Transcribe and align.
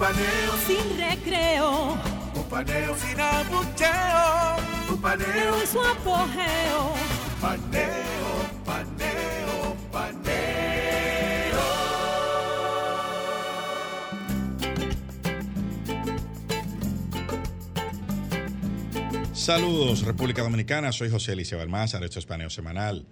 Un 0.00 0.06
paneo 0.06 0.52
sin 0.66 0.98
recreo. 0.98 1.98
Un 2.34 2.44
paneo 2.44 2.96
sin 2.96 3.20
abucheo. 3.20 4.56
Un 4.88 4.98
paneo 4.98 5.60
en 5.60 5.66
su 5.66 5.78
apogeo. 5.78 6.94
Paneo, 7.38 8.30
paneo, 8.64 9.76
paneo. 9.92 11.60
Saludos, 19.34 20.06
República 20.06 20.40
Dominicana. 20.40 20.92
Soy 20.92 21.10
José 21.10 21.32
Alicia 21.32 21.58
Balmázar. 21.58 22.02
Esto 22.04 22.20
es 22.20 22.24
Paneo 22.24 22.48
Semanal. 22.48 23.04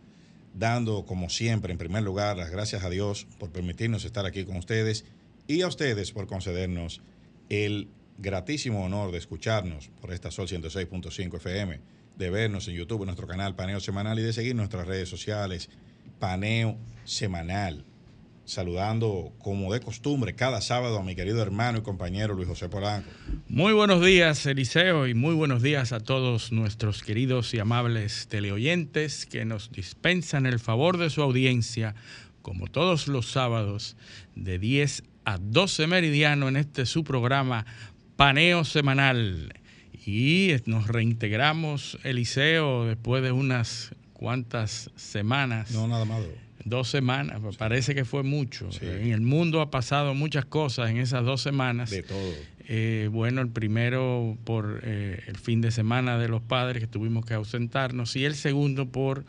Dando, 0.54 1.04
como 1.04 1.28
siempre, 1.28 1.70
en 1.70 1.76
primer 1.76 2.02
lugar, 2.02 2.38
las 2.38 2.48
gracias 2.48 2.82
a 2.82 2.88
Dios 2.88 3.26
por 3.38 3.50
permitirnos 3.50 4.06
estar 4.06 4.24
aquí 4.24 4.46
con 4.46 4.56
ustedes 4.56 5.04
y 5.48 5.62
a 5.62 5.66
ustedes 5.66 6.12
por 6.12 6.26
concedernos 6.26 7.00
el 7.48 7.88
gratísimo 8.18 8.84
honor 8.84 9.10
de 9.10 9.18
escucharnos 9.18 9.88
por 10.00 10.12
esta 10.12 10.30
Sol 10.30 10.46
106.5 10.46 11.36
FM, 11.36 11.80
de 12.16 12.30
vernos 12.30 12.68
en 12.68 12.74
YouTube, 12.74 13.00
en 13.00 13.06
nuestro 13.06 13.26
canal 13.26 13.56
Paneo 13.56 13.80
Semanal 13.80 14.18
y 14.18 14.22
de 14.22 14.32
seguir 14.34 14.54
nuestras 14.54 14.86
redes 14.86 15.08
sociales 15.08 15.70
Paneo 16.18 16.76
Semanal. 17.04 17.84
Saludando 18.44 19.32
como 19.38 19.72
de 19.72 19.80
costumbre 19.80 20.34
cada 20.34 20.60
sábado 20.60 20.98
a 20.98 21.02
mi 21.02 21.14
querido 21.14 21.42
hermano 21.42 21.78
y 21.78 21.82
compañero 21.82 22.34
Luis 22.34 22.48
José 22.48 22.68
Polanco. 22.68 23.08
Muy 23.46 23.72
buenos 23.72 24.04
días, 24.04 24.44
Eliseo, 24.46 25.06
y 25.06 25.14
muy 25.14 25.34
buenos 25.34 25.62
días 25.62 25.92
a 25.92 26.00
todos 26.00 26.50
nuestros 26.50 27.02
queridos 27.02 27.52
y 27.52 27.58
amables 27.58 28.26
teleoyentes 28.28 29.26
que 29.26 29.44
nos 29.44 29.70
dispensan 29.70 30.46
el 30.46 30.60
favor 30.60 30.96
de 30.96 31.10
su 31.10 31.22
audiencia, 31.22 31.94
como 32.40 32.68
todos 32.68 33.06
los 33.06 33.30
sábados, 33.30 33.96
de 34.34 34.58
10 34.58 35.04
a 35.28 35.36
12 35.38 35.86
meridiano 35.88 36.48
en 36.48 36.56
este 36.56 36.86
su 36.86 37.04
programa 37.04 37.66
Paneo 38.16 38.64
Semanal. 38.64 39.52
Y 40.06 40.52
nos 40.64 40.86
reintegramos, 40.86 41.98
Eliseo, 42.02 42.86
después 42.86 43.22
de 43.22 43.30
unas 43.30 43.94
cuantas 44.14 44.90
semanas. 44.96 45.70
No, 45.72 45.86
nada 45.86 46.06
más. 46.06 46.22
Dos 46.64 46.88
semanas, 46.88 47.42
sí. 47.50 47.56
parece 47.58 47.94
que 47.94 48.06
fue 48.06 48.22
mucho. 48.22 48.72
Sí. 48.72 48.86
En 48.86 49.12
el 49.12 49.20
mundo 49.20 49.60
ha 49.60 49.70
pasado 49.70 50.14
muchas 50.14 50.46
cosas 50.46 50.88
en 50.90 50.96
esas 50.96 51.26
dos 51.26 51.42
semanas. 51.42 51.90
De 51.90 52.02
todo. 52.02 52.32
Eh, 52.66 53.10
bueno, 53.12 53.42
el 53.42 53.50
primero 53.50 54.38
por 54.44 54.80
eh, 54.82 55.24
el 55.26 55.36
fin 55.36 55.60
de 55.60 55.70
semana 55.70 56.18
de 56.18 56.28
los 56.28 56.40
padres 56.40 56.80
que 56.80 56.86
tuvimos 56.86 57.26
que 57.26 57.34
ausentarnos 57.34 58.16
y 58.16 58.24
el 58.24 58.34
segundo 58.34 58.90
por 58.90 59.26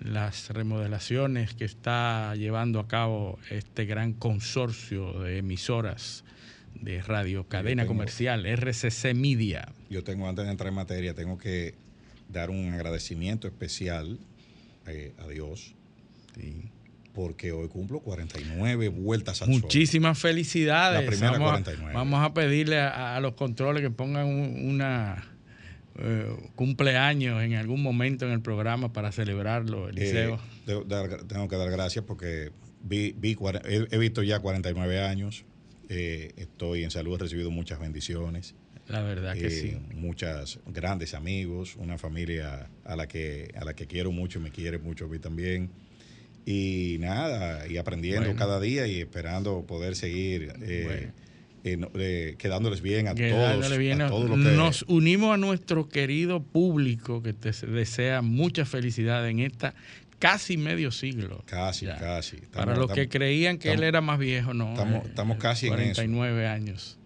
las 0.00 0.48
remodelaciones 0.50 1.54
que 1.54 1.64
está 1.64 2.34
llevando 2.34 2.80
a 2.80 2.88
cabo 2.88 3.38
este 3.50 3.84
gran 3.84 4.12
consorcio 4.12 5.20
de 5.20 5.38
emisoras 5.38 6.24
de 6.74 7.02
radio, 7.02 7.46
cadena 7.46 7.82
tengo, 7.82 7.94
comercial, 7.94 8.46
RCC 8.46 9.14
Media. 9.14 9.68
Yo 9.90 10.02
tengo, 10.02 10.28
antes 10.28 10.44
de 10.46 10.50
entrar 10.50 10.68
en 10.68 10.74
materia, 10.74 11.14
tengo 11.14 11.36
que 11.36 11.74
dar 12.28 12.50
un 12.50 12.72
agradecimiento 12.72 13.46
especial 13.46 14.18
eh, 14.86 15.12
a 15.18 15.28
Dios. 15.28 15.74
Sí. 16.34 16.70
Porque 17.12 17.52
hoy 17.52 17.68
cumplo 17.68 18.00
49 18.00 18.88
vueltas 18.88 19.42
al 19.42 19.48
Muchísimas 19.48 20.18
sol. 20.18 20.30
felicidades. 20.30 21.00
La 21.02 21.06
primera 21.06 21.32
vamos 21.32 21.50
49. 21.50 21.92
A, 21.92 21.98
vamos 21.98 22.24
a 22.24 22.32
pedirle 22.32 22.78
a, 22.78 23.16
a 23.16 23.20
los 23.20 23.34
controles 23.34 23.82
que 23.82 23.90
pongan 23.90 24.26
un, 24.26 24.70
una 24.70 25.29
eh, 25.98 26.36
cumpleaños 26.54 27.42
en 27.42 27.54
algún 27.54 27.82
momento 27.82 28.26
en 28.26 28.32
el 28.32 28.40
programa 28.40 28.92
para 28.92 29.12
celebrarlo, 29.12 29.88
Eliseo. 29.88 30.40
Eh, 30.66 30.84
tengo 31.28 31.48
que 31.48 31.56
dar 31.56 31.70
gracias 31.70 32.04
porque 32.04 32.52
vi, 32.82 33.14
vi 33.16 33.36
he, 33.64 33.86
he, 33.90 33.98
visto 33.98 34.22
ya 34.22 34.40
49 34.40 35.00
años. 35.00 35.44
Eh, 35.88 36.32
estoy 36.36 36.84
en 36.84 36.90
salud, 36.90 37.16
he 37.16 37.18
recibido 37.24 37.50
muchas 37.50 37.80
bendiciones. 37.80 38.54
La 38.88 39.02
verdad 39.02 39.34
que 39.34 39.50
sí. 39.50 39.76
Muchas 39.94 40.58
grandes 40.66 41.14
amigos, 41.14 41.76
una 41.76 41.96
familia 41.96 42.70
a 42.84 42.96
la 42.96 43.06
que 43.06 43.52
a 43.56 43.64
la 43.64 43.74
que 43.74 43.86
quiero 43.86 44.10
mucho 44.10 44.40
y 44.40 44.42
me 44.42 44.50
quiere 44.50 44.78
mucho 44.78 45.04
a 45.04 45.08
mí 45.08 45.18
también. 45.18 45.70
Y 46.44 46.96
nada, 46.98 47.68
y 47.68 47.76
aprendiendo 47.76 48.22
bueno. 48.22 48.38
cada 48.38 48.58
día 48.58 48.86
y 48.86 49.00
esperando 49.00 49.64
poder 49.66 49.94
seguir 49.94 50.52
eh, 50.62 50.82
bueno. 50.84 51.12
Eh, 51.64 51.78
eh, 51.94 52.34
quedándoles 52.38 52.80
bien 52.80 53.08
a 53.08 53.14
todos. 53.14 53.78
Bien 53.78 54.00
a 54.00 54.06
a, 54.06 54.08
todos 54.08 54.30
que... 54.30 54.36
Nos 54.36 54.84
unimos 54.88 55.34
a 55.34 55.36
nuestro 55.36 55.88
querido 55.88 56.42
público 56.42 57.22
que 57.22 57.32
te 57.32 57.52
desea 57.66 58.22
mucha 58.22 58.64
felicidad 58.64 59.28
en 59.28 59.40
esta 59.40 59.74
casi 60.20 60.56
medio 60.56 60.92
siglo. 60.92 61.42
Casi, 61.46 61.86
ya. 61.86 61.96
casi. 61.96 62.36
Estamos, 62.36 62.52
Para 62.52 62.66
los 62.76 62.90
estamos, 62.90 62.94
que 62.94 63.08
creían 63.08 63.58
que 63.58 63.68
estamos, 63.68 63.82
él 63.82 63.88
era 63.88 64.00
más 64.00 64.18
viejo, 64.18 64.54
no. 64.54 64.70
Estamos, 64.70 65.06
estamos 65.06 65.38
casi 65.38 65.68
49 65.68 66.30
en 66.32 66.44
eso. 66.44 66.52
años. 66.54 66.98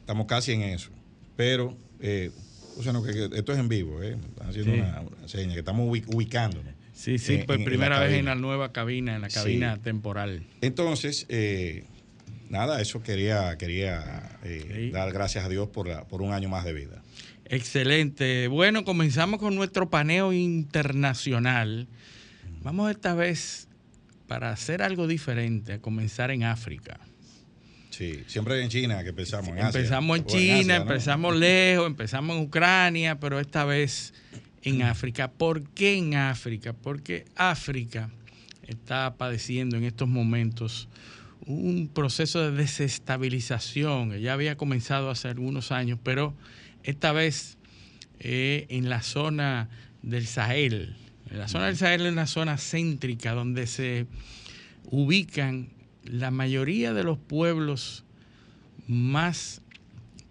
Estamos 0.00 0.26
casi 0.26 0.52
en 0.52 0.62
eso. 0.62 0.90
Pero, 1.36 1.76
eh, 2.00 2.30
o 2.76 2.82
sea, 2.82 2.92
no, 2.92 3.02
que, 3.02 3.30
esto 3.32 3.52
es 3.52 3.58
en 3.58 3.68
vivo, 3.68 4.02
¿eh? 4.02 4.16
Están 4.28 4.48
haciendo 4.50 4.72
sí. 4.72 4.80
una, 4.80 5.00
una, 5.00 5.28
seña, 5.28 5.52
que 5.54 5.60
estamos 5.60 5.88
ubicándonos. 5.88 6.74
Sí, 6.92 7.18
sí, 7.18 7.34
en, 7.34 7.46
por 7.46 7.56
en, 7.56 7.64
primera 7.64 7.96
en 7.96 8.08
vez 8.08 8.18
en 8.18 8.26
la 8.26 8.34
nueva 8.34 8.72
cabina, 8.72 9.16
en 9.16 9.22
la 9.22 9.28
cabina 9.28 9.76
sí. 9.76 9.80
temporal. 9.82 10.44
Entonces, 10.60 11.26
eh, 11.28 11.84
nada, 12.48 12.80
eso 12.80 13.02
quería, 13.02 13.56
quería 13.58 14.38
eh, 14.42 14.86
sí. 14.86 14.90
dar 14.90 15.12
gracias 15.12 15.44
a 15.44 15.48
Dios 15.48 15.68
por, 15.68 15.88
la, 15.88 16.04
por 16.06 16.22
un 16.22 16.32
año 16.32 16.48
más 16.48 16.64
de 16.64 16.72
vida. 16.72 17.02
Excelente. 17.46 18.48
Bueno, 18.48 18.84
comenzamos 18.84 19.40
con 19.40 19.54
nuestro 19.54 19.90
paneo 19.90 20.32
internacional. 20.32 21.88
Vamos 22.62 22.90
esta 22.90 23.14
vez 23.14 23.68
para 24.26 24.50
hacer 24.50 24.82
algo 24.82 25.06
diferente, 25.06 25.74
a 25.74 25.78
comenzar 25.80 26.30
en 26.30 26.44
África. 26.44 26.98
Sí, 27.90 28.24
siempre 28.26 28.60
en 28.62 28.70
China 28.70 29.02
que 29.04 29.10
empezamos. 29.10 29.50
En 29.50 29.58
empezamos 29.58 30.18
Asia. 30.18 30.22
en 30.22 30.26
China, 30.26 30.54
en 30.54 30.60
Asia, 30.60 30.78
¿no? 30.78 30.82
empezamos 30.82 31.36
lejos, 31.36 31.86
empezamos 31.86 32.36
en 32.36 32.42
Ucrania, 32.42 33.20
pero 33.20 33.38
esta 33.38 33.64
vez 33.64 34.14
en 34.62 34.82
África. 34.82 35.30
¿Por 35.30 35.62
qué 35.70 35.96
en 35.96 36.14
África? 36.14 36.72
Porque 36.72 37.26
África 37.36 38.10
está 38.66 39.14
padeciendo 39.16 39.76
en 39.76 39.84
estos 39.84 40.08
momentos 40.08 40.88
un 41.46 41.88
proceso 41.92 42.40
de 42.40 42.50
desestabilización 42.52 44.10
que 44.10 44.20
ya 44.20 44.32
había 44.32 44.56
comenzado 44.56 45.10
hace 45.10 45.28
algunos 45.28 45.72
años, 45.72 45.98
pero 46.02 46.34
esta 46.82 47.12
vez 47.12 47.58
eh, 48.20 48.66
en 48.68 48.88
la 48.88 49.02
zona 49.02 49.68
del 50.02 50.26
Sahel. 50.26 50.96
La 51.30 51.48
zona 51.48 51.66
del 51.66 51.76
Sahel 51.76 52.06
es 52.06 52.12
una 52.12 52.26
zona 52.26 52.58
céntrica 52.58 53.32
donde 53.32 53.66
se 53.66 54.06
ubican 54.90 55.70
la 56.04 56.30
mayoría 56.30 56.92
de 56.92 57.02
los 57.02 57.18
pueblos 57.18 58.04
más 58.86 59.62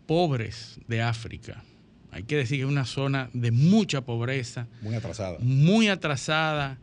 pobres 0.06 0.80
de 0.88 1.02
África. 1.02 1.64
Hay 2.12 2.24
que 2.24 2.38
decir 2.38 2.60
que 2.60 2.64
es 2.64 2.70
una 2.70 2.86
zona 2.86 3.30
de 3.34 3.52
mucha 3.52 4.02
pobreza. 4.02 4.68
Muy 4.82 4.96
atrasada. 4.96 5.40
Muy 5.40 5.88
atrasada. 5.88 6.78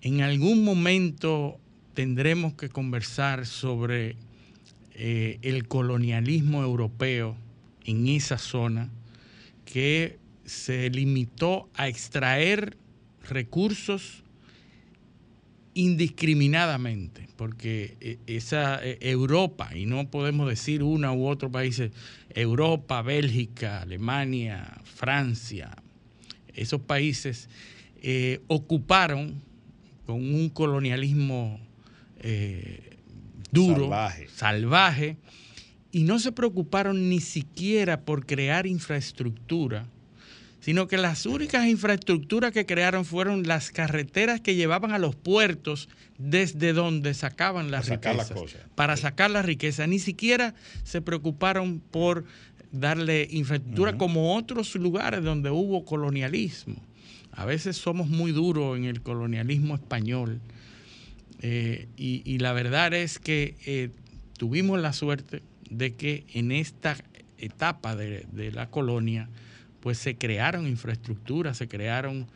En 0.00 0.22
algún 0.22 0.64
momento 0.64 1.60
tendremos 1.96 2.52
que 2.52 2.68
conversar 2.68 3.46
sobre 3.46 4.16
eh, 4.94 5.38
el 5.40 5.66
colonialismo 5.66 6.62
europeo 6.62 7.34
en 7.86 8.06
esa 8.08 8.36
zona 8.36 8.90
que 9.64 10.18
se 10.44 10.90
limitó 10.90 11.70
a 11.72 11.88
extraer 11.88 12.76
recursos 13.28 14.22
indiscriminadamente, 15.72 17.28
porque 17.36 17.96
eh, 18.00 18.18
esa 18.26 18.78
eh, 18.84 18.98
Europa, 19.00 19.74
y 19.74 19.86
no 19.86 20.10
podemos 20.10 20.50
decir 20.50 20.82
una 20.82 21.14
u 21.14 21.26
otro 21.26 21.50
país, 21.50 21.82
Europa, 22.28 23.00
Bélgica, 23.00 23.80
Alemania, 23.80 24.82
Francia, 24.84 25.74
esos 26.54 26.82
países 26.82 27.48
ocuparon 28.46 29.42
con 30.04 30.16
un 30.16 30.48
colonialismo 30.48 31.65
eh, 32.20 32.98
duro, 33.50 33.84
salvaje. 33.84 34.28
salvaje, 34.34 35.16
y 35.92 36.04
no 36.04 36.18
se 36.18 36.32
preocuparon 36.32 37.08
ni 37.08 37.20
siquiera 37.20 38.00
por 38.02 38.26
crear 38.26 38.66
infraestructura, 38.66 39.86
sino 40.60 40.88
que 40.88 40.98
las 40.98 41.26
únicas 41.26 41.66
infraestructuras 41.66 42.52
que 42.52 42.66
crearon 42.66 43.04
fueron 43.04 43.44
las 43.44 43.70
carreteras 43.70 44.40
que 44.40 44.56
llevaban 44.56 44.92
a 44.92 44.98
los 44.98 45.14
puertos 45.14 45.88
desde 46.18 46.72
donde 46.72 47.14
sacaban 47.14 47.70
las 47.70 47.88
Para 47.88 47.96
sacar 47.96 48.16
las 48.16 48.30
riquezas, 48.30 48.60
para 48.74 48.96
sacar 48.96 49.30
la 49.30 49.42
riqueza. 49.42 49.86
Ni 49.86 50.00
siquiera 50.00 50.54
se 50.82 51.00
preocuparon 51.00 51.80
por 51.80 52.24
darle 52.72 53.28
infraestructura 53.30 53.96
como 53.96 54.36
otros 54.36 54.74
lugares 54.74 55.22
donde 55.22 55.50
hubo 55.50 55.84
colonialismo. 55.84 56.76
A 57.32 57.44
veces 57.44 57.76
somos 57.76 58.08
muy 58.08 58.32
duros 58.32 58.76
en 58.76 58.84
el 58.84 59.02
colonialismo 59.02 59.74
español. 59.74 60.40
Eh, 61.48 61.86
y, 61.96 62.38
la 62.38 62.52
verdad 62.52 62.92
es 62.92 63.20
que 63.20 63.54
eh, 63.66 63.90
tuvimos 64.36 64.80
la 64.80 64.92
suerte 64.92 65.44
de 65.70 65.94
que 65.94 66.24
en 66.34 66.50
esta 66.50 66.96
etapa 67.38 67.94
de, 67.94 68.26
la 68.52 68.68
colonia, 68.68 69.28
pues 69.78 69.96
se 69.96 70.16
crearon 70.16 70.66
infraestructuras, 70.66 71.56
se 71.56 71.68
crearon 71.68 72.26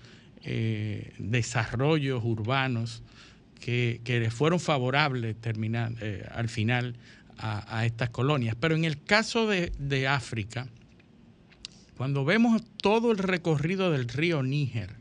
eh, 0.45 1.13
desarrollos 1.19 2.23
urbanos 2.25 3.03
que, 3.59 4.01
que 4.05 4.31
fueron 4.31 4.61
favorables 4.61 5.35
terminar, 5.41 5.93
al 6.33 6.49
final 6.49 6.95
a, 7.37 7.85
estas 7.85 8.11
colonias. 8.11 8.55
Pero 8.61 8.77
en 8.77 8.85
el 8.85 9.03
caso 9.03 9.49
de 9.49 10.07
África, 10.07 10.69
cuando 11.97 12.25
vemos 12.25 12.63
todo 12.81 13.11
el 13.11 13.19
recorrido 13.19 13.91
del 13.91 14.07
río 14.09 14.45
Níger, 14.45 15.00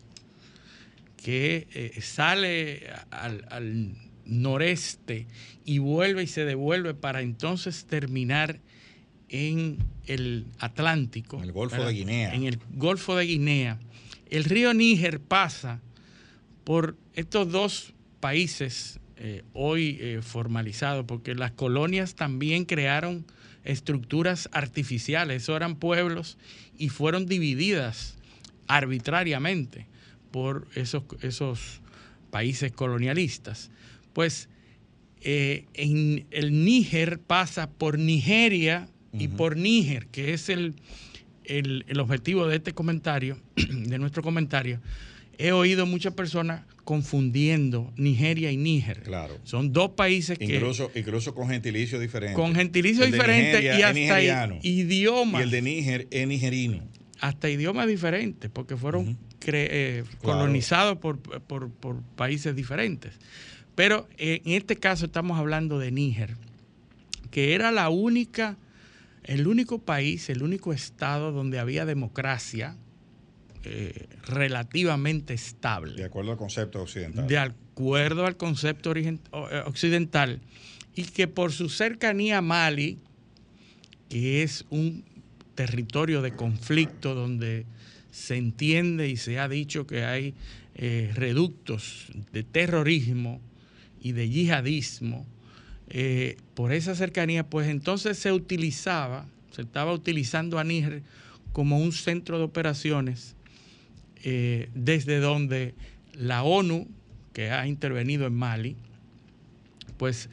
que 1.23 1.67
eh, 1.73 2.01
sale 2.01 2.89
al, 3.11 3.45
al 3.49 3.95
noreste 4.25 5.27
y 5.65 5.79
vuelve 5.79 6.23
y 6.23 6.27
se 6.27 6.45
devuelve 6.45 6.93
para 6.93 7.21
entonces 7.21 7.85
terminar 7.85 8.59
en 9.29 9.77
el 10.05 10.47
Atlántico. 10.59 11.37
En 11.37 11.43
el 11.43 11.51
Golfo 11.51 11.77
¿verdad? 11.77 11.89
de 11.89 11.93
Guinea. 11.93 12.33
En 12.33 12.43
el 12.43 12.59
Golfo 12.73 13.15
de 13.15 13.25
Guinea. 13.25 13.79
El 14.29 14.43
río 14.43 14.73
Níger 14.73 15.19
pasa 15.19 15.81
por 16.63 16.97
estos 17.13 17.51
dos 17.51 17.93
países 18.19 18.99
eh, 19.17 19.43
hoy 19.53 19.97
eh, 19.99 20.19
formalizados, 20.21 21.05
porque 21.05 21.35
las 21.35 21.51
colonias 21.51 22.15
también 22.15 22.65
crearon 22.65 23.25
estructuras 23.63 24.49
artificiales, 24.53 25.43
eso 25.43 25.55
eran 25.55 25.75
pueblos 25.75 26.37
y 26.77 26.89
fueron 26.89 27.25
divididas 27.25 28.17
arbitrariamente 28.67 29.88
por 30.31 30.67
esos, 30.75 31.03
esos 31.21 31.81
países 32.31 32.71
colonialistas. 32.71 33.71
Pues 34.13 34.49
eh, 35.21 35.65
en 35.73 36.25
el 36.31 36.63
Níger 36.63 37.19
pasa 37.19 37.69
por 37.69 37.99
Nigeria 37.99 38.87
y 39.11 39.27
por 39.27 39.57
Níger, 39.57 40.07
que 40.07 40.33
es 40.33 40.49
el, 40.49 40.75
el- 41.43 41.83
el 41.87 41.99
objetivo 41.99 42.47
de 42.47 42.57
este 42.57 42.73
comentario, 42.73 43.37
de 43.55 43.97
nuestro 43.99 44.21
comentario. 44.23 44.79
He 45.37 45.51
oído 45.53 45.85
muchas 45.85 46.13
personas 46.13 46.63
confundiendo 46.83 47.93
Nigeria 47.97 48.51
y 48.51 48.57
Níger. 48.57 49.03
Claro. 49.03 49.37
Son 49.43 49.71
dos 49.73 49.91
países 49.91 50.37
que 50.37 50.55
Incluso, 50.55 50.91
incluso 50.95 51.33
con 51.33 51.47
gentilicio 51.49 51.99
diferente. 51.99 52.35
con 52.35 52.53
gentilicio 52.55 53.03
El 53.05 53.11
de 53.11 53.17
diferente 53.17 53.63
y 53.63 53.67
hasta 53.81 54.49
idiomas 54.63 55.39
Y 55.41 55.43
el 55.43 55.49
de 55.51 55.61
Níger 55.61 56.07
es 56.11 56.27
nigerino. 56.27 56.83
hasta 57.19 57.49
idiomas 57.49 57.87
diferentes, 57.87 58.49
porque 58.51 58.75
fueron 58.75 59.17
eh, 59.45 60.03
Claro. 60.21 60.39
colonizados 60.39 60.97
por, 60.97 61.19
por- 61.19 61.69
por 61.71 62.01
países 62.15 62.55
diferentes. 62.55 63.13
Pero 63.75 64.07
eh, 64.17 64.41
en 64.45 64.53
este 64.53 64.75
caso 64.75 65.05
estamos 65.05 65.39
hablando 65.39 65.79
de 65.79 65.91
Níger, 65.91 66.35
que 67.31 67.53
era 67.55 67.71
la 67.71 67.89
única, 67.89 68.57
el 69.23 69.47
único 69.47 69.79
país, 69.79 70.29
el 70.29 70.43
único 70.43 70.73
estado 70.73 71.31
donde 71.31 71.59
había 71.59 71.85
democracia 71.85 72.75
eh, 73.63 74.07
relativamente 74.25 75.33
De 75.33 75.35
estable, 75.35 76.03
acuerdo 76.03 76.31
al 76.31 76.37
concepto 76.37 76.81
occidental. 76.81 77.27
de 77.27 77.37
acuerdo 77.37 78.25
al 78.25 78.35
concepto 78.37 78.93
occidental, 79.65 80.41
y 80.95 81.03
que 81.03 81.27
por 81.27 81.51
su 81.53 81.69
cercanía 81.69 82.39
a 82.39 82.41
Mali, 82.41 82.97
que 84.09 84.43
es 84.43 84.65
un 84.69 85.03
territorio 85.55 86.21
de 86.21 86.31
conflicto 86.31 87.15
donde 87.15 87.65
se 88.11 88.37
entiende 88.37 89.07
y 89.09 89.17
se 89.17 89.39
ha 89.39 89.47
dicho 89.47 89.85
que 89.87 90.03
hay 90.03 90.33
eh, 90.75 91.11
reductos 91.13 92.07
de 92.31 92.43
terrorismo 92.43 93.39
y 94.01 94.13
de 94.13 94.29
yihadismo, 94.29 95.25
eh, 95.89 96.37
por 96.55 96.71
esa 96.71 96.95
cercanía, 96.95 97.43
pues 97.43 97.67
entonces 97.67 98.17
se 98.17 98.31
utilizaba, 98.31 99.25
se 99.51 99.61
estaba 99.63 99.91
utilizando 99.93 100.59
a 100.59 100.63
Níger 100.63 101.01
como 101.51 101.79
un 101.79 101.91
centro 101.91 102.37
de 102.37 102.43
operaciones 102.45 103.35
eh, 104.23 104.69
desde 104.75 105.19
donde 105.19 105.73
la 106.13 106.43
ONU, 106.43 106.87
que 107.33 107.51
ha 107.51 107.65
intervenido 107.67 108.25
en 108.27 108.33
Mali, 108.33 108.75
pues 109.97 110.29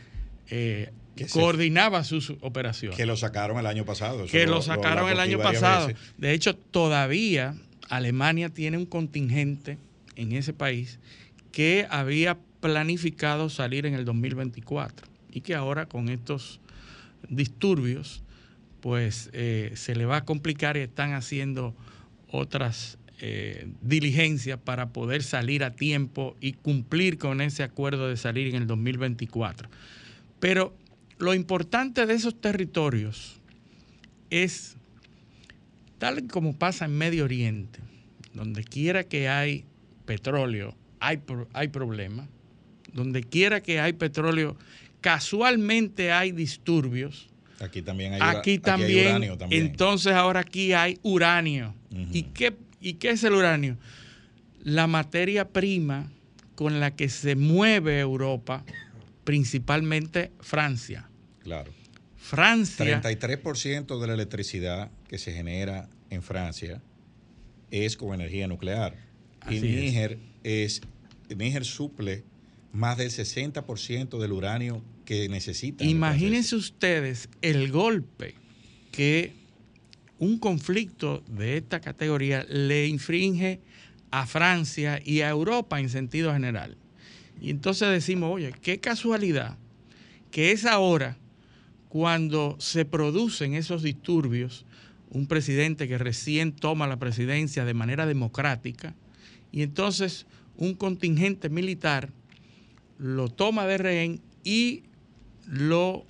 eh, 0.51 0.91
Que 1.17 1.27
se- 1.29 1.39
coordinaba 1.41 2.05
sus 2.05 2.31
operaciones 2.41 2.97
Que 2.97 3.07
lo 3.07 3.17
sacaron 3.17 3.59
el 3.59 3.67
año 3.67 3.85
pasado. 3.85 4.25
Eso 4.25 4.33
que 4.33 4.47
lo 4.47 4.63
sacaron 4.63 5.09
el 5.11 5.19
año 5.21 5.39
pasado. 5.39 5.89
veces. 5.89 6.03
De 6.19 6.33
hecho, 6.33 6.55
todavía 6.57 7.55
Alemania 7.89 8.49
tiene 8.49 8.79
un 8.79 8.87
contingente 8.87 9.79
en 10.17 10.33
ese 10.33 10.53
país 10.53 10.99
que 11.53 11.87
había 11.91 12.39
planificado 12.61 13.49
salir 13.49 13.87
en 13.87 13.95
el 13.95 14.05
2024 14.05 15.07
y 15.31 15.41
que 15.43 15.55
ahora 15.55 15.87
con 15.87 16.09
estos 16.09 16.61
disturbios, 17.29 18.23
pues 18.81 19.31
eh, 19.33 19.73
se 19.75 19.95
le 19.95 20.07
va 20.07 20.19
a 20.19 20.25
complicar 20.25 20.77
y 20.77 20.81
están 20.81 21.13
haciendo 21.13 21.75
otras 22.31 22.99
eh, 23.19 23.69
diligencias 23.81 24.59
para 24.59 24.91
poder 24.91 25.23
salir 25.23 25.65
a 25.65 25.75
tiempo 25.75 26.37
y 26.41 26.53
cumplir 26.53 27.19
con 27.19 27.41
ese 27.41 27.63
acuerdo 27.63 28.09
de 28.09 28.17
salir 28.17 28.49
en 28.49 28.63
el 28.63 28.67
2024. 28.67 29.69
Pero 30.41 30.77
lo 31.19 31.33
importante 31.35 32.05
de 32.05 32.15
esos 32.15 32.39
territorios 32.41 33.41
es, 34.31 34.76
tal 35.99 36.27
como 36.27 36.57
pasa 36.59 36.85
en 36.85 36.97
Medio 36.97 37.25
Oriente, 37.25 37.81
donde 38.35 38.65
quiera 38.65 39.05
que 39.05 39.29
hay 39.29 39.65
petróleo, 40.05 40.75
hay, 41.01 41.21
hay 41.53 41.69
problemas, 41.69 42.29
donde 42.93 43.23
quiera 43.23 43.63
que 43.63 43.81
hay 43.81 43.93
petróleo, 43.93 44.57
casualmente 45.01 46.13
hay 46.13 46.33
disturbios, 46.33 47.29
Aquí 47.59 47.81
también 47.81 48.13
hay, 48.13 48.21
ura- 48.21 48.39
aquí 48.41 48.61
hay 48.63 49.01
uranio 49.07 49.39
también. 49.39 49.67
entonces 49.67 50.13
ahora 50.13 50.41
aquí 50.41 50.75
hay 50.75 50.99
uranio. 51.03 51.75
¿Y, 52.13 52.25
qué, 52.25 52.55
¿Y 52.83 52.95
qué 52.95 53.11
es 53.11 53.25
el 53.25 53.33
uranio? 53.33 53.79
La 54.63 54.87
materia 54.87 55.49
prima 55.49 56.11
con 56.55 56.81
la 56.81 56.91
que 56.95 57.09
se 57.09 57.35
mueve 57.35 57.99
Europa, 57.99 58.63
principalmente 59.25 60.33
Francia. 60.41 61.09
Claro. 61.43 61.73
Francia 62.17 63.01
33% 63.01 64.01
de 64.01 64.07
la 64.07 64.15
electricidad 64.15 64.91
que 65.09 65.17
se 65.17 65.33
genera 65.33 65.89
en 66.17 66.23
Francia 66.23 66.83
es 67.71 67.97
con 67.97 68.15
energía 68.15 68.49
nuclear. 68.49 68.97
y 69.49 69.57
Así 69.57 69.57
es. 69.57 69.63
Níger 69.63 70.19
es. 70.43 70.81
Níger 71.35 71.65
suple 71.65 72.25
más 72.73 72.99
del 72.99 73.11
60% 73.11 74.19
del 74.19 74.33
uranio 74.33 74.83
que 75.05 75.29
necesita. 75.29 75.85
Imagínense 75.85 76.57
ustedes 76.57 77.29
el 77.43 77.71
golpe 77.71 78.35
que 78.93 79.33
un 80.19 80.39
conflicto 80.39 81.23
de 81.29 81.59
esta 81.59 81.81
categoría 81.81 82.45
le 82.49 82.87
infringe 82.87 83.61
a 84.11 84.27
Francia 84.27 85.01
y 85.05 85.21
a 85.21 85.31
Europa 85.31 85.81
en 85.81 85.89
sentido 85.89 86.33
general. 86.33 86.77
Y 87.41 87.51
entonces 87.51 87.89
decimos, 87.91 88.33
oye, 88.33 88.53
qué 88.63 88.79
casualidad 88.79 89.59
que 90.31 90.53
es 90.53 90.65
ahora 90.65 91.17
cuando 91.89 92.57
se 92.59 92.85
producen 92.85 93.55
esos 93.55 93.83
disturbios, 93.83 94.67
un 95.11 95.27
presidente 95.27 95.89
que 95.89 95.99
recién 95.99 96.53
toma 96.53 96.87
la 96.87 96.99
presidencia 96.99 97.65
de 97.65 97.75
manera 97.75 98.07
democrática, 98.07 98.95
y 99.53 99.63
entonces 99.63 100.27
un 100.57 100.75
contingente 100.75 101.49
militar 101.49 102.11
lo 102.99 103.29
toma 103.29 103.67
de 103.67 103.79
rehén 103.79 104.21
y 104.45 104.83
lo 105.47 106.05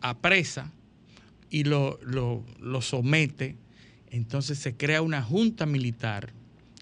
apresa 0.00 0.72
y 1.50 1.64
lo, 1.64 1.98
lo- 2.02 2.44
lo 2.60 2.80
somete. 2.82 3.56
Entonces 4.10 4.58
se 4.58 4.74
crea 4.76 5.02
una 5.02 5.22
junta 5.22 5.66
militar 5.66 6.30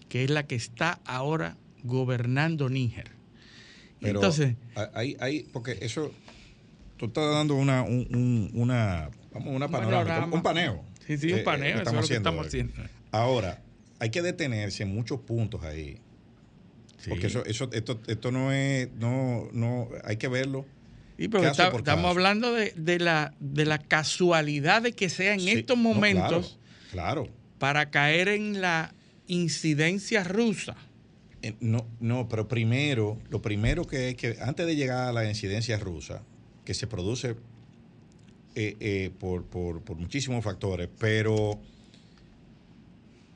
que 0.09 0.23
es 0.23 0.29
la 0.29 0.45
que 0.47 0.55
está 0.55 0.99
ahora 1.05 1.57
gobernando 1.83 2.69
Níger. 2.69 3.11
Pero 3.99 4.19
entonces, 4.19 4.55
hay, 4.93 5.17
hay, 5.19 5.43
porque 5.51 5.77
eso, 5.81 6.11
tú 6.97 7.07
estás 7.07 7.33
dando 7.33 7.55
una, 7.55 7.81
un- 7.83 8.07
un- 8.15 8.51
una, 8.53 9.09
vamos, 9.33 9.49
una 9.55 9.65
Un 9.65 9.71
panorámica, 9.71 10.25
un 10.31 10.43
paneo. 10.43 10.83
Sí, 11.07 11.17
sí, 11.17 11.31
un 11.33 11.39
Eh, 11.39 11.43
paneo, 11.43 11.77
eh, 11.79 11.81
eso 11.81 11.81
es 11.81 11.85
lo 11.87 11.91
que 11.93 11.97
haciendo 11.99 12.29
estamos 12.29 12.47
haciendo. 12.47 12.73
Ahora, 13.11 13.61
hay 13.99 14.09
que 14.11 14.21
detenerse 14.21 14.83
en 14.83 14.93
muchos 14.93 15.19
puntos 15.21 15.63
ahí. 15.63 15.97
Sí. 16.99 17.09
Porque 17.09 17.27
eso, 17.27 17.43
eso, 17.45 17.69
esto, 17.71 17.99
esto 18.07 18.31
no 18.31 18.51
es, 18.51 18.89
no, 18.99 19.47
no, 19.53 19.89
hay 20.03 20.17
que 20.17 20.27
verlo. 20.27 20.65
Está- 21.17 21.69
estamos 21.75 22.11
hablando 22.11 22.53
de, 22.53 22.73
de 22.75 22.99
la, 22.99 23.33
de 23.39 23.65
la 23.65 23.79
casualidad 23.79 24.83
de 24.83 24.91
que 24.91 25.09
sea 25.09 25.33
en 25.33 25.39
Sí, 25.39 25.49
estos 25.51 25.77
no, 25.77 25.83
momentos 25.83 26.59
claro, 26.91 27.23
claro. 27.23 27.33
para 27.57 27.89
caer 27.89 28.27
en 28.27 28.61
la 28.61 28.93
incidencia 29.27 30.23
rusa. 30.23 30.75
Eh, 31.41 31.53
no, 31.59 31.87
no, 31.99 32.27
pero 32.29 32.47
primero, 32.47 33.17
lo 33.29 33.41
primero 33.41 33.85
que 33.85 34.07
hay 34.07 34.15
que, 34.15 34.37
antes 34.41 34.65
de 34.65 34.75
llegar 34.75 35.07
a 35.09 35.13
la 35.13 35.27
incidencia 35.27 35.77
rusa, 35.79 36.21
que 36.65 36.73
se 36.73 36.87
produce 36.87 37.35
eh, 38.59 38.75
eh, 38.79 39.11
por, 39.19 39.43
por, 39.45 39.81
por 39.83 39.97
muchísimos 39.97 40.43
factores, 40.43 40.89
pero 40.99 41.59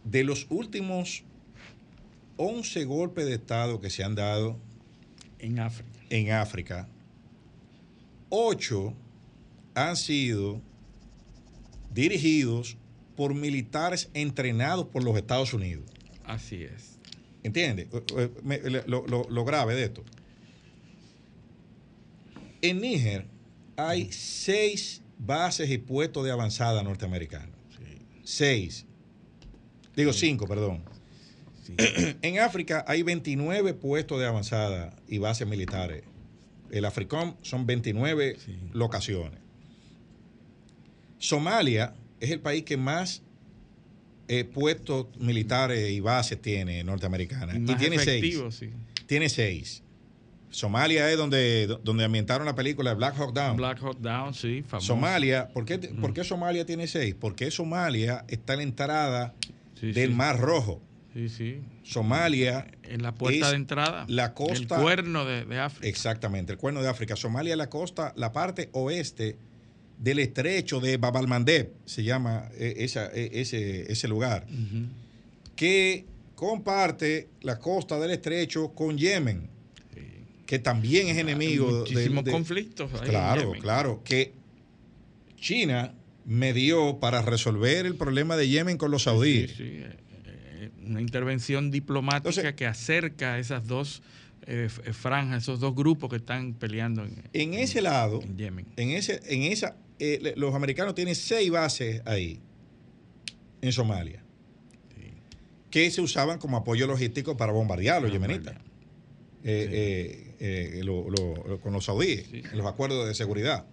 de 0.03 0.23
los 0.23 0.47
últimos 0.49 1.23
11 2.37 2.85
golpes 2.85 3.25
de 3.27 3.35
Estado 3.35 3.79
que 3.79 3.89
se 3.91 4.03
han 4.03 4.15
dado 4.15 4.57
En 5.39 5.59
África. 5.59 5.89
en 6.09 6.31
África, 6.31 6.87
8 8.29 8.93
han 9.75 9.95
sido 9.95 10.59
dirigidos 11.93 12.77
por 13.15 13.35
militares 13.35 14.09
entrenados 14.15 14.87
por 14.87 15.03
los 15.03 15.15
Estados 15.17 15.53
Unidos. 15.53 15.83
Así 16.23 16.63
es. 16.63 16.97
¿Entiendes? 17.43 17.87
Eh, 18.17 18.83
Lo, 18.87 19.05
lo- 19.05 19.29
lo 19.29 19.45
grave 19.45 19.75
de 19.75 19.83
esto. 19.83 20.03
En 22.61 22.79
Níger 22.81 23.25
hay 23.75 24.11
seis 24.11 25.00
bases 25.25 25.69
y 25.69 25.77
puestos 25.77 26.25
de 26.25 26.31
avanzada 26.31 26.83
norteamericanos. 26.83 27.55
Seis. 28.23 28.85
Digo 29.95 30.13
cinco, 30.13 30.47
perdón. 30.47 30.83
Sí. 31.63 31.75
En 32.21 32.39
África 32.39 32.83
hay 32.87 33.03
29 33.03 33.73
puestos 33.75 34.19
de 34.19 34.25
avanzada 34.25 34.95
y 35.07 35.17
bases 35.19 35.47
militares. 35.47 36.03
El 36.71 36.85
AFRICOM 36.85 37.35
son 37.41 37.65
29 37.65 38.37
Sí. 38.43 38.55
locaciones. 38.73 39.39
Somalia 41.17 41.93
es 42.19 42.31
el 42.31 42.39
país 42.39 42.63
que 42.63 42.77
más 42.77 43.21
eh, 44.27 44.45
puestos 44.45 45.07
militares 45.19 45.91
y 45.91 45.99
bases 45.99 46.41
tiene 46.41 46.83
norteamericana. 46.83 47.53
Y 47.57 47.75
tiene 47.75 47.99
seis. 47.99 48.39
sí. 48.51 48.69
Tiene 49.05 49.27
seis. 49.29 49.83
Somalia 50.51 51.09
es 51.09 51.17
donde, 51.17 51.67
donde 51.83 52.03
ambientaron 52.03 52.45
la 52.45 52.53
película 52.55 52.93
Black 52.93 53.15
Hawk 53.17 53.33
Down. 53.33 53.57
Black 53.57 53.81
Hawk 53.81 53.97
Down, 53.99 54.33
sí, 54.33 54.63
famoso. 54.67 54.87
Somalia, 54.87 55.47
¿por 55.49 55.65
qué, 55.65 55.77
por 55.79 56.13
qué 56.13 56.23
Somalia 56.23 56.65
tiene 56.65 56.87
seis? 56.87 57.15
Porque 57.19 57.49
Somalia 57.51 58.25
está 58.27 58.53
en 58.53 58.57
la 58.59 58.63
entrada 58.63 59.33
Sí, 59.79 59.91
del 59.93 60.09
sí. 60.09 60.15
Mar 60.15 60.39
Rojo. 60.39 60.81
Sí, 61.13 61.27
sí. 61.29 61.59
Somalia 61.83 62.67
En 62.83 63.01
la 63.01 63.13
puerta 63.13 63.49
de 63.49 63.55
entrada. 63.55 64.05
la 64.07 64.33
costa- 64.33 64.75
El 64.75 64.81
cuerno 64.83 65.25
de, 65.25 65.45
de 65.45 65.59
África. 65.59 65.87
Exactamente, 65.87 66.51
el 66.53 66.57
cuerno 66.59 66.81
de 66.81 66.87
África. 66.89 67.15
Somalia 67.15 67.53
es 67.53 67.57
la 67.57 67.69
costa, 67.69 68.13
la 68.15 68.31
parte 68.31 68.69
oeste 68.73 69.37
del 69.97 70.19
estrecho 70.19 70.79
de 70.79 70.97
Bab 70.97 71.15
al-Mandeb, 71.17 71.71
se 71.85 72.03
llama 72.03 72.49
eh, 72.57 72.75
esa- 72.77 73.07
eh, 73.13 73.29
ese, 73.33 73.91
ese 73.91 74.07
lugar, 74.07 74.45
que 75.55 76.05
comparte 76.35 77.29
la 77.41 77.59
costa 77.59 77.99
del 77.99 78.11
estrecho 78.11 78.69
con 78.73 78.97
Yemen. 78.97 79.49
Que 80.51 80.59
también 80.59 81.07
es 81.07 81.17
enemigo 81.17 81.67
de- 81.71 81.79
Muchísimos 81.79 82.25
de- 82.25 82.31
conflictos. 82.33 82.91
ahí 82.93 83.07
Claro, 83.07 83.53
claro, 83.53 84.01
que 84.03 84.33
China 85.37 85.93
me 86.25 86.51
dio 86.51 86.99
para 86.99 87.21
resolver 87.21 87.85
el 87.85 87.95
problema 87.95 88.35
de 88.35 88.49
Yemen 88.49 88.77
con 88.77 88.91
los 88.91 89.03
saudíes. 89.03 89.51
Sí, 89.51 89.55
sí, 89.55 89.63
eh, 89.77 89.95
eh, 90.25 90.69
una 90.85 90.99
intervención 90.99 91.71
diplomática 91.71 92.29
Entonces- 92.31 92.53
que 92.55 92.65
acerca 92.65 93.39
esas 93.39 93.65
dos 93.65 94.03
eh, 94.45 94.67
franjas, 94.67 95.43
esos 95.43 95.61
dos 95.61 95.73
grupos 95.73 96.09
que 96.09 96.17
están 96.17 96.53
peleando 96.55 97.05
en, 97.05 97.23
En 97.31 97.53
ese 97.53 97.81
lado, 97.81 98.21
en 98.21 98.35
Yemen. 98.37 98.65
en 98.75 98.89
ese, 98.89 99.21
en 99.27 99.43
esa, 99.43 99.77
eh, 99.99 100.33
los 100.35 100.53
americanos 100.53 100.95
tienen 100.95 101.15
seis 101.15 101.49
bases 101.49 102.01
ahí, 102.05 102.41
en 103.61 103.71
Somalia, 103.71 104.21
Sí. 104.97 105.13
que 105.69 105.89
se 105.91 106.01
usaban 106.01 106.39
como 106.39 106.57
apoyo 106.57 106.87
logístico 106.87 107.37
para 107.37 107.53
bombardear 107.53 107.97
a 107.97 107.99
los 108.01 108.11
yemenitas, 108.11 108.55
eh, 109.43 110.30
eh, 110.43 110.81
lo- 110.83 111.09
lo- 111.09 111.35
lo- 111.47 111.61
con 111.61 111.71
los 111.73 111.85
saudíes, 111.85 112.25
Sí. 112.31 112.41
en 112.51 112.57
los 112.57 112.65
acuerdos 112.67 113.07
de 113.07 113.13
seguridad. 113.13 113.65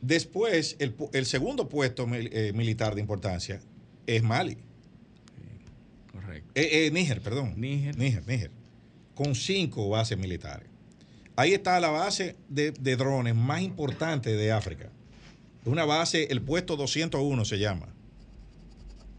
Después, 0.00 0.76
el, 0.80 1.26
segundo 1.26 1.68
puesto 1.68 2.06
mil- 2.06 2.28
eh, 2.32 2.52
militar 2.52 2.94
de 2.94 3.00
importancia 3.00 3.60
es 4.06 4.22
Mali. 4.22 4.58
Correcto. 6.12 6.50
Eh, 6.56 6.90
Níger, 6.92 7.20
perdón. 7.20 7.54
Níger. 7.56 7.96
Níger, 7.96 8.26
Níger. 8.26 8.50
Con 9.14 9.34
cinco 9.34 9.88
bases 9.88 10.18
militares. 10.18 10.68
Ahí 11.36 11.52
está 11.54 11.78
la 11.80 11.90
base 11.90 12.36
de, 12.48 12.72
de 12.72 12.96
drones 12.96 13.34
más 13.34 13.62
importante 13.62 14.34
de 14.34 14.50
África. 14.52 14.90
Una 15.64 15.84
base, 15.84 16.26
el 16.30 16.42
puesto 16.42 16.76
201 16.76 17.44
se 17.44 17.58
llama. 17.58 17.94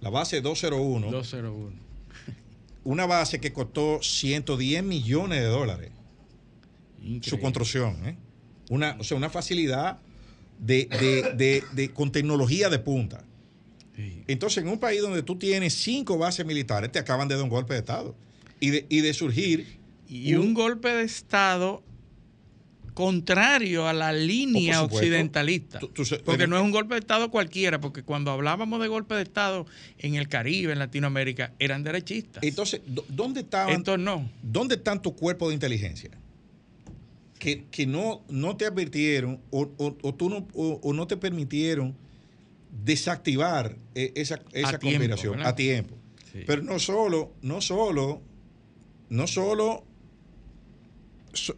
La 0.02 0.10
base 0.10 0.42
201. 0.42 1.10
201. 1.12 1.83
Una 2.84 3.06
base 3.06 3.40
que 3.40 3.54
costó 3.54 4.00
110 4.02 4.84
millones 4.84 5.40
de 5.40 5.46
dólares. 5.48 5.92
Su 7.22 7.40
construcción. 7.40 7.98
¿eh? 8.06 8.18
Una, 8.70 8.96
o 9.00 9.04
sea, 9.04 9.18
una 9.18 9.30
facilidad 9.30 10.00
de, 10.60 10.86
de- 10.86 11.34
de- 11.36 11.64
de- 11.74 11.90
con 11.94 12.12
tecnología 12.12 12.70
de 12.70 12.80
punta. 12.80 13.24
Sí. 13.96 14.24
Entonces, 14.28 14.64
en 14.64 14.70
un 14.70 14.80
país 14.80 15.02
donde 15.02 15.22
tú 15.24 15.38
tienes 15.38 15.74
cinco 15.76 16.18
bases 16.18 16.46
militares, 16.46 16.92
te 16.92 17.00
acaban 17.00 17.28
de 17.28 17.36
dar 17.36 17.44
un 17.44 17.50
golpe 17.50 17.74
de 17.74 17.80
Estado. 17.80 18.16
Y 18.60 18.70
de, 18.70 18.86
y 18.90 19.02
de 19.02 19.14
surgir 19.14 19.80
Y 20.08 20.36
un 20.36 20.54
golpe 20.54 20.90
de 20.90 21.04
Estado 21.04 21.84
contrario 22.94 23.88
a 23.88 23.94
la 23.94 24.12
línea 24.14 24.82
por 24.82 24.94
occidentalista. 24.94 25.80
Tú- 25.80 25.88
tú 25.90 26.06
se- 26.06 26.20
porque 26.20 26.48
no 26.48 26.56
es 26.58 26.64
un 26.64 26.72
golpe 26.72 26.94
de 26.96 27.00
Estado 27.00 27.30
cualquiera, 27.32 27.80
porque 27.82 28.04
cuando 28.04 28.32
hablábamos 28.32 28.82
de 28.82 28.88
golpe 28.88 29.16
de 29.16 29.24
Estado 29.24 29.66
en 29.98 30.16
el 30.16 30.28
Caribe, 30.28 30.74
en 30.74 30.80
Latinoamérica, 30.80 31.54
eran 31.60 31.84
derechistas. 31.84 32.44
Entonces, 32.44 32.82
¿dó- 32.88 33.06
¿dónde 33.10 33.42
estaban, 33.42 33.74
Estos 33.76 34.00
no. 34.00 34.30
¿dónde 34.42 34.76
están 34.76 35.02
tus 35.02 35.14
cuerpos 35.14 35.50
de 35.50 35.54
inteligencia? 35.56 36.12
Que, 37.40 37.66
que 37.72 37.86
no, 37.86 38.24
no 38.30 38.56
te 38.56 38.66
advirtieron 38.66 39.42
o, 39.50 39.70
o- 39.78 39.98
o 40.02 40.14
tú 40.16 40.30
no, 40.30 40.48
o, 40.54 40.80
o 40.82 40.94
no 40.94 41.08
te 41.08 41.18
permitieron 41.18 41.96
desactivar 42.84 43.76
esa, 43.94 44.42
esa 44.54 44.80
tiempo, 44.80 44.80
conspiración 44.82 45.34
¿verdad? 45.34 45.48
a 45.52 45.56
tiempo. 45.56 45.96
Sí. 46.32 46.40
Pero 46.48 46.64
no 46.64 46.80
solo, 46.80 47.34
no 47.42 47.62
solo, 47.62 48.22
no 49.10 49.28
solo 49.28 49.66
so- 49.76 49.93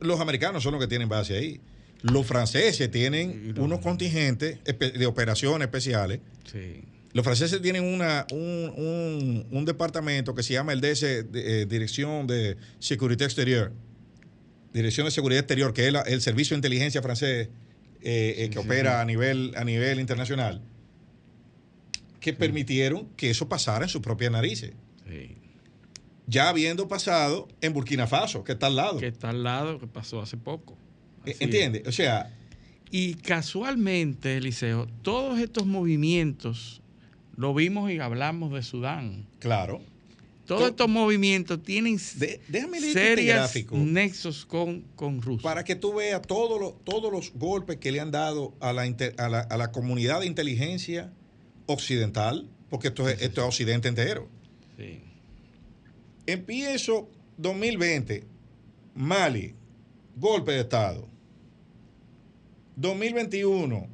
los 0.01 0.19
americanos 0.19 0.63
son 0.63 0.73
los 0.73 0.81
que 0.81 0.87
tienen 0.87 1.09
base 1.09 1.35
ahí. 1.37 1.59
Los 2.01 2.25
franceses 2.27 2.89
tienen 2.91 3.55
unos 3.57 3.79
contingentes 3.79 4.59
de 4.63 5.05
operaciones 5.05 5.65
especiales. 5.67 6.19
Sí. 6.51 6.83
Los 7.13 7.23
franceses 7.23 7.61
tienen 7.61 7.83
una, 7.83 8.27
un, 8.31 8.73
un- 8.75 9.47
un 9.49 9.65
departamento 9.65 10.35
que 10.35 10.43
se 10.43 10.53
llama 10.53 10.73
el 10.73 10.81
DS, 10.81 11.03
eh, 11.03 11.65
Dirección 11.67 12.27
de 12.27 12.57
Seguridad 12.79 13.23
Exterior. 13.23 13.71
Dirección 14.73 15.05
de 15.05 15.11
Seguridad 15.11 15.39
Exterior, 15.39 15.73
que 15.73 15.87
es 15.87 15.93
la- 15.93 16.01
el 16.01 16.21
servicio 16.21 16.55
de 16.55 16.57
inteligencia 16.57 17.01
francés 17.01 17.47
eh, 18.01 18.35
eh, 18.37 18.49
que 18.49 18.59
sí, 18.59 18.65
opera 18.65 18.97
sí. 18.97 19.01
A, 19.01 19.05
nivel, 19.05 19.53
a 19.55 19.63
nivel 19.63 19.99
internacional, 19.99 20.61
que 22.19 22.33
permitieron 22.33 23.07
que 23.15 23.29
eso 23.29 23.47
pasara 23.49 23.85
en 23.85 23.89
sus 23.89 24.01
propias 24.01 24.31
narices. 24.31 24.71
Ya 26.27 26.49
habiendo 26.49 26.87
pasado 26.87 27.47
en 27.61 27.73
Burkina 27.73 28.07
Faso, 28.07 28.43
que 28.43 28.53
está 28.53 28.67
al 28.67 28.75
lado. 28.75 28.99
Que 28.99 29.07
está 29.07 29.29
al 29.29 29.43
lado, 29.43 29.79
que 29.79 29.87
pasó 29.87 30.21
hace 30.21 30.37
poco. 30.37 30.75
Eh, 31.25 31.31
Así 31.35 31.43
¿Entiendes? 31.43 31.87
O 31.87 31.91
sea. 31.91 32.31
Y 32.91 33.15
casualmente, 33.15 34.37
Eliseo, 34.37 34.87
todos 35.01 35.39
estos 35.39 35.65
movimientos 35.65 36.81
lo 37.35 37.53
vimos 37.53 37.91
y 37.91 37.99
hablamos 37.99 38.53
de 38.53 38.63
Sudán. 38.63 39.27
claro. 39.39 39.81
Todos 40.45 40.61
To- 40.61 40.67
estos 40.67 40.89
movimientos 40.89 41.63
tienen 41.63 41.97
De- 42.17 42.39
déjame 42.49 42.79
leer 42.79 42.95
este 42.95 43.15
serios 43.15 43.35
gráfico. 43.37 43.75
nexos 43.77 44.45
con, 44.45 44.81
con 44.95 45.19
Rusia. 45.19 45.41
para 45.41 45.63
que 45.63 45.75
tú 45.75 45.95
veas 45.95 46.21
todos 46.21 46.61
los, 46.61 46.83
todos 46.83 47.11
los 47.11 47.33
golpes 47.33 47.77
que 47.77 47.91
le 47.91 47.99
han 47.99 48.11
dado 48.11 48.53
a 48.59 48.71
la, 48.71 48.85
inter- 48.85 49.15
a 49.17 49.27
la, 49.27 49.39
a 49.39 49.57
la 49.57 49.71
comunidad 49.71 50.19
de 50.19 50.27
inteligencia 50.27 51.11
occidental, 51.65 52.47
porque 52.69 52.89
esto 52.89 53.09
es, 53.09 53.21
esto 53.23 53.41
es 53.41 53.47
occidente 53.47 53.87
entero. 53.87 54.27
Sí. 54.77 54.99
Empiezo 56.27 57.09
2020, 57.37 58.23
Mali, 58.95 59.53
golpe 60.15 60.53
de 60.53 60.61
Estado. 60.61 61.07
2021, 62.75 63.87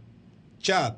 Chad, 0.59 0.95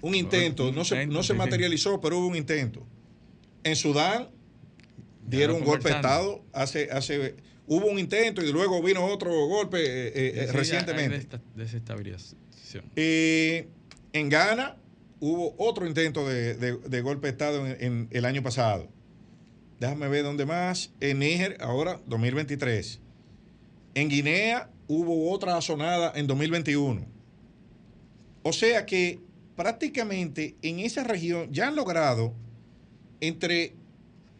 un 0.00 0.14
intento, 0.14 0.72
no 0.72 0.84
se, 0.84 1.06
no 1.06 1.22
materializó, 1.34 2.00
pero 2.00 2.18
hubo 2.18 2.26
un 2.26 2.36
intento. 2.36 2.86
En 3.64 3.76
Sudán 3.76 4.28
dieron 5.26 5.56
un 5.56 5.64
golpe 5.64 5.88
de. 5.88 5.94
Estado 5.96 6.44
hace, 6.52 6.90
hace, 6.90 7.36
hubo 7.66 7.86
un 7.86 7.98
intento 7.98 8.42
y 8.44 8.50
luego 8.52 8.82
vino 8.82 9.04
otro 9.06 9.30
golpe 9.46 9.78
eh, 9.80 10.12
eh, 10.14 10.52
recientemente. 10.52 11.16
desestabilización. 11.54 12.84
Eh, 12.96 13.68
en 14.12 14.28
Ghana 14.28 14.76
hubo 15.20 15.54
otro 15.58 15.86
intento 15.86 16.28
de, 16.28 16.54
de- 16.54 16.76
de 16.78 17.00
golpe 17.00 17.28
de 17.28 17.30
Estado 17.30 17.66
en, 17.66 17.76
en 17.80 18.08
el 18.10 18.24
año 18.24 18.42
pasado. 18.42 18.88
Déjame 19.82 20.06
ver 20.06 20.22
dónde 20.22 20.46
más. 20.46 20.92
En 21.00 21.18
Níger, 21.18 21.56
ahora 21.60 22.00
2023. 22.06 23.00
En 23.94 24.08
Guinea 24.08 24.70
hubo 24.86 25.32
otra 25.32 25.60
sonada 25.60 26.12
en 26.14 26.28
2021. 26.28 27.04
O 28.44 28.52
sea 28.52 28.86
que 28.86 29.18
prácticamente 29.56 30.54
en 30.62 30.78
esa 30.78 31.02
región 31.02 31.52
ya 31.52 31.66
han 31.66 31.74
logrado 31.74 32.32
entre, 33.20 33.74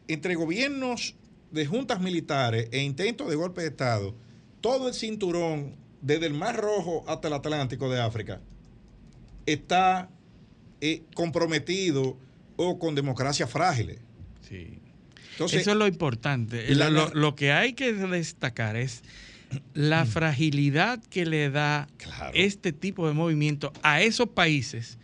entre 0.06 0.37
gobiernos 0.37 1.16
de 1.50 1.66
juntas 1.66 2.00
militares 2.00 2.68
e 2.70 2.80
intentos 2.80 3.28
de 3.28 3.34
golpe 3.34 3.62
de 3.62 3.68
Estado, 3.70 4.14
todo 4.61 4.87
el 4.87 4.94
cinturón, 4.94 5.75
desde 6.02 6.26
el 6.26 6.34
Mar 6.34 6.56
Rojo 6.56 7.02
hasta 7.08 7.26
el 7.26 7.34
Atlántico 7.34 7.90
de 7.90 8.00
África, 8.00 8.40
está 9.46 10.08
eh, 10.80 11.02
comprometido 11.16 12.16
o 12.54 12.78
con 12.78 12.94
democracias 12.94 13.50
frágiles. 13.50 13.99
Sí. 14.49 14.81
Entonces, 15.32 15.62
Eso 15.62 15.72
es 15.72 15.76
lo 15.76 15.86
importante. 15.86 16.74
lo, 16.74 17.08
lo, 17.14 17.34
que 17.34 17.52
hay 17.52 17.72
que 17.72 17.92
destacar 17.92 18.76
es 18.76 19.02
la 19.74 20.04
mm. 20.04 20.08
fragilidad 20.08 21.02
que 21.10 21.26
le 21.26 21.50
da 21.50 21.88
este 22.34 22.72
tipo 22.72 23.06
de 23.06 23.14
movimiento 23.14 23.72
a 23.82 24.02
esos 24.02 24.28
países 24.28 24.98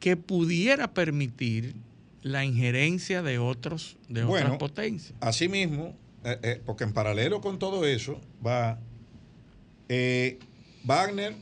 que 0.00 0.16
pudiera 0.16 0.92
permitir 0.94 1.74
la 2.22 2.44
injerencia 2.44 3.22
de 3.22 3.38
otros 3.38 3.96
de 4.08 4.24
otras 4.24 4.56
potencias. 4.56 5.14
Asimismo, 5.20 5.96
eh, 6.24 6.38
eh, 6.42 6.62
porque 6.64 6.84
en 6.84 6.92
paralelo 6.92 7.40
con 7.40 7.58
todo 7.58 7.84
eso 7.84 8.20
va 8.44 8.78
eh, 9.88 10.38
Wagner 10.84 11.34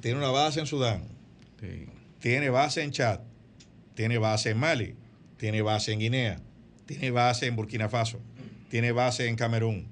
tiene 0.00 0.18
una 0.18 0.30
base 0.30 0.60
en 0.60 0.66
Sudán, 0.66 1.04
tiene 2.20 2.50
base 2.50 2.82
en 2.82 2.90
Chad, 2.90 3.20
tiene 3.94 4.18
base 4.18 4.50
en 4.50 4.58
Mali, 4.58 4.94
tiene 5.44 5.60
base 5.60 5.92
en 5.92 5.98
Guinea, 5.98 6.40
tiene 6.86 7.10
base 7.10 7.44
en 7.44 7.54
Burkina 7.54 7.90
Faso, 7.90 8.18
tiene 8.70 8.92
base 8.92 9.28
en 9.28 9.36
Camerún, 9.36 9.84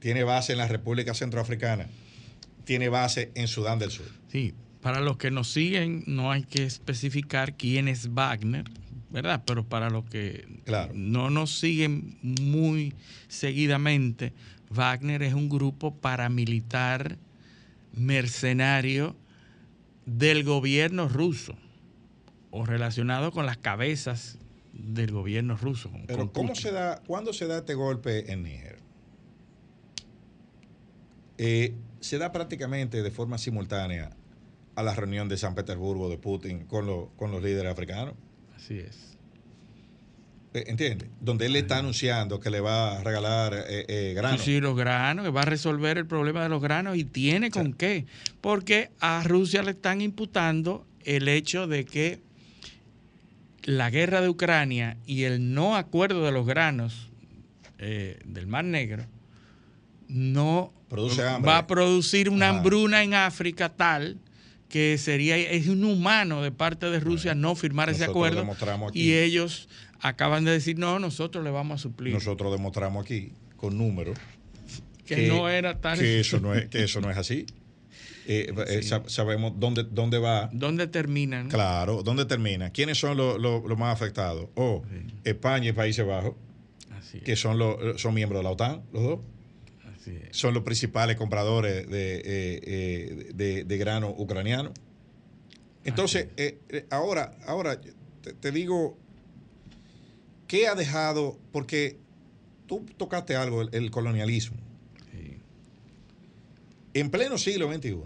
tiene 0.00 0.24
base 0.24 0.50
en 0.50 0.58
la 0.58 0.66
República 0.66 1.14
Centroafricana, 1.14 1.86
tiene 2.64 2.88
base 2.88 3.30
en 3.36 3.46
Sudán 3.46 3.78
del 3.78 3.92
Sur. 3.92 4.06
Sí, 4.32 4.52
para 4.80 4.98
los 5.00 5.16
que 5.16 5.30
nos 5.30 5.48
siguen 5.52 6.02
no 6.08 6.32
hay 6.32 6.42
que 6.42 6.64
especificar 6.64 7.56
quién 7.56 7.86
es 7.86 8.14
Wagner, 8.14 8.64
¿verdad? 9.08 9.44
Pero 9.46 9.62
para 9.64 9.90
los 9.90 10.06
que 10.06 10.44
no 10.92 11.30
nos 11.30 11.56
siguen 11.56 12.18
muy 12.22 12.92
seguidamente, 13.28 14.32
Wagner 14.70 15.22
es 15.22 15.34
un 15.34 15.48
grupo 15.48 15.94
paramilitar 15.94 17.16
mercenario 17.94 19.14
del 20.04 20.42
gobierno 20.42 21.08
ruso 21.08 21.54
o 22.50 22.66
relacionado 22.66 23.30
con 23.30 23.46
las 23.46 23.56
cabezas 23.56 24.40
del 24.78 25.12
gobierno 25.12 25.56
ruso. 25.56 25.90
Pero 26.06 26.32
¿cómo 26.32 26.54
se 26.54 26.72
da, 26.72 27.02
cuándo 27.06 27.32
se 27.32 27.46
da 27.46 27.58
este 27.58 27.74
golpe 27.74 28.32
en 28.32 28.42
Níger? 28.42 28.78
Eh, 31.38 31.74
se 32.00 32.18
da 32.18 32.32
prácticamente 32.32 33.02
de 33.02 33.10
forma 33.10 33.38
simultánea 33.38 34.10
a 34.74 34.82
la 34.82 34.94
reunión 34.94 35.28
de 35.28 35.36
San 35.36 35.54
Petersburgo 35.54 36.08
de 36.08 36.18
Putin 36.18 36.66
con, 36.66 37.08
con 37.16 37.30
los 37.30 37.42
líderes 37.42 37.72
africanos. 37.72 38.14
Así 38.54 38.78
es. 38.78 39.16
Eh, 40.54 40.64
¿Entiendes? 40.68 41.08
Donde 41.20 41.46
él 41.46 41.52
le 41.52 41.60
está 41.60 41.78
anunciando 41.78 42.40
que 42.40 42.50
le 42.50 42.60
va 42.60 42.98
a 42.98 43.04
regalar 43.04 43.64
eh, 43.68 44.12
granos. 44.14 44.42
Sí, 44.42 44.60
los 44.60 44.76
granos, 44.76 45.24
que 45.24 45.30
va 45.30 45.42
a 45.42 45.46
resolver 45.46 45.98
el 45.98 46.06
problema 46.06 46.42
de 46.42 46.48
los 46.48 46.62
granos 46.62 46.96
y 46.96 47.04
tiene 47.04 47.50
con 47.50 47.72
qué. 47.72 48.06
Porque 48.40 48.90
a 49.00 49.22
Rusia 49.24 49.62
le 49.62 49.72
están 49.72 50.00
imputando 50.00 50.86
el 51.04 51.28
hecho 51.28 51.66
de 51.66 51.84
que 51.84 52.25
la 53.66 53.90
guerra 53.90 54.20
de 54.20 54.28
Ucrania 54.28 54.96
y 55.06 55.24
el 55.24 55.52
no 55.52 55.76
acuerdo 55.76 56.24
de 56.24 56.30
los 56.30 56.46
granos 56.46 57.10
del 57.78 58.46
Mar 58.46 58.64
Negro 58.64 59.04
no 60.08 60.72
va 61.46 61.58
a 61.58 61.66
producir 61.66 62.30
una 62.30 62.48
hambruna 62.48 63.02
en 63.02 63.14
África 63.14 63.68
tal 63.68 64.18
que 64.68 64.96
sería 64.98 65.36
es 65.36 65.66
inhumano 65.66 66.42
de 66.42 66.52
parte 66.52 66.86
de 66.86 67.00
Rusia 67.00 67.34
no 67.34 67.56
firmar 67.56 67.90
ese 67.90 68.04
acuerdo 68.04 68.46
y 68.94 69.14
ellos 69.14 69.68
acaban 70.00 70.44
de 70.44 70.52
decir 70.52 70.78
no 70.78 70.98
nosotros 71.00 71.42
le 71.44 71.50
vamos 71.50 71.80
a 71.80 71.82
suplir 71.82 72.14
nosotros 72.14 72.52
demostramos 72.52 73.04
aquí 73.04 73.32
con 73.56 73.76
números 73.76 74.16
que, 75.04 75.26
no 75.28 75.48
era 75.48 75.80
tal. 75.80 75.98
que 75.98 76.20
eso 76.20 76.40
no 76.40 76.54
es 76.54 76.68
que 76.68 76.84
eso 76.84 77.00
no 77.00 77.10
es 77.10 77.16
así 77.16 77.46
eh, 78.28 78.52
eh, 78.68 78.82
sabemos 79.06 79.52
dónde 79.56 79.84
dónde 79.84 80.18
va. 80.18 80.50
Dónde 80.52 80.86
terminan 80.86 81.48
claro 81.48 82.02
dónde 82.02 82.24
termina 82.24 82.70
quiénes 82.70 82.98
son 82.98 83.16
los 83.16 83.78
más 83.78 83.94
afectados 83.94 84.48
o 84.54 84.82
España 85.24 85.68
y 85.68 85.72
Países 85.72 86.06
Bajos 86.06 86.34
que 87.24 87.36
son 87.36 87.58
los 87.58 88.00
son 88.00 88.14
miembros 88.14 88.40
de 88.40 88.44
la 88.44 88.50
OTAN 88.50 88.82
los 88.92 89.02
dos. 89.02 89.20
Son 90.30 90.54
los 90.54 90.62
principales 90.62 91.16
compradores 91.16 91.88
de, 91.88 92.16
eh, 92.18 93.32
eh, 93.36 93.64
de, 93.64 93.78
grano 93.78 94.14
ucraniano. 94.16 94.72
Entonces, 95.84 96.28
ahora, 96.90 97.36
ahora 97.44 97.80
te, 98.40 98.52
digo, 98.52 98.96
¿qué 100.46 100.68
ha 100.68 100.76
dejado? 100.76 101.38
Porque 101.50 101.98
tú 102.66 102.86
tocaste 102.96 103.34
algo, 103.34 103.62
el, 103.62 103.90
colonialismo. 103.90 104.58
En 106.94 107.10
pleno 107.10 107.36
siglo 107.36 107.72
XXI, 107.72 107.96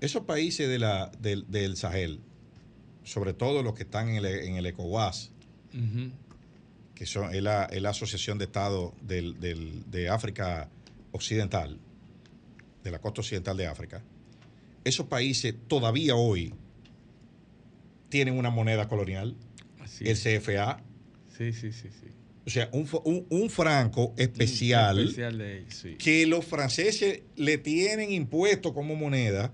esos 0.00 0.24
países 0.24 0.68
de 0.68 0.78
la, 0.78 1.10
del, 1.20 1.76
Sahel, 1.76 2.20
sobre 3.04 3.32
todo 3.32 3.62
los 3.62 3.74
que 3.74 3.84
están 3.84 4.08
en 4.08 4.16
el, 4.16 4.26
en 4.26 4.56
el 4.56 4.66
ECOWAS, 4.66 5.32
que 6.94 7.06
son, 7.06 7.34
es, 7.34 7.42
la, 7.42 7.64
Asociación 7.88 8.38
de 8.38 8.44
Estados 8.46 8.92
de 9.02 10.08
África 10.10 10.68
Occidental, 11.12 11.78
de 12.82 12.90
la 12.90 13.00
costa 13.00 13.20
occidental 13.20 13.56
de 13.56 13.66
África, 13.66 14.02
esos 14.84 15.06
países 15.06 15.54
todavía 15.66 16.14
hoy 16.14 16.54
tienen 18.08 18.38
una 18.38 18.50
moneda 18.50 18.88
colonial, 18.88 19.34
el 20.00 20.16
CFA. 20.16 20.82
Sí, 21.36 21.52
sí, 21.52 21.72
sí, 21.72 21.88
sí. 21.90 22.06
O 22.46 22.50
sea, 22.50 22.70
un, 22.72 23.50
franco 23.50 24.14
especial, 24.16 25.12
que 25.98 26.26
los 26.26 26.44
franceses 26.44 27.22
le 27.34 27.58
tienen 27.58 28.12
impuesto 28.12 28.72
como 28.72 28.94
moneda, 28.94 29.50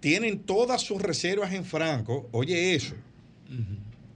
tienen 0.00 0.40
todas 0.40 0.82
sus 0.82 1.00
reservas 1.00 1.52
en 1.52 1.64
franco. 1.64 2.28
Oye, 2.32 2.74
eso. 2.74 2.94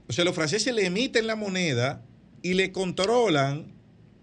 O 0.08 0.12
sea, 0.12 0.24
los 0.24 0.34
franceses 0.34 0.74
le 0.74 0.86
emiten 0.86 1.26
la 1.26 1.36
moneda 1.36 2.02
y 2.42 2.54
le 2.54 2.72
controlan 2.72 3.66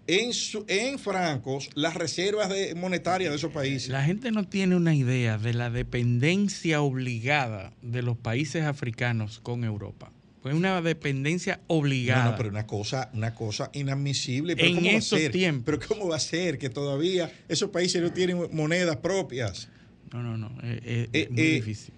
en, 0.06 0.30
en 0.68 0.98
francos 0.98 1.70
las 1.74 1.94
reservas 1.94 2.48
de, 2.48 2.74
monetarias 2.74 3.30
de 3.30 3.36
esos 3.36 3.52
países. 3.52 3.88
La 3.88 4.04
gente 4.04 4.30
no 4.30 4.48
tiene 4.48 4.76
una 4.76 4.94
idea 4.94 5.38
de 5.38 5.54
la 5.54 5.70
dependencia 5.70 6.80
obligada 6.80 7.72
de 7.82 8.02
los 8.02 8.16
países 8.16 8.64
africanos 8.64 9.40
con 9.40 9.64
Europa. 9.64 10.12
Es 10.44 10.54
una 10.54 10.80
dependencia 10.80 11.60
obligada. 11.66 12.24
No, 12.24 12.30
no, 12.30 12.36
pero 12.36 12.48
una 12.48 12.66
cosa, 12.66 13.10
una 13.12 13.34
cosa 13.34 13.70
inadmisible. 13.74 14.56
Pero 14.56 14.68
en 14.68 14.74
¿cómo 14.76 14.88
estos 14.88 15.30
tiempos. 15.30 15.64
Pero 15.66 15.80
¿cómo 15.86 16.08
va 16.08 16.16
a 16.16 16.20
ser 16.20 16.58
que 16.58 16.70
todavía 16.70 17.30
esos 17.48 17.70
países 17.70 18.00
no 18.00 18.12
tienen 18.12 18.48
monedas 18.52 18.96
propias? 18.96 19.68
No, 20.12 20.22
no, 20.22 20.36
no. 20.36 20.50
Es, 20.62 21.08
eh, 21.12 21.28
muy 21.30 21.40
eh, 21.40 21.54
difícil. 21.54 21.94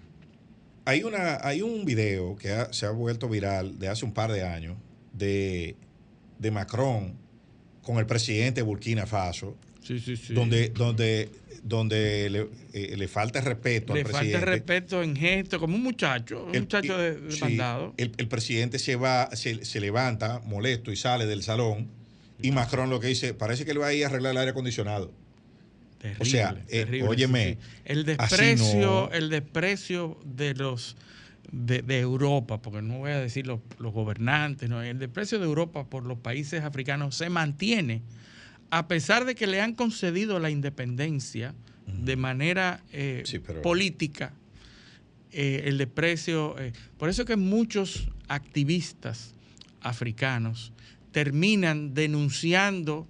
Hay, 0.85 1.03
una, 1.03 1.39
hay 1.41 1.61
un 1.61 1.85
video 1.85 2.35
que 2.35 2.67
se 2.71 2.85
ha 2.85 2.91
vuelto 2.91 3.29
viral 3.29 3.77
de 3.79 3.87
hace 3.87 4.05
un 4.05 4.13
par 4.13 4.31
de 4.31 4.43
años 4.43 4.77
de 5.13 5.75
de 6.41 6.49
Macron 6.49 7.13
con 7.83 7.97
el 7.99 8.05
presidente 8.05 8.61
de 8.61 8.63
Burkina 8.63 9.05
Faso, 9.05 9.57
donde, 10.29 10.69
donde, 10.69 11.29
donde 11.63 12.29
le, 12.29 12.49
eh, 12.73 13.07
falta 13.07 13.41
respeto 13.41 13.93
le 13.93 14.01
al 14.01 14.05
presidente. 14.05 14.33
Le 14.33 14.39
falta 14.39 14.51
respeto 14.51 15.03
en 15.03 15.15
gesto, 15.15 15.59
como 15.59 15.75
un 15.75 15.83
muchacho, 15.83 16.45
un 16.45 16.59
muchacho 16.59 16.97
de, 16.97 17.19
mandado. 17.39 17.93
El, 17.97 18.27
presidente 18.27 18.79
se 18.79 18.95
va, 18.95 19.29
se, 19.35 19.79
levanta 19.79 20.41
molesto 20.45 20.91
y 20.91 20.95
sale 20.95 21.25
del 21.27 21.43
salón 21.43 21.89
y 22.41 22.51
Macron 22.51 22.89
lo 22.89 22.99
que 22.99 23.07
dice, 23.07 23.35
parece 23.35 23.65
que 23.65 23.73
le 23.73 23.79
va 23.79 23.87
a 23.87 23.93
ir 23.93 24.03
a 24.03 24.07
arreglar 24.07 24.31
el 24.31 24.37
aire 24.39 24.51
acondicionado. 24.51 25.11
Terrible, 26.01 26.21
o 26.21 26.25
sea, 26.25 26.55
eh, 26.69 27.03
óyeme. 27.07 27.57
El 27.85 28.05
desprecio, 28.05 29.11
el 29.11 29.29
desprecio 29.29 30.19
de 30.25 30.55
los 30.55 30.95
de, 31.51 31.99
Europa, 31.99 32.61
porque 32.61 32.81
no 32.81 32.99
voy 32.99 33.11
a 33.11 33.19
decir 33.19 33.45
los, 33.45 33.59
gobernantes, 33.77 34.69
no, 34.69 34.81
el 34.81 34.99
desprecio 34.99 35.39
de 35.39 35.45
Europa 35.45 35.85
por 35.85 36.05
los 36.05 36.17
países 36.17 36.63
africanos 36.63 37.15
se 37.15 37.29
mantiene, 37.29 38.01
a 38.69 38.87
pesar 38.87 39.25
de 39.25 39.35
que 39.35 39.47
le 39.47 39.61
han 39.61 39.75
concedido 39.75 40.39
la 40.39 40.49
independencia 40.49 41.53
de 41.85 42.15
manera 42.15 42.83
eh, 42.93 43.23
política, 43.61 44.33
eh, 45.31 45.63
el 45.65 45.77
desprecio. 45.77 46.57
Eh, 46.57 46.71
por 46.97 47.09
eso 47.09 47.25
que 47.25 47.35
muchos 47.35 48.07
activistas 48.29 49.33
africanos 49.81 50.71
terminan 51.11 51.93
denunciando 51.93 53.07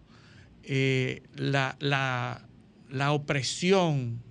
la, 1.36 1.76
la, 1.80 2.48
la 2.92 3.12
opresión 3.12 4.22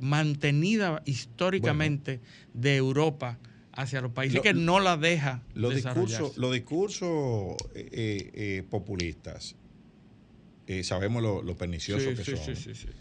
mantenida 0.00 1.02
históricamente 1.04 2.20
de 2.52 2.76
Europa 2.76 3.38
hacia 3.72 4.00
los 4.00 4.12
países 4.12 4.40
que 4.40 4.54
no 4.54 4.80
la 4.80 4.96
deja 4.96 5.42
los 5.54 5.74
discursos 5.74 6.36
los 6.36 6.52
discursos 6.52 7.56
eh, 7.74 7.88
eh, 7.92 8.30
eh, 8.34 8.62
populistas 8.68 9.56
sabemos 10.82 11.22
lo, 11.22 11.56
perniciosos 11.56 12.18
que 12.18 12.24
son. 12.24 12.94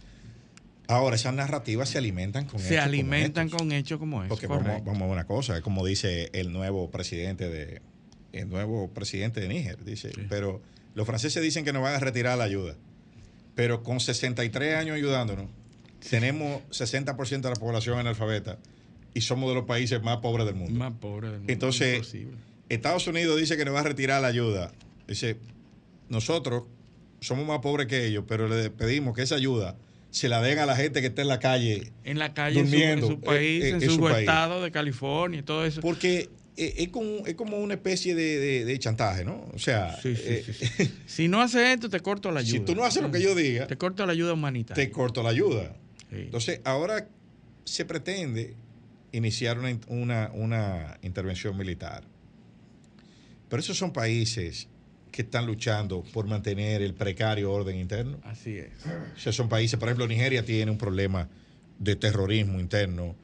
ahora 0.88 1.16
esas 1.16 1.34
narrativas 1.34 1.90
se 1.90 1.98
alimentan 1.98 2.46
con 2.46 2.60
se 2.60 2.80
alimentan 2.80 3.50
con 3.50 3.72
hechos 3.72 4.00
como 4.00 4.28
porque 4.28 4.48
vamos, 4.48 4.84
vamos, 4.86 5.02
a 5.04 5.06
una 5.06 5.26
cosa 5.26 5.58
es 5.58 5.64
como 5.64 5.86
dice 5.86 6.30
el 6.34 6.52
nuevo 6.52 6.92
presidente 6.92 7.50
de, 7.50 7.82
el 8.34 8.50
nuevo 8.50 8.90
presidente 8.90 9.40
de 9.40 9.48
Níger, 9.48 9.84
dice, 9.86 10.12
pero 10.28 10.62
los 10.96 11.06
franceses 11.06 11.42
dicen 11.42 11.64
que 11.64 11.72
nos 11.72 11.84
van 11.84 11.96
a 11.96 12.00
retirar 12.00 12.38
la 12.38 12.44
ayuda, 12.44 12.76
pero 13.56 13.84
con 13.84 14.00
63 14.00 14.76
años 14.76 14.96
ayudándonos, 14.96 15.48
tenemos 16.10 16.62
60% 16.72 17.42
de 17.42 17.50
la 17.50 17.56
población 17.56 17.98
analfabeta 18.00 18.58
y 19.14 19.22
somos 19.22 19.50
de 19.50 19.56
los 19.56 19.66
países 19.66 20.02
más 20.02 20.18
pobres 20.18 20.46
del 20.46 20.56
mundo. 20.56 20.78
Más 20.78 20.94
pobres 20.94 21.32
del 21.32 21.40
mundo. 21.40 21.54
Entonces, 21.54 21.96
Imposible. 21.96 22.38
Estados 22.70 23.08
Unidos 23.08 23.40
dice 23.40 23.58
que 23.58 23.66
nos 23.66 23.76
va 23.76 23.82
a 23.82 23.84
retirar 23.84 24.22
la 24.22 24.28
ayuda. 24.28 24.72
Dice, 25.08 25.38
nosotros 26.10 26.64
somos 27.22 27.46
más 27.46 27.60
pobres 27.60 27.88
que 27.88 28.06
ellos, 28.08 28.26
pero 28.28 28.48
le 28.48 28.70
pedimos 28.70 29.16
que 29.16 29.22
esa 29.22 29.36
ayuda 29.36 29.76
se 30.10 30.30
la 30.30 30.42
den 30.42 30.60
a 30.60 30.66
la 30.66 30.76
gente 30.76 31.02
que 31.02 31.08
está 31.08 31.22
en 31.22 31.28
la 31.28 31.40
calle. 31.40 31.92
En 32.04 32.20
la 32.20 32.34
calle, 32.34 32.60
en 32.60 32.66
su- 32.66 32.72
durmiendo, 32.72 33.08
en 33.08 33.14
su, 33.14 33.20
país, 33.22 33.64
eh, 33.64 33.70
en, 33.70 33.84
en 33.84 33.90
su, 33.90 34.08
estado 34.10 34.62
de 34.62 34.72
California 34.72 35.40
y 35.40 35.44
todo 35.44 35.66
eso. 35.66 35.82
Porque 35.82 36.30
es, 36.56 36.90
como, 36.90 37.26
es 37.26 37.36
como 37.36 37.58
una 37.58 37.74
especie 37.76 38.14
de, 38.16 38.38
de- 38.40 38.66
de 38.66 38.80
chantaje, 38.80 39.24
¿no? 39.26 39.50
O 39.54 39.60
sea, 39.60 39.96
Sí, 40.02 40.16
sí, 40.16 40.22
eh, 40.26 40.44
sí, 40.78 40.92
si 41.08 41.28
no 41.28 41.42
haces 41.42 41.62
esto, 41.76 41.90
te 41.90 42.00
corto 42.00 42.32
la 42.32 42.42
ayuda. 42.42 42.60
si 42.60 42.66
tú 42.66 42.76
no 42.76 42.84
haces 42.86 43.02
lo 43.02 43.12
que 43.12 43.22
yo 43.22 43.34
diga, 43.36 43.68
Te 43.68 43.78
corto 43.78 44.06
la 44.06 44.12
ayuda 44.14 44.34
humanitaria. 44.34 44.84
te 44.84 44.92
corto 44.92 45.24
la 45.24 45.30
ayuda. 45.30 45.76
Entonces, 46.12 46.62
ahora 46.64 47.08
se 47.66 47.86
pretende 47.86 48.56
iniciar 49.12 49.58
una, 49.60 49.80
una- 49.88 50.32
una 50.34 50.98
intervención 51.02 51.58
militar. 51.58 52.04
Pero 53.50 53.60
esos 53.62 53.78
son 53.78 53.94
países 53.94 54.68
que 55.12 55.22
están 55.22 55.46
luchando 55.46 56.04
por 56.14 56.26
mantener 56.28 56.82
el 56.82 56.94
precario 56.96 57.52
orden 57.52 57.78
interno. 57.78 58.20
Así 58.24 58.58
es. 58.58 58.72
O 59.16 59.20
sea, 59.20 59.32
son 59.32 59.48
países, 59.50 59.80
por 59.80 59.88
ejemplo, 59.90 60.08
Nigeria 60.08 60.44
tiene 60.44 60.72
un 60.72 60.78
problema 60.78 61.30
de 61.80 61.96
terrorismo 61.96 62.60
interno 62.60 63.16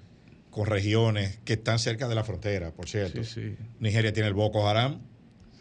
con 0.50 0.66
regiones 0.66 1.40
que 1.46 1.54
están 1.54 1.80
cerca 1.80 2.08
de 2.08 2.16
la 2.16 2.24
frontera, 2.24 2.72
por 2.72 2.88
cierto. 2.90 3.24
Sí, 3.24 3.42
sí. 3.42 3.56
Nigeria 3.80 4.14
tiene 4.14 4.28
el 4.28 4.34
Boko 4.34 4.68
Haram, 4.68 5.00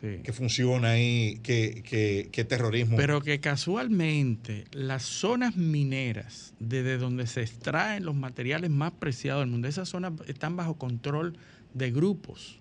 sí. 0.00 0.20
que 0.22 0.32
funciona 0.32 0.90
ahí, 0.90 1.40
que, 1.42 1.82
que, 1.82 2.28
que 2.32 2.44
terrorismo. 2.44 2.96
Pero 2.96 3.20
que 3.20 3.40
casualmente 3.40 4.64
las 4.72 5.02
zonas 5.02 5.56
mineras, 5.56 6.54
desde 6.58 6.98
donde 6.98 7.26
se 7.26 7.42
extraen 7.42 8.04
los 8.04 8.14
materiales 8.14 8.70
más 8.70 8.92
preciados 8.92 9.42
del 9.42 9.50
mundo, 9.50 9.68
esas 9.68 9.88
zonas 9.88 10.12
están 10.26 10.56
bajo 10.56 10.78
control 10.78 11.36
de 11.74 11.90
grupos 11.90 12.58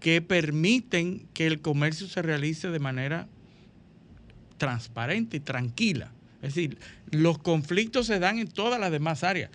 que 0.00 0.22
permiten 0.22 1.26
que 1.34 1.46
el 1.46 1.60
comercio 1.60 2.06
se 2.06 2.22
realice 2.22 2.68
de 2.68 2.78
manera 2.78 3.28
transparente 4.56 5.38
y 5.38 5.40
tranquila. 5.40 6.12
Es 6.42 6.54
decir, 6.54 6.78
los 7.10 7.38
conflictos 7.38 8.06
se 8.06 8.18
dan 8.18 8.38
en 8.38 8.48
todas 8.48 8.78
las 8.78 8.92
demás 8.92 9.24
áreas, 9.24 9.50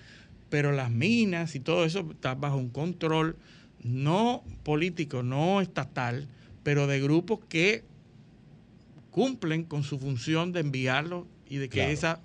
pero 0.49 0.71
las 0.71 0.89
minas 0.91 1.55
y 1.55 1.59
todo 1.59 1.85
eso 1.85 2.07
está 2.11 2.35
bajo 2.35 2.57
un 2.57 2.69
control 2.69 3.35
no 3.83 4.43
político, 4.63 5.23
no 5.23 5.61
estatal, 5.61 6.27
pero 6.63 6.87
de 6.87 6.99
grupos 7.01 7.39
que 7.47 7.83
cumplen 9.11 9.63
con 9.63 9.83
su 9.83 9.99
función 9.99 10.51
de 10.51 10.59
enviarlo 10.61 11.27
y 11.49 11.57
de 11.57 11.69
que, 11.69 11.79
Claro. 11.79 11.91
esa, 11.91 12.19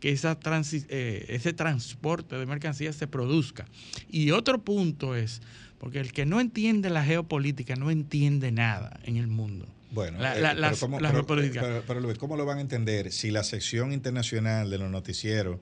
que 0.00 0.10
esa 0.10 0.38
transi- 0.40 0.86
eh, 0.88 1.26
ese 1.28 1.52
transporte 1.52 2.36
de 2.36 2.46
mercancías 2.46 2.96
se 2.96 3.06
produzca. 3.06 3.66
Y 4.10 4.30
otro 4.30 4.60
punto 4.62 5.14
es, 5.14 5.40
porque 5.78 6.00
el 6.00 6.12
que 6.12 6.26
no 6.26 6.40
entiende 6.40 6.90
la 6.90 7.04
geopolítica 7.04 7.76
no 7.76 7.90
entiende 7.90 8.50
nada 8.50 8.98
en 9.04 9.16
el 9.16 9.26
mundo. 9.26 9.66
Bueno, 9.92 10.18
La- 10.18 10.36
eh, 10.36 10.40
la- 10.40 10.48
pero 10.50 10.60
las- 10.62 10.80
¿cómo- 10.80 11.00
las 11.00 11.12
pero- 11.12 11.26
pero- 11.26 11.82
pero, 11.86 12.00
Luis, 12.00 12.16
¿cómo 12.16 12.36
lo 12.36 12.46
van 12.46 12.58
a 12.58 12.60
entender 12.62 13.12
si 13.12 13.30
la 13.30 13.44
sección 13.44 13.92
internacional 13.92 14.70
de 14.70 14.78
los 14.78 14.90
noticieros 14.90 15.58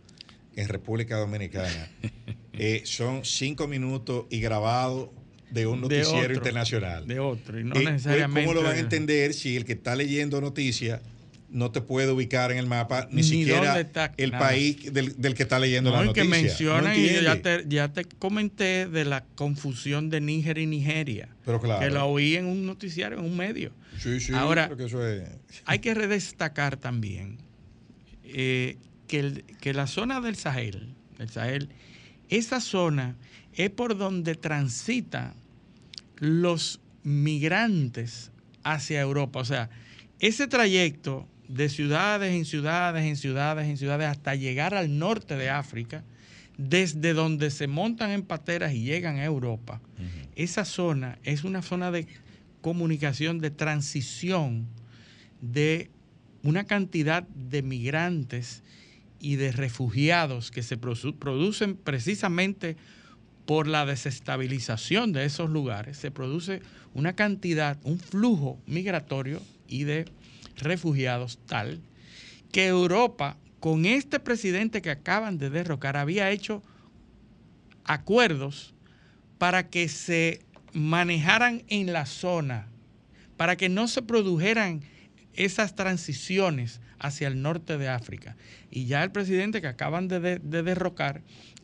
en 0.61 0.69
República 0.69 1.17
Dominicana 1.17 1.89
eh, 2.55 2.83
son 2.85 3.25
cinco 3.25 3.67
minutos 3.67 4.27
y 4.31 4.41
grabado 4.41 5.13
de 5.51 5.67
un 5.67 5.81
De 5.89 5.99
noticiero 5.99 6.21
otro, 6.25 6.35
internacional? 6.35 7.07
De 7.07 7.19
otro, 7.19 7.59
y 7.59 7.65
no 7.65 7.75
Eh, 7.77 7.85
necesariamente. 7.85 8.47
¿Cómo 8.47 8.55
lo 8.61 8.63
van 8.67 8.77
a 8.77 8.81
entender 8.81 9.35
si 9.35 9.57
el 9.57 9.65
que 9.65 9.73
está 9.73 9.97
leyendo 9.97 10.41
noticias 10.41 11.01
no 11.49 11.73
te 11.73 11.81
puede 11.81 12.13
ubicar 12.13 12.53
en 12.53 12.59
el 12.59 12.67
mapa 12.67 13.09
ni, 13.11 13.17
Ni 13.17 13.23
siquiera 13.25 13.81
está, 13.81 14.13
el 14.17 14.31
nada. 14.31 14.47
país 14.47 14.93
del, 14.93 15.21
del 15.21 15.35
que 15.35 15.43
está 15.43 15.59
leyendo 15.59 15.91
No, 15.91 15.97
la 15.97 16.03
y 16.03 16.07
noticia? 16.07 16.23
que 16.23 16.29
mencionan, 16.43 16.85
No 16.85 16.95
y 16.95 17.09
yo 17.15 17.21
ya 17.23 17.43
te, 17.43 17.65
ya 17.67 17.93
te 17.93 18.05
comenté 18.05 18.87
de 18.87 19.05
la 19.05 19.25
confusión 19.35 20.11
de 20.11 20.21
Níger 20.21 20.59
y 20.59 20.67
Nigeria. 20.67 21.29
Pero 21.45 21.61
claro. 21.61 21.81
Que 21.81 21.91
la 21.91 22.05
oí 22.05 22.37
en 22.37 22.47
un 22.47 22.67
noticiario, 22.67 23.19
en 23.19 23.25
un 23.25 23.37
medio. 23.37 23.73
Sí, 23.99 24.21
sí, 24.21 24.33
Ahora- 24.33 24.67
creo 24.67 24.77
que 24.77 24.85
eso 24.85 25.05
es... 25.05 25.25
Hay 25.65 25.81
que 25.81 25.93
redestacar 25.93 26.77
también 26.77 27.39
eh, 28.23 28.77
que, 29.11 29.19
el- 29.19 29.45
que 29.61 29.75
la 29.75 29.87
zona 29.89 30.21
del 30.21 30.37
Sahel, 30.37 30.95
del 31.19 31.29
Sahel, 31.31 31.69
esa 32.29 32.61
zona 32.61 33.17
es 33.55 33.69
por 33.71 33.99
donde 33.99 34.37
transitan 34.37 35.35
los 36.19 36.81
migrantes 37.03 38.31
hacia 38.63 39.01
Europa. 39.01 39.41
O 39.41 39.45
sea, 39.45 39.69
ese 40.21 40.47
trayecto 40.47 41.27
de 41.49 41.69
ciudades 41.69 42.33
en 42.35 42.45
ciudades, 42.45 43.05
en 43.05 43.17
ciudades, 43.17 43.67
en 43.67 43.77
ciudades, 43.77 44.07
hasta 44.07 44.35
llegar 44.37 44.75
al 44.75 44.99
norte 44.99 45.35
de 45.37 45.51
África, 45.51 46.05
desde 46.57 47.13
donde 47.15 47.51
se 47.51 47.67
montan 47.67 48.11
en 48.11 48.23
pateras 48.23 48.73
y 48.75 48.83
llegan 48.85 49.17
a 49.17 49.25
Europa, 49.25 49.81
esa 50.37 50.65
zona 50.65 51.19
es 51.25 51.43
una 51.43 51.63
zona 51.63 51.91
de 51.91 52.07
comunicación, 52.61 53.41
de 53.41 53.51
transición 53.51 54.67
de 55.41 55.91
una 56.43 56.65
cantidad 56.65 57.23
de 57.25 57.63
migrantes 57.63 58.63
y 59.21 59.37
de 59.37 59.53
refugiados 59.53 60.51
que 60.51 60.63
se 60.63 60.81
produ- 60.81 61.17
producen 61.19 61.77
precisamente 61.77 62.77
por 63.47 63.67
la 63.67 63.85
desestabilización 63.87 65.13
de 65.13 65.25
esos 65.25 65.51
lugares. 65.51 65.97
Se 65.99 66.11
produce 66.11 66.63
una 66.95 67.15
cantidad, 67.15 67.79
un 67.85 67.99
flujo 67.99 68.59
migratorio 68.67 69.41
y 69.69 69.85
de 69.85 70.07
refugiados 70.57 71.39
tal 71.47 71.81
que 72.53 72.67
Europa, 72.67 73.37
con 73.61 73.85
este 73.87 74.19
presidente 74.19 74.83
que 74.83 74.91
acaban 74.91 75.39
de 75.39 75.51
derrocar, 75.51 75.97
había 75.97 76.31
hecho 76.31 76.63
acuerdos 77.85 78.75
para 79.39 79.69
que 79.69 79.89
se 79.89 80.41
manejaran 80.73 81.63
en 81.69 81.93
la 81.93 82.07
zona, 82.07 82.69
para 83.37 83.57
que 83.57 83.69
no 83.69 83.89
se 83.89 84.03
produjeran 84.03 84.83
esas 85.35 85.75
transiciones 85.75 86.81
hacia 87.01 87.27
el 87.29 87.43
norte 87.43 87.79
de 87.79 87.89
África. 87.89 88.37
Y 88.71 88.87
ya 88.87 89.03
el 89.03 89.11
presidente 89.11 89.61
que 89.61 89.67
acaban 89.67 90.07
de, 90.07 90.21
de- 90.21 90.39
de 90.39 90.63
derrocar 90.63 91.23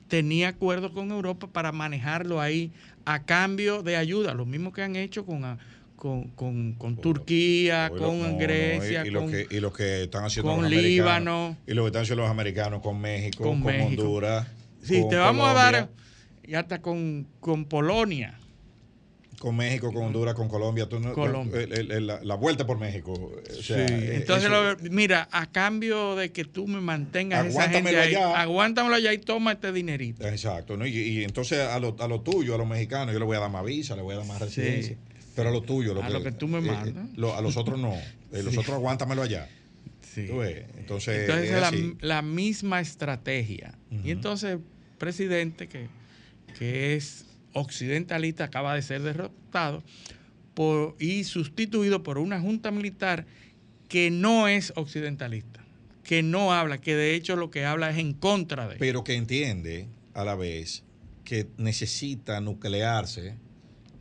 tenía 0.09 0.49
acuerdos 0.49 0.93
con 0.93 1.11
Europa 1.11 1.49
para 1.49 1.73
manejarlo 1.73 2.41
ahí 2.41 2.73
a 3.05 3.25
cambio 3.25 3.83
de 3.83 3.97
ayuda, 3.97 4.35
lo 4.35 4.47
mismo 4.47 4.73
que 4.73 4.83
han 4.83 4.97
hecho 4.97 5.25
con, 5.25 5.45
a- 5.45 5.59
con, 5.97 6.25
con- 6.31 6.73
con 6.75 6.97
Turquía, 6.97 7.91
con 7.91 8.21
no, 8.21 8.33
no, 8.33 8.39
Grecia, 8.39 9.05
y, 9.05 9.09
y 9.09 9.11
lo 9.11 9.21
con, 9.21 9.31
que, 9.31 9.47
y 9.51 9.61
lo 9.61 9.73
que 9.73 10.03
están 10.05 10.25
haciendo 10.25 10.53
con 10.53 10.63
los 10.63 10.71
Líbano. 10.71 11.57
y 11.67 11.75
lo 11.75 11.83
que 11.83 11.87
están 11.89 12.03
haciendo 12.03 12.23
los 12.23 12.31
americanos 12.31 12.83
con 12.83 13.01
México, 13.01 13.45
Con 13.45 13.63
con, 13.63 13.73
México. 13.73 14.03
Honduras. 14.03 14.47
Sí, 14.83 15.01
con 15.01 15.11
te 15.11 15.17
vamos 15.17 15.49
a 15.49 15.53
dar, 15.55 15.89
y 16.45 16.55
hasta 16.55 16.81
con, 16.81 17.27
con 17.41 17.65
Polonia. 17.65 18.39
Con 19.47 19.55
México, 19.55 19.93
con 19.93 20.03
Honduras, 20.07 20.35
con 20.35 20.49
Colombia, 20.49 20.89
tú 20.89 21.01
Colombia. 21.15 21.61
el- 21.61 21.73
el- 21.73 21.93
el- 21.93 22.07
la, 22.09 22.19
la 22.25 22.35
vuelta 22.35 22.67
por 22.67 22.81
México. 22.81 23.13
o 23.13 23.63
sea, 23.63 23.87
Sí, 23.87 23.95
eh, 23.95 24.17
Entonces, 24.17 24.51
eso- 24.51 24.63
lo- 24.75 24.77
mira, 24.91 25.29
a 25.31 25.47
cambio 25.53 26.17
de 26.17 26.33
que 26.33 26.45
tú 26.45 26.67
me 26.67 26.81
mantengas 26.81 27.47
esa 27.47 27.69
gente 27.69 27.97
ahí, 27.97 28.09
allá. 28.17 28.41
aguántamelo 28.41 28.97
allá 28.97 29.13
y 29.13 29.19
toma 29.19 29.53
este 29.53 29.71
dinerito. 29.71 30.27
Exacto, 30.27 30.77
¿no? 30.77 30.85
y, 30.85 30.91
y 30.99 31.23
entonces 31.23 31.61
a 31.61 31.79
lo, 31.79 31.95
a 32.01 32.09
lo 32.09 32.23
tuyo, 32.23 32.57
a 32.57 32.59
los 32.59 32.67
mexicanos, 32.67 33.13
yo 33.13 33.21
le 33.21 33.25
voy 33.25 33.37
a 33.37 33.41
dar 33.41 33.51
más 33.53 33.65
visa, 33.65 33.95
le 33.95 34.03
voy 34.03 34.15
a 34.15 34.19
dar 34.19 34.27
más 34.27 34.41
residencia. 34.41 34.97
Pero 35.37 35.51
a 35.51 35.53
lo 35.53 35.61
tuyo, 35.63 35.95
lo 35.95 36.03
A 36.03 36.09
lo 36.11 36.25
que 36.25 36.33
tú 36.33 36.49
me 36.49 36.59
eh, 36.59 36.63
mandas. 36.63 37.05
lo- 37.15 37.37
a 37.37 37.41
los 37.41 37.57
otros 37.57 37.79
no. 37.79 37.93
Eh, 38.33 38.43
los 38.43 38.57
otros 38.59 38.71
aguántamelo 38.75 39.23
allá. 39.23 39.49
Sí. 40.13 40.23
Entonces, 40.77 41.21
Entonces, 41.21 41.51
es 41.53 41.95
la, 42.01 42.23
misma 42.23 42.81
estrategia. 42.81 43.75
Y 44.03 44.11
entonces, 44.11 44.59
presidente 44.99 45.69
que, 45.69 45.87
que 46.59 46.97
es 46.97 47.26
occidentalista 47.57 48.45
acaba 48.45 48.75
de 48.75 48.83
ser 48.83 49.03
derrotado 49.03 49.83
por, 50.55 50.97
y 50.99 51.25
sustituido 51.25 52.03
por 52.03 52.19
una 52.19 52.41
junta 52.41 52.71
militar 52.71 53.27
que 53.89 54.11
no 54.11 54.49
es 54.49 54.73
occidentalista, 54.77 55.65
que 56.03 56.23
no 56.23 56.53
habla, 56.53 56.79
que 56.81 56.95
de 56.95 57.15
hecho 57.15 57.37
lo 57.37 57.51
que 57.51 57.65
habla 57.65 57.91
es 57.91 57.99
en 57.99 58.13
contra 58.15 58.69
de. 58.69 58.77
pero 58.77 59.05
que 59.05 59.15
entiende 59.15 59.87
a 60.15 60.25
la 60.25 60.35
vez 60.35 60.83
que 61.25 61.47
necesita 61.59 62.41
nuclearse 62.41 63.35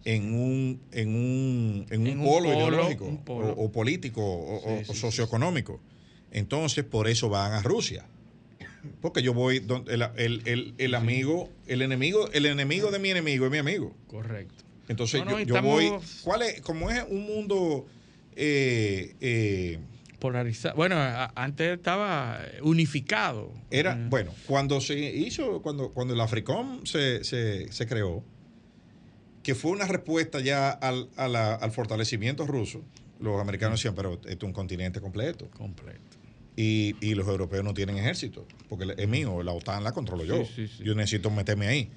en 0.06 0.34
un, 0.36 0.80
en 0.92 1.10
un, 1.16 1.86
en 1.90 2.02
un, 2.02 2.08
En 2.12 2.20
un 2.20 2.26
polo, 2.26 2.54
ideológico 2.54 3.06
un 3.06 3.24
polo. 3.24 3.48
O, 3.54 3.66
o 3.66 3.72
político 3.72 4.22
o, 4.24 4.58
o- 4.58 4.78
Sí, 4.84 4.86
o 4.90 4.94
sí, 4.94 5.00
socioeconómico. 5.02 5.80
Entonces, 6.32 6.84
por 6.84 7.08
eso 7.08 7.30
van 7.30 7.54
a 7.54 7.62
Rusia. 7.64 8.06
Porque 9.02 9.22
yo 9.22 9.34
voy 9.34 9.60
donde 9.60 9.94
el, 9.94 10.02
el- 10.18 10.42
el- 10.46 10.74
el 10.78 10.96
amigo, 10.96 11.50
el 11.68 11.82
enemigo, 11.82 12.30
el 12.32 12.46
enemigo 12.46 12.92
de 12.92 13.00
mi 13.00 13.10
enemigo 13.12 13.46
es 13.46 13.52
mi 13.52 13.58
amigo. 13.58 13.96
Correcto. 14.08 14.64
Entonces 14.88 15.20
No, 15.26 15.32
no, 15.32 15.40
yo, 15.40 15.46
yo 15.46 15.56
estamos- 15.56 15.74
voy. 15.74 16.00
¿Cuál 16.24 16.42
es? 16.44 16.62
Como 16.62 16.90
es 16.92 17.04
un 17.10 17.26
mundo 17.26 17.86
eh, 18.36 19.16
eh, 19.22 19.80
Polarizado. 20.20 20.76
Bueno, 20.76 20.96
antes 21.36 21.78
estaba 21.78 22.40
unificado. 22.62 23.52
Era, 23.70 23.96
Mm. 23.96 24.10
bueno, 24.10 24.32
cuando 24.48 24.82
se 24.82 24.98
hizo, 24.98 25.62
cuando, 25.62 25.92
cuando 25.92 26.14
el 26.14 26.22
Africom 26.22 26.84
se, 26.86 27.24
se, 27.24 27.72
se 27.72 27.86
creó, 27.88 28.24
que 29.44 29.54
fue 29.56 29.72
una 29.72 29.86
respuesta 29.86 30.40
ya 30.40 30.70
al, 30.72 31.10
a 31.18 31.28
la- 31.28 31.54
al 31.56 31.72
fortalecimiento 31.72 32.48
ruso. 32.48 32.82
Los 33.20 33.40
americanos 33.40 33.80
decían, 33.80 33.94
pero 33.96 34.14
esto 34.16 34.28
es 34.30 34.44
un 34.44 34.54
continente 34.54 35.00
completo. 35.00 35.50
Completo. 35.52 36.15
Y, 36.58 36.96
y 37.02 37.16
los 37.16 37.28
europeos 37.28 37.64
no 37.66 37.74
tienen 37.74 37.98
ejército, 37.98 38.48
porque 38.70 38.94
es 38.98 39.08
mío, 39.10 39.44
la 39.44 39.52
OTAN 39.52 39.84
la 39.84 39.92
controlo 39.92 40.24
yo. 40.24 40.46
Sí, 40.46 40.52
sí, 40.56 40.68
sí. 40.78 40.84
Yo 40.84 40.96
necesito 40.96 41.30
meterme 41.30 41.68
ahí. 41.68 41.92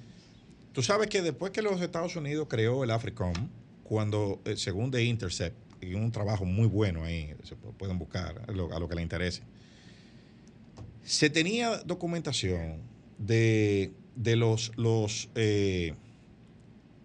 Tú 0.73 0.83
sabes 0.83 1.07
que 1.07 1.21
después 1.21 1.51
que 1.51 1.61
los 1.61 1.81
Estados 1.81 2.15
Unidos 2.15 2.47
creó 2.49 2.83
el 2.83 2.91
AFRICOM, 2.91 3.33
cuando, 3.83 4.41
eh, 4.45 4.55
según 4.57 4.91
The 4.91 5.03
Intercept, 5.03 5.55
y 5.81 5.93
un 5.93 6.11
trabajo 6.11 6.43
muy 6.45 6.67
bueno 6.67 7.05
ahí, 7.05 7.33
se 7.43 7.55
pu- 7.55 7.73
pueden 7.77 7.97
buscar 7.97 8.43
a 8.47 8.51
lo, 8.51 8.73
a 8.73 8.79
lo 8.79 8.89
que 8.89 8.95
les 8.95 9.03
interese, 9.03 9.43
se 11.03 11.29
tenía 11.29 11.77
documentación 11.85 12.81
de, 13.17 13.91
de 14.15 14.35
los, 14.35 14.71
los, 14.75 15.29
eh, 15.35 15.93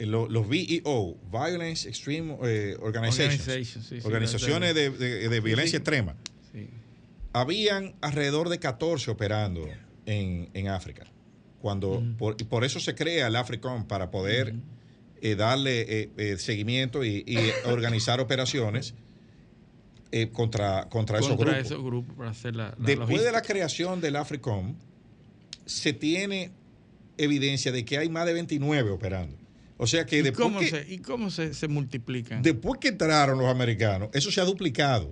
lo- 0.00 0.28
los 0.28 0.48
VEO, 0.48 1.16
Violence 1.30 1.88
Extreme 1.88 2.36
eh, 2.44 2.76
Organizations, 2.80 3.86
sí, 3.88 4.00
organizaciones 4.04 4.74
de, 4.74 4.90
de- 4.90 5.28
de 5.28 5.40
violencia 5.40 5.78
extrema. 5.78 6.16
Habían 7.34 7.96
alrededor 8.00 8.48
de 8.48 8.58
14 8.58 9.10
operando 9.10 9.68
en, 10.06 10.48
en 10.54 10.68
África. 10.68 11.04
Cuando, 11.60 12.02
por, 12.16 12.36
y 12.38 12.44
por 12.44 12.64
eso 12.64 12.78
se 12.78 12.94
crea 12.94 13.26
el 13.26 13.36
AFRICOM, 13.36 13.86
para 13.86 14.10
poder 14.10 14.54
eh, 15.20 15.34
darle 15.34 15.80
eh, 15.80 16.10
eh, 16.16 16.36
seguimiento 16.38 17.04
y, 17.04 17.24
y 17.26 17.38
organizar 17.68 18.20
operaciones 18.20 18.94
contra, 20.32 20.88
contra, 20.88 21.18
esos 21.18 21.36
grupos. 21.36 21.56
esos 21.56 21.82
grupos 21.82 22.14
para 22.14 22.30
hacer 22.30 22.54
la, 22.54 22.68
la 22.78 22.86
Después 22.86 23.24
de 23.24 23.32
la 23.32 23.42
creación 23.42 24.00
del 24.00 24.14
AFRICOM, 24.14 24.76
se 25.66 25.92
tiene 25.92 26.52
evidencia 27.18 27.72
de 27.72 27.84
que 27.84 27.98
hay 27.98 28.08
más 28.08 28.24
de 28.26 28.34
29 28.34 28.90
operando. 28.90 29.36
O 29.76 29.88
sea 29.88 30.06
que 30.06 30.18
¿Y 30.18 30.22
después 30.22 30.44
cómo, 30.44 30.60
que, 30.60 30.68
se, 30.68 30.86
¿Y 30.88 30.98
cómo 30.98 31.30
se, 31.30 31.52
se 31.52 31.66
multiplican? 31.66 32.42
después 32.42 32.78
que 32.78 32.88
entraron 32.88 33.38
los 33.38 33.48
americanos, 33.48 34.08
eso 34.12 34.30
se 34.30 34.40
ha 34.40 34.44
duplicado. 34.44 35.10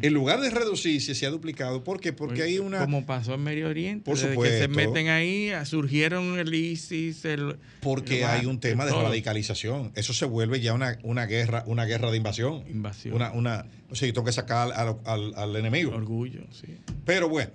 En 0.00 0.14
lugar 0.14 0.40
de 0.40 0.50
reducirse, 0.50 1.14
se 1.14 1.26
ha 1.26 1.30
duplicado. 1.30 1.84
¿Por 1.84 2.00
qué? 2.00 2.12
Porque 2.12 2.42
hay 2.42 2.58
una... 2.58 2.78
Como 2.78 3.04
pasó 3.04 3.34
en 3.34 3.42
Medio 3.42 3.68
Oriente. 3.68 4.04
Por 4.04 4.14
desde 4.14 4.28
que 4.28 4.34
supuesto. 4.34 4.58
se 4.58 4.68
meten 4.68 5.08
ahí, 5.08 5.50
ah, 5.50 5.64
surgieron 5.64 6.38
el 6.38 6.54
ISIS, 6.54 7.24
el... 7.24 7.56
Porque 7.80 8.20
el- 8.20 8.26
hay 8.28 8.46
un 8.46 8.58
tema 8.60 8.84
de 8.86 8.92
todo. 8.92 9.02
radicalización. 9.02 9.92
Eso 9.94 10.12
se 10.14 10.24
vuelve 10.24 10.60
ya 10.60 10.72
una, 10.74 10.98
una 11.02 11.26
guerra, 11.26 11.64
una 11.66 11.84
guerra 11.84 12.10
de 12.10 12.16
invasión. 12.16 12.64
Invasión. 12.68 13.14
Una, 13.14 13.32
una, 13.32 13.66
o 13.90 13.94
sea, 13.94 14.08
yo 14.08 14.14
tengo 14.14 14.24
que 14.24 14.32
sacar 14.32 14.72
al, 14.72 14.96
al- 15.04 15.34
al 15.36 15.56
enemigo. 15.56 15.92
Orgullo, 15.94 16.42
sí. 16.52 16.78
Pero 17.04 17.28
bueno, 17.28 17.50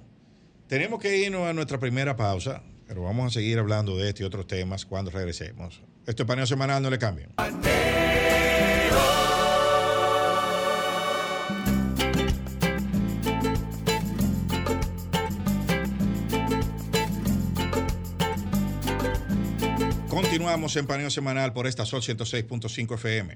tenemos 0.68 1.00
que 1.02 1.18
irnos 1.18 1.48
a 1.48 1.54
nuestra 1.54 1.80
primera 1.80 2.16
pausa, 2.16 2.62
pero 2.88 3.04
vamos 3.04 3.28
a 3.28 3.34
seguir 3.40 3.58
hablando 3.60 3.98
de 3.98 4.10
este 4.10 4.24
y 4.24 4.26
otros 4.26 4.48
temas 4.48 4.86
cuando 4.86 5.12
regresemos. 5.12 5.82
Esto 6.06 6.24
es 6.24 6.28
paneo 6.28 6.46
semanal, 6.46 6.82
no 6.82 6.90
le 6.90 6.98
cambien. 6.98 7.30
Continuamos 20.48 20.78
en 20.78 20.88
Paneo 20.88 21.10
Semanal 21.10 21.52
por 21.52 21.68
esta 21.68 21.86
Sol 21.86 22.02
106.5 22.02 22.94
FM. 22.96 23.34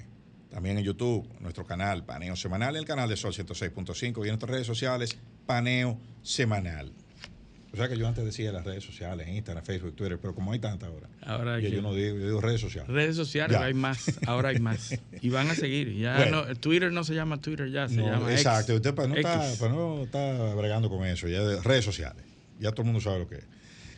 También 0.50 0.78
en 0.78 0.86
YouTube, 0.86 1.28
nuestro 1.42 1.66
canal 1.66 2.06
Paneo 2.06 2.38
Semanal, 2.38 2.78
el 2.78 2.86
canal 2.86 3.10
de 3.10 3.18
Sol 3.18 3.34
106.5 3.34 4.20
y 4.20 4.22
en 4.22 4.28
nuestras 4.28 4.50
redes 4.50 4.66
sociales 4.66 5.18
Paneo 5.46 6.00
Semanal. 6.24 6.94
O 7.74 7.76
sea 7.76 7.90
que 7.90 7.98
yo 7.98 8.08
antes 8.08 8.24
decía 8.24 8.54
las 8.54 8.64
redes 8.64 8.86
sociales, 8.86 9.28
Instagram, 9.28 9.62
Facebook, 9.66 9.94
Twitter, 9.94 10.20
pero 10.22 10.34
como 10.34 10.54
hay 10.54 10.60
tantas 10.60 10.88
ahora, 10.88 11.10
Ahora 11.24 11.60
yo, 11.60 11.70
que- 11.70 11.76
yo 11.76 11.82
no 11.82 11.94
digo, 11.94 12.16
yo 12.18 12.28
digo 12.28 12.40
redes 12.40 12.62
sociales. 12.62 12.90
Redes 12.90 13.18
sociales, 13.18 13.58
Ya. 13.60 13.66
hay 13.66 13.74
más, 13.74 14.06
ahora 14.26 14.48
hay 14.50 14.60
más. 14.60 14.98
Y 15.22 15.28
van 15.32 15.50
a 15.50 15.56
seguir. 15.56 15.94
Ya 15.98 16.16
Bueno. 16.16 16.46
no, 16.46 16.56
Twitter 16.56 16.94
no 16.94 17.04
se 17.04 17.14
llama 17.14 17.42
Twitter, 17.42 17.70
ya 17.70 17.90
se 17.90 17.96
No, 17.96 18.06
llama 18.10 18.32
X. 18.32 18.40
exacto, 18.40 18.74
usted 18.76 18.96
para 18.96 19.10
no, 19.10 19.16
está, 19.18 19.48
X. 19.50 19.60
para 19.60 19.74
no 19.74 20.04
estar 20.04 20.56
bregando 20.56 20.90
con 20.90 21.06
eso, 21.06 21.28
ya 21.28 21.42
de 21.44 21.62
redes 21.62 21.84
sociales. 21.84 22.24
Ya 22.58 22.72
todo 22.72 22.84
el 22.84 22.86
mundo 22.86 23.02
sabe 23.02 23.20
lo 23.20 23.28
que 23.28 23.36
es. 23.36 23.44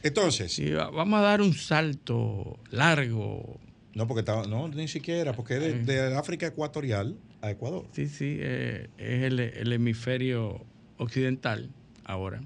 Entonces, 0.03 0.53
Sí, 0.53 0.71
va- 0.71 0.89
vamos 0.91 1.19
a 1.19 1.23
dar 1.23 1.41
un 1.41 1.53
salto 1.53 2.59
largo. 2.71 3.59
no 3.95 4.07
porque 4.07 4.19
estaba, 4.21 4.45
no, 4.47 4.67
ni 4.67 4.87
siquiera, 4.87 5.33
porque 5.33 5.55
es 5.55 5.85
de, 5.85 6.09
de 6.09 6.15
África 6.15 6.47
Ecuatorial 6.47 7.17
a 7.41 7.51
Ecuador. 7.51 7.85
Sí, 7.93 8.07
sí, 8.09 8.37
eh, 8.39 8.89
es 8.97 9.23
el, 9.23 9.39
el 9.39 9.71
hemisferio 9.71 10.65
occidental 10.97 11.69
ahora. 12.03 12.41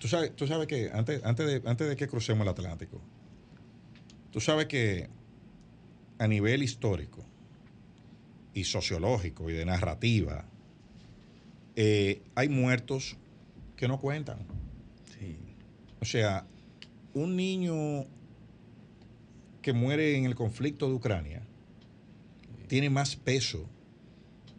Tú 0.00 0.08
sabes, 0.08 0.34
tú 0.34 0.46
sabes 0.46 0.66
que 0.66 0.90
antes, 0.92 1.22
antes, 1.24 1.46
de, 1.46 1.68
antes 1.68 1.88
de 1.88 1.96
que 1.96 2.06
crucemos 2.08 2.42
el 2.42 2.48
Atlántico, 2.48 3.00
tú 4.32 4.40
sabes 4.40 4.66
que 4.66 5.08
a 6.18 6.26
nivel 6.26 6.62
histórico 6.62 7.24
y 8.54 8.64
sociológico 8.64 9.50
y 9.50 9.52
de 9.52 9.64
narrativa, 9.66 10.46
eh, 11.76 12.22
hay 12.34 12.48
muertos 12.48 13.16
que 13.76 13.86
no 13.88 14.00
cuentan. 14.00 14.38
Sí. 15.18 15.36
O 16.00 16.04
sea, 16.04 16.46
un 17.14 17.36
niño 17.36 18.04
que 19.62 19.72
muere 19.72 20.16
en 20.16 20.24
el 20.24 20.34
conflicto 20.34 20.86
de 20.88 20.94
Ucrania 20.94 21.42
tiene 22.68 22.90
más 22.90 23.16
peso 23.16 23.66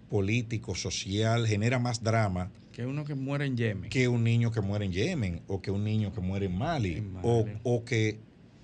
político, 0.10 0.74
social, 0.76 1.46
genera 1.48 1.78
más 1.80 2.04
drama 2.04 2.52
Que 2.72 2.86
uno 2.86 3.06
que 3.06 3.14
muere 3.16 3.46
en 3.46 3.56
Yemen. 3.58 3.90
que 3.90 4.08
un 4.08 4.24
niño 4.24 4.52
que 4.52 4.62
muere 4.62 4.86
en 4.86 4.92
Yemen 4.92 5.42
o 5.48 5.62
que 5.62 5.70
un 5.72 5.84
niño 5.84 6.12
que 6.14 6.22
muere 6.22 6.48
en 6.48 6.58
Mali, 6.58 6.94
En 6.98 7.14
Mali. 7.14 7.28
O, 7.28 7.46
o 7.64 7.86
que, 7.86 8.20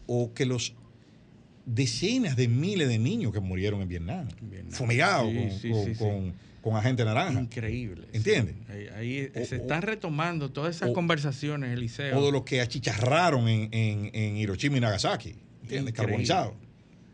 o 0.07 0.33
que 0.33 0.45
los 0.45 0.73
decenas 1.65 2.35
de 2.35 2.47
miles 2.47 2.87
de 2.87 2.97
niños 2.99 3.31
que 3.33 3.39
murieron 3.39 3.81
en 3.81 3.87
Vietnam, 3.89 4.27
fumigados 4.69 5.29
Sí, 5.31 5.37
con, 5.37 5.51
sí, 5.59 5.69
con- 5.71 5.85
sí, 5.85 5.95
sí. 5.95 5.99
con- 5.99 6.33
con 6.65 6.75
agente 6.75 7.06
naranja. 7.06 7.39
Increíble. 7.39 8.08
sí. 8.12 8.17
¿Entiendes? 8.17 8.56
Ahí, 8.67 8.88
ahí 8.97 9.32
O- 9.36 9.45
se 9.45 9.58
están 9.58 9.84
retomando 9.84 10.49
todas 10.51 10.75
esas 10.75 10.89
o- 10.89 10.93
conversaciones, 10.93 11.71
Eliseo. 11.78 12.17
O 12.17 12.25
de 12.25 12.32
los 12.32 12.41
que 12.41 12.60
achicharraron 12.60 13.47
en, 13.47 13.69
en, 13.71 14.10
en 14.15 14.36
Hiroshima 14.36 14.78
y 14.78 14.80
Nagasaki, 14.80 15.36
¿entiendes? 15.62 15.93
Carbonizado. 15.93 16.56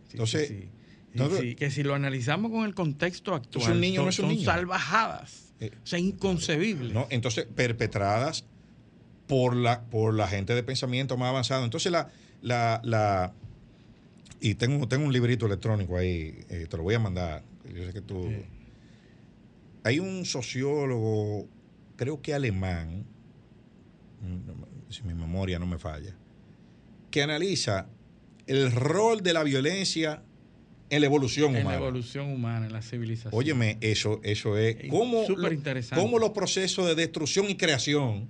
Sí, 0.08 0.12
Entonces, 0.14 0.48
sí, 0.48 0.70
entonces- 1.14 1.56
que 1.58 1.70
si 1.70 1.84
lo 1.84 1.96
analizamos 1.96 2.50
con 2.50 2.64
el 2.66 2.74
contexto 2.74 3.36
actual, 3.36 3.74
un 3.74 3.82
niño 3.82 3.96
son, 3.98 4.06
no 4.06 4.10
es 4.10 4.20
un 4.20 4.26
son 4.28 4.36
niño. 4.36 4.46
salvajadas. 4.46 5.54
Eh, 5.60 5.72
o 5.84 5.86
sea, 5.86 6.00
inconcebibles. 6.00 6.94
¿no? 6.94 7.08
Entonces, 7.10 7.46
perpetradas 7.54 8.46
por 9.28 9.54
la, 9.54 9.82
por 9.84 10.14
la 10.14 10.30
gente 10.30 10.56
de 10.56 10.64
pensamiento 10.64 11.18
más 11.18 11.28
avanzado. 11.28 11.66
Entonces, 11.66 11.92
la, 11.92 12.10
la, 12.42 12.80
la 12.86 13.34
y 14.40 14.56
tengo, 14.56 14.88
tengo 14.88 15.06
un 15.06 15.12
librito 15.12 15.46
electrónico 15.46 15.98
ahí, 15.98 16.40
eh, 16.50 16.68
te 16.70 16.78
lo 16.78 16.84
voy 16.84 16.96
a 16.96 17.00
mandar. 17.00 17.44
Yo 17.76 17.86
sé 17.86 17.92
que 17.92 18.02
tú. 18.02 18.32
Hay 19.84 20.00
un 20.00 20.26
sociólogo, 20.26 21.48
creo 21.96 22.22
que 22.22 22.34
alemán, 22.34 23.06
mm, 24.22 24.92
si 24.92 25.04
mi 25.04 25.14
memoria 25.14 25.60
no 25.60 25.66
me 25.66 25.78
falla, 25.78 26.16
que 27.10 27.24
analiza 27.24 27.88
el 28.48 28.72
rol 28.72 29.22
de 29.22 29.34
la 29.34 29.44
violencia 29.44 30.24
en 30.90 31.02
la 31.02 31.08
evolución 31.08 31.56
en 31.56 31.62
humana. 31.62 31.80
la 31.80 31.86
evolución 31.86 32.32
humana, 32.32 32.66
en 32.68 32.74
la 32.74 32.82
civilización. 32.82 33.34
Óyeme, 33.34 33.78
eso, 33.82 34.20
eso 34.24 34.58
es. 34.58 34.78
¿Cómo, 34.90 35.26
súper 35.26 35.54
interesante. 35.54 36.04
cómo 36.04 36.20
los 36.20 36.32
procesos 36.32 36.86
de 36.86 36.96
destrucción 36.96 37.50
y 37.50 37.56
creación 37.56 38.28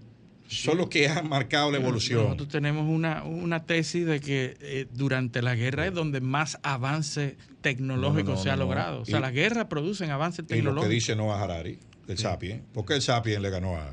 son 0.53 0.77
los 0.77 0.89
que 0.89 1.07
han 1.07 1.29
marcado 1.29 1.71
la 1.71 1.77
evolución? 1.77 2.23
Nosotros 2.23 2.49
tenemos 2.49 2.87
una, 2.89 3.23
una 3.23 3.65
tesis 3.65 4.05
de 4.05 4.19
que 4.19 4.57
eh, 4.59 4.87
durante 4.93 5.41
la 5.41 5.55
guerra 5.55 5.87
es 5.87 5.93
donde 5.93 6.19
más 6.21 6.59
avance 6.63 7.37
tecnológico 7.61 8.29
No, 8.29 8.29
no, 8.31 8.35
no, 8.37 8.43
se 8.43 8.49
ha 8.49 8.55
logrado. 8.57 9.01
O 9.01 9.05
sea, 9.05 9.19
las 9.19 9.31
guerras 9.33 9.65
producen 9.65 10.09
avances 10.11 10.39
y 10.39 10.41
lo 10.43 10.47
que 10.49 10.55
tecnológicos. 10.55 10.89
dice 10.89 11.15
Noah 11.15 11.41
Harari, 11.43 11.79
el 12.07 12.17
Sapien, 12.17 12.63
porque 12.73 12.95
el 12.95 13.01
Sapien 13.01 13.41
le 13.41 13.49
ganó 13.49 13.77
a, 13.77 13.87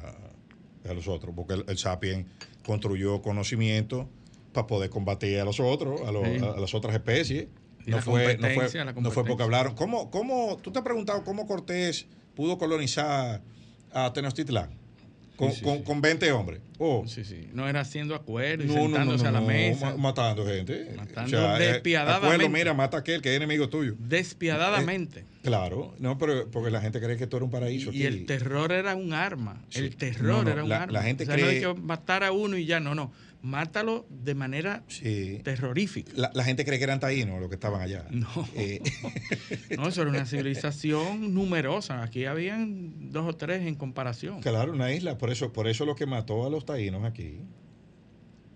a 0.89 0.95
los 0.95 1.07
otros, 1.09 1.33
porque 1.37 1.55
el, 1.55 1.65
el 1.69 1.79
Sapien 1.79 2.27
construyó 2.65 3.23
conocimiento 3.23 4.09
para 4.53 4.67
poder 4.67 4.91
combatir 4.91 5.39
a 5.41 5.45
los 5.45 5.61
otros, 5.61 6.01
a, 6.07 6.13
los- 6.13 6.25
Sí. 6.27 6.39
a- 6.45 6.53
a 6.57 6.61
las 6.61 6.75
otras 6.75 6.95
especies. 6.95 7.47
No 7.87 7.97
la 7.97 8.03
fue, 8.03 8.23
no, 8.23 8.27
fue, 8.27 8.37
competencia, 8.55 8.85
la 8.85 8.93
no 8.93 9.11
fue 9.11 9.25
porque 9.25 9.43
hablaron. 9.45 9.75
¿Cómo, 9.75 10.11
cómo, 10.11 10.59
tú 10.61 10.71
te 10.71 10.79
has 10.81 10.85
preguntado 10.85 11.25
cómo 11.25 11.47
Cortés 11.47 12.07
pudo 12.35 12.59
colonizar 12.59 13.41
a 13.93 14.13
Tenochtitlán 14.13 14.71
con, 15.39 15.51
Sí, 15.53 15.59
sí, 15.61 15.65
con- 15.65 15.83
con 15.85 16.01
20 16.03 16.31
hombres? 16.33 16.61
Oh, 16.81 17.05
Sí, 17.07 17.25
sí. 17.25 17.49
No 17.55 17.69
era 17.69 17.81
haciendo 17.81 18.15
acuerdos 18.15 18.67
y 18.67 18.69
No, 18.69 18.75
no, 18.75 18.81
no, 18.83 18.89
sentándose 18.89 19.23
no, 19.25 19.29
a 19.31 19.33
la 19.33 19.41
no, 19.41 19.77
ma- 19.81 19.97
matando 19.97 20.45
gente. 20.47 20.93
Matando 20.97 21.57
eh, 21.57 21.59
despiadadamente. 21.73 22.27
acuerdo, 22.35 22.49
mira, 22.51 22.75
mata 22.75 22.97
a 22.99 23.01
aquel 23.01 23.23
que 23.23 23.31
es 23.31 23.37
enemigo 23.37 23.69
tuyo. 23.69 23.95
Despiadadamente. 23.99 25.25
Claro, 25.43 25.95
no, 25.99 26.19
pero 26.19 26.51
porque 26.51 26.71
la 26.71 26.81
gente 26.81 27.01
cree 27.01 27.17
que 27.17 27.25
esto 27.25 27.37
era 27.37 27.45
un 27.45 27.51
paraíso. 27.51 27.91
y 27.93 28.05
aquí. 28.05 28.07
el 28.07 28.27
terror 28.27 28.73
era 28.73 28.95
un 28.97 29.13
arma. 29.13 29.63
El 29.73 29.97
terror 29.97 30.23
No, 30.25 30.43
no, 30.45 30.51
era 30.51 30.63
un 30.65 30.69
la- 30.69 30.83
arma. 30.83 30.93
la 30.93 31.03
gente 31.03 31.25
o 31.25 31.27
sea, 31.27 31.37
no 31.37 31.43
cree- 31.47 31.57
es 31.59 31.67
que 31.67 31.81
matar 31.81 32.25
a 32.25 32.33
uno 32.33 32.57
y 32.57 32.67
ya, 32.67 32.81
no, 32.81 32.95
no. 32.95 33.13
Mátalo 33.41 34.05
de 34.11 34.35
manera 34.35 34.83
Sí. 34.89 35.41
terrorífica. 35.45 36.11
La, 36.17 36.31
la 36.35 36.43
gente 36.43 36.65
cree 36.65 36.79
que 36.79 36.85
eran 36.85 36.99
taínos 36.99 37.39
los 37.41 37.49
que 37.49 37.55
estaban 37.55 37.81
allá. 37.81 38.05
No. 38.11 38.29
Eh, 38.55 38.81
No, 39.77 39.87
eso 39.89 40.03
era 40.03 40.11
una 40.11 40.27
civilización 40.27 41.33
numerosa. 41.35 42.03
Aquí 42.03 42.25
habían 42.25 43.13
dos 43.13 43.27
o 43.29 43.37
tres 43.37 43.63
en 43.67 43.77
comparación. 43.77 44.41
claro, 44.41 44.73
una 44.73 44.93
isla. 44.93 45.19
Por 45.19 45.31
eso, 45.31 45.53
por 45.53 45.69
eso 45.69 45.85
lo 45.85 45.95
que 45.95 46.05
mató 46.07 46.47
a 46.47 46.51
los 46.51 46.65
taínos 46.67 47.05
aquí 47.05 47.41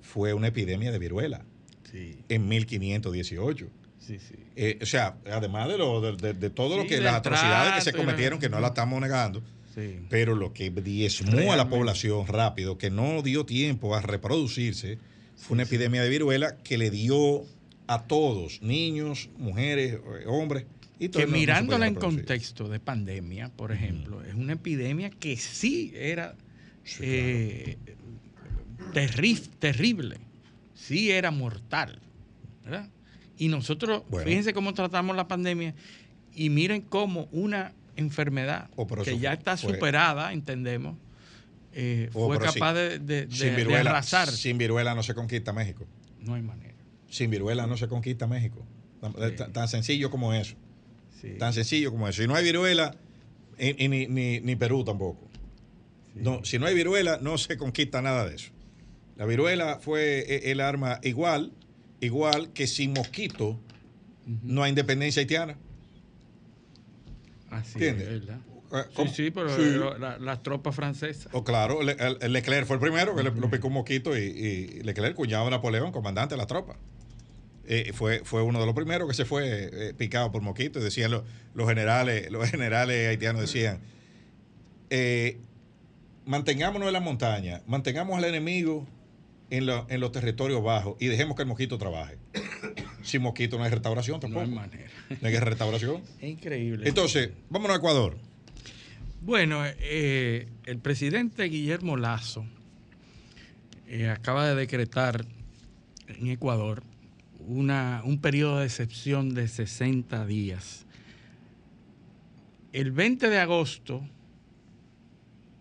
fue 0.00 0.32
una 0.34 0.48
epidemia 0.48 0.90
de 0.90 0.98
viruela 0.98 1.44
Sí, 1.90 2.18
en 2.28 2.48
1518. 2.48 3.68
Sí, 3.98 4.18
sí. 4.18 4.34
Eh, 4.56 4.78
o 4.82 4.86
sea, 4.86 5.16
además 5.30 5.68
de, 5.68 5.78
lo, 5.78 6.00
de, 6.00 6.32
de, 6.34 6.50
todo 6.50 6.76
lo 6.76 6.86
que 6.86 7.00
las 7.00 7.14
atrocidades 7.14 7.74
que 7.74 7.80
se 7.82 7.92
la- 7.92 7.98
cometieron, 7.98 8.38
que 8.40 8.48
no 8.48 8.58
la 8.60 8.68
estamos 8.68 9.00
negando, 9.00 9.42
Sí. 9.74 10.00
pero 10.10 10.34
lo 10.34 10.52
que 10.52 10.70
diezmó 10.70 11.52
a 11.52 11.56
la 11.56 11.68
población 11.70 12.26
rápido, 12.26 12.76
que 12.76 12.90
no 12.90 13.22
dio 13.22 13.46
tiempo 13.46 13.94
a 13.94 14.02
reproducirse, 14.02 14.98
fue 15.36 15.54
una 15.54 15.62
epidemia 15.62 16.02
de 16.02 16.10
viruela 16.10 16.56
que 16.58 16.76
le 16.76 16.90
dio 16.90 17.44
a 17.86 18.02
todos, 18.04 18.60
niños, 18.62 19.30
mujeres, 19.38 19.94
eh, 19.94 20.24
hombres, 20.26 20.66
y 20.98 21.08
que 21.08 21.26
mirándola 21.26 21.86
en 21.86 21.94
contexto 21.94 22.68
de 22.68 22.78
pandemia, 22.80 23.48
por 23.48 23.72
ejemplo, 23.72 24.22
es 24.22 24.34
una 24.34 24.52
epidemia 24.52 25.10
que 25.10 25.36
sí 25.36 25.92
era 25.96 26.36
Sí, 26.84 27.02
eh, 27.04 27.78
terri- 28.92 29.48
terrible, 29.58 30.18
sí 30.74 31.10
era 31.10 31.30
mortal, 31.30 31.98
¿verdad? 32.64 32.88
Y 33.38 33.48
nosotros, 33.48 34.02
Bueno. 34.10 34.26
fíjense 34.28 34.52
cómo 34.52 34.74
tratamos 34.74 35.16
la 35.16 35.26
pandemia 35.28 35.74
y 36.34 36.50
miren 36.50 36.82
cómo 36.82 37.28
una 37.32 37.72
enfermedad 37.96 38.68
Oh, 38.76 38.86
que 38.86 39.18
ya 39.18 39.32
está 39.32 39.56
fue- 39.56 39.74
superada, 39.74 40.32
entendemos, 40.32 40.96
eh, 41.72 42.10
Oh, 42.14 42.26
fue 42.26 42.38
capaz 42.38 42.72
sí. 42.72 42.78
de, 42.78 42.98
de- 42.98 43.26
de- 43.26 43.34
sin, 43.36 43.48
de 43.50 43.56
viruela, 43.56 43.90
arrasar. 43.90 44.28
sin 44.30 44.58
viruela 44.58 44.94
no 44.94 45.02
se 45.02 45.14
conquista 45.14 45.52
México. 45.52 45.86
No 46.20 46.34
hay 46.34 46.42
manera. 46.42 46.74
Sin 47.08 47.30
viruela 47.30 47.66
no 47.66 47.76
se 47.76 47.88
conquista 47.88 48.26
México. 48.26 48.64
Tan, 49.00 49.12
Sí. 49.12 49.36
tan- 49.36 49.52
tan 49.52 49.68
sencillo 49.68 50.10
como 50.10 50.32
eso. 50.34 50.54
Sí. 51.20 51.34
Tan 51.38 51.52
sencillo 51.52 51.90
como 51.90 52.08
eso. 52.08 52.22
Si 52.22 52.28
no 52.28 52.34
hay 52.34 52.44
viruela, 52.44 52.94
y, 53.58 53.84
y 53.84 53.88
ni, 53.88 54.06
ni- 54.06 54.40
ni 54.40 54.56
Perú 54.56 54.84
tampoco. 54.84 55.28
No, 56.14 56.44
si 56.44 56.58
no 56.58 56.66
hay 56.66 56.74
viruela, 56.74 57.18
no 57.22 57.38
se 57.38 57.56
conquista 57.56 58.02
nada 58.02 58.28
de 58.28 58.34
eso. 58.36 58.50
La 59.16 59.24
viruela 59.26 59.78
fue 59.80 60.20
eh, 60.20 60.50
el 60.52 60.60
arma 60.60 60.98
igual, 61.02 61.52
igual 62.00 62.52
que 62.52 62.66
sin 62.66 62.92
mosquito 62.92 63.58
no 64.26 64.62
hay 64.62 64.70
independencia 64.70 65.20
haitiana. 65.20 65.56
Así 67.52 67.72
¿Entiendes? 67.74 68.08
es, 68.08 68.26
¿verdad? 68.26 68.40
Eh, 68.72 68.84
Sí, 69.06 69.08
sí, 69.14 69.30
pero 69.30 69.48
Sí. 69.54 69.62
lo- 69.72 69.98
la- 69.98 70.18
las 70.18 70.42
tropas 70.42 70.74
francesas. 70.74 71.28
O 71.32 71.44
claro, 71.44 71.82
Le- 71.82 71.92
el- 71.98 72.16
el 72.20 72.32
Leclerc 72.32 72.66
fue 72.66 72.76
el 72.76 72.80
primero 72.80 73.14
que 73.14 73.22
le, 73.22 73.30
lo 73.30 73.50
picó 73.50 73.66
un 73.68 73.74
mosquito 73.74 74.16
y, 74.16 74.20
y 74.22 74.66
Leclerc, 74.82 75.14
cuñado 75.14 75.44
de 75.44 75.50
Napoleón, 75.50 75.92
comandante 75.92 76.34
de 76.34 76.38
la 76.38 76.46
tropa. 76.46 76.76
Eh, 77.66 77.92
fue, 77.94 78.22
fue 78.24 78.42
uno 78.42 78.58
de 78.60 78.66
los 78.66 78.74
primeros 78.74 79.06
que 79.06 79.14
se 79.14 79.24
fue 79.26 79.68
eh, 79.72 79.94
picado 79.94 80.32
por 80.32 80.40
mosquito 80.42 80.80
y 80.80 80.82
decían 80.82 81.10
los, 81.10 81.22
los 81.54 81.68
generales, 81.68 82.30
los 82.30 82.48
generales 82.50 83.08
haitianos 83.08 83.42
decían, 83.42 83.78
eh, 84.90 85.38
mantengámonos 86.24 86.86
en 86.88 86.92
la 86.94 87.00
montaña, 87.00 87.62
mantengamos 87.66 88.16
al 88.18 88.24
enemigo 88.24 88.86
en, 89.50 89.66
lo- 89.66 89.86
en 89.90 90.00
los 90.00 90.12
territorios 90.12 90.62
bajos 90.62 90.96
y 90.98 91.06
dejemos 91.08 91.36
que 91.36 91.42
el 91.42 91.48
mosquito 91.48 91.76
trabaje. 91.78 92.16
Sin 93.02 93.22
mosquito 93.22 93.58
no 93.58 93.64
hay 93.64 93.70
restauración 93.70 94.16
No 94.16 94.20
tampoco. 94.20 94.42
hay 94.44 94.48
No 94.50 94.56
manera. 94.56 94.88
hay 95.22 95.36
restauración. 95.38 96.02
Es 96.20 96.30
increíble. 96.30 96.88
Entonces, 96.88 97.30
vámonos 97.50 97.74
a 97.76 97.78
Ecuador. 97.78 98.16
Bueno, 99.20 99.62
eh, 99.64 100.48
el 100.64 100.78
presidente 100.78 101.44
Guillermo 101.44 101.96
Lazo 101.96 102.44
eh, 103.86 104.08
acaba 104.08 104.48
de 104.48 104.54
decretar 104.54 105.24
en 106.08 106.26
Ecuador 106.28 106.82
una, 107.46 108.02
un 108.04 108.20
periodo 108.20 108.58
de 108.60 108.66
excepción 108.66 109.34
de 109.34 109.46
60 109.48 110.26
días. 110.26 110.86
El 112.72 112.90
20 112.92 113.28
de 113.28 113.38
agosto 113.38 114.02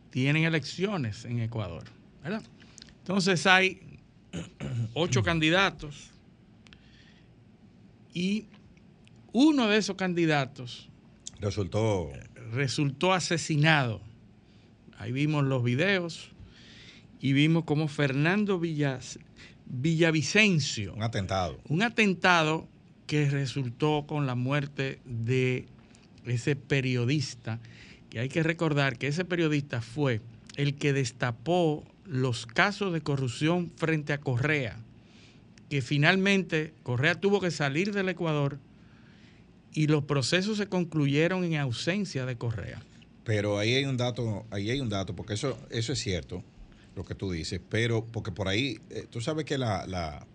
tienen 0.10 0.44
elecciones 0.44 1.26
en 1.26 1.40
Ecuador, 1.40 1.84
¿verdad? 2.24 2.44
Entonces 3.00 3.46
hay 3.48 4.00
ocho 4.94 5.24
candidatos 5.24 6.12
y 8.14 8.46
uno 9.34 9.68
de 9.68 9.78
esos 9.78 9.96
candidatos 9.96 10.90
Resultó 11.40 12.12
resultó 12.52 13.14
asesinado. 13.14 14.02
Ahí 14.98 15.12
vimos 15.12 15.44
los 15.44 15.64
videos 15.64 16.30
y 17.20 17.34
vimos 17.34 17.64
como 17.64 17.88
Fernando 17.88 18.60
Villas, 18.60 19.20
Villavicencio, 19.66 20.94
un 20.94 21.04
atentado. 21.04 21.60
un 21.70 21.82
atentado 21.82 22.68
que 23.08 23.30
resultó 23.30 24.06
con 24.08 24.28
la 24.28 24.36
muerte 24.36 25.00
de 25.06 25.66
ese 26.26 26.56
periodista, 26.56 27.60
que 28.10 28.20
hay 28.20 28.30
que 28.30 28.44
recordar 28.44 28.98
que 28.98 29.08
ese 29.08 29.26
periodista 29.26 29.82
fue 29.82 30.22
el 30.56 30.76
que 30.76 30.94
destapó 30.94 31.84
los 32.06 32.46
casos 32.46 32.94
de 32.94 33.02
corrupción 33.02 33.72
frente 33.76 34.14
a 34.14 34.20
Correa, 34.20 34.78
que 35.72 35.82
finalmente 35.82 36.74
Correa 36.84 37.16
tuvo 37.16 37.40
que 37.40 37.50
salir 37.50 37.94
del 37.94 38.10
Ecuador 38.10 38.60
y 39.72 39.88
los 39.88 40.04
procesos 40.04 40.58
se 40.58 40.68
concluyeron 40.68 41.46
en 41.46 41.56
ausencia 41.56 42.26
de 42.26 42.36
Correa. 42.36 42.84
Pero 43.24 43.58
ahí 43.58 43.76
hay 43.76 43.86
un 43.86 43.96
dato, 43.96 44.46
ahí 44.52 44.70
hay 44.70 44.82
un 44.82 44.90
dato, 44.90 45.16
porque 45.16 45.36
eso, 45.36 45.58
eso 45.70 45.94
es 45.94 46.00
cierto, 46.00 46.44
lo 46.94 47.06
que 47.06 47.16
tú 47.16 47.32
dices, 47.32 47.62
pero 47.70 48.04
porque 48.04 48.34
por 48.34 48.50
ahí, 48.50 48.82
eh, 48.90 49.06
tú 49.10 49.22
sabes 49.22 49.46
que 49.46 49.58
la, 49.58 49.88
la, 49.88 50.28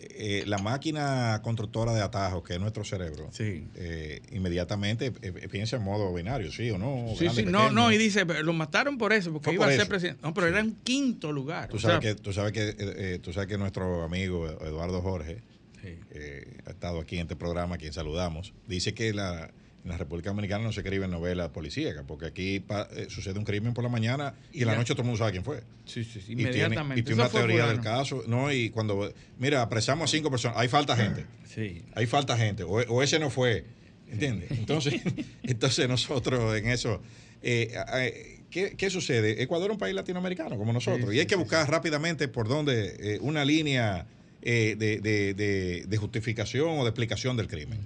eh, 0.00 0.44
la 0.46 0.58
máquina 0.58 1.40
constructora 1.42 1.92
de 1.92 2.02
atajos, 2.02 2.42
que 2.44 2.54
es 2.54 2.60
nuestro 2.60 2.84
cerebro, 2.84 3.28
Sí. 3.32 3.66
eh, 3.74 4.20
inmediatamente 4.32 5.06
eh, 5.06 5.12
eh, 5.22 5.48
piensa 5.48 5.76
en 5.76 5.82
modo 5.82 6.12
binario, 6.14 6.52
sí 6.52 6.70
o 6.70 6.78
no. 6.78 7.06
Sí, 7.18 7.24
grande, 7.24 7.42
sí, 7.44 7.48
no, 7.50 7.70
no, 7.70 7.90
y 7.92 7.98
dice, 7.98 8.24
lo 8.24 8.52
mataron 8.52 8.96
por 8.98 9.12
eso, 9.12 9.32
porque 9.32 9.46
Fue 9.46 9.54
iba 9.54 9.64
por 9.66 9.72
a 9.74 9.76
ser 9.76 9.88
presidente. 9.88 10.20
No, 10.22 10.32
pero 10.34 10.46
era 10.46 10.60
en 10.60 10.74
quinto 10.84 11.32
lugar. 11.32 11.68
Tú 11.68 11.76
o 11.76 11.80
sabes, 11.80 12.00
sea, 12.02 12.14
que, 12.14 12.20
tú, 12.20 12.32
sabes 12.32 12.52
que, 12.52 12.76
eh, 12.78 13.18
tú 13.20 13.32
sabes 13.32 13.48
que 13.48 13.58
nuestro 13.58 14.02
amigo 14.04 14.46
Eduardo 14.48 15.02
Jorge, 15.02 15.42
eh, 15.82 16.58
ha 16.66 16.70
estado 16.70 17.00
aquí 17.00 17.16
en 17.16 17.22
este 17.22 17.36
programa, 17.36 17.76
a 17.76 17.78
quien 17.78 17.92
saludamos, 17.92 18.52
dice 18.66 18.94
que 18.94 19.12
la, 19.12 19.50
en 19.84 19.90
la 19.90 19.96
República 19.96 20.30
Dominicana 20.30 20.64
no 20.64 20.72
se 20.72 20.80
escriben 20.80 21.10
novelas 21.10 21.48
policíacas, 21.50 22.04
porque 22.06 22.26
aquí 22.26 22.60
pa- 22.60 22.88
eh, 22.96 23.06
sucede 23.08 23.38
un 23.38 23.44
crimen 23.44 23.72
por 23.74 23.84
la 23.84 23.90
mañana 23.90 24.34
y, 24.52 24.58
Y 24.58 24.62
en 24.62 24.68
la 24.68 24.76
noche 24.76 24.92
todo 24.94 25.02
el 25.02 25.06
mundo 25.06 25.18
sabe 25.18 25.32
quién 25.32 25.44
fue. 25.44 25.62
Sí, 25.86 26.04
sí, 26.04 26.20
sí, 26.20 26.32
Y 26.32 26.36
tiene- 26.36 26.42
inmediatamente. 26.50 27.00
Y 27.00 27.02
tiene, 27.04 27.22
una 27.22 27.30
teoría 27.30 27.66
del 27.68 27.80
caso. 27.80 28.24
No, 28.26 28.52
y 28.52 28.70
cuando, 28.70 29.12
mira, 29.38 29.62
apresamos 29.62 30.10
a 30.10 30.16
cinco 30.16 30.30
personas, 30.30 30.58
hay 30.58 30.68
falta 30.68 30.96
gente, 30.96 31.24
Sí. 31.54 31.82
hay 31.94 32.06
falta 32.06 32.36
gente, 32.36 32.64
o, 32.64 32.70
o 32.72 33.02
ese 33.02 33.18
no 33.18 33.30
fue, 33.30 33.64
¿entiendes? 34.10 34.50
Entonces, 34.50 34.94
entonces 35.44 35.88
nosotros 35.88 36.56
en 36.58 36.68
eso, 36.68 37.00
eh, 37.42 37.72
eh, 37.94 38.40
¿qué, 38.50 38.74
qué 38.76 38.90
sucede? 38.90 39.42
Ecuador 39.42 39.70
es 39.70 39.74
un 39.74 39.78
país 39.78 39.94
latinoamericano 39.94 40.58
como 40.58 40.72
nosotros, 40.72 41.10
Sí, 41.10 41.16
y 41.16 41.20
hay 41.20 41.26
que 41.26 41.36
sí, 41.36 41.40
buscar 41.40 41.70
rápidamente 41.70 42.26
por 42.28 42.48
dónde 42.48 42.96
eh, 43.14 43.18
una 43.22 43.44
línea 43.44 44.06
eh, 44.42 44.76
de, 44.78 45.00
de- 45.00 45.34
de- 45.34 45.84
de 45.86 45.96
justificación 45.96 46.78
o 46.78 46.82
de 46.84 46.90
explicación 46.90 47.36
del 47.36 47.48
crimen. 47.48 47.80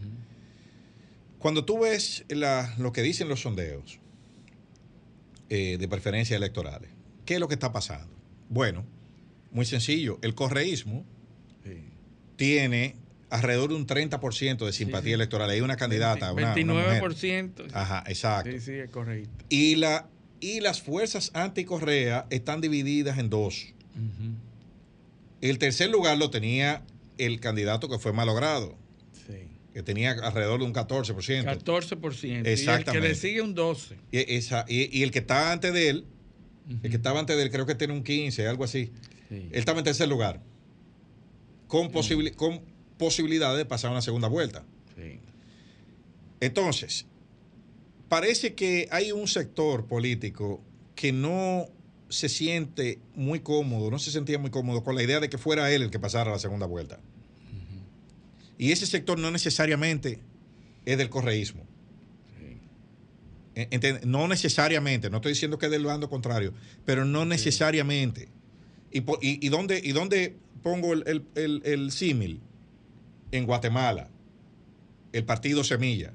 Cuando 1.43 1.65
tú 1.65 1.81
ves 1.81 2.25
la- 2.29 2.73
lo 2.79 2.93
que 2.93 3.03
dicen 3.03 3.29
los 3.29 3.41
sondeos 3.41 3.99
eh, 5.51 5.77
de 5.79 5.89
preferencias 5.89 6.37
electorales, 6.37 6.89
¿qué 7.27 7.35
es 7.35 7.41
lo 7.41 7.49
que 7.49 7.55
está 7.55 7.73
pasando? 7.73 8.15
Bueno, 8.49 8.85
muy 9.51 9.67
sencillo, 9.67 10.19
el 10.23 10.35
correísmo 10.35 11.05
sí. 11.65 11.83
tiene 12.37 12.95
alrededor 13.29 13.71
de 13.71 13.75
un 13.77 13.87
30% 13.87 14.65
de 14.67 14.73
simpatía 14.73 15.11
Sí, 15.11 15.13
electoral. 15.15 15.51
Hay 15.51 15.61
una 15.61 15.77
candidata, 15.77 16.33
una, 16.33 16.53
una 16.55 16.65
mujer. 16.75 17.03
29%. 17.03 17.71
Ajá, 17.73 18.05
exacto. 18.07 18.51
Sí, 18.53 18.61
sí, 18.61 18.73
es 18.73 18.91
correcto. 18.91 19.45
Y, 19.49 19.75
la, 19.77 20.09
y 20.41 20.61
las 20.61 20.81
fuerzas 20.83 21.31
anticorrea 21.35 22.27
están 22.31 22.61
divididas 22.61 23.19
en 23.19 23.31
dos. 23.31 23.73
El 25.41 25.59
tercer 25.59 25.91
lugar 25.91 26.19
lo 26.19 26.31
tenía 26.31 26.83
el 27.19 27.41
candidato 27.41 27.89
que 27.89 27.99
fue 27.99 28.13
malogrado. 28.13 28.77
Que 29.73 29.83
tenía 29.83 30.13
alrededor 30.13 30.61
de 30.61 30.67
un 30.67 30.75
14%. 30.75 31.45
14%. 31.45 32.25
Y 32.29 32.33
el 32.35 32.43
que 32.43 32.53
Exactamente. 32.53 33.09
le 33.09 33.15
sigue 33.15 33.41
un 33.43 33.55
12%. 33.57 33.97
Y, 34.11 34.35
esa, 34.37 34.65
y, 34.69 34.97
y 34.99 35.03
el 35.03 35.11
que 35.11 35.21
está 35.21 35.53
antes 35.53 35.73
de 35.73 35.89
él, 35.89 36.05
el 36.83 36.91
que 36.91 36.97
estaba 36.97 37.19
antes 37.21 37.37
de 37.37 37.43
él, 37.43 37.51
creo 37.51 37.67
que 37.67 37.75
tiene 37.75 37.93
un 37.93 38.03
15, 38.05 38.47
algo 38.47 38.65
así. 38.65 38.93
Sí. 39.29 39.35
Él 39.51 39.59
estaba 39.59 39.79
en 39.79 39.85
tercer 39.85 40.09
lugar, 40.09 40.43
con, 41.67 41.91
posibili- 41.91 42.35
con 42.35 42.61
posibilidad 42.99 43.57
de 43.57 43.65
pasar 43.65 43.89
a 43.89 43.93
una 43.93 44.03
segunda 44.03 44.29
vuelta. 44.29 44.65
Sí. 44.97 45.19
Entonces, 46.41 47.07
parece 48.09 48.55
que 48.55 48.89
hay 48.91 49.13
un 49.13 49.27
sector 49.29 49.87
político 49.87 50.63
que 50.95 51.13
no 51.13 51.67
se 52.09 52.29
siente 52.29 52.99
muy 53.15 53.41
cómodo, 53.41 53.91
no 53.91 53.99
se 53.99 54.11
sentía 54.11 54.39
muy 54.39 54.51
cómodo 54.51 54.83
con 54.85 54.95
la 54.95 55.03
idea 55.03 55.19
de 55.19 55.31
que 55.31 55.39
fuera 55.39 55.73
él 55.73 55.83
el 55.83 55.91
que 55.91 55.99
pasara 55.99 56.31
a 56.31 56.35
la 56.35 56.39
segunda 56.39 56.67
vuelta. 56.67 57.01
Y 58.63 58.71
ese 58.71 58.87
sector 58.87 59.19
no 59.19 59.33
necesariamente 59.33 60.21
es 60.85 60.97
del 60.97 61.09
correísmo. 61.11 61.67
Entiende- 63.57 64.07
No 64.07 64.29
necesariamente, 64.29 65.11
no 65.11 65.17
estoy 65.17 65.33
diciendo 65.33 65.59
que 65.59 65.67
es 65.67 65.73
del 65.73 65.85
bando 65.85 66.09
contrario, 66.09 66.55
pero 66.85 67.05
no 67.05 67.25
necesariamente. 67.25 68.29
¿Y, 68.93 69.01
y, 69.01 69.45
y 69.45 69.49
dónde, 69.49 69.81
¿Y 69.83 69.91
dónde 69.91 70.37
pongo 70.63 70.93
el, 70.93 71.03
el- 71.09 71.25
el- 71.35 71.63
el 71.65 71.91
símil? 71.91 72.39
En 73.33 73.47
Guatemala, 73.47 74.09
el 75.13 75.25
partido 75.25 75.65
Semilla. 75.65 76.13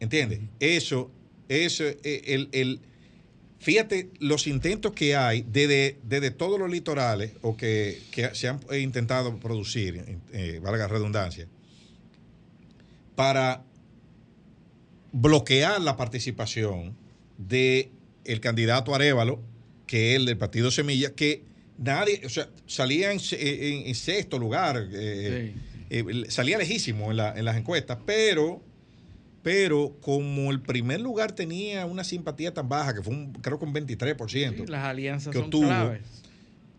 ¿Entiendes? 0.00 0.40
Eso, 0.58 1.12
eso, 1.48 1.84
el, 2.02 2.48
el- 2.50 2.80
fíjate 3.60 4.10
los 4.18 4.46
intentos 4.46 4.92
que 4.92 5.14
hay 5.14 5.42
desde, 5.42 5.98
desde 6.02 6.30
todos 6.30 6.58
los 6.58 6.70
litorales 6.70 7.32
o 7.42 7.56
que, 7.56 8.02
que 8.10 8.34
se 8.34 8.48
han 8.48 8.60
intentado 8.72 9.38
producir, 9.38 10.18
eh, 10.32 10.58
valga 10.62 10.84
la 10.84 10.88
redundancia, 10.88 11.46
para 13.14 13.62
bloquear 15.12 15.80
la 15.80 15.96
participación 15.96 16.96
de 17.36 17.90
el 18.24 18.40
candidato 18.40 18.94
Arevalo, 18.94 19.40
que 19.86 20.12
es 20.12 20.16
el 20.16 20.26
del 20.26 20.38
Partido 20.38 20.70
Semilla, 20.70 21.14
que 21.14 21.42
nadie, 21.78 22.22
o 22.24 22.28
sea, 22.28 22.48
salía 22.66 23.12
en, 23.12 23.20
sexto 23.94 24.38
lugar, 24.38 24.88
eh, 24.92 25.52
eh, 25.90 26.24
salía 26.28 26.58
lejísimo 26.58 27.10
en, 27.10 27.44
las 27.44 27.56
encuestas, 27.56 27.98
pero, 28.06 28.62
pero 29.42 29.96
como 30.00 30.50
el 30.50 30.60
primer 30.60 31.00
lugar 31.00 31.32
tenía 31.32 31.86
una 31.86 32.04
simpatía 32.04 32.52
tan 32.52 32.68
baja, 32.68 32.94
que 32.94 33.02
fue 33.02 33.14
un, 33.14 33.32
creo 33.32 33.58
que 33.58 33.64
un 33.64 33.74
23%. 33.74 34.68
las 34.68 34.84
alianzas 34.84 35.34
son 35.34 35.50
claves. 35.50 36.02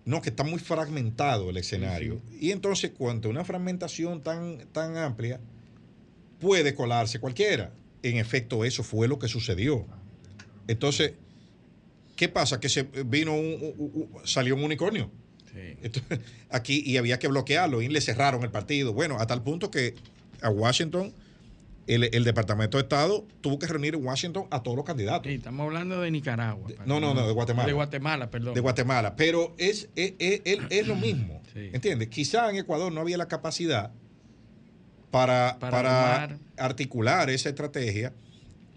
No, 0.04 0.22
que 0.22 0.30
está 0.30 0.44
muy 0.44 0.60
fragmentado 0.60 1.50
el 1.50 1.58
escenario. 1.58 2.22
Y 2.40 2.52
entonces, 2.52 2.92
cuando 2.98 3.30
una 3.30 3.46
fragmentación 3.46 4.22
tan, 4.22 4.68
tan 4.72 4.98
amplia, 4.98 5.40
puede 6.40 6.74
colarse 6.74 7.20
cualquiera. 7.20 7.72
En 8.02 8.18
efecto, 8.18 8.66
eso 8.66 8.84
fue 8.84 9.08
lo 9.08 9.20
que 9.20 9.28
sucedió. 9.28 9.86
Entonces, 10.68 11.14
¿qué 12.16 12.30
pasa? 12.30 12.60
Que 12.60 12.68
se 12.68 12.84
vino 13.06 13.34
salió 14.24 14.56
un 14.56 14.64
unicornio. 14.64 15.12
aquí 16.50 16.82
y 16.86 16.98
había 16.98 17.20
que 17.20 17.28
bloquearlo 17.28 17.82
y 17.82 17.88
le 17.90 18.02
cerraron 18.02 18.44
el 18.44 18.52
partido. 18.52 18.94
Bueno, 18.94 19.20
a 19.20 19.28
tal 19.28 19.44
punto 19.44 19.70
que 19.70 19.96
a 20.42 20.50
Washington, 20.50 21.14
el, 21.88 22.24
Departamento 22.24 22.78
de 22.78 22.84
Estado 22.84 23.26
tuvo 23.42 23.60
que 23.60 23.68
reunir 23.68 23.96
en 23.96 24.06
Washington 24.06 24.46
a 24.52 24.64
todos 24.64 24.78
los 24.78 24.86
candidatos. 24.86 25.28
Sí, 25.28 25.36
estamos 25.36 25.66
hablando 25.66 26.02
de 26.02 26.12
Nicaragua. 26.12 26.70
no, 26.86 27.00
no, 27.00 27.14
no, 27.14 27.26
de 27.26 27.34
Guatemala. 27.34 27.68
De 27.68 27.74
Guatemala, 27.74 28.30
perdón. 28.30 28.54
De 28.54 28.62
Guatemala. 28.62 29.16
Pero 29.16 29.54
es, 29.58 29.90
es, 29.96 30.88
lo 30.88 30.96
mismo. 30.96 31.42
¿Entiendes? 31.56 32.10
Quizá 32.10 32.50
en 32.50 32.58
Ecuador 32.58 32.92
no 32.92 33.02
había 33.02 33.18
la 33.18 33.28
capacidad 33.28 33.92
para, 35.10 35.58
para, 35.60 36.38
articular 36.58 37.30
esa 37.30 37.50
estrategia. 37.50 38.14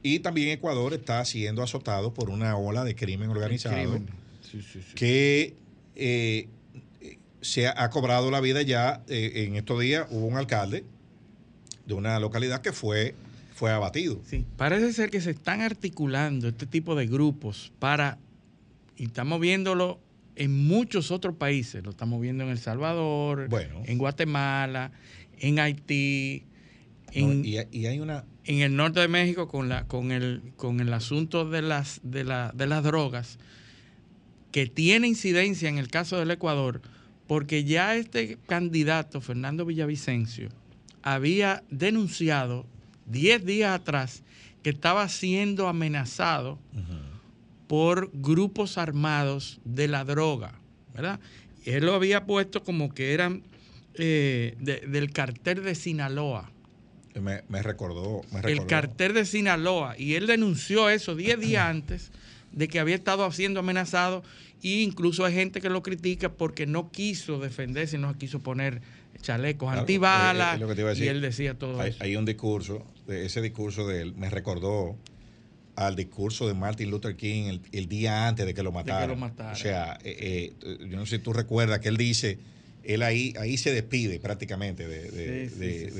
Y 0.02 0.18
también 0.18 0.50
Ecuador 0.50 0.92
está 0.92 1.24
siendo 1.24 1.62
azotado 1.62 2.12
por 2.12 2.28
una 2.28 2.56
ola 2.56 2.84
de 2.84 2.94
crimen 2.94 3.30
organizado 3.30 4.00
que 4.94 5.56
eh, 5.96 6.48
se 7.40 7.68
ha, 7.68 7.88
cobrado 7.90 8.30
la 8.30 8.40
vida 8.40 8.62
ya. 8.62 9.02
Eh, 9.08 9.44
en 9.46 9.56
estos 9.56 9.80
días 9.80 10.06
hubo 10.10 10.26
un 10.26 10.36
alcalde 10.36 10.84
de 11.86 11.94
una 11.94 12.18
localidad 12.20 12.60
que 12.60 12.72
fue, 12.72 13.14
fue 13.54 13.70
abatido. 13.70 14.20
Sí, 14.26 14.44
parece 14.56 14.92
ser 14.92 15.10
que 15.10 15.20
se 15.20 15.30
están 15.30 15.60
articulando 15.60 16.48
este 16.48 16.66
tipo 16.66 16.94
de 16.94 17.06
grupos 17.06 17.72
para, 17.78 18.18
y 18.96 19.04
estamos 19.04 19.40
viéndolo 19.40 20.00
en 20.36 20.66
muchos 20.66 21.10
otros 21.10 21.36
países, 21.36 21.84
lo 21.84 21.90
estamos 21.90 22.20
viendo 22.20 22.44
en 22.44 22.50
El 22.50 22.58
Salvador, 22.58 23.48
en 23.86 23.98
Guatemala, 23.98 24.92
en 25.38 25.58
Haití, 25.58 26.44
en, 27.12 27.44
y, 27.44 27.86
hay 27.86 28.00
una... 28.00 28.24
en 28.44 28.60
el 28.60 28.74
norte 28.74 28.98
de 28.98 29.06
México 29.06 29.46
con, 29.46 29.68
la, 29.68 29.86
con, 29.86 30.10
el, 30.10 30.42
con 30.56 30.80
el 30.80 30.92
asunto 30.92 31.48
de 31.48 31.62
las, 31.62 32.00
de, 32.02 32.24
la, 32.24 32.50
de 32.54 32.66
las 32.66 32.82
drogas, 32.82 33.38
que 34.50 34.66
tiene 34.66 35.06
incidencia 35.06 35.68
en 35.68 35.78
el 35.78 35.88
caso 35.88 36.18
del 36.18 36.30
Ecuador, 36.32 36.82
porque 37.26 37.64
ya 37.64 37.96
este 37.96 38.38
candidato, 38.46 39.20
Fernando 39.20 39.64
Villavicencio, 39.64 40.48
había 41.04 41.62
denunciado 41.68 42.64
10 43.06 43.44
días 43.44 43.78
atrás 43.78 44.22
que 44.62 44.70
estaba 44.70 45.06
siendo 45.10 45.68
amenazado 45.68 46.58
por 47.68 48.10
grupos 48.14 48.78
armados 48.78 49.60
de 49.64 49.86
la 49.86 50.04
droga, 50.04 50.54
¿verdad? 50.94 51.20
él 51.66 51.84
lo 51.84 51.94
había 51.94 52.24
puesto 52.24 52.62
como 52.62 52.94
que 52.94 53.12
eran 53.12 53.42
eh, 53.94 54.56
del 54.58 55.12
cartel 55.12 55.62
de 55.62 55.74
Sinaloa. 55.74 56.50
Me, 57.20 57.62
recordó, 57.62 58.22
El 58.42 58.66
cartel 58.66 59.14
de 59.14 59.24
Sinaloa. 59.24 59.94
Y 59.96 60.14
él 60.14 60.26
denunció 60.26 60.88
eso 60.88 61.14
10 61.14 61.38
días 61.38 61.66
antes 61.68 62.10
de 62.50 62.66
que 62.66 62.80
había 62.80 62.94
estado 62.94 63.30
siendo 63.30 63.60
amenazado. 63.60 64.22
E 64.62 64.80
incluso 64.80 65.24
hay 65.24 65.34
gente 65.34 65.60
que 65.60 65.68
lo 65.68 65.82
critica 65.82 66.32
porque 66.32 66.66
no 66.66 66.90
quiso 66.90 67.38
defenderse, 67.38 67.98
no 67.98 68.16
quiso 68.16 68.40
poner 68.40 68.80
chalecos 69.24 69.72
antibalas. 69.72 70.60
y 70.98 71.08
él 71.08 71.20
decía 71.20 71.54
todo 71.54 71.80
hay, 71.80 71.90
eso. 71.90 72.04
Hay 72.04 72.16
un 72.16 72.24
discurso, 72.24 72.86
ese 73.08 73.40
discurso 73.40 73.86
de 73.86 74.02
él 74.02 74.14
me 74.14 74.30
recordó 74.30 74.96
al 75.76 75.96
discurso 75.96 76.46
de 76.46 76.54
Martin 76.54 76.90
Luther 76.90 77.16
King 77.16 77.58
el, 77.72 77.88
día 77.88 78.28
antes 78.28 78.46
de 78.46 78.54
que 78.54 78.62
lo 78.62 78.70
mataran. 78.70 79.20
O 79.20 79.56
sea, 79.56 79.98
eh, 80.04 80.52
eh, 80.62 80.78
yo 80.88 80.96
no 80.96 81.06
sé 81.06 81.16
si 81.16 81.22
tú 81.22 81.32
recuerdas 81.32 81.80
que 81.80 81.88
él 81.88 81.96
dice 81.96 82.38
él 82.84 83.02
ahí, 83.02 83.34
ahí 83.38 83.56
se 83.56 83.72
despide 83.72 84.20
prácticamente 84.20 84.86
de, 84.86 85.44
este, 85.44 85.90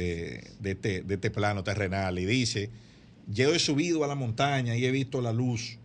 de, 0.61 1.14
este, 1.14 1.31
plano 1.31 1.64
terrenal 1.64 2.18
y 2.18 2.27
dice, 2.27 2.70
yo 3.27 3.55
he 3.55 3.59
subido 3.59 4.05
a 4.05 4.07
la 4.07 4.14
montaña 4.14 4.77
y 4.77 4.85
he 4.85 4.91
visto 4.91 5.20
la 5.20 5.33
luz. 5.33 5.79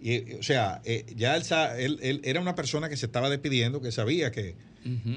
Y, 0.00 0.34
o 0.34 0.42
sea, 0.42 0.80
eh, 0.84 1.04
ya 1.16 1.36
él, 1.36 1.98
él, 2.02 2.20
era 2.24 2.40
una 2.40 2.54
persona 2.54 2.88
que 2.88 2.96
se 2.96 3.06
estaba 3.06 3.30
despidiendo, 3.30 3.80
que 3.80 3.90
sabía 3.90 4.30
que, 4.30 4.50
eh, 4.50 4.54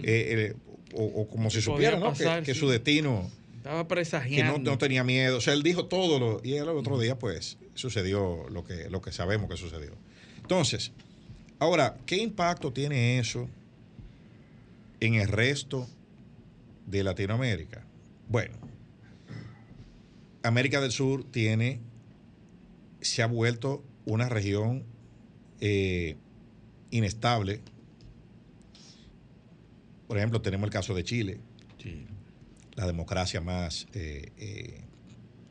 eh, 0.04 0.56
o, 0.94 1.28
como 1.28 1.50
si 1.50 1.62
supiera, 1.62 1.98
¿no? 1.98 2.14
que, 2.44 2.54
su 2.54 2.70
destino... 2.70 3.30
Estaba 3.58 3.88
presagiando. 3.88 4.56
Que 4.56 4.60
no, 4.62 4.78
tenía 4.78 5.04
miedo. 5.04 5.38
O 5.38 5.42
sea, 5.42 5.54
él 5.54 5.62
dijo 5.62 5.86
todo 5.86 6.20
lo, 6.20 6.42
y 6.44 6.54
el 6.54 6.68
otro 6.70 7.00
día, 7.00 7.20
pues, 7.20 7.58
sucedió 7.76 8.48
lo 8.50 8.64
que, 8.64 8.90
lo 8.90 9.02
que 9.02 9.12
sabemos 9.12 9.50
que 9.50 9.58
sucedió. 9.58 9.92
Entonces, 10.42 10.92
ahora, 11.60 11.98
¿qué 12.08 12.18
impacto 12.18 12.74
tiene 12.74 13.20
eso? 13.20 13.48
en 15.02 15.16
el 15.16 15.28
resto 15.28 15.90
de 16.86 17.04
Latinoamérica? 17.04 17.84
Bueno, 18.30 18.56
América 20.44 20.80
del 20.80 20.92
Sur 20.92 21.26
tiene, 21.30 21.82
se 23.02 23.22
ha 23.22 23.28
vuelto 23.28 23.84
una 24.06 24.30
región 24.30 24.86
eh, 25.60 26.16
inestable. 26.92 27.60
Por 30.12 30.18
ejemplo, 30.18 30.42
tenemos 30.42 30.66
el 30.66 30.74
caso 30.74 30.94
de 30.94 31.06
Chile, 31.06 31.40
la 32.76 32.86
democracia 32.86 33.40
más, 33.40 33.88
eh, 33.94 34.34
eh, 34.38 34.82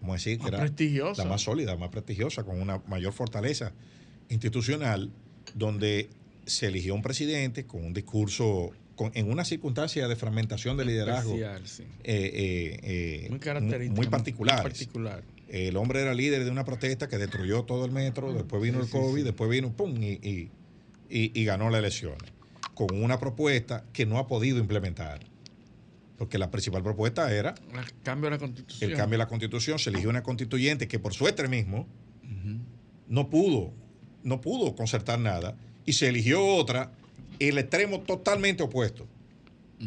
¿cómo 0.00 0.12
decir? 0.12 0.38
prestigiosa. 0.38 1.24
La 1.24 1.30
más 1.30 1.40
sólida, 1.40 1.76
más 1.78 1.88
prestigiosa, 1.88 2.44
con 2.44 2.60
una 2.60 2.76
mayor 2.86 3.14
fortaleza 3.14 3.72
institucional, 4.28 5.10
donde 5.54 6.10
se 6.44 6.66
eligió 6.66 6.94
un 6.94 7.00
presidente 7.00 7.64
con 7.64 7.84
un 7.84 7.94
discurso 7.94 8.72
en 9.14 9.30
una 9.30 9.44
circunstancia 9.44 10.06
de 10.08 10.16
fragmentación 10.16 10.76
de 10.76 10.84
liderazgo 10.84 11.34
eh, 11.34 11.58
eh, 12.04 12.80
eh, 12.82 13.28
muy, 13.30 13.88
muy, 13.88 14.06
particular. 14.08 14.70
El 15.48 15.76
hombre 15.78 16.02
era 16.02 16.12
líder 16.12 16.44
de 16.44 16.50
una 16.50 16.64
protesta 16.64 17.08
que 17.08 17.16
destruyó 17.16 17.62
todo 17.62 17.86
el 17.86 17.92
metro, 17.92 18.32
después 18.32 18.62
vino 18.62 18.80
el 18.80 18.90
COVID, 18.90 19.24
después 19.24 19.50
vino 19.50 19.72
pum 19.72 19.94
y, 20.02 20.50
y, 21.08 21.44
ganó 21.44 21.70
las 21.70 21.78
elecciones. 21.78 22.30
Con 22.86 23.02
una 23.02 23.18
propuesta 23.18 23.84
que 23.92 24.06
no 24.06 24.18
ha 24.18 24.26
podido 24.26 24.58
implementar. 24.58 25.20
Porque 26.16 26.38
la 26.38 26.50
principal 26.50 26.82
propuesta 26.82 27.32
era 27.32 27.54
el 27.74 28.02
cambio 28.02 28.30
de 28.30 28.36
la 28.36 28.38
constitución. 28.38 28.90
El 28.90 28.96
cambio 28.96 29.14
de 29.14 29.24
la 29.24 29.28
constitución. 29.28 29.78
Se 29.78 29.90
eligió 29.90 30.08
una 30.08 30.22
constituyente 30.22 30.88
que 30.88 30.98
por 30.98 31.12
su 31.12 31.26
extremismo 31.26 31.86
no 33.08 33.28
pudo, 33.28 33.72
no 34.22 34.40
pudo 34.40 34.74
concertar 34.74 35.18
nada. 35.18 35.56
Y 35.84 35.94
se 35.94 36.08
eligió 36.08 36.44
otra 36.44 36.92
el 37.38 37.58
extremo 37.58 38.00
totalmente 38.00 38.62
opuesto, 38.62 39.06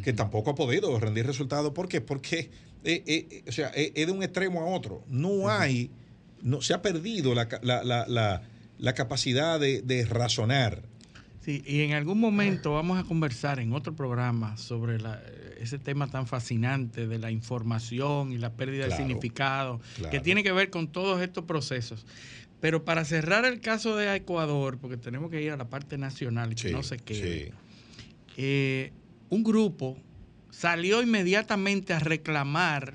que 0.03 0.13
tampoco 0.13 0.51
ha 0.51 0.55
podido 0.55 0.99
rendir 0.99 1.25
resultados. 1.25 1.71
¿Por 1.73 1.87
qué? 1.87 2.01
Porque 2.01 2.49
eh, 2.83 3.03
eh, 3.05 3.27
eh, 3.29 3.43
o 3.47 3.51
sea, 3.51 3.69
es 3.69 3.93
de 3.93 4.11
un 4.11 4.23
extremo 4.23 4.61
a 4.61 4.65
otro. 4.65 5.03
No 5.07 5.49
hay, 5.49 5.89
no, 6.41 6.61
se 6.61 6.73
ha 6.73 6.81
perdido 6.81 7.33
la, 7.33 7.47
capacidad 8.93 9.59
de, 9.59 10.07
razonar. 10.09 10.83
Sí, 11.43 11.61
y 11.65 11.81
en 11.81 11.91
algún 11.91 12.21
momento 12.21 12.71
vamos 12.71 12.97
a 12.97 13.03
conversar 13.03 13.59
en 13.59 13.73
otro 13.73 13.93
programa 13.93 14.55
sobre 14.55 14.97
ese 15.59 15.77
tema 15.77 16.07
tan 16.07 16.25
fascinante 16.25 17.05
de 17.05 17.19
la 17.19 17.31
información 17.31 18.31
y 18.31 18.37
la 18.37 18.53
pérdida 18.53 18.85
de 18.85 18.95
significado, 18.95 19.81
que 20.09 20.21
tiene 20.21 20.41
que 20.41 20.53
ver 20.53 20.69
con 20.69 20.87
todos 20.87 21.21
estos 21.21 21.43
procesos. 21.43 22.05
Pero 22.61 22.85
para 22.85 23.03
cerrar 23.03 23.43
el 23.43 23.59
caso 23.59 23.97
de 23.97 24.15
Ecuador, 24.15 24.77
porque 24.79 24.95
tenemos 24.95 25.29
que 25.29 25.41
ir 25.41 25.51
a 25.51 25.57
la 25.57 25.67
parte 25.67 25.97
nacional 25.97 26.53
y 26.53 26.55
que 26.55 26.71
no 26.71 26.81
se 26.81 26.97
quede, 26.97 27.51
eh, 28.37 28.93
un 29.29 29.43
grupo 29.43 29.97
salió 30.49 31.01
inmediatamente 31.01 31.93
a 31.93 31.99
reclamar 31.99 32.93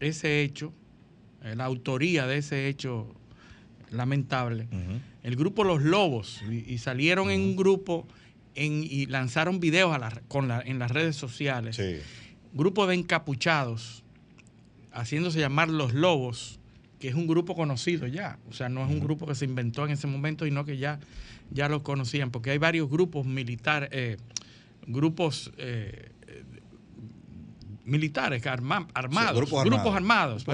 ese 0.00 0.42
hecho, 0.42 0.72
la 1.40 1.66
autoría 1.66 2.26
de 2.26 2.38
ese 2.38 2.66
hecho 2.66 3.14
lamentable. 3.90 4.68
El 5.22 5.36
grupo 5.36 5.64
Los 5.64 5.82
Lobos, 5.82 6.42
y, 6.50 6.78
salieron 6.78 7.30
en 7.30 7.40
un 7.40 7.56
grupo 7.56 8.06
y 8.54 9.06
lanzaron 9.06 9.60
videos 9.60 9.96
en 10.64 10.78
las 10.78 10.90
redes 10.90 11.16
sociales. 11.16 11.80
Grupo 12.52 12.86
de 12.86 12.96
encapuchados, 12.96 14.02
haciéndose 14.92 15.38
llamar 15.38 15.68
Los 15.68 15.94
Lobos 15.94 16.60
que 17.00 17.08
es 17.08 17.14
un 17.14 17.26
grupo 17.26 17.56
conocido 17.56 18.06
ya. 18.06 18.38
O 18.48 18.52
sea, 18.52 18.68
no 18.68 18.84
es 18.84 18.90
un 18.90 19.00
grupo 19.00 19.26
que 19.26 19.34
se 19.34 19.46
inventó 19.46 19.86
en 19.86 19.92
ese 19.92 20.06
momento, 20.06 20.44
sino 20.44 20.64
que 20.66 20.76
ya, 20.76 21.00
ya 21.50 21.68
lo 21.68 21.82
conocían, 21.82 22.30
porque 22.30 22.50
hay 22.50 22.58
varios 22.58 22.88
grupos 22.90 23.26
militares, 23.26 23.88
eh, 23.90 24.18
grupos 24.86 25.50
eh, 25.56 26.10
militares 27.84 28.46
armados, 28.46 29.34
grupos, 29.34 29.94
armados, 29.96 30.44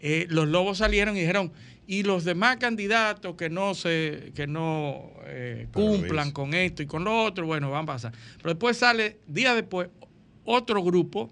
eh, 0.00 0.26
los 0.30 0.46
lobos 0.46 0.78
salieron 0.78 1.16
y 1.16 1.20
dijeron, 1.20 1.52
y 1.86 2.02
los 2.02 2.24
demás 2.24 2.56
candidatos 2.56 3.36
que 3.36 3.50
no 3.50 3.74
se 3.74 4.32
que 4.34 4.46
no 4.46 5.10
cumplan 5.72 6.32
con 6.32 6.54
esto 6.54 6.82
y 6.82 6.86
con 6.86 7.04
lo 7.04 7.24
otro, 7.24 7.46
bueno, 7.46 7.70
van 7.70 7.84
a 7.84 7.86
pasar. 7.86 8.12
Pero 8.38 8.50
después 8.50 8.76
sale, 8.76 9.18
día 9.26 9.54
después, 9.54 9.88
otro 10.44 10.82
grupo 10.82 11.30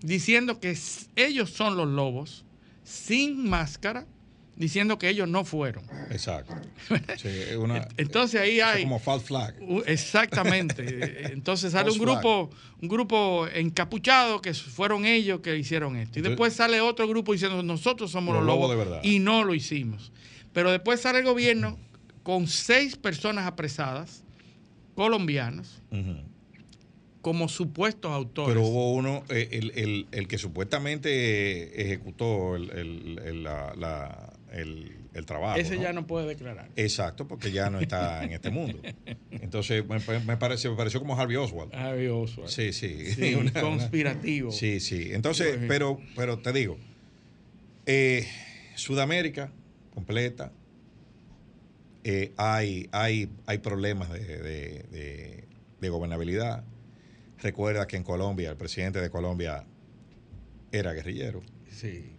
diciendo 0.00 0.60
que 0.60 0.76
ellos 1.16 1.50
son 1.50 1.76
los 1.76 1.88
lobos 1.88 2.44
sin 2.84 3.48
máscara 3.48 4.06
diciendo 4.56 4.98
que 4.98 5.08
ellos 5.08 5.28
no 5.28 5.44
fueron. 5.44 5.84
Exacto. 6.10 6.54
Entonces 7.96 8.40
ahí 8.40 8.60
hay 8.60 8.82
como 8.82 8.98
false 8.98 9.26
flag. 9.26 9.54
Exactamente. 9.86 11.32
Entonces 11.32 11.72
sale 11.72 11.90
un 11.90 11.98
grupo 11.98 12.50
un 12.80 12.88
grupo 12.88 13.46
encapuchado 13.54 14.42
que 14.42 14.52
fueron 14.54 15.04
ellos 15.04 15.40
que 15.40 15.56
hicieron 15.56 15.96
esto. 15.96 16.18
Y 16.18 16.22
después 16.22 16.54
sale 16.54 16.80
otro 16.80 17.06
grupo 17.06 17.32
diciendo 17.32 17.62
nosotros 17.62 18.10
somos 18.10 18.34
los, 18.34 18.44
lobos, 18.44 18.70
de 18.70 18.76
verdad. 18.76 19.00
y 19.02 19.18
no 19.18 19.44
lo 19.44 19.54
hicimos. 19.54 20.12
Pero 20.52 20.70
después 20.70 21.00
sale 21.00 21.20
el 21.20 21.24
gobierno 21.24 21.78
con 22.22 22.46
seis 22.46 22.96
personas 22.96 23.46
apresadas 23.46 24.24
colombianos 24.94 25.82
como 27.26 27.48
supuestos 27.48 28.12
autores. 28.12 28.54
Pero 28.54 28.64
hubo 28.64 28.92
uno, 28.92 29.24
eh, 29.30 30.06
el, 30.12 30.28
que 30.28 30.38
supuestamente 30.38 31.82
ejecutó 31.82 32.54
el, 32.54 33.48
trabajo. 35.26 35.58
Ese 35.58 35.78
ya 35.78 35.92
no 35.92 36.06
puede 36.06 36.26
declarar. 36.26 36.70
Exacto, 36.76 37.26
porque 37.26 37.50
ya 37.52 37.70
no 37.70 37.80
está 37.80 38.24
en 38.24 38.32
este 38.32 38.50
mundo. 38.50 38.78
Entonces 39.30 39.84
me, 39.86 40.36
pareció, 40.36 40.70
me 40.70 40.76
pareció 40.76 41.00
como 41.00 41.18
Harvey 41.18 41.36
Oswald. 41.36 41.74
Harvey 41.74 42.08
Oswald. 42.08 42.50
Sí, 42.50 42.72
sí. 42.72 43.14
conspirativo. 43.60 44.52
sí, 44.52 44.80
sí. 44.80 45.12
Entonces, 45.12 45.58
pero, 45.68 46.00
pero 46.14 46.38
te 46.38 46.52
digo, 46.52 46.78
eh, 47.86 48.26
Sudamérica 48.74 49.52
completa, 49.94 50.52
eh, 52.04 52.32
hay, 52.36 52.88
hay, 52.92 53.30
hay 53.46 53.58
problemas 53.58 54.12
de, 54.12 55.46
de 55.80 55.88
gobernabilidad 55.88 56.64
Recuerda 57.38 57.86
que 57.86 57.96
en 57.96 58.02
Colombia, 58.02 58.50
el 58.50 58.56
presidente 58.56 59.00
de 59.00 59.10
Colombia 59.10 59.64
era 60.72 60.92
guerrillero. 60.92 61.42
Sí. 61.68 62.12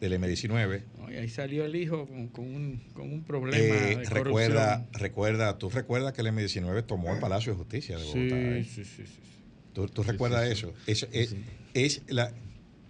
Del 0.00 0.12
M19. 0.20 0.82
Y 1.10 1.16
ahí 1.16 1.28
salió 1.28 1.64
el 1.64 1.76
hijo 1.76 2.06
con, 2.32 2.44
un, 2.96 3.24
problema. 3.26 3.56
Eh, 3.56 3.96
de 3.96 4.04
recuerda, 4.04 4.86
recuerda, 4.92 5.58
tú 5.58 5.70
recuerdas 5.70 6.12
que 6.12 6.20
el 6.22 6.28
M19 6.28 6.84
tomó 6.86 7.14
el 7.14 7.20
Palacio 7.20 7.52
de 7.52 7.58
Justicia 7.58 7.96
de 7.96 8.04
Bogotá. 8.04 8.18
Sí, 8.18 8.34
¿eh? 8.34 8.66
sí, 8.68 8.84
sí, 8.84 9.04
¿Tú, 9.72 10.02
recuerdas 10.02 10.48
eso? 10.48 10.72
Eso 10.86 11.06
es, 11.12 11.36
es, 11.74 12.02
la, 12.08 12.32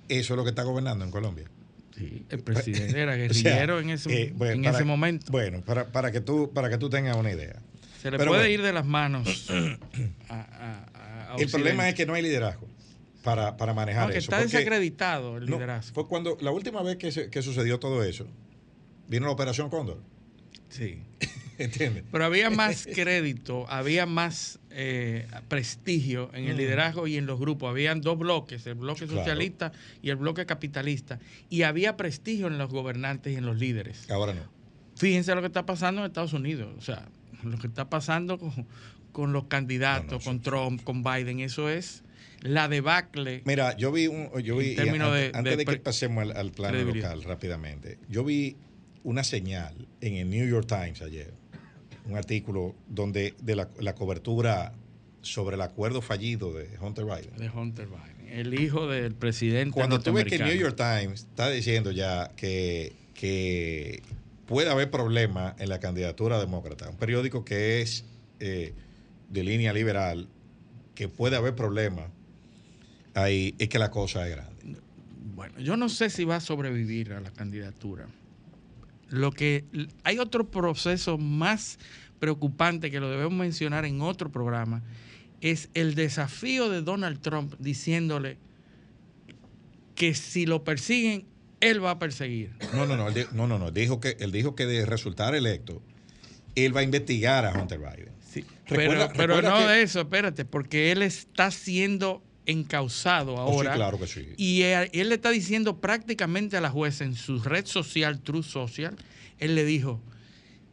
eso 0.08 0.34
es 0.34 0.36
lo 0.36 0.44
que 0.44 0.50
está 0.50 0.62
gobernando 0.62 1.04
en 1.04 1.10
Colombia. 1.10 1.50
Sí, 1.96 2.24
el 2.28 2.40
presidente 2.40 3.00
era 3.00 3.16
guerrillero 3.16 3.80
en, 3.80 3.90
ese, 3.90 4.22
eh, 4.22 4.34
en 4.38 4.64
ese 4.64 4.84
momento. 4.84 5.32
Bueno, 5.32 5.62
para, 5.62 5.90
para, 5.90 6.12
que 6.12 6.20
tú, 6.20 6.52
para 6.52 6.68
que 6.68 6.78
tú 6.78 6.88
tengas 6.88 7.16
una 7.16 7.32
idea. 7.32 7.60
Se 8.00 8.10
le 8.10 8.18
puede 8.18 8.52
ir 8.52 8.62
de 8.62 8.72
las 8.72 8.86
manos 8.86 9.50
a, 10.28 11.34
el 11.38 11.48
problema 11.50 11.88
es 11.88 11.94
que 11.94 12.06
no 12.06 12.14
hay 12.14 12.22
liderazgo 12.22 12.68
para, 13.26 13.74
manejar 13.74 14.10
eso. 14.10 14.18
Está 14.18 14.40
desacreditado 14.40 15.38
el 15.38 15.46
liderazgo. 15.46 15.94
fue 15.94 16.06
cuando 16.06 16.36
la 16.40 16.52
última 16.52 16.82
vez 16.82 16.96
que, 16.96 17.42
sucedió 17.42 17.78
todo 17.78 18.02
eso, 18.04 18.26
vino 19.08 19.26
la 19.26 19.32
Operación 19.32 19.68
Cóndor. 19.68 19.98
Sí. 20.68 21.02
¿Entiendes? 21.58 22.04
Pero 22.12 22.24
había 22.24 22.50
más 22.50 22.86
crédito, 22.94 23.66
había 23.68 24.04
más 24.04 24.58
eh, 24.70 25.26
prestigio 25.48 26.30
en 26.34 26.44
el 26.44 26.54
mm. 26.54 26.58
liderazgo 26.58 27.06
y 27.06 27.16
en 27.16 27.26
los 27.26 27.40
grupos. 27.40 27.70
Habían 27.70 28.02
dos 28.02 28.18
bloques, 28.18 28.66
el 28.66 28.74
bloque 28.74 29.06
socialista 29.06 29.72
y 30.02 30.10
el 30.10 30.16
bloque 30.16 30.44
capitalista. 30.44 31.18
Y 31.48 31.62
había 31.62 31.96
prestigio 31.96 32.46
en 32.46 32.58
los 32.58 32.70
gobernantes 32.70 33.32
y 33.32 33.36
en 33.36 33.46
los 33.46 33.58
líderes. 33.58 34.08
Ahora 34.10 34.34
no. 34.34 34.42
Fíjense 34.96 35.34
lo 35.34 35.40
que 35.40 35.46
está 35.46 35.66
pasando 35.66 36.02
en 36.02 36.08
Estados 36.08 36.34
Unidos. 36.34 36.74
O 36.76 36.82
sea, 36.82 37.08
lo 37.42 37.58
que 37.58 37.66
está 37.66 37.88
pasando 37.88 38.38
con, 38.38 38.66
con 39.12 39.32
los 39.32 39.44
candidatos, 39.44 40.24
con 40.24 40.42
Trump, 40.42 40.84
con 40.84 41.02
Biden. 41.02 41.40
Eso 41.40 41.70
es 41.70 42.02
la 42.42 42.68
debacle. 42.68 43.42
Mira, 43.44 43.76
yo 43.76 43.92
vi 43.92 44.06
un. 44.06 44.30
Yo 44.42 44.56
vi, 44.56 44.76
antes 45.32 45.56
de, 45.56 45.64
que 45.64 45.76
pasemos 45.78 46.30
al, 46.34 46.52
plano 46.52 46.82
local 46.82 47.22
rápidamente, 47.22 47.98
yo 48.08 48.24
vi 48.24 48.56
una 49.04 49.24
señal 49.24 49.88
en 50.00 50.14
el 50.14 50.30
New 50.30 50.48
York 50.48 50.66
Times 50.66 51.02
ayer, 51.02 51.32
un 52.06 52.16
artículo 52.16 52.74
donde 52.88 53.34
de 53.40 53.56
la, 53.56 53.94
cobertura 53.94 54.72
sobre 55.22 55.56
el 55.56 55.62
acuerdo 55.62 56.02
fallido 56.02 56.52
de 56.52 56.68
Hunter 56.80 57.04
Biden. 57.04 57.36
De 57.36 57.50
Hunter 57.50 57.86
Biden, 57.86 58.28
el 58.32 58.54
hijo 58.60 58.86
del 58.86 59.14
presidente. 59.14 59.72
Cuando 59.72 60.00
tú 60.00 60.12
ves 60.12 60.24
que 60.24 60.36
el 60.36 60.44
New 60.44 60.56
York 60.56 60.76
Times 60.76 61.20
está 61.20 61.50
diciendo 61.50 61.90
ya 61.90 62.30
que, 62.36 62.94
que 63.14 64.02
puede 64.46 64.70
haber 64.70 64.90
problemas 64.90 65.54
en 65.60 65.68
la 65.68 65.80
candidatura 65.80 66.38
demócrata, 66.38 66.88
un 66.88 66.96
periódico 66.96 67.44
que 67.44 67.82
es 67.82 68.04
eh, 68.40 68.74
de 69.28 69.44
línea 69.44 69.72
liberal 69.72 70.28
que 70.94 71.08
puede 71.08 71.36
haber 71.36 71.54
problemas, 71.54 72.10
ahí 73.16 73.54
es 73.58 73.68
que 73.68 73.78
la 73.78 73.90
cosa 73.90 74.28
es 74.28 74.36
grande. 74.36 74.76
Bueno, 75.34 75.58
yo 75.58 75.76
no 75.76 75.88
sé 75.88 76.10
si 76.10 76.24
va 76.24 76.36
a 76.36 76.40
sobrevivir 76.40 77.12
a 77.12 77.20
la 77.20 77.30
candidatura. 77.30 78.06
Lo 79.08 79.32
que 79.32 79.64
hay 80.04 80.18
otro 80.18 80.50
proceso 80.50 81.18
más 81.18 81.78
preocupante 82.18 82.90
que 82.90 83.00
lo 83.00 83.10
debemos 83.10 83.34
mencionar 83.34 83.84
en 83.84 84.00
otro 84.00 84.32
programa 84.32 84.82
es 85.40 85.68
el 85.74 85.94
desafío 85.94 86.70
de 86.70 86.82
Donald 86.82 87.20
Trump 87.20 87.54
diciéndole 87.58 88.38
que 89.94 90.14
si 90.14 90.46
lo 90.46 90.64
persiguen 90.64 91.26
él 91.60 91.82
va 91.82 91.92
a 91.92 91.98
perseguir. 91.98 92.52
No, 92.74 92.86
no, 92.86 92.96
no, 92.96 93.08
no, 93.32 93.46
no, 93.46 93.58
no, 93.58 93.70
dijo 93.70 94.00
que 94.00 94.16
él 94.20 94.32
dijo 94.32 94.54
que 94.54 94.66
de 94.66 94.84
resultar 94.84 95.34
electo 95.34 95.82
él 96.54 96.74
va 96.74 96.80
a 96.80 96.84
investigar 96.84 97.44
a 97.44 97.52
Hunter 97.52 97.78
Biden 97.78 98.16
pero, 98.68 99.42
no 99.42 99.66
de 99.66 99.82
eso, 99.82 100.00
espérate, 100.00 100.44
porque 100.44 100.92
él 100.92 101.02
está 101.02 101.50
siendo 101.50 102.22
encausado 102.46 103.34
oh, 103.34 103.38
ahora. 103.38 103.74
claro 103.74 103.98
que 103.98 104.06
sí. 104.06 104.26
Y 104.36 104.62
él, 104.62 104.90
le 104.92 105.14
está 105.14 105.30
diciendo 105.30 105.80
prácticamente 105.80 106.56
a 106.56 106.60
la 106.60 106.70
jueza 106.70 107.04
en 107.04 107.14
su 107.14 107.40
red 107.42 107.66
social, 107.66 108.20
True 108.20 108.42
Social, 108.42 108.96
él 109.38 109.54
le 109.54 109.64
dijo, 109.64 110.00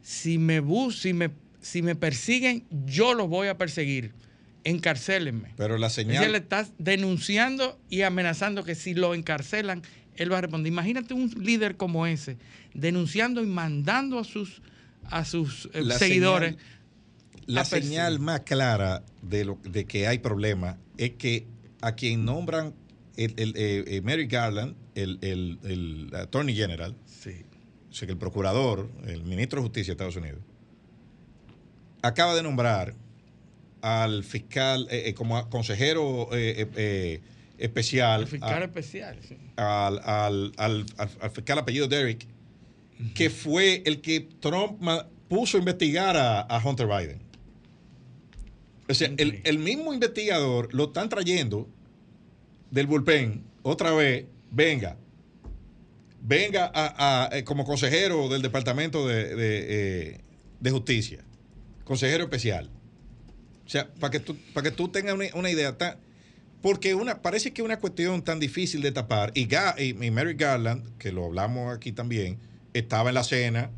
si 0.02 0.38
me 0.38 0.60
bus, 0.60 1.00
si 1.00 1.12
me, 1.12 1.30
si 1.60 1.82
me 1.82 1.94
persiguen, 1.94 2.64
yo 2.86 3.14
los 3.14 3.28
voy 3.28 3.48
a 3.48 3.58
perseguir. 3.58 4.12
Encarcélenme. 4.64 5.52
Pero 5.56 5.76
la 5.76 5.90
señal. 5.90 6.24
Él 6.24 6.32
le 6.32 6.38
está 6.38 6.66
denunciando 6.78 7.78
y 7.90 8.02
amenazando 8.02 8.64
que 8.64 8.74
si 8.74 8.94
lo 8.94 9.14
encarcelan, 9.14 9.82
él 10.16 10.32
va 10.32 10.38
a 10.38 10.40
responder. 10.40 10.72
Imagínate 10.72 11.12
un 11.12 11.30
líder 11.38 11.76
como 11.76 12.06
ese, 12.06 12.38
denunciando 12.72 13.42
y 13.42 13.46
mandando 13.46 14.18
a 14.18 14.24
sus, 14.24 14.62
a 15.10 15.26
sus 15.26 15.68
eh, 15.74 15.84
seguidores 15.98 16.56
la 17.46 17.64
señal 17.64 18.18
más 18.20 18.40
clara 18.40 19.02
de, 19.22 19.44
lo, 19.44 19.58
de 19.62 19.84
que 19.84 20.06
hay 20.06 20.18
problemas 20.18 20.76
es 20.96 21.10
que 21.12 21.46
a 21.84 21.94
quien 21.94 22.24
nombran 22.24 22.74
el, 23.16 23.34
el, 23.36 23.52
eh, 23.56 24.00
Mary 24.02 24.26
Garland, 24.26 24.74
el, 24.94 25.18
el, 25.20 26.10
Attorney 26.14 26.54
General, 26.54 26.96
sí. 27.04 27.44
o 27.90 27.92
sea, 27.92 28.06
que 28.06 28.12
el 28.12 28.18
procurador, 28.18 28.90
el 29.06 29.22
ministro 29.24 29.60
de 29.60 29.66
Justicia 29.68 29.90
de 29.90 29.92
Estados 29.92 30.16
Unidos, 30.16 30.40
acaba 32.00 32.34
de 32.34 32.42
nombrar 32.42 32.94
al 33.82 34.24
fiscal 34.24 34.88
eh, 34.90 35.10
eh, 35.10 35.14
como 35.14 35.50
consejero 35.50 36.30
especial. 37.58 38.26
fiscal 38.26 38.62
especial, 38.62 39.18
sí. 39.28 39.36
Al, 39.56 40.00
al, 40.04 40.52
al, 40.56 40.86
al, 40.96 41.30
fiscal 41.30 41.58
apellido 41.58 41.86
Derrick, 41.86 42.26
que 43.14 43.28
fue 43.28 43.82
el 43.84 44.00
que 44.00 44.20
Trump 44.40 44.80
puso 45.28 45.58
a 45.58 45.60
investigar 45.60 46.16
a 46.16 46.62
Hunter 46.64 46.86
Biden. 46.86 47.24
O 48.88 48.94
sea, 48.94 49.10
el, 49.16 49.58
mismo 49.58 49.94
investigador 49.94 50.72
lo 50.74 50.84
están 50.84 51.08
trayendo 51.08 51.68
del 52.74 52.88
bullpen 52.88 53.44
otra 53.62 53.92
vez, 53.92 54.26
venga, 54.50 54.96
venga 56.20 56.72
a, 56.74 57.30
eh, 57.32 57.44
como 57.44 57.64
consejero 57.64 58.28
del 58.28 58.42
Departamento 58.42 59.06
de, 59.06 59.32
eh, 59.36 60.70
Justicia, 60.70 61.22
consejero 61.84 62.24
especial. 62.24 62.68
O 63.64 63.68
sea, 63.68 63.88
para 64.00 64.10
que 64.10 64.18
tú, 64.18 64.36
para 64.52 64.68
que 64.68 64.76
tú 64.76 64.88
tengas 64.88 65.14
una, 65.34 65.50
idea, 65.50 65.76
porque 66.62 66.96
una, 66.96 67.22
parece 67.22 67.52
que 67.52 67.62
es 67.62 67.64
una 67.64 67.78
cuestión 67.78 68.22
tan 68.22 68.40
difícil 68.40 68.82
de 68.82 68.90
tapar, 68.90 69.30
y, 69.34 69.46
y 69.78 70.10
Mary 70.10 70.34
Garland, 70.34 70.98
que 70.98 71.12
lo 71.12 71.26
hablamos 71.26 71.72
aquí 71.74 71.92
también, 71.92 72.38
estaba 72.72 73.10
en 73.10 73.14
la 73.14 73.24
cena 73.24 73.70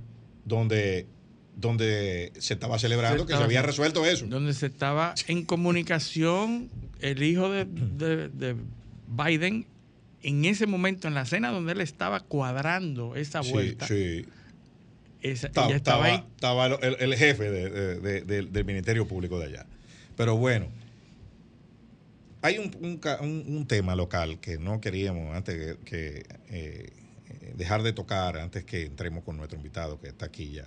donde 0.44 1.07
donde 1.57 2.32
se 2.38 2.55
estaba 2.55 2.78
celebrando 2.78 3.26
que 3.26 3.34
se 3.34 3.42
había 3.42 3.62
resuelto 3.62 4.05
eso. 4.05 4.26
Donde 4.26 4.53
se 4.53 4.66
estaba 4.66 5.14
en 5.26 5.44
comunicación 5.44 6.70
el 7.01 7.22
hijo 7.22 7.51
de, 7.51 7.66
Biden 9.09 9.66
en 10.22 10.44
ese 10.44 10.66
momento, 10.66 11.07
en 11.09 11.14
la 11.14 11.24
cena 11.24 11.50
donde 11.50 11.72
él 11.72 11.80
estaba 11.80 12.20
cuadrando 12.20 13.14
esa 13.16 13.40
vuelta, 13.42 13.86
Sí, 13.86 14.22
sí. 14.24 14.28
esa- 15.22 15.46
Estaba, 15.48 15.66
ella 15.68 15.76
estaba, 15.76 16.04
ahí. 16.07 16.24
estaba 16.34 16.66
el, 16.66 16.96
el 16.98 17.14
jefe 17.16 17.50
de- 17.50 17.70
de- 18.00 18.20
de- 18.22 18.42
del- 18.46 18.64
Ministerio 18.64 19.07
Público 19.07 19.38
de 19.38 19.46
allá. 19.46 19.66
Pero 20.16 20.36
bueno, 20.36 20.66
hay 22.42 22.59
un, 22.59 23.66
tema 23.66 23.94
local 23.96 24.38
que 24.40 24.59
no 24.59 24.80
queríamos 24.80 25.34
antes 25.36 25.76
que, 25.76 25.84
que, 25.84 26.26
eh, 26.48 26.92
dejar 27.57 27.82
de 27.82 27.92
tocar 27.92 28.36
antes 28.38 28.64
que 28.64 28.82
entremos 28.86 29.24
con 29.24 29.36
nuestro 29.36 29.57
invitado 29.57 30.00
que 30.00 30.09
está 30.09 30.26
aquí 30.26 30.50
ya. 30.52 30.66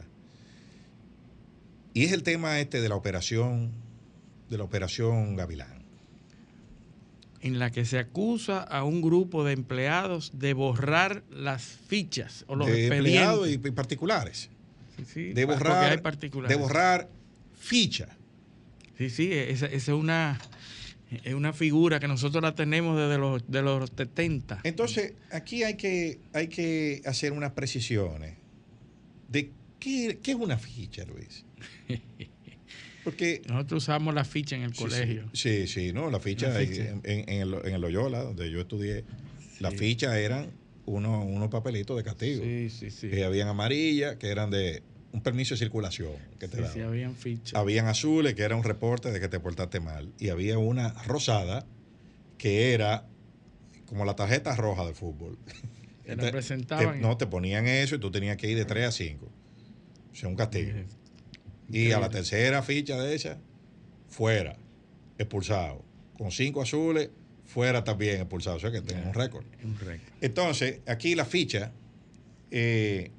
Y 1.93 2.03
es 2.05 2.11
el 2.11 2.23
tema 2.23 2.59
este 2.59 2.81
de 2.81 2.89
la 2.89 2.95
operación 2.95 3.71
de 4.49 4.57
la 4.57 4.63
operación 4.63 5.35
Gavilán. 5.35 5.78
En 7.41 7.59
la 7.59 7.71
que 7.71 7.85
se 7.85 7.99
acusa 7.99 8.61
a 8.61 8.83
un 8.83 9.01
grupo 9.01 9.43
de 9.43 9.53
empleados 9.53 10.31
de 10.33 10.53
borrar 10.53 11.23
las 11.31 11.63
fichas 11.63 12.43
o 12.47 12.55
los 12.55 12.67
de 12.67 12.87
empleados 12.87 13.49
y, 13.49 13.57
particulares. 13.57 14.49
Sí, 14.97 15.05
sí, 15.05 15.33
De 15.33 15.45
borrar, 15.45 15.91
hay 15.91 15.97
particulares. 15.99 16.55
de 16.55 16.61
borrar 16.61 17.09
ficha. 17.57 18.09
Sí, 18.97 19.09
sí, 19.09 19.31
esa, 19.31 19.67
esa 19.67 19.91
es 19.91 19.97
una 19.97 20.39
es 21.23 21.33
una 21.33 21.53
figura 21.53 21.99
que 21.99 22.07
nosotros 22.07 22.43
la 22.43 22.53
tenemos 22.53 22.97
desde 22.97 23.17
los 23.17 23.49
de 23.49 23.61
los 23.61 23.89
70. 23.95 24.61
Entonces, 24.63 25.13
aquí 25.31 25.63
hay 25.63 25.75
que, 25.75 26.19
hay 26.33 26.47
que 26.47 27.01
hacer 27.05 27.31
unas 27.31 27.53
precisiones 27.53 28.35
de 29.27 29.51
qué, 29.79 30.19
qué 30.21 30.31
es 30.31 30.37
una 30.37 30.57
ficha, 30.57 31.05
Luis. 31.05 31.45
Porque 33.03 33.41
Nosotros 33.47 33.83
usamos 33.83 34.13
la 34.13 34.25
ficha 34.25 34.55
en 34.55 34.63
el 34.63 34.73
sí, 34.73 34.83
colegio. 34.83 35.29
Sí, 35.33 35.67
sí, 35.67 35.93
no, 35.93 36.09
la 36.09 36.19
ficha, 36.19 36.49
La 36.49 36.59
ficha. 36.59 36.89
En, 36.89 37.01
el, 37.29 37.53
en 37.65 37.73
el 37.73 37.81
Loyola, 37.81 38.23
donde 38.23 38.51
yo 38.51 38.59
estudié, 38.61 39.05
las 39.59 39.73
Sí. 39.73 39.79
fichas 39.79 40.15
eran 40.15 40.51
unos, 40.85 41.25
unos 41.25 41.49
papelitos 41.49 41.95
de 41.97 42.03
castigo. 42.03 42.43
Sí, 42.43 42.69
sí, 42.69 42.91
sí. 42.91 43.09
Que 43.09 43.23
habían 43.23 43.47
amarillas, 43.47 44.15
que 44.17 44.27
eran 44.29 44.49
de 44.51 44.83
un 45.11 45.21
permiso 45.21 45.55
de 45.55 45.59
circulación 45.59 46.11
que 46.39 46.47
te 46.47 46.57
Sí, 46.57 46.61
daban. 46.61 46.73
sí, 46.73 46.81
habían 46.81 47.15
fichas. 47.15 47.55
Habían 47.55 47.87
azules, 47.87 48.35
que 48.35 48.43
era 48.43 48.55
un 48.55 48.63
reporte 48.63 49.11
de 49.11 49.19
que 49.19 49.27
te 49.27 49.39
portaste 49.39 49.79
mal. 49.79 50.11
Y 50.19 50.29
había 50.29 50.57
una 50.57 50.89
rosada, 51.05 51.65
que 52.37 52.73
era 52.73 53.07
como 53.85 54.05
la 54.05 54.15
tarjeta 54.15 54.55
roja 54.55 54.85
de 54.85 54.93
fútbol. 54.93 55.37
Te- 56.05 56.15
representaban- 56.15 56.93
te- 56.95 56.99
no, 57.01 57.17
te 57.17 57.27
ponían 57.27 57.67
eso 57.67 57.95
y 57.95 57.99
tú 57.99 58.11
tenías 58.11 58.35
que 58.37 58.49
ir 58.49 58.57
de 58.57 58.65
3 58.65 58.87
a 58.87 58.91
5. 58.91 59.31
O 60.11 60.15
sea, 60.15 60.27
un 60.29 60.35
castigo. 60.35 60.71
Y 61.71 61.91
a 61.91 61.99
la 61.99 62.09
tercera 62.09 62.61
ficha 62.63 62.97
de 63.01 63.15
esa, 63.15 63.37
fuera, 64.09 64.57
expulsado. 65.17 65.83
Con 66.17 66.31
cinco 66.31 66.61
azules, 66.61 67.09
fuera 67.45 67.83
también 67.83 68.17
expulsado. 68.21 68.55
O 68.57 68.59
sea 68.59 68.71
que 68.71 68.81
tenemos 68.81 69.07
un 69.09 69.13
récord. 69.13 69.45
Un 69.63 69.77
récord. 69.79 70.09
Entonces, 70.21 70.79
aquí 70.87 71.15
la 71.15 71.25
ficha, 71.25 71.71
eh, 72.51 73.11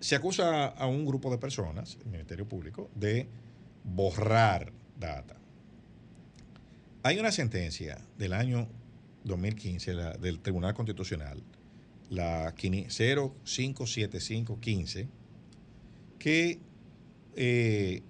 se 0.00 0.16
acusa 0.16 0.66
a 0.66 0.86
un 0.86 1.04
grupo 1.06 1.30
de 1.30 1.38
personas, 1.38 1.96
el 2.04 2.10
Ministerio 2.10 2.46
Público, 2.48 2.90
de 2.94 3.28
borrar 3.84 4.72
data. 4.98 5.36
Hay 7.04 7.18
una 7.18 7.30
sentencia 7.32 7.98
del 8.18 8.32
año 8.32 8.68
2015 9.24 9.94
la- 9.94 10.12
del 10.16 10.40
Tribunal 10.40 10.74
Constitucional, 10.74 11.42
la 12.10 12.52
057515, 12.56 15.08
que 16.18 16.60
eh, 17.36 18.02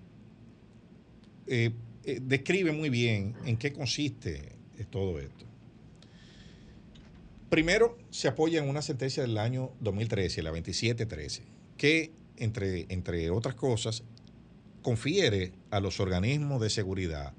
eh, 1.46 1.70
eh, 2.04 2.20
describe 2.22 2.72
muy 2.72 2.90
bien 2.90 3.34
en 3.44 3.56
qué 3.56 3.72
consiste 3.72 4.52
todo 4.90 5.18
esto. 5.20 5.46
Primero, 7.48 7.98
se 8.10 8.28
apoya 8.28 8.62
en 8.62 8.68
una 8.68 8.82
sentencia 8.82 9.22
del 9.22 9.38
año 9.38 9.72
2013, 9.80 10.42
la 10.42 10.50
2713, 10.50 11.42
que, 11.76 12.10
entre, 12.36 12.86
entre 12.88 13.30
otras 13.30 13.54
cosas, 13.54 14.02
confiere 14.82 15.52
a 15.70 15.78
los 15.80 16.00
organismos 16.00 16.60
de 16.60 16.70
seguridad 16.70 17.34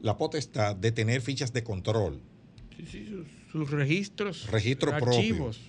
la 0.00 0.16
potestad 0.16 0.76
de 0.76 0.92
tener 0.92 1.20
fichas 1.20 1.52
de 1.52 1.62
control 1.62 2.20
Sí, 2.76 2.86
sí, 2.86 3.06
sus, 3.06 3.26
sus 3.52 3.70
registros, 3.70 4.46
Registros 4.50 4.94
archivos 4.94 5.60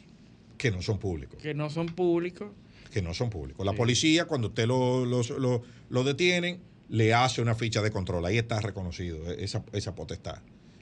que 0.57 0.71
no 0.71 0.82
son 0.82 0.99
públicos. 0.99 1.41
que 1.41 1.53
no 1.53 1.69
son 1.69 1.88
públicos. 1.88 2.51
Que 2.91 3.01
no 3.01 3.13
son 3.13 3.29
públicos. 3.29 3.65
La 3.65 3.71
Sí. 3.71 3.77
policía, 3.77 4.25
cuando 4.25 4.49
usted 4.49 4.67
lo, 4.67 5.05
lo- 5.05 5.23
lo- 5.39 5.63
lo 5.89 6.03
detienen, 6.03 6.59
le 6.89 7.13
hace 7.13 7.41
una 7.41 7.55
ficha 7.55 7.81
de 7.81 7.89
control. 7.89 8.25
Ahí 8.25 8.37
está 8.37 8.59
reconocido 8.59 9.31
eh, 9.31 9.37
esa, 9.39 9.63
esa 9.73 9.95
potestad. 9.95 10.39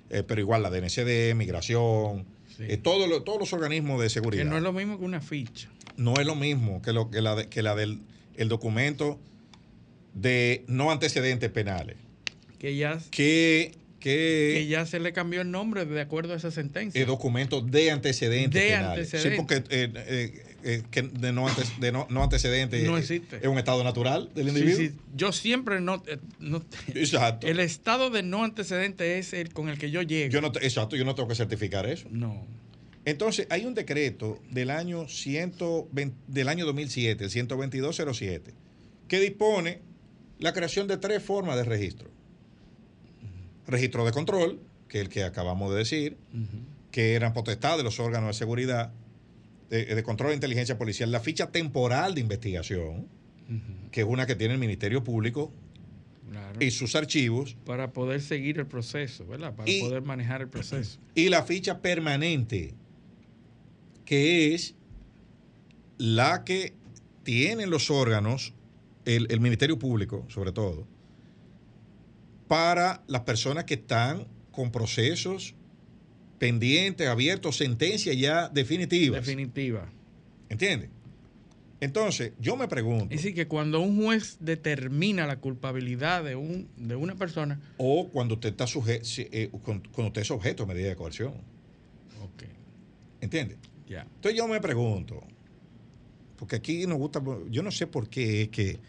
Eh, 0.10 0.24
pero 0.28 0.42
igual 0.42 0.64
la 0.64 0.70
DNCD, 0.72 1.36
migración, 1.36 2.26
Sí. 2.58 2.64
eh, 2.68 2.78
todo 2.78 3.22
todos 3.24 3.40
los 3.40 3.54
organismos 3.54 4.02
de 4.02 4.10
seguridad. 4.10 4.44
Que 4.44 4.50
no 4.50 4.58
es 4.58 4.64
lo 4.64 4.74
mismo 4.74 4.98
que 4.98 5.06
una 5.06 5.22
ficha. 5.22 5.70
no 5.98 6.14
es 6.20 6.26
lo 6.26 6.36
mismo 6.36 6.82
que, 6.82 6.94
lo, 6.94 7.12
que 7.12 7.22
la, 7.22 7.36
de- 7.36 7.48
que 7.48 7.62
la 7.62 7.76
del 7.76 8.00
el 8.38 8.48
documento 8.50 9.20
de 10.14 10.64
no 10.68 10.92
antecedentes 10.92 11.50
penales. 11.52 11.98
Que 12.58 12.76
ya, 12.76 12.98
Que, 13.12 13.74
que 14.00 14.52
que 14.56 14.68
ya 14.70 14.86
se 14.86 15.00
le 15.00 15.12
cambió 15.14 15.42
el 15.42 15.52
nombre 15.52 15.86
de 15.86 16.02
acuerdo 16.02 16.34
a 16.34 16.38
esa 16.38 16.52
sentencia. 16.52 17.00
el 17.02 17.08
documento 17.08 17.62
de 17.62 17.92
antecedentes 17.92 18.62
De 18.62 18.70
penales. 18.70 19.14
antecedentes. 19.14 19.32
Sí, 19.32 19.38
porque 19.38 19.76
eh, 19.76 20.49
eh, 20.64 20.84
que 20.92 21.02
de, 21.04 21.32
no, 21.32 21.48
antes- 21.48 21.80
de 21.80 21.92
no, 21.92 22.06
no 22.10 22.26
existe. 22.26 23.38
es 23.42 23.48
un 23.48 23.58
estado 23.58 23.84
natural 23.84 24.30
del 24.36 24.46
Sí, 24.52 24.58
individuo. 24.60 24.78
sí. 24.80 24.92
Yo 25.16 25.32
siempre 25.32 25.82
no, 25.82 26.04
eh, 26.08 26.18
no- 26.40 26.64
Exacto. 26.94 27.48
El 27.48 27.60
estado 27.60 28.10
de 28.10 28.24
no 28.24 28.44
antecedente 28.44 29.18
es 29.20 29.34
el 29.34 29.54
con 29.54 29.70
el 29.70 29.78
que 29.78 29.92
yo 29.92 30.02
llego. 30.02 30.32
Yo 30.32 30.42
no, 30.42 30.48
exacto, 30.62 30.96
yo 30.96 31.06
no 31.06 31.16
tengo 31.16 31.30
que 31.30 31.36
certificar 31.36 31.86
eso. 31.86 32.08
no. 32.12 32.46
Entonces, 33.06 33.48
hay 33.50 33.66
un 33.66 33.74
decreto 33.74 34.40
del 34.52 34.70
año, 34.70 35.08
120 35.08 36.16
del 36.28 36.48
año 36.50 36.66
2007, 36.66 37.24
el 37.24 37.30
12207, 37.32 38.54
que 39.08 39.20
dispone 39.20 39.80
la 40.38 40.54
creación 40.54 40.88
de 40.88 40.98
tres 40.98 41.24
formas 41.24 41.56
de 41.56 41.64
registro. 41.64 42.12
Registro 43.68 44.06
de 44.06 44.12
control, 44.12 44.60
que 44.88 44.98
es 45.00 45.04
el 45.06 45.10
que 45.10 45.24
acabamos 45.24 45.72
de 45.72 45.78
decir, 45.78 46.18
que 46.92 47.14
eran 47.14 47.34
potestad 47.34 47.78
de 47.78 47.84
los 47.84 48.00
órganos 48.00 48.28
de 48.30 48.34
seguridad, 48.34 48.92
de, 49.70 49.86
de 49.96 50.04
control 50.04 50.30
de 50.30 50.36
inteligencia 50.36 50.78
policial, 50.78 51.12
la 51.12 51.20
ficha 51.20 51.52
temporal 51.52 52.16
de 52.16 52.22
investigación, 52.22 53.08
que 53.92 54.02
es 54.02 54.08
una 54.08 54.26
que 54.26 54.36
tiene 54.36 54.54
el 54.56 54.60
Ministerio 54.60 55.04
Público 55.04 55.52
Claro. 56.30 56.60
y 56.64 56.70
sus 56.72 56.96
archivos, 56.96 57.56
para 57.66 57.92
poder 57.92 58.22
seguir 58.22 58.60
el 58.60 58.68
proceso, 58.68 59.26
¿verdad? 59.26 59.56
Para 59.56 59.70
Y- 59.70 59.82
poder 59.82 60.04
manejar 60.04 60.42
el 60.42 60.50
proceso. 60.50 61.00
y 61.16 61.30
la 61.30 61.44
ficha 61.44 61.82
permanente, 61.82 62.76
que 64.06 64.54
es 64.54 64.76
la 65.98 66.44
que 66.46 66.74
tienen 67.24 67.70
los 67.72 67.90
órganos, 67.90 68.54
el, 69.06 69.28
el 69.32 69.40
Ministerio 69.40 69.80
Público 69.80 70.26
sobre 70.30 70.52
todo, 70.52 70.88
para 72.48 73.04
las 73.08 73.22
personas 73.22 73.66
que 73.66 73.76
están 73.76 74.28
con 74.52 74.72
procesos 74.72 75.56
pendientes, 76.40 77.08
abiertos, 77.08 77.58
sentencias 77.58 78.18
ya 78.18 78.50
definitivas. 78.50 79.24
Definitiva. 79.26 79.92
¿Entiendes? 80.50 80.90
Entonces, 81.82 82.34
yo 82.40 82.58
me 82.58 82.68
pregunto, 82.68 83.06
Es 83.06 83.22
decir, 83.22 83.34
que 83.34 83.48
cuando 83.48 83.80
un 83.80 84.04
juez 84.04 84.38
determina 84.42 85.26
la 85.28 85.40
culpabilidad 85.40 86.24
de, 86.24 86.36
un, 86.36 86.68
de 86.76 86.96
una 86.96 87.16
persona, 87.16 87.60
o 87.78 88.10
cuando 88.10 88.34
usted 88.34 88.50
está 88.50 88.68
sujeto, 88.68 89.06
cuando 89.62 90.08
usted 90.08 90.22
es 90.22 90.32
objeto 90.32 90.66
de 90.66 90.74
medida 90.74 90.90
de 90.90 90.96
coerción, 90.98 91.34
ok, 92.22 92.44
¿entiendes? 93.22 93.58
ya. 93.88 94.02
Entonces 94.16 94.38
yo 94.38 94.48
me 94.48 94.60
pregunto, 94.60 95.24
porque 96.36 96.58
aquí 96.58 96.86
nos 96.86 96.98
gusta, 96.98 97.22
yo 97.50 97.64
no 97.64 97.72
sé 97.72 97.88
por 97.88 98.10
qué 98.10 98.42
es 98.44 98.50
que, 98.50 98.80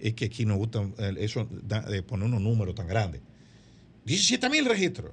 es 0.00 0.14
que 0.14 0.24
aquí 0.26 0.46
nos 0.46 0.56
gusta 0.56 0.88
eh, 0.98 1.14
eso 1.18 1.46
da- 1.64 1.82
de 1.82 2.02
poner 2.02 2.28
unos 2.28 2.40
números 2.40 2.74
tan 2.74 2.86
grandes. 2.86 3.20
17 4.06 4.48
mil 4.48 4.64
registros. 4.64 5.12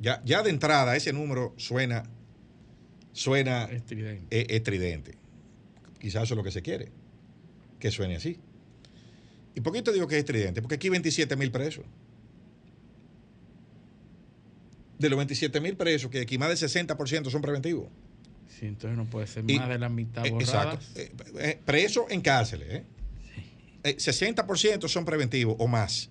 Ya, 0.00 0.22
ya 0.24 0.42
de 0.42 0.50
entrada 0.50 0.96
ese 0.96 1.12
número 1.12 1.54
suena, 1.56 2.02
suena 3.12 3.64
Estridente. 3.64 4.26
eh, 4.40 4.46
estridente. 4.50 5.14
Quizás 6.00 6.24
eso 6.24 6.34
es 6.34 6.36
lo 6.38 6.44
que 6.44 6.50
se 6.50 6.62
quiere, 6.62 6.90
que 7.78 7.90
suene 7.90 8.16
así. 8.16 8.38
¿Y 9.54 9.60
por 9.60 9.72
qué 9.72 9.82
te 9.82 9.92
digo 9.92 10.06
que 10.08 10.16
es 10.16 10.20
estridente? 10.20 10.60
Porque 10.62 10.74
aquí 10.74 10.88
hay 10.88 10.92
27 10.92 11.36
mil 11.36 11.50
presos. 11.50 11.84
De 14.98 15.08
los 15.08 15.16
27 15.16 15.60
mil 15.60 15.76
presos, 15.76 16.10
que 16.10 16.20
aquí 16.20 16.38
más 16.38 16.48
del 16.48 16.58
60% 16.58 17.30
son 17.30 17.42
preventivos. 17.42 17.88
Sí, 18.48 18.66
entonces 18.66 18.96
no 18.96 19.04
puede 19.06 19.26
ser 19.26 19.44
Y- 19.48 19.58
más 19.58 19.68
de 19.68 19.78
la 19.78 19.88
mitad 19.88 20.24
Eh, 20.24 20.30
borradas. 20.30 20.74
Exacto. 20.96 21.00
Eh, 21.40 21.50
eh, 21.50 21.60
presos 21.64 22.04
en 22.10 22.20
cárceles. 22.20 22.68
¿eh? 22.70 22.84
Eh, 23.84 23.96
60% 23.98 24.88
son 24.88 25.04
preventivos 25.04 25.56
o 25.58 25.66
más. 25.66 26.10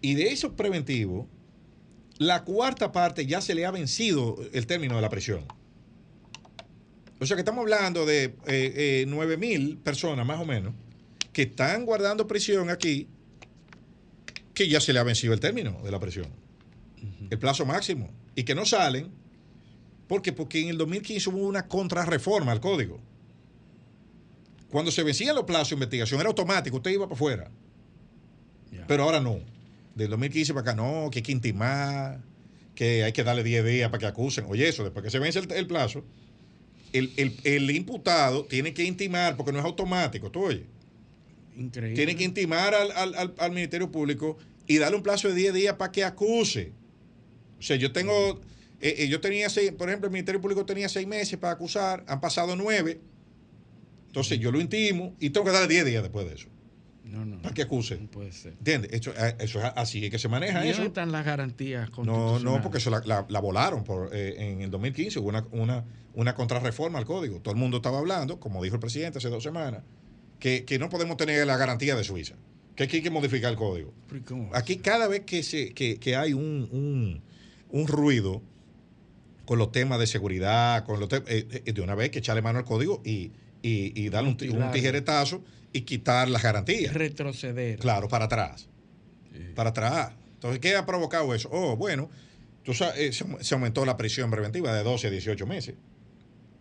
Y 0.00 0.14
de 0.14 0.32
esos 0.32 0.52
preventivos, 0.52 1.26
la 2.18 2.44
cuarta 2.44 2.92
parte 2.92 3.26
ya 3.26 3.40
se 3.40 3.54
le 3.54 3.66
ha 3.66 3.70
vencido 3.70 4.36
el 4.52 4.66
término 4.66 4.96
de 4.96 5.02
la 5.02 5.10
prisión. 5.10 5.44
O 7.20 7.26
sea 7.26 7.36
que 7.36 7.40
estamos 7.40 7.62
hablando 7.62 8.06
de 8.06 8.34
eh, 8.46 9.04
9 9.08 9.36
mil 9.36 9.78
personas 9.78 10.26
más 10.26 10.40
o 10.40 10.44
menos 10.44 10.74
que 11.32 11.42
están 11.42 11.84
guardando 11.84 12.26
prisión 12.26 12.70
aquí, 12.70 13.08
que 14.52 14.68
ya 14.68 14.80
se 14.80 14.92
le 14.92 15.00
ha 15.00 15.02
vencido 15.02 15.32
el 15.32 15.40
término 15.40 15.80
de 15.82 15.90
la 15.90 15.98
prisión, 15.98 16.28
el 17.28 17.38
plazo 17.38 17.66
máximo, 17.66 18.10
y 18.36 18.44
que 18.44 18.54
no 18.54 18.64
salen 18.64 19.10
¿Por 20.06 20.22
qué? 20.22 20.32
Porque 20.32 20.60
en 20.60 20.68
el 20.68 20.78
2015 20.78 21.30
hubo 21.30 21.38
una 21.46 21.66
contrarreforma 21.66 22.52
al 22.52 22.60
código. 22.60 23.00
Cuando 24.70 24.90
se 24.90 25.02
vencían 25.02 25.34
los 25.34 25.44
plazos 25.44 25.70
de 25.70 25.74
investigación 25.76 26.20
era 26.20 26.28
automático, 26.28 26.76
usted 26.76 26.90
iba 26.90 27.06
para 27.06 27.14
afuera. 27.14 27.50
Pero 28.86 29.04
ahora 29.04 29.20
no. 29.20 29.38
Del 29.94 30.10
2015 30.10 30.54
para 30.54 30.72
acá, 30.72 30.74
no, 30.74 31.08
que 31.10 31.18
hay 31.20 31.22
que 31.22 31.32
intimar, 31.32 32.20
que 32.74 33.04
hay 33.04 33.12
que 33.12 33.22
darle 33.22 33.44
10 33.44 33.64
días 33.64 33.88
para 33.90 34.00
que 34.00 34.06
acusen. 34.06 34.44
Oye, 34.48 34.68
eso, 34.68 34.82
después 34.82 35.04
que 35.04 35.10
se 35.10 35.18
vence 35.20 35.38
el, 35.38 35.50
el 35.52 35.66
plazo, 35.66 36.04
el, 36.92 37.12
el- 37.16 37.36
el 37.44 37.70
imputado 37.70 38.44
tiene 38.44 38.74
que 38.74 38.84
intimar, 38.84 39.36
porque 39.36 39.52
no 39.52 39.58
es 39.60 39.64
automático, 39.64 40.30
tú 40.30 40.44
oye. 40.46 40.64
Increíble. 41.56 41.94
Tiene 41.96 42.16
que 42.16 42.24
intimar 42.24 42.74
al, 42.74 42.90
al- 42.92 43.14
al- 43.14 43.34
al 43.38 43.52
Ministerio 43.52 43.90
Público 43.92 44.36
y 44.66 44.78
darle 44.78 44.96
un 44.96 45.02
plazo 45.04 45.28
de 45.28 45.34
10 45.34 45.54
días 45.54 45.74
para 45.76 45.92
que 45.92 46.02
acuse. 46.02 46.72
O 47.58 47.62
sea, 47.62 47.76
yo 47.76 47.92
tengo, 47.92 48.40
eh, 48.80 48.94
eh, 48.98 49.08
yo 49.08 49.20
tenía 49.20 49.48
seis, 49.48 49.70
por 49.72 49.88
ejemplo, 49.88 50.08
el 50.08 50.12
Ministerio 50.12 50.40
Público 50.40 50.66
tenía 50.66 50.88
seis 50.88 51.06
meses 51.06 51.38
para 51.38 51.52
acusar, 51.52 52.04
han 52.08 52.20
pasado 52.20 52.56
nueve. 52.56 53.00
Entonces 54.08 54.38
yo 54.40 54.50
lo 54.52 54.60
intimo 54.60 55.14
y 55.20 55.30
tengo 55.30 55.46
que 55.46 55.52
darle 55.52 55.68
10 55.68 55.84
días 55.86 56.02
después 56.02 56.26
de 56.26 56.34
eso, 56.34 56.48
No, 57.14 57.24
no. 57.24 57.40
para 57.42 57.54
que 57.54 57.62
acuse. 57.62 57.98
No 57.98 58.10
puede 58.10 58.32
ser. 58.32 58.52
¿Entiendes? 58.52 58.92
Eso, 58.92 59.12
eh, 59.16 59.36
eso 59.38 59.58
es 59.60 59.72
así 59.76 60.10
que 60.10 60.18
se 60.18 60.28
maneja 60.28 60.64
¿Y 60.66 60.70
eso. 60.70 60.82
están 60.82 61.12
las 61.12 61.24
garantías 61.24 61.88
No, 61.90 61.94
constitucionales? 61.96 62.44
no, 62.44 62.62
porque 62.62 62.78
eso 62.78 62.90
la, 62.90 63.00
la- 63.04 63.26
la 63.28 63.40
volaron 63.40 63.84
por, 63.84 64.10
eh, 64.14 64.34
en 64.52 64.60
el 64.62 64.70
2015. 64.70 65.18
Hubo 65.20 65.28
una, 65.28 65.46
una, 65.52 65.84
una 66.14 66.34
contrarreforma 66.34 66.98
al 66.98 67.04
código. 67.04 67.40
Todo 67.40 67.52
el 67.54 67.60
mundo 67.60 67.78
estaba 67.78 67.98
hablando, 67.98 68.40
como 68.40 68.62
dijo 68.62 68.74
el 68.76 68.80
presidente 68.80 69.18
hace 69.18 69.28
dos 69.28 69.42
semanas, 69.42 69.82
que, 70.38 70.64
que 70.64 70.78
no 70.78 70.88
podemos 70.88 71.16
tener 71.16 71.46
la 71.46 71.56
garantía 71.56 71.94
de 71.96 72.04
Suiza, 72.04 72.34
que 72.76 72.84
aquí 72.84 72.96
hay 72.96 73.02
que 73.02 73.10
modificar 73.10 73.50
el 73.50 73.56
código. 73.56 73.94
¿Pero 74.08 74.18
y 74.20 74.22
cómo 74.22 74.50
va 74.50 74.56
a 74.56 74.60
Aquí 74.60 74.76
cada 74.78 75.06
vez 75.08 75.20
que, 75.24 75.42
se, 75.42 75.72
que, 75.72 75.98
que 75.98 76.16
hay 76.16 76.32
un, 76.32 76.68
un, 76.72 77.22
un 77.70 77.86
ruido 77.86 78.42
con 79.44 79.58
los 79.58 79.70
temas 79.72 79.98
de 79.98 80.06
seguridad, 80.06 80.84
con 80.84 81.00
los 81.00 81.08
eh, 81.12 81.22
eh, 81.66 81.72
de 81.72 81.80
una 81.82 81.94
vez 81.94 82.10
que 82.10 82.18
echarle 82.20 82.40
mano 82.42 82.58
al 82.58 82.64
código 82.64 83.02
y, 83.04 83.30
y, 83.62 83.92
y 83.94 84.08
darle 84.08 84.30
un, 84.30 84.62
un 84.62 84.70
tijeretazo 84.72 85.42
y 85.74 85.82
quitar 85.82 86.30
las 86.30 86.42
garantías. 86.42 86.94
Retroceder. 86.94 87.78
Claro, 87.78 88.08
para 88.08 88.24
atrás. 88.24 88.68
Para 89.54 89.70
atrás. 89.70 90.12
Entonces, 90.34 90.60
¿qué 90.60 90.74
ha 90.76 90.86
provocado 90.86 91.34
eso? 91.34 91.50
Oh, 91.52 91.76
bueno, 91.76 92.08
tú 92.62 92.72
sabes, 92.72 92.96
eh, 92.98 93.12
se, 93.12 93.44
se 93.44 93.54
aumentó 93.54 93.84
la 93.84 93.96
prisión 93.96 94.30
preventiva 94.30 94.72
de 94.72 94.82
12 94.82 95.08
a 95.08 95.10
18 95.10 95.46
meses. 95.46 95.74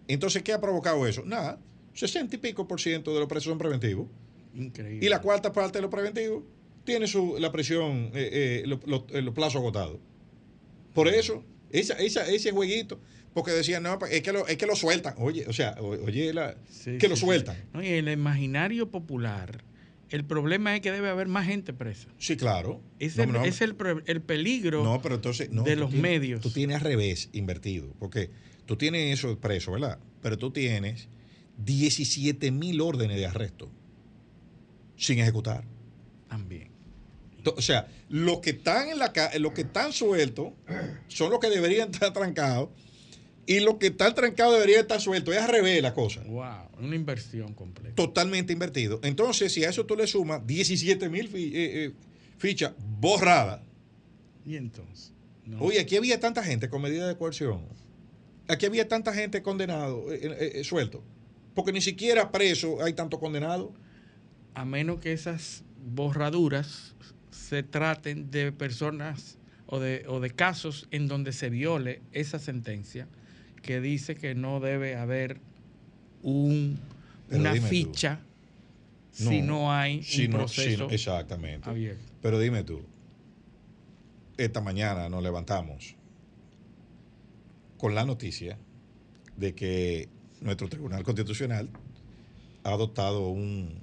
Entonces, 0.07 0.41
¿qué 0.43 0.51
ha 0.51 0.59
provocado 0.59 1.07
eso? 1.07 1.23
Nada, 1.25 1.59
60 1.93 2.35
y 2.35 2.39
pico 2.39 2.67
por 2.67 2.81
ciento 2.81 3.13
de 3.13 3.19
los 3.19 3.29
presos 3.29 3.49
son 3.51 3.57
preventivos. 3.57 4.07
Increíble. 4.55 5.05
Y 5.05 5.09
la 5.09 5.21
cuarta 5.21 5.53
parte 5.53 5.77
de 5.77 5.83
los 5.83 5.91
preventivos 5.91 6.43
tiene 6.83 7.07
su, 7.07 7.37
la 7.39 7.51
prisión, 7.51 8.11
eh, 8.13 8.61
eh, 8.63 8.63
los 8.65 8.85
lo- 8.87 9.05
eh, 9.11 9.21
los 9.21 9.33
plazos 9.33 9.57
agotados. 9.57 9.99
Por 10.93 11.07
eso, 11.07 11.43
esa, 11.69 11.93
esa- 11.95 12.27
ese 12.27 12.51
jueguito, 12.51 12.99
porque 13.33 13.51
decían, 13.51 13.83
no, 13.83 13.97
es 14.09 14.21
que 14.21 14.31
lo, 14.31 14.47
es 14.47 14.57
que 14.57 14.65
lo 14.65 14.75
sueltan. 14.75 15.15
Oye, 15.17 15.45
o 15.47 15.53
sea, 15.53 15.75
oye, 15.81 16.33
la- 16.33 16.55
Sí, 16.69 16.97
que 16.97 17.07
sí, 17.07 17.07
lo 17.07 17.15
sí. 17.15 17.21
sueltan. 17.25 17.57
No, 17.73 17.81
y 17.83 17.87
en 17.87 18.07
el 18.07 18.13
imaginario 18.13 18.89
popular, 18.91 19.63
el 20.09 20.23
problema 20.25 20.75
es 20.75 20.81
que 20.81 20.91
debe 20.91 21.09
haber 21.09 21.27
más 21.27 21.47
gente 21.47 21.73
presa. 21.73 22.07
Sí, 22.19 22.37
claro. 22.37 22.81
Es, 22.99 23.17
No, 23.17 23.23
el, 23.23 23.31
no, 23.31 23.43
es 23.45 23.61
el, 23.61 23.75
peligro 24.21 24.83
No, 24.83 25.01
pero 25.01 25.15
entonces. 25.15 25.49
No, 25.49 25.63
de 25.63 25.75
los 25.75 25.89
tienes- 25.89 26.01
medios. 26.01 26.41
Tú 26.41 26.51
tienes 26.51 26.75
al 26.77 26.81
revés 26.83 27.29
invertido. 27.33 27.93
Porque 27.99 28.29
tú 28.65 28.75
tienes 28.77 29.17
eso 29.19 29.39
preso, 29.39 29.71
¿verdad? 29.71 29.97
Pero 30.21 30.37
tú 30.37 30.51
tienes 30.51 31.07
17 31.57 32.51
mil 32.51 32.79
órdenes 32.81 33.17
de 33.17 33.25
arresto 33.25 33.71
sin 34.95 35.19
ejecutar. 35.19 35.63
también. 36.29 36.71
O 37.45 37.61
sea, 37.61 37.87
los 38.09 38.39
que 38.39 38.51
están 38.51 38.87
en 38.89 38.97
la 38.99 39.11
los 39.39 39.51
que 39.53 39.61
están 39.61 39.91
sueltos 39.91 40.53
son 41.09 41.29
los 41.29 41.39
que 41.39 41.49
deberían 41.49 41.91
estar 41.91 42.13
trancados. 42.13 42.69
Y 43.45 43.59
los 43.59 43.75
que 43.75 43.87
están 43.87 44.15
trancados 44.15 44.53
deberían 44.53 44.81
estar 44.81 45.01
sueltos. 45.01 45.35
Es 45.35 45.41
al 45.41 45.49
revés 45.49 45.81
la 45.81 45.93
cosa. 45.93 46.21
Wow, 46.25 46.69
una 46.79 46.95
inversión 46.95 47.53
completa. 47.53 47.95
Totalmente 47.95 48.53
invertido. 48.53 48.99
Entonces, 49.03 49.51
si 49.51 49.63
a 49.65 49.69
eso 49.69 49.85
tú 49.85 49.95
le 49.95 50.07
sumas 50.07 50.45
17 50.45 51.09
mil 51.09 51.25
eh, 51.33 51.51
eh, 51.53 51.93
fichas 52.37 52.73
borradas. 52.99 53.61
Y 54.45 54.55
entonces. 54.55 55.11
no. 55.45 55.59
Oye, 55.59 55.79
aquí 55.79 55.97
había 55.97 56.19
tanta 56.19 56.43
gente 56.43 56.69
con 56.69 56.81
medida 56.81 57.07
de 57.07 57.17
coerción. 57.17 57.65
Aquí 58.47 58.65
había 58.65 58.87
tanta 58.87 59.13
gente 59.13 59.41
condenado, 59.41 60.05
eh, 60.11 60.63
suelto. 60.63 61.03
Porque 61.53 61.71
ni 61.71 61.81
siquiera 61.81 62.31
preso 62.31 62.81
hay 62.83 62.93
tanto 62.93 63.19
condenado. 63.19 63.73
a 64.53 64.65
menos 64.65 64.99
que 64.99 65.11
esas 65.13 65.63
borraduras 65.83 66.95
se 67.31 67.63
traten 67.63 68.29
de 68.31 68.51
personas 68.51 69.37
o 69.65 69.79
de, 69.79 70.05
o 70.07 70.19
de 70.19 70.29
casos 70.29 70.87
en 70.91 71.07
donde 71.07 71.33
se 71.33 71.49
viole 71.49 72.01
esa 72.11 72.39
sentencia 72.39 73.07
que 73.63 73.81
dice 73.81 74.13
que 74.15 74.35
no 74.35 74.59
debe 74.59 74.95
haber 74.95 75.39
un, 76.21 76.77
una 77.31 77.55
tú. 77.55 77.61
ficha 77.61 78.19
si 79.11 79.41
no 79.41 79.71
hay 79.73 80.03
si 80.03 80.25
un 80.25 80.31
no- 80.31 80.37
proceso 80.39 80.89
exactamente. 80.91 81.67
abierto. 81.69 82.03
Pero 82.21 82.39
dime 82.39 82.63
tú, 82.63 82.81
esta 84.37 84.61
mañana 84.61 85.09
nos 85.09 85.23
levantamos 85.23 85.95
con 87.77 87.95
la 87.95 88.05
noticia 88.05 88.57
de 89.37 89.53
que 89.55 90.09
nuestro 90.41 90.67
Tribunal 90.69 91.03
Constitucional 91.03 91.69
ha 92.63 92.69
adoptado 92.71 93.27
un, 93.29 93.79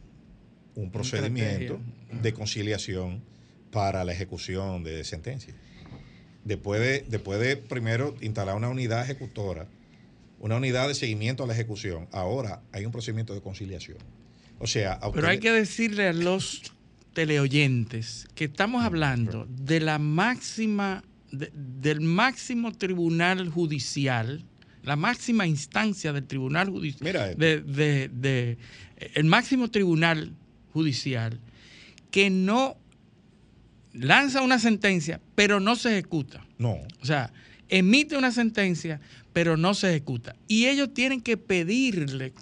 un 0.75 0.91
procedimiento 0.91 1.75
estrategia. 1.75 2.23
de 2.23 2.33
conciliación 2.33 3.23
para 3.71 4.05
la 4.05 4.13
ejecución 4.13 4.83
de 4.85 5.05
sentencias. 5.05 5.55
Después 6.51 6.81
de, 6.81 7.05
después 7.09 7.39
de 7.39 7.57
primero 7.57 8.17
instalar 8.21 8.57
una 8.57 8.69
unidad 8.69 9.05
ejecutora, 9.05 9.69
una 10.41 10.57
unidad 10.57 10.89
de 10.89 10.97
seguimiento 10.97 11.45
a 11.45 11.47
la 11.47 11.53
ejecución, 11.53 12.09
ahora 12.11 12.61
hay 12.73 12.85
un 12.85 12.91
procedimiento 12.91 13.35
de 13.35 13.41
conciliación. 13.41 13.99
O 14.59 14.67
sea, 14.67 14.95
a 14.95 15.13
Pero 15.13 15.29
hay 15.29 15.39
que 15.39 15.53
decirle 15.53 16.09
a 16.09 16.13
los 16.13 16.63
teleoyentes 17.13 18.27
que 18.35 18.47
estamos 18.47 18.83
hablando 18.83 19.47
de 19.49 19.79
la 19.79 20.01
máxima, 20.01 21.05
de- 21.31 21.53
del 21.55 22.01
máximo 22.01 22.73
tribunal 22.73 23.49
judicial, 23.49 24.43
la 24.83 24.97
máxima 24.97 25.47
instancia 25.47 26.13
del 26.13 26.27
tribunal 26.27 26.69
judicial, 26.69 27.37
de- 27.39 28.59
el 29.15 29.25
máximo 29.25 29.71
tribunal 29.71 30.33
judicial, 30.73 31.39
que 32.11 32.29
no 32.29 32.77
lanza 33.93 34.43
una 34.43 34.59
sentencia, 34.59 35.21
pero 35.35 35.61
no 35.61 35.77
se 35.77 35.91
ejecuta. 35.93 36.45
No. 36.59 36.79
O 37.01 37.05
sea, 37.05 37.33
emite 37.69 38.17
una 38.17 38.31
sentencia, 38.33 39.01
pero 39.33 39.57
no 39.57 39.75
se 39.75 39.91
ejecuta. 39.91 40.35
Y 40.49 40.67
ellos 40.67 40.93
tienen 40.95 41.21
que 41.21 41.37
pedirle 41.37 42.33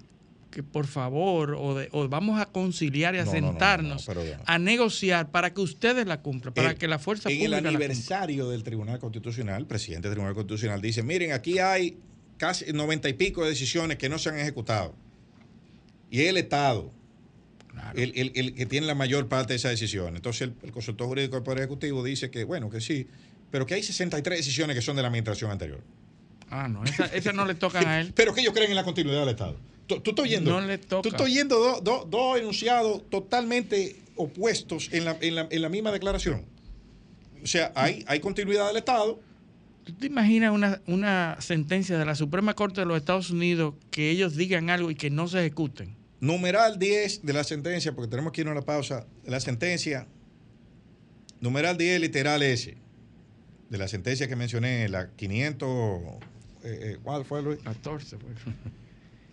que 0.51 0.63
por 0.63 0.87
favor, 0.87 1.55
o, 1.59 1.75
de- 1.75 1.89
o 1.93 2.09
vamos 2.09 2.41
a 2.41 2.47
conciliar 2.47 3.15
y 3.15 3.19
a 3.19 3.25
No, 3.25 3.33
no, 3.33 3.33
no, 3.33 3.41
no, 3.47 3.51
sentarnos 3.53 4.09
a 4.47 4.59
negociar 4.59 5.31
para 5.31 5.53
que 5.53 5.61
ustedes 5.61 6.07
la 6.07 6.21
cumplan, 6.23 6.55
para 6.55 6.71
El- 6.71 6.79
que 6.79 6.89
la 6.89 6.99
fuerza 6.99 7.29
en 7.29 7.35
el 7.35 7.39
pública 7.43 7.61
la 7.61 7.69
cumpla. 7.69 7.85
aniversario 7.87 8.49
del 8.49 8.63
Tribunal 8.63 8.99
Constitucional, 8.99 9.61
el 9.61 9.67
presidente 9.67 10.09
del 10.09 10.15
Tribunal 10.15 10.35
Constitucional 10.35 10.81
dice, 10.81 11.03
miren, 11.03 11.33
aquí 11.33 11.59
hay 11.59 11.99
casi 12.39 12.73
noventa 12.73 13.09
y 13.11 13.13
pico 13.13 13.45
de 13.45 13.51
decisiones 13.51 13.99
que 13.99 14.09
no 14.09 14.19
se 14.19 14.31
han 14.31 14.39
ejecutado. 14.39 14.95
Y 16.11 16.23
el 16.23 16.39
Estado 16.39 16.91
Claro. 17.69 17.99
el, 17.99 18.13
el- 18.17 18.33
el 18.35 18.55
que 18.55 18.67
tiene 18.67 18.87
la 18.87 18.95
mayor 18.95 19.29
parte 19.29 19.53
de 19.53 19.57
esas 19.57 19.71
decisiones. 19.73 20.17
Entonces 20.17 20.43
el, 20.43 20.55
el 20.63 20.73
consultor 20.73 21.07
jurídico 21.07 21.37
del 21.37 21.43
Poder 21.45 21.59
Ejecutivo 21.61 22.03
dice 22.03 22.31
que, 22.31 22.45
bueno, 22.45 22.71
que 22.71 22.81
sí, 22.81 23.07
pero 23.51 23.67
que 23.67 23.75
hay 23.75 23.83
63 23.83 24.39
decisiones 24.39 24.75
que 24.77 24.83
son 24.83 24.97
de 24.97 25.03
la 25.03 25.09
administración 25.09 25.51
anterior. 25.51 25.81
Ah, 26.51 26.67
no, 26.69 26.83
esa, 26.85 27.05
esa 27.07 27.33
no 27.33 27.45
le 27.45 27.55
tocan 27.55 27.87
a 27.87 28.01
él. 28.01 28.13
Pero 28.17 28.33
que 28.35 28.41
ellos 28.41 28.55
creen 28.55 28.71
en 28.71 28.77
la 28.77 28.85
continuidad 28.85 29.21
del 29.21 29.29
Estado. 29.31 29.57
Tú, 29.87 30.01
tú 30.01 30.11
estás 30.11 30.25
oyendo, 30.25 30.51
No 30.51 30.67
le 30.67 30.79
toca. 30.79 31.03
Tú 31.03 31.09
estás 31.11 31.21
oyendo 31.27 31.59
dos 31.59 31.85
dos- 31.85 32.11
dos 32.11 32.39
enunciados 32.39 33.03
totalmente 33.11 33.97
opuestos 34.17 34.89
en 34.93 35.05
la, 35.05 35.17
en 35.21 35.35
la- 35.35 35.49
en 35.51 35.63
la 35.63 35.69
misma 35.69 35.93
declaración. 35.93 36.47
O 37.43 37.47
sea, 37.47 37.71
hay, 37.75 38.03
hay 38.09 38.21
continuidad 38.21 38.67
del 38.69 38.79
Estado. 38.79 39.21
¿Tú 39.85 39.93
te 39.93 40.07
imaginas 40.07 40.53
una, 40.53 40.81
una 40.87 41.37
sentencia 41.41 41.99
de 41.99 42.05
la 42.07 42.15
Suprema 42.15 42.55
Corte 42.55 42.81
de 42.81 42.87
los 42.87 42.97
Estados 42.97 43.31
Unidos 43.31 43.75
que 43.91 44.11
ellos 44.11 44.35
digan 44.35 44.71
algo 44.71 44.91
y 44.91 44.95
que 44.95 45.11
no 45.11 45.29
se 45.29 45.41
ejecuten? 45.41 45.95
Numeral 46.21 46.79
10 46.79 47.25
de 47.25 47.33
la 47.33 47.45
sentencia, 47.45 47.93
porque 47.93 48.11
tenemos 48.11 48.33
que 48.33 48.41
irnos 48.41 48.53
a 48.53 48.57
la 48.57 48.65
pausa. 48.65 49.07
La 49.25 49.39
sentencia, 49.41 50.09
numeral 51.41 51.77
10, 51.77 52.01
literal 52.01 52.43
S, 52.43 52.77
de 53.71 53.79
la 53.79 53.87
sentencia 53.87 54.27
que 54.27 54.35
mencioné, 54.35 54.89
la 54.89 55.11
500. 55.11 55.69
eh, 55.69 56.19
eh, 56.65 56.99
¿Cuál 57.03 57.25
fue, 57.25 57.43
Luis? 57.43 57.61
14, 57.63 58.17
pues. 58.17 58.37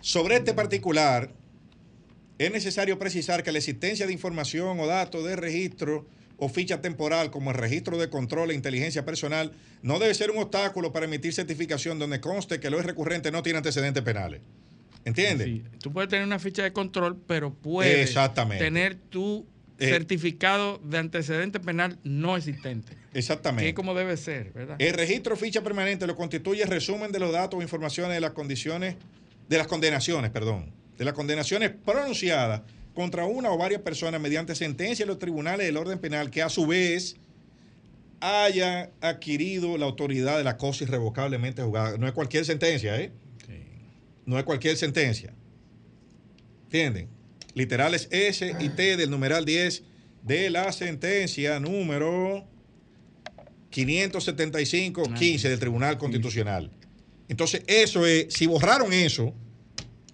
Sobre 0.02 0.36
este 0.36 0.54
particular, 0.54 1.34
es 2.38 2.52
necesario 2.52 3.00
precisar 3.00 3.42
que 3.42 3.52
la 3.52 3.58
existencia 3.58 4.06
de 4.06 4.14
información 4.14 4.80
o 4.80 4.86
datos 4.86 5.24
de 5.24 5.36
registro 5.36 6.06
o 6.38 6.50
ficha 6.50 6.82
temporal 6.82 7.32
como 7.32 7.52
el 7.52 7.58
registro 7.58 7.98
de 7.98 8.10
control 8.10 8.52
e 8.52 8.54
inteligencia 8.54 9.06
personal 9.06 9.54
no 9.82 10.00
debe 10.00 10.14
ser 10.14 10.32
un 10.32 10.38
obstáculo 10.40 10.92
para 10.92 11.06
emitir 11.06 11.34
certificación 11.34 11.98
donde 11.98 12.20
conste 12.20 12.60
que 12.60 12.70
lo 12.70 12.78
es 12.78 12.86
recurrente 12.86 13.32
no 13.32 13.42
tiene 13.42 13.58
antecedentes 13.58 14.04
penales. 14.04 14.42
¿Entiendes? 15.06 15.48
Sí, 15.48 15.64
tú 15.80 15.94
puedes 15.94 16.10
tener 16.10 16.26
una 16.26 16.40
ficha 16.40 16.64
de 16.64 16.74
control, 16.74 17.18
pero 17.26 17.54
puedes 17.54 18.10
Exactamente. 18.10 18.64
tener 18.64 18.96
tu 18.96 19.46
Eh, 19.78 19.90
certificado 19.90 20.80
de 20.84 20.98
antecedente 21.00 21.60
penal 21.60 22.00
no 22.04 22.38
existente. 22.38 22.94
Exactamente. 23.14 23.64
Que 23.64 23.70
es 23.70 23.76
como 23.76 23.94
debe 23.94 24.16
ser, 24.18 24.52
¿verdad? 24.54 24.78
El 24.80 24.94
registro 24.94 25.36
ficha 25.36 25.62
permanente 25.64 26.08
lo 26.08 26.16
constituye 26.16 26.64
el 26.64 26.70
resumen 26.70 27.12
de 27.12 27.20
los 27.20 27.32
datos 27.34 27.60
o 27.60 27.62
informaciones 27.62 28.14
de 28.14 28.22
las 28.22 28.32
condiciones, 28.32 28.96
de 29.50 29.58
las 29.58 29.68
condenaciones, 29.68 30.32
perdón, 30.32 30.72
de 30.98 31.04
las 31.06 31.14
condenaciones 31.14 31.72
pronunciadas 31.86 32.62
contra 32.94 33.26
una 33.26 33.52
o 33.52 33.58
varias 33.58 33.82
personas 33.82 34.22
mediante 34.22 34.56
sentencia 34.56 35.04
de 35.06 35.08
los 35.08 35.20
tribunales 35.20 35.66
del 35.66 35.76
orden 35.76 36.00
penal 36.00 36.32
que 36.32 36.42
a 36.42 36.48
su 36.48 36.66
vez 36.66 37.18
haya 38.22 38.92
adquirido 39.02 39.78
la 39.78 39.86
autoridad 39.86 40.38
de 40.38 40.44
la 40.46 40.58
cosa 40.58 40.86
irrevocablemente 40.86 41.62
juzgada. 41.62 41.98
No 41.98 42.08
es 42.08 42.14
cualquier 42.14 42.46
sentencia, 42.46 43.00
¿eh? 43.00 43.12
No 44.26 44.38
es 44.38 44.44
cualquier 44.44 44.78
sentencia. 44.78 45.34
¿Entienden? 46.64 47.10
Literales 47.54 48.08
S 48.12 48.56
y 48.60 48.70
T 48.70 48.98
del 48.98 49.10
numeral 49.10 49.46
10 49.46 49.84
de 50.24 50.50
la 50.50 50.72
sentencia 50.72 51.60
número 51.60 52.48
575-15 53.72 55.42
del 55.42 55.60
Tribunal 55.60 55.98
Constitucional. 55.98 56.72
Entonces, 57.28 57.64
eso 57.68 58.06
es, 58.06 58.34
si 58.34 58.46
borraron 58.48 58.94
eso, 58.94 59.34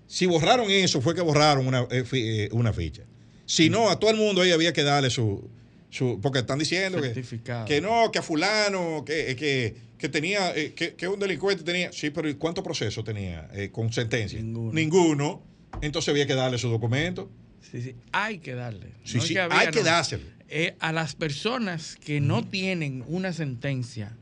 si 0.08 0.26
borraron 0.26 0.70
eso, 0.70 1.02
fue 1.02 1.16
que 1.16 1.22
borraron 1.22 1.68
una, 1.68 1.88
eh, 1.92 2.04
eh, 2.12 2.50
una 2.52 2.74
ficha. 2.74 3.04
Si 3.46 3.70
no, 3.70 3.90
a 3.90 4.00
todo 4.00 4.12
el 4.12 4.18
mundo 4.18 4.42
ahí 4.42 4.52
había 4.52 4.74
que 4.74 4.84
darle 4.84 5.10
su. 5.10 5.50
su 5.90 6.20
porque 6.22 6.40
están 6.40 6.60
diciendo 6.60 7.02
que, 7.02 7.24
que 7.66 7.82
no, 7.82 8.12
que 8.12 8.20
a 8.20 8.22
Fulano, 8.22 9.04
que, 9.06 9.32
eh, 9.32 9.36
que, 9.36 9.76
que 10.02 10.10
tenía, 10.10 10.54
eh, 10.56 10.74
que, 10.74 10.96
que 10.96 11.08
un 11.08 11.20
delincuente 11.20 11.64
tenía. 11.64 11.92
Sí, 11.94 12.10
pero 12.10 12.28
¿y 12.28 12.34
cuántos 12.34 12.64
procesos 12.64 13.04
tenía 13.04 13.48
eh, 13.54 13.70
con 13.72 13.94
sentencia? 13.94 14.42
Ninguno. 14.42 14.74
Ninguno. 14.74 15.44
Entonces 15.82 16.10
había 16.10 16.26
que 16.26 16.34
darle 16.34 16.58
su 16.58 16.70
documento. 16.70 17.30
Sí, 17.62 17.84
sí. 17.84 17.96
Hay 18.12 18.40
que 18.40 18.56
darle. 18.56 18.88
Sí, 19.04 19.18
No 19.18 19.24
sí, 19.24 19.38
había, 19.38 19.60
hay 19.60 19.68
que 19.70 19.84
dárselo. 19.84 20.24
Eh, 20.50 20.76
a 20.80 20.92
las 20.92 21.14
personas 21.14 21.96
que 21.96 22.20
no 22.20 22.44
tienen 22.44 23.04
una 23.08 23.32
sentencia 23.32 24.18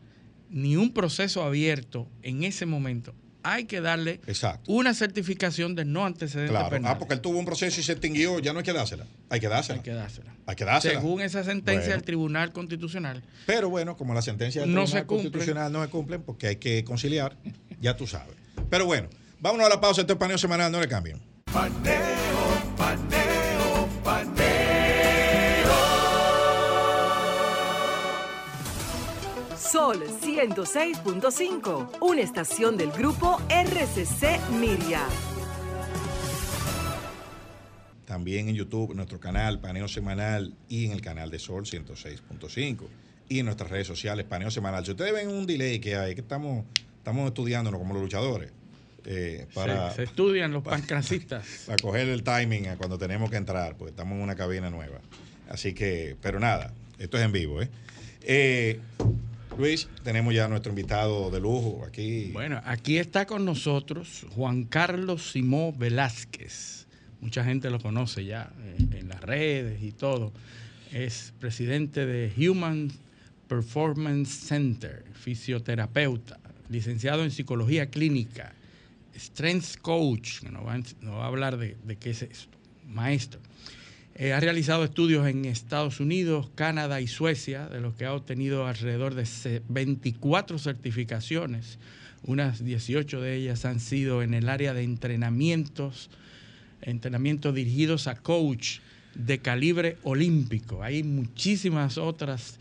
ni 0.49 0.75
un 0.75 0.91
proceso 0.93 1.43
abierto 1.43 2.09
en 2.23 2.43
ese 2.43 2.65
momento, 2.65 3.15
hay 3.53 3.65
que 3.65 3.81
darle 3.81 4.19
Exacto. 4.27 4.71
una 4.71 4.93
certificación 4.93 5.75
de 5.75 5.85
no 5.85 6.05
antecedente 6.05 6.51
Claro. 6.51 6.69
penal. 6.69 6.93
Ah, 6.93 6.97
porque 6.99 7.13
él 7.15 7.21
tuvo 7.21 7.37
un 7.39 7.45
proceso 7.45 7.79
y 7.79 7.83
se 7.83 7.91
extinguió, 7.93 8.39
ya 8.39 8.53
no 8.53 8.59
hay 8.59 8.65
que 8.65 8.73
dársela. 8.73 9.05
Hay 9.29 9.39
que 9.39 9.47
dársela. 9.47 9.77
Hay 9.77 9.83
que 9.83 9.91
dársela. 9.93 10.33
Hay 10.45 10.55
que 10.55 10.65
dársela. 10.65 10.99
Según 10.99 11.21
esa 11.21 11.43
sentencia 11.43 11.81
Bueno. 11.81 11.93
del 11.95 12.03
Tribunal 12.03 12.51
Constitucional, 12.53 13.23
Pero 13.45 13.69
bueno, 13.69 13.95
como 13.97 14.13
la 14.13 14.21
sentencia 14.21 14.61
del 14.61 14.73
No 14.73 14.83
Tribunal. 14.83 15.05
Constitucional 15.07 15.71
no 15.71 15.83
se 15.83 15.89
cumplen 15.89 16.21
porque 16.23 16.47
hay 16.47 16.55
que 16.57 16.83
conciliar, 16.83 17.35
ya 17.81 17.95
tú 17.95 18.07
sabes. 18.07 18.35
Pero 18.69 18.85
bueno, 18.85 19.07
vámonos 19.39 19.65
a 19.67 19.69
la 19.69 19.79
pausa. 19.81 20.01
Este 20.01 20.13
es 20.13 20.19
paneo 20.19 20.37
semanal, 20.37 20.71
no 20.71 20.79
le 20.79 20.87
cambien. 20.87 21.21
Paneo, 21.51 21.95
paneo, 22.77 23.28
Sol 29.71 30.03
106.5, 30.03 31.97
una 32.01 32.21
estación 32.21 32.75
del 32.75 32.89
grupo 32.91 33.39
RCC 33.49 34.39
Miria. 34.59 35.03
También 38.05 38.49
en 38.49 38.55
YouTube, 38.55 38.89
en 38.91 38.97
nuestro 38.97 39.19
canal 39.19 39.59
Paneo 39.59 39.87
Semanal 39.87 40.55
y 40.69 40.87
en 40.87 40.93
el 40.93 41.01
canal 41.01 41.29
de 41.29 41.37
Sol 41.37 41.65
106.5 41.65 42.87
y 43.27 43.39
en 43.39 43.45
nuestras 43.45 43.69
redes 43.69 43.85
sociales 43.85 44.25
Paneo 44.25 44.49
Semanal. 44.49 44.85
Si 44.85 44.91
ustedes 44.91 45.13
ven 45.13 45.27
un 45.27 45.45
delay 45.45 45.79
que 45.79 45.95
hay, 45.95 46.15
que 46.15 46.21
estamos, 46.21 46.65
estamos 46.97 47.27
estudiándonos 47.27 47.79
como 47.79 47.93
los 47.93 48.01
luchadores 48.01 48.51
eh, 49.05 49.45
para, 49.53 49.91
se, 49.91 49.97
se 49.97 50.03
estudian 50.03 50.51
los 50.51 50.63
pancracistas. 50.63 51.45
para 51.67 51.77
coger 51.77 52.09
el 52.09 52.23
timing 52.23 52.69
a 52.69 52.77
cuando 52.77 52.97
tenemos 52.97 53.29
que 53.29 53.37
entrar, 53.37 53.75
porque 53.75 53.91
estamos 53.91 54.15
en 54.15 54.23
una 54.23 54.35
cabina 54.35 54.71
nueva. 54.71 54.99
Así 55.47 55.73
que, 55.73 56.15
pero 56.23 56.39
nada, 56.39 56.73
esto 56.97 57.19
es 57.19 57.23
en 57.23 57.31
vivo. 57.31 57.61
¿eh? 57.61 57.69
Eh, 58.23 58.79
Luis, 59.57 59.89
tenemos 60.03 60.33
ya 60.33 60.47
nuestro 60.47 60.71
invitado 60.71 61.29
de 61.31 61.39
lujo 61.39 61.83
aquí. 61.85 62.31
Bueno, 62.31 62.61
aquí 62.65 62.97
está 62.97 63.25
con 63.25 63.45
nosotros 63.45 64.25
Juan 64.35 64.63
Carlos 64.63 65.31
Simó 65.31 65.73
Velázquez. 65.73 66.87
Mucha 67.19 67.43
gente 67.43 67.69
lo 67.69 67.79
conoce 67.79 68.23
ya 68.23 68.51
eh, 68.61 68.99
en 68.99 69.09
las 69.09 69.21
redes 69.21 69.83
y 69.83 69.91
todo. 69.91 70.31
Es 70.93 71.33
presidente 71.39 72.05
de 72.05 72.31
Human 72.49 72.89
Performance 73.47 74.29
Center, 74.29 75.03
fisioterapeuta, 75.13 76.39
licenciado 76.69 77.23
en 77.23 77.31
psicología 77.31 77.89
clínica, 77.89 78.53
strength 79.15 79.79
coach, 79.81 80.43
a 80.45 80.51
nos 80.51 80.63
va 80.65 81.23
a 81.23 81.27
hablar 81.27 81.57
de, 81.57 81.75
de 81.83 81.97
qué 81.97 82.11
es 82.11 82.21
esto, 82.21 82.57
maestro. 82.87 83.41
Eh, 84.21 84.33
ha 84.33 84.39
realizado 84.41 84.83
estudios 84.83 85.25
en 85.27 85.45
Estados 85.45 86.01
Unidos, 86.01 86.49
Canadá 86.53 86.99
y 86.99 87.07
Suecia, 87.07 87.67
de 87.69 87.79
los 87.79 87.95
que 87.95 88.03
ha 88.03 88.13
obtenido 88.13 88.67
alrededor 88.67 89.15
de 89.15 89.25
ce- 89.25 89.61
24 89.69 90.59
certificaciones. 90.59 91.79
Unas 92.23 92.61
18 92.65 93.21
de 93.21 93.35
ellas 93.37 93.63
han 93.63 93.79
sido 93.79 94.21
en 94.21 94.33
el 94.33 94.49
área 94.49 94.73
de 94.73 94.83
entrenamientos, 94.83 96.09
entrenamientos 96.81 97.55
dirigidos 97.55 98.07
a 98.07 98.15
coach 98.15 98.79
de 99.15 99.39
calibre 99.39 99.95
olímpico. 100.03 100.83
Hay 100.83 101.01
muchísimas 101.03 101.97
otras 101.97 102.57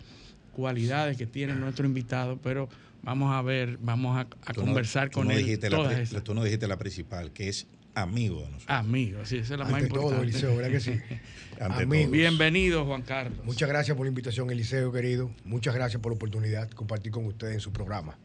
cualidades 0.53 1.17
que 1.17 1.27
tiene 1.27 1.57
nuestro 1.57 1.87
invitado, 1.87 2.39
pero 2.41 2.69
vamos 3.03 3.35
a 3.35 3.43
ver, 3.43 3.79
vamos 3.83 4.17
a, 4.17 4.21
a 4.21 4.53
Tú 4.53 4.61
no- 4.61 4.67
conversar 4.67 5.11
con 5.11 5.27
no 5.27 5.33
él 5.33 5.39
la 5.39 6.03
esas. 6.03 6.23
tú 6.23 6.35
no 6.35 6.45
dijiste 6.45 6.69
la 6.69 6.79
principal, 6.79 7.33
que 7.33 7.49
es 7.49 7.67
amigo 8.03 8.37
de 8.43 8.51
nosotros. 8.51 8.67
Amigo, 8.79 9.25
sí, 9.25 9.37
esa 9.39 9.55
es 9.55 9.59
la 9.59 9.65
más 9.67 9.75
Ante 9.75 9.89
todo, 9.89 10.01
importante. 10.03 10.31
Eliseo, 10.31 10.57
¿verdad 10.57 10.71
que 10.71 10.81
sí? 10.81 10.91
Ante 11.61 11.83
Amigos. 11.83 12.05
todo. 12.05 12.13
Bienvenido, 12.13 12.85
Juan 12.87 13.03
Carlos. 13.03 13.45
Muchas 13.45 13.69
gracias 13.69 13.97
por 13.97 14.07
la 14.07 14.09
invitación, 14.11 14.51
Eliseo, 14.51 14.93
querido. 14.93 15.31
Muchas 15.45 15.75
gracias 15.75 16.01
por 16.01 16.13
la 16.13 16.17
oportunidad 16.17 16.69
de 16.69 16.75
compartir 16.75 17.13
con 17.13 17.25
ustedes 17.27 17.55
en 17.55 17.61
su 17.61 17.73
programa. 17.73 18.17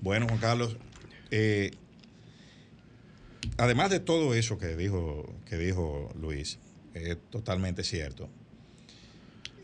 Bueno, 0.00 0.26
Juan 0.28 0.38
Carlos, 0.40 0.76
eh, 1.30 1.72
además 3.58 3.90
de 3.90 4.00
todo 4.00 4.34
eso 4.34 4.58
que 4.58 4.76
dijo, 4.76 5.32
que 5.48 5.56
dijo 5.56 6.12
Luis, 6.20 6.58
es 6.94 7.16
totalmente 7.30 7.84
cierto. 7.84 8.28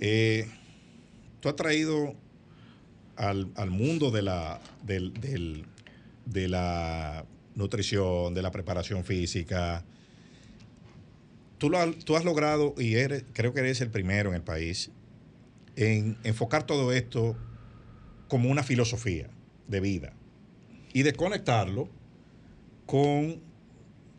eh, 0.00 0.48
tú 1.40 1.48
has 1.48 1.56
traído 1.56 2.14
al, 3.16 3.48
al 3.56 3.70
mundo 3.70 4.10
de 4.10 4.22
la, 4.22 4.60
del- 4.84 5.12
del- 5.14 5.64
de 6.26 6.48
la 6.48 7.24
nutrición, 7.58 8.32
de 8.32 8.40
la 8.40 8.50
preparación 8.50 9.04
física. 9.04 9.84
Tú, 11.58 11.68
lo 11.68 11.78
has, 11.78 11.96
tú 12.04 12.16
has 12.16 12.24
logrado, 12.24 12.74
y 12.78 12.94
eres, 12.94 13.24
creo 13.34 13.52
que 13.52 13.60
eres 13.60 13.80
el 13.80 13.90
primero 13.90 14.30
en 14.30 14.36
el 14.36 14.42
país, 14.42 14.90
en 15.76 16.16
enfocar 16.22 16.64
todo 16.64 16.92
esto 16.92 17.36
como 18.28 18.48
una 18.48 18.62
filosofía 18.62 19.28
de 19.66 19.80
vida 19.80 20.12
y 20.92 21.02
de 21.02 21.12
conectarlo 21.12 21.88
con, 22.86 23.40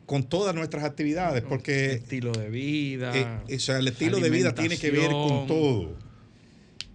con 0.05 0.23
todas 0.23 0.53
nuestras 0.53 0.83
actividades, 0.83 1.41
porque 1.43 1.93
estilo 1.93 2.31
de 2.33 2.49
vida. 2.49 3.11
eh, 3.47 3.55
o 3.55 3.59
sea, 3.59 3.79
el 3.79 3.87
estilo 3.87 4.19
de 4.19 4.29
vida 4.29 4.53
tiene 4.53 4.77
que 4.77 4.91
ver 4.91 5.11
con 5.11 5.47
todo. 5.47 5.97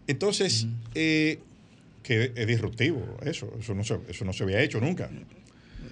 Entonces, 0.07 0.67
eh, 0.95 1.39
que 2.03 2.33
es 2.35 2.47
disruptivo 2.47 3.17
eso, 3.25 3.51
eso 3.59 3.75
no, 3.75 3.83
se, 3.83 3.99
eso 4.09 4.27
no 4.27 4.35
se 4.35 4.45
había 4.45 4.61
hecho 4.61 4.79
nunca. 4.79 5.11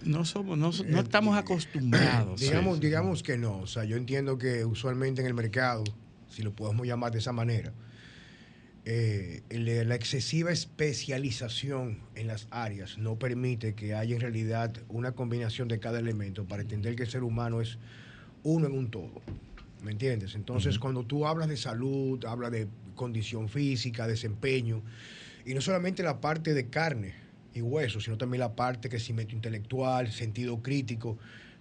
No 0.04 0.24
somos, 0.24 0.58
no, 0.58 0.70
no 0.88 1.00
estamos 1.00 1.36
acostumbrados. 1.36 2.40
Digamos, 2.40 2.80
digamos 2.80 3.22
que 3.22 3.38
no. 3.38 3.58
O 3.58 3.66
sea, 3.66 3.84
yo 3.84 3.96
entiendo 3.96 4.38
que 4.38 4.64
usualmente 4.64 5.20
en 5.20 5.26
el 5.26 5.34
mercado, 5.34 5.84
si 6.28 6.42
lo 6.42 6.54
podemos 6.54 6.86
llamar 6.86 7.12
de 7.12 7.18
esa 7.18 7.32
manera, 7.32 7.72
eh, 8.84 9.42
la 9.50 9.94
excesiva 9.94 10.50
especialización 10.50 12.00
en 12.16 12.26
las 12.26 12.48
áreas 12.50 12.98
no 12.98 13.16
permite 13.16 13.74
que 13.74 13.94
haya 13.94 14.14
en 14.14 14.20
realidad 14.20 14.74
una 14.88 15.12
combinación 15.12 15.68
de 15.68 15.78
cada 15.78 16.00
elemento 16.00 16.46
para 16.46 16.62
entender 16.62 16.96
que 16.96 17.04
el 17.04 17.08
ser 17.08 17.22
humano 17.22 17.60
es 17.60 17.78
uno 18.42 18.66
en 18.66 18.72
un 18.72 18.90
todo. 18.90 19.22
¿Me 19.82 19.92
entiendes? 19.92 20.34
Entonces, 20.34 20.78
cuando 20.78 21.04
tú 21.04 21.26
hablas 21.26 21.48
de 21.48 21.56
salud, 21.56 22.24
hablas 22.24 22.50
de 22.52 22.68
condición 22.94 23.48
física, 23.48 24.06
desempeño, 24.06 24.82
y 25.44 25.54
no 25.54 25.60
solamente 25.60 26.02
la 26.02 26.20
parte 26.20 26.54
de 26.54 26.68
carne 26.68 27.21
y 27.54 27.60
hueso, 27.60 28.00
sino 28.00 28.18
también 28.18 28.40
la 28.40 28.54
parte 28.54 28.88
crecimiento 28.88 29.34
intelectual, 29.34 30.10
sentido 30.10 30.62
crítico, 30.62 31.18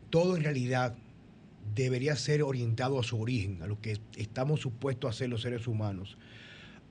todo 0.10 0.36
en 0.36 0.44
realidad 0.44 0.96
debería 1.76 2.16
ser 2.16 2.44
orientado 2.44 3.00
a 3.00 3.04
su 3.04 3.20
origen, 3.20 3.62
a 3.62 3.68
lo 3.68 3.80
que 3.80 4.00
estamos 4.18 4.60
supuestos 4.60 5.08
a 5.08 5.12
hacer 5.12 5.30
los 5.30 5.42
seres 5.42 5.68
humanos. 5.68 6.18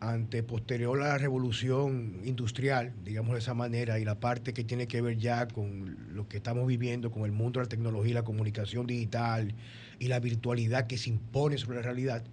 Ante 0.01 0.43
posterior 0.43 1.03
a 1.03 1.09
la 1.09 1.19
revolución 1.19 2.23
industrial, 2.25 2.95
digamos 3.05 3.35
de 3.35 3.41
esa 3.41 3.53
manera, 3.53 3.99
y 3.99 4.05
la 4.07 4.19
parte 4.19 4.55
que 4.55 4.65
tiene 4.65 4.89
que 4.89 5.03
ver 5.03 5.19
ya 5.19 5.47
con 5.47 6.15
lo 6.15 6.27
que 6.27 6.39
estamos 6.39 6.67
viviendo, 6.67 7.11
con 7.11 7.25
el 7.25 7.33
mundo 7.33 7.61
de 7.61 7.67
la 7.67 7.69
tecnología 7.69 8.15
la 8.15 8.25
comunicación 8.25 8.87
digital 8.87 9.55
y 9.99 10.09
la 10.09 10.19
virtualidad 10.19 10.87
que 10.87 10.97
se 10.97 11.11
impone 11.11 11.59
sobre 11.59 11.77
la 11.77 11.83
realidad, 11.83 12.25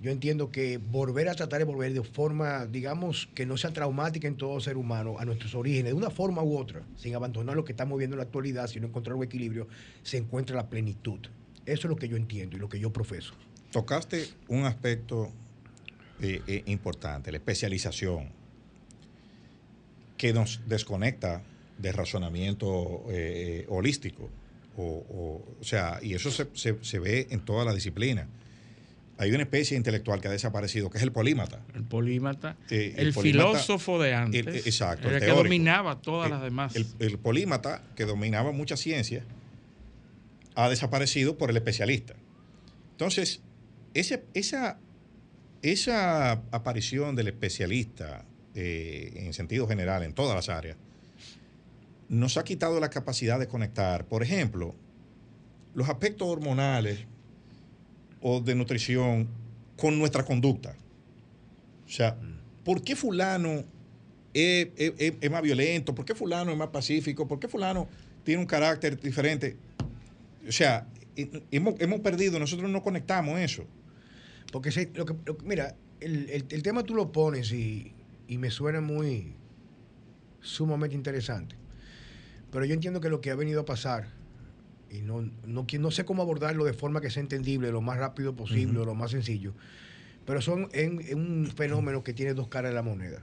yo 0.00 0.10
entiendo 0.10 0.50
que 0.50 0.78
volver 0.78 1.28
a 1.28 1.34
tratar 1.34 1.60
de 1.60 1.64
volver 1.64 1.92
de 1.92 2.02
forma, 2.02 2.66
digamos, 2.66 3.28
que 3.34 3.46
no 3.46 3.56
sea 3.56 3.72
traumática 3.72 4.28
en 4.28 4.36
todo 4.36 4.60
ser 4.60 4.76
humano, 4.76 5.18
a 5.18 5.24
nuestros 5.24 5.54
orígenes, 5.54 5.92
de 5.92 5.94
una 5.94 6.10
forma 6.10 6.42
u 6.42 6.58
otra, 6.58 6.82
sin 6.96 7.14
abandonar 7.14 7.56
lo 7.56 7.64
que 7.64 7.72
estamos 7.72 7.96
viendo 7.98 8.14
en 8.14 8.18
la 8.18 8.24
actualidad, 8.24 8.66
sino 8.66 8.86
encontrar 8.86 9.16
un 9.16 9.24
equilibrio, 9.24 9.68
se 10.02 10.18
encuentra 10.18 10.54
la 10.54 10.68
plenitud. 10.68 11.20
Eso 11.64 11.80
es 11.80 11.84
lo 11.84 11.96
que 11.96 12.08
yo 12.08 12.16
entiendo 12.16 12.56
y 12.56 12.60
lo 12.60 12.68
que 12.68 12.78
yo 12.78 12.92
profeso. 12.92 13.34
Tocaste 13.72 14.28
un 14.48 14.64
aspecto 14.64 15.32
eh, 16.20 16.42
eh, 16.46 16.62
importante, 16.66 17.30
la 17.30 17.38
especialización, 17.38 18.28
que 20.18 20.32
nos 20.32 20.62
desconecta 20.66 21.42
del 21.78 21.94
razonamiento 21.94 23.04
eh, 23.10 23.66
holístico. 23.68 24.30
O, 24.78 25.42
sea, 25.62 26.00
y 26.02 26.12
eso 26.12 26.30
se, 26.30 26.48
se, 26.52 26.76
se 26.82 26.98
ve 26.98 27.28
en 27.30 27.40
toda 27.40 27.64
la 27.64 27.72
disciplina 27.72 28.28
hay 29.18 29.32
una 29.32 29.44
especie 29.44 29.76
intelectual 29.76 30.20
que 30.20 30.28
ha 30.28 30.30
desaparecido, 30.30 30.90
que 30.90 30.98
es 30.98 31.02
el 31.02 31.12
polímata. 31.12 31.62
El 31.74 31.84
polímata. 31.84 32.56
Eh, 32.70 32.94
el, 32.96 33.08
el 33.08 33.14
polímata, 33.14 33.50
filósofo 33.50 34.00
de 34.00 34.14
antes. 34.14 34.46
El, 34.46 34.56
exacto. 34.56 35.08
El, 35.08 35.14
el 35.14 35.20
que 35.20 35.28
dominaba 35.28 36.02
todas 36.02 36.30
las 36.30 36.42
demás. 36.42 36.74
El, 36.76 37.18
polímata, 37.18 37.82
que 37.96 38.04
dominaba 38.04 38.52
muchas 38.52 38.80
ciencias, 38.80 39.24
ha 40.54 40.68
desaparecido 40.68 41.38
por 41.38 41.50
el 41.50 41.56
especialista. 41.56 42.14
Entonces, 42.92 43.40
ese, 43.94 44.24
esa, 44.34 44.78
esa 45.62 46.32
aparición 46.50 47.16
del 47.16 47.28
especialista 47.28 48.26
eh, 48.54 49.12
en 49.16 49.32
sentido 49.32 49.66
general, 49.66 50.02
en 50.02 50.12
todas 50.12 50.34
las 50.34 50.50
áreas, 50.50 50.76
nos 52.08 52.36
ha 52.36 52.44
quitado 52.44 52.80
la 52.80 52.90
capacidad 52.90 53.38
de 53.38 53.48
conectar, 53.48 54.06
por 54.06 54.22
ejemplo, 54.22 54.74
los 55.74 55.88
aspectos 55.88 56.28
hormonales 56.28 57.06
o 58.28 58.40
de 58.40 58.56
nutrición 58.56 59.28
con 59.76 59.96
nuestra 60.00 60.24
conducta. 60.24 60.74
O 61.86 61.88
sea, 61.88 62.16
¿por 62.64 62.82
qué 62.82 62.96
fulano 62.96 63.62
es, 64.34 64.68
es, 64.76 65.14
es, 65.20 65.30
más 65.30 65.42
violento? 65.42 65.94
¿Por 65.94 66.04
qué 66.04 66.12
fulano 66.12 66.50
es 66.50 66.58
más 66.58 66.70
pacífico? 66.70 67.28
¿Por 67.28 67.38
qué 67.38 67.46
fulano 67.46 67.86
tiene 68.24 68.40
un 68.40 68.46
carácter 68.48 68.98
diferente? 69.00 69.56
O 70.48 70.50
sea, 70.50 70.88
hemos, 71.52 71.80
hemos 71.80 72.00
perdido, 72.00 72.40
nosotros 72.40 72.68
no 72.68 72.82
conectamos 72.82 73.38
eso. 73.38 73.64
Porque 74.50 74.72
se, 74.72 74.90
lo 74.94 75.06
que, 75.06 75.14
lo, 75.24 75.38
mira, 75.44 75.76
el, 76.00 76.28
el, 76.28 76.46
el, 76.48 76.62
tema 76.64 76.82
tú 76.82 76.96
lo 76.96 77.12
pones 77.12 77.52
y, 77.52 77.92
y 78.26 78.38
me 78.38 78.50
suena 78.50 78.80
muy 78.80 79.34
sumamente 80.40 80.96
interesante. 80.96 81.54
Pero 82.50 82.64
yo 82.64 82.74
entiendo 82.74 83.00
que 83.00 83.08
lo 83.08 83.20
que 83.20 83.30
ha 83.30 83.36
venido 83.36 83.60
a 83.60 83.64
pasar 83.64 84.08
y 84.90 85.00
no, 85.00 85.22
no, 85.44 85.66
no, 85.70 85.90
sé 85.90 86.04
cómo 86.04 86.22
abordarlo 86.22 86.64
de 86.64 86.72
forma 86.72 87.00
que 87.00 87.10
sea 87.10 87.22
entendible, 87.22 87.70
lo 87.70 87.80
más 87.80 87.98
rápido 87.98 88.34
posible, 88.34 88.78
uh 88.78 88.82
-huh. 88.82 88.86
lo 88.86 88.94
más 88.94 89.10
sencillo. 89.10 89.54
Pero 90.24 90.40
son 90.40 90.68
en, 90.72 91.00
en 91.00 91.18
un 91.18 91.46
fenómeno 91.46 92.02
que 92.02 92.12
tiene 92.12 92.34
dos 92.34 92.48
caras 92.48 92.70
de 92.70 92.74
la 92.74 92.82
moneda. 92.82 93.22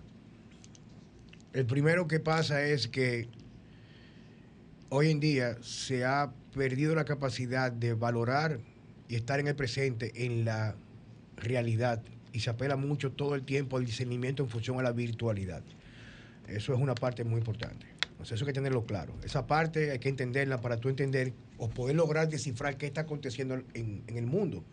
El 1.54 1.66
primero 1.66 2.08
que 2.08 2.20
pasa 2.20 2.64
es 2.64 2.88
que 2.88 3.28
hoy 4.90 5.10
en 5.10 5.20
día 5.20 5.58
se 5.62 6.06
ha 6.06 6.32
perdido 6.54 6.96
la 6.96 7.06
capacidad 7.06 7.72
de 7.72 7.94
valorar 7.94 8.60
y 9.08 9.16
estar 9.16 9.40
en 9.40 9.48
el 9.48 9.56
presente 9.56 10.26
en 10.26 10.46
la 10.46 10.76
realidad 11.38 12.02
y 12.32 12.40
se 12.40 12.50
apela 12.50 12.76
mucho 12.76 13.12
todo 13.12 13.36
el 13.36 13.44
tiempo 13.44 13.78
al 13.78 13.86
discernimiento 13.86 14.44
en 14.44 14.50
función 14.50 14.80
a 14.80 14.84
la 14.84 14.92
virtualidad. 14.92 15.64
Eso 16.48 16.74
es 16.74 16.80
una 16.80 16.96
parte 16.96 17.24
muy 17.24 17.40
importante. 17.40 17.86
Sea, 18.24 18.36
eso 18.36 18.46
hay 18.46 18.48
que 18.48 18.54
tenerlo 18.54 18.86
claro. 18.86 19.14
Esa 19.24 19.48
parte 19.48 19.92
hay 19.92 20.00
que 20.00 20.10
entenderla 20.10 20.62
para 20.62 20.78
tú 20.78 20.90
entender 20.90 21.34
o 21.64 21.70
poder 21.70 21.96
lograr 21.96 22.28
descifrar 22.28 22.76
qué 22.76 22.86
está 22.86 23.02
aconteciendo 23.02 23.56
en, 23.74 24.04
en, 24.06 24.18
el 24.18 24.26
mundo. 24.26 24.66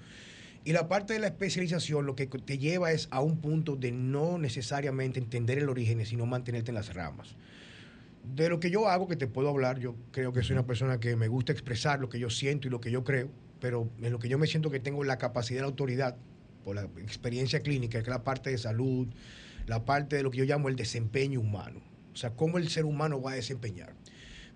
Y 0.64 0.72
la 0.72 0.88
parte 0.88 1.12
de 1.12 1.20
la 1.20 1.28
especialización 1.28 2.05
lo 2.05 2.16
que 2.16 2.26
te 2.26 2.59
lleva 2.59 2.91
es 2.91 3.07
a 3.12 3.20
un 3.20 3.41
punto 3.41 3.76
de 3.76 3.93
no 3.93 4.38
necesariamente 4.38 5.20
entender 5.20 5.59
el 5.59 5.68
origen, 5.68 6.05
sino 6.05 6.26
mantenerte 6.26 6.72
en 6.72 6.74
las 6.74 6.93
ramas. 6.93 7.36
De 8.34 8.49
lo 8.49 8.59
que 8.59 8.70
yo 8.70 8.88
hago, 8.88 9.07
que 9.07 9.14
te 9.14 9.28
puedo 9.28 9.49
hablar, 9.49 9.78
yo 9.78 9.95
creo 10.11 10.32
que 10.32 10.43
soy 10.43 10.55
una 10.55 10.66
persona 10.66 10.99
que 10.99 11.14
me 11.14 11.28
gusta 11.28 11.53
expresar 11.53 12.01
lo 12.01 12.09
que 12.09 12.18
yo 12.18 12.28
siento 12.28 12.66
y 12.66 12.72
lo 12.72 12.80
que 12.80 12.91
yo 12.91 13.05
creo, 13.05 13.30
pero 13.61 13.88
en 14.03 14.11
lo 14.11 14.18
que 14.18 14.28
yo 14.28 14.36
me 14.36 14.49
siento 14.49 14.70
que 14.70 14.80
tengo 14.80 15.05
la 15.05 15.16
capacidad 15.16 15.61
la 15.61 15.68
autoridad 15.68 16.16
por 16.64 16.74
la 16.74 16.82
experiencia 16.99 17.61
clínica, 17.61 17.99
que 17.99 18.03
es 18.03 18.09
la 18.09 18.24
parte 18.24 18.51
de 18.51 18.59
salud, 18.59 19.07
la 19.66 19.84
parte 19.84 20.16
de 20.16 20.24
lo 20.24 20.32
que 20.32 20.38
yo 20.38 20.45
llamo 20.45 20.68
el 20.68 20.74
desempeño 20.74 21.38
humano. 21.38 21.80
O 22.12 22.16
sea, 22.16 22.30
cómo 22.30 22.59
el 22.59 22.68
ser 22.68 22.84
humano 22.84 23.22
va 23.22 23.32
a 23.32 23.34
desempeñar. 23.36 23.95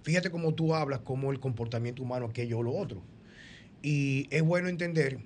Fíjate 0.04 0.30
cómo 0.30 0.52
tú 0.52 0.74
hablas, 0.74 1.00
cómo 1.00 1.32
el 1.32 1.40
comportamiento 1.40 2.02
humano, 2.02 2.26
aquello 2.26 2.58
o 2.58 2.62
lo 2.62 2.76
otro. 2.76 3.02
Y 3.82 4.26
es 4.30 4.42
bueno 4.42 4.68
entender 4.68 5.18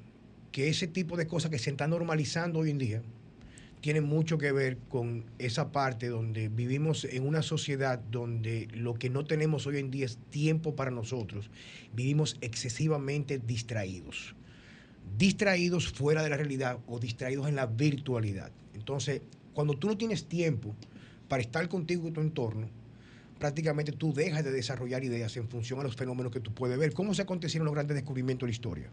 que 0.52 0.68
ese 0.68 0.86
tipo 0.86 1.16
de 1.16 1.26
cosas 1.26 1.50
que 1.50 1.58
se 1.58 1.70
están 1.70 1.90
normalizando 1.90 2.60
hoy 2.60 2.70
en 2.70 2.78
día 2.78 3.02
tienen 3.80 4.04
mucho 4.04 4.38
que 4.38 4.52
ver 4.52 4.78
con 4.88 5.24
esa 5.40 5.72
parte 5.72 6.06
donde 6.06 6.48
vivimos 6.48 7.04
en 7.04 7.26
una 7.26 7.42
sociedad 7.42 7.98
donde 7.98 8.68
lo 8.72 8.94
que 8.94 9.10
no 9.10 9.24
tenemos 9.24 9.66
hoy 9.66 9.78
en 9.78 9.90
día 9.90 10.06
es 10.06 10.16
tiempo 10.30 10.76
para 10.76 10.92
nosotros. 10.92 11.50
Vivimos 11.92 12.36
excesivamente 12.40 13.40
distraídos. 13.40 14.36
Distraídos 15.18 15.88
fuera 15.88 16.22
de 16.22 16.30
la 16.30 16.36
realidad 16.36 16.78
o 16.86 17.00
distraídos 17.00 17.48
en 17.48 17.56
la 17.56 17.66
virtualidad. 17.66 18.52
Entonces, 18.74 19.22
cuando 19.54 19.74
tú 19.74 19.88
no 19.88 19.98
tienes 19.98 20.26
tiempo 20.26 20.76
para 21.26 21.42
estar 21.42 21.68
contigo 21.68 22.06
y 22.06 22.12
tu 22.12 22.20
entorno, 22.20 22.68
prácticamente 23.38 23.92
tú 23.92 24.12
dejas 24.12 24.44
de 24.44 24.50
desarrollar 24.50 25.04
ideas 25.04 25.36
en 25.36 25.48
función 25.48 25.80
a 25.80 25.82
los 25.82 25.96
fenómenos 25.96 26.32
que 26.32 26.40
tú 26.40 26.52
puedes 26.52 26.78
ver. 26.78 26.92
¿Cómo 26.92 27.14
se 27.14 27.22
acontecieron 27.22 27.66
los 27.66 27.74
grandes 27.74 27.94
descubrimientos 27.94 28.46
de 28.46 28.50
la 28.50 28.54
historia? 28.54 28.90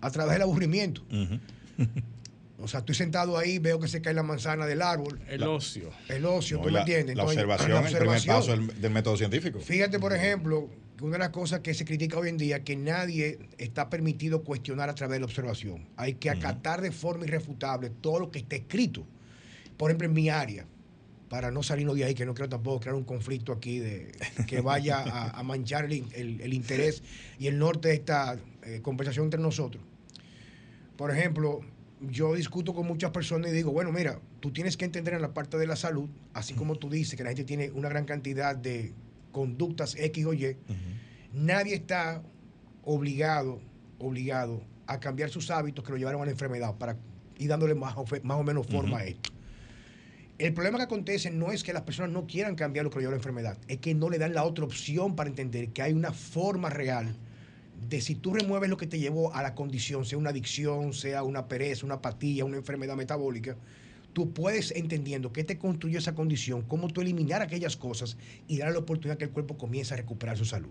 A 0.00 0.10
través 0.10 0.34
del 0.34 0.42
aburrimiento. 0.42 1.02
Uh 1.10 1.14
-huh. 1.14 1.40
o 2.58 2.68
sea, 2.68 2.80
estoy 2.80 2.94
sentado 2.94 3.38
ahí, 3.38 3.58
veo 3.58 3.78
que 3.78 3.88
se 3.88 4.02
cae 4.02 4.14
la 4.14 4.22
manzana 4.22 4.66
del 4.66 4.82
árbol. 4.82 5.20
El 5.28 5.42
ocio. 5.44 5.90
El 6.08 6.24
ocio, 6.26 6.58
no, 6.58 6.64
¿tú 6.64 6.70
la, 6.70 6.72
me 6.72 6.80
entiendes? 6.80 7.16
La 7.16 7.24
observación, 7.24 7.70
la 7.70 7.80
observación, 7.80 8.02
el 8.02 8.08
primer 8.08 8.26
paso 8.26 8.50
del, 8.50 8.80
del, 8.80 8.92
método 8.92 9.16
científico. 9.16 9.60
Fíjate, 9.60 9.98
por 9.98 10.12
ejemplo, 10.12 10.68
que 10.96 11.04
una 11.04 11.14
de 11.14 11.18
las 11.20 11.30
cosas 11.30 11.60
que 11.60 11.72
se 11.74 11.84
critica 11.84 12.18
hoy 12.18 12.28
en 12.28 12.36
día 12.36 12.62
que 12.64 12.76
nadie 12.76 13.38
está 13.58 13.88
permitido 13.90 14.42
cuestionar 14.42 14.88
a 14.88 14.94
través 14.94 15.16
de 15.16 15.20
la 15.20 15.26
observación. 15.26 15.88
Hay 15.96 16.14
que 16.14 16.30
acatar 16.30 16.80
uh 16.80 16.82
-huh. 16.82 16.86
de 16.86 16.92
forma 16.92 17.24
irrefutable 17.24 17.90
todo 17.90 18.20
lo 18.20 18.30
que 18.30 18.40
está 18.40 18.56
escrito. 18.56 19.06
Por 19.76 19.90
ejemplo, 19.90 20.06
en 20.06 20.14
mi 20.14 20.28
área, 20.28 20.66
para 21.34 21.50
no 21.50 21.64
salirnos 21.64 21.96
de 21.96 22.04
ahí, 22.04 22.14
que 22.14 22.24
no 22.24 22.32
quiero 22.32 22.48
tampoco 22.48 22.78
crear 22.78 22.94
un 22.94 23.02
conflicto 23.02 23.50
aquí 23.50 23.80
de 23.80 24.12
que 24.46 24.60
vaya 24.60 24.98
a, 24.98 25.30
a 25.30 25.42
manchar 25.42 25.84
el, 25.84 26.04
el, 26.14 26.40
el, 26.40 26.54
interés 26.54 27.02
y 27.40 27.48
el 27.48 27.58
norte 27.58 27.88
de 27.88 27.94
esta 27.94 28.38
eh, 28.62 28.78
conversación 28.80 29.24
entre 29.24 29.40
nosotros. 29.40 29.82
Por 30.96 31.10
ejemplo, 31.10 31.62
yo 32.00 32.36
discuto 32.36 32.72
con 32.72 32.86
muchas 32.86 33.10
personas 33.10 33.50
y 33.50 33.52
digo, 33.52 33.72
bueno, 33.72 33.90
mira, 33.90 34.20
tú 34.38 34.52
tienes 34.52 34.76
que 34.76 34.84
entender 34.84 35.14
en 35.14 35.22
la 35.22 35.34
parte 35.34 35.58
de 35.58 35.66
la 35.66 35.74
salud, 35.74 36.08
así 36.34 36.54
como 36.54 36.76
tú 36.76 36.88
dices 36.88 37.16
que 37.16 37.24
la 37.24 37.30
gente 37.30 37.42
tiene 37.42 37.68
una 37.72 37.88
gran 37.88 38.04
cantidad 38.04 38.54
de 38.54 38.92
conductas 39.32 39.96
X 39.96 40.26
o 40.26 40.34
Y, 40.34 40.46
uh 40.46 40.50
-huh. 40.50 40.54
nadie 41.32 41.74
está 41.74 42.22
obligado, 42.84 43.60
obligado 43.98 44.62
a 44.86 45.00
cambiar 45.00 45.30
sus 45.30 45.50
hábitos 45.50 45.84
que 45.84 45.90
lo 45.90 45.98
llevaron 45.98 46.22
a 46.22 46.26
la 46.26 46.30
enfermedad 46.30 46.76
para 46.76 46.96
ir 47.38 47.48
dándole 47.48 47.74
más 47.74 47.96
o, 47.96 48.04
más 48.22 48.38
o 48.38 48.44
menos 48.44 48.68
forma 48.68 48.98
uh 48.98 49.00
-huh. 49.00 49.02
a 49.02 49.04
esto. 49.06 49.33
El 50.36 50.52
problema 50.52 50.78
que 50.78 50.84
acontece 50.84 51.30
no 51.30 51.52
es 51.52 51.62
que 51.62 51.72
las 51.72 51.82
personas 51.82 52.10
no 52.10 52.26
quieran 52.26 52.56
cambiar 52.56 52.84
lo 52.84 52.90
que 52.90 52.98
lleva 52.98 53.10
a 53.10 53.12
la 53.12 53.18
enfermedad, 53.18 53.56
es 53.68 53.78
que 53.78 53.94
no 53.94 54.10
le 54.10 54.18
dan 54.18 54.34
la 54.34 54.42
otra 54.42 54.64
opción 54.64 55.14
para 55.14 55.30
entender 55.30 55.68
que 55.68 55.80
hay 55.80 55.92
una 55.92 56.12
forma 56.12 56.70
real 56.70 57.14
de 57.88 58.00
si 58.00 58.16
tú 58.16 58.34
remueves 58.34 58.68
lo 58.68 58.76
que 58.76 58.88
te 58.88 58.98
llevó 58.98 59.32
a 59.32 59.42
la 59.42 59.54
condición, 59.54 60.04
sea 60.04 60.18
una 60.18 60.30
adicción, 60.30 60.92
sea 60.92 61.22
una 61.22 61.46
pereza, 61.46 61.86
una 61.86 61.96
apatía, 61.96 62.44
una 62.44 62.56
enfermedad 62.56 62.96
metabólica, 62.96 63.56
tú 64.12 64.32
puedes 64.32 64.72
entendiendo 64.72 65.32
qué 65.32 65.44
te 65.44 65.56
construyó 65.56 66.00
esa 66.00 66.16
condición, 66.16 66.62
cómo 66.62 66.88
tú 66.88 67.00
eliminar 67.00 67.40
aquellas 67.40 67.76
cosas 67.76 68.16
y 68.48 68.58
dar 68.58 68.72
la 68.72 68.80
oportunidad 68.80 69.18
que 69.18 69.24
el 69.24 69.30
cuerpo 69.30 69.56
comience 69.56 69.94
a 69.94 69.98
recuperar 69.98 70.36
su 70.36 70.44
salud. 70.44 70.70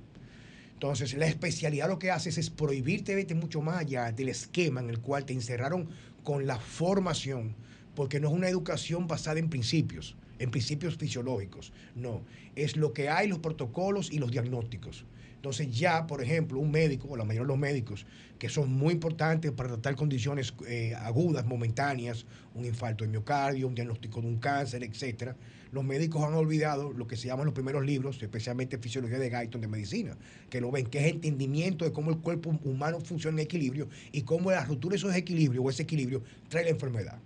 Entonces, 0.74 1.14
la 1.14 1.28
especialidad 1.28 1.88
lo 1.88 2.00
que 2.00 2.12
haces 2.12 2.38
es 2.38 2.50
prohibirte 2.50 3.16
vete 3.16 3.34
mucho 3.34 3.62
más 3.62 3.78
allá 3.78 4.12
del 4.12 4.28
esquema 4.28 4.82
en 4.82 4.90
el 4.90 5.00
cual 5.00 5.24
te 5.24 5.32
encerraron 5.32 5.88
con 6.24 6.48
la 6.48 6.60
formación 6.60 7.56
porque 7.96 8.20
no 8.20 8.30
es 8.30 8.34
una 8.34 8.50
educación 8.50 9.08
basada 9.08 9.40
en 9.40 9.50
principios, 9.50 10.16
en 10.40 10.52
principios 10.52 10.98
fisiológicos, 10.98 11.72
no, 11.96 12.22
es 12.56 12.76
lo 12.76 12.94
que 12.94 13.10
hay, 13.10 13.28
los 13.28 13.40
protocolos 13.40 14.12
y 14.12 14.20
los 14.20 14.32
diagnósticos. 14.32 15.06
Entonces 15.44 15.78
ya, 15.78 16.08
por 16.08 16.24
ejemplo, 16.24 16.58
un 16.58 16.72
médico, 16.72 17.10
o 17.10 17.18
la 17.18 17.26
mayoría 17.26 17.42
de 17.44 17.48
los 17.50 17.58
médicos, 17.58 18.06
que 18.40 18.48
son 18.48 18.72
muy 18.72 18.94
importantes 18.94 19.52
para 19.52 19.68
tratar 19.68 19.96
condiciones 19.96 20.54
eh, 20.66 20.96
agudas, 20.96 21.46
momentáneas, 21.46 22.26
un 22.56 22.64
infarto 22.64 23.04
de 23.04 23.10
miocardio, 23.10 23.68
un 23.68 23.76
diagnóstico 23.76 24.22
de 24.22 24.28
un 24.28 24.38
cáncer, 24.38 24.84
etcétera, 24.86 25.36
los 25.74 25.84
médicos 25.84 26.24
han 26.24 26.34
olvidado 26.36 26.94
lo 26.94 27.08
que 27.08 27.18
se 27.18 27.28
llaman 27.28 27.46
los 27.46 27.54
primeros 27.54 27.84
libros, 27.84 28.22
especialmente 28.22 28.78
Fisiología 28.78 29.20
de 29.20 29.30
Guyton 29.30 29.60
de 29.60 29.68
Medicina, 29.68 30.16
que 30.50 30.62
lo 30.62 30.72
ven, 30.72 30.86
que 30.86 31.00
es 31.00 31.12
entendimiento 31.12 31.84
de 31.84 31.92
cómo 31.92 32.12
el 32.12 32.20
cuerpo 32.20 32.58
humano 32.64 33.02
funciona 33.02 33.42
en 33.42 33.46
equilibrio 33.46 33.90
y 34.14 34.22
cómo 34.22 34.50
la 34.52 34.64
ruptura 34.64 34.94
de 34.94 34.98
esos 34.98 35.14
equilibrios 35.14 35.66
o 35.66 35.70
ese 35.70 35.84
equilibrio 35.84 36.24
trae 36.48 36.64
la 36.64 36.70
enfermedad. 36.70 37.20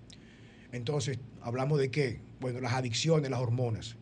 Entonces, 0.71 1.19
hablamos 1.41 1.79
de 1.79 1.89
qué? 1.89 2.19
Bueno, 2.39 2.59
las 2.59 2.73
adicciones, 2.73 3.29
las 3.29 3.39
hormonas. 3.39 3.95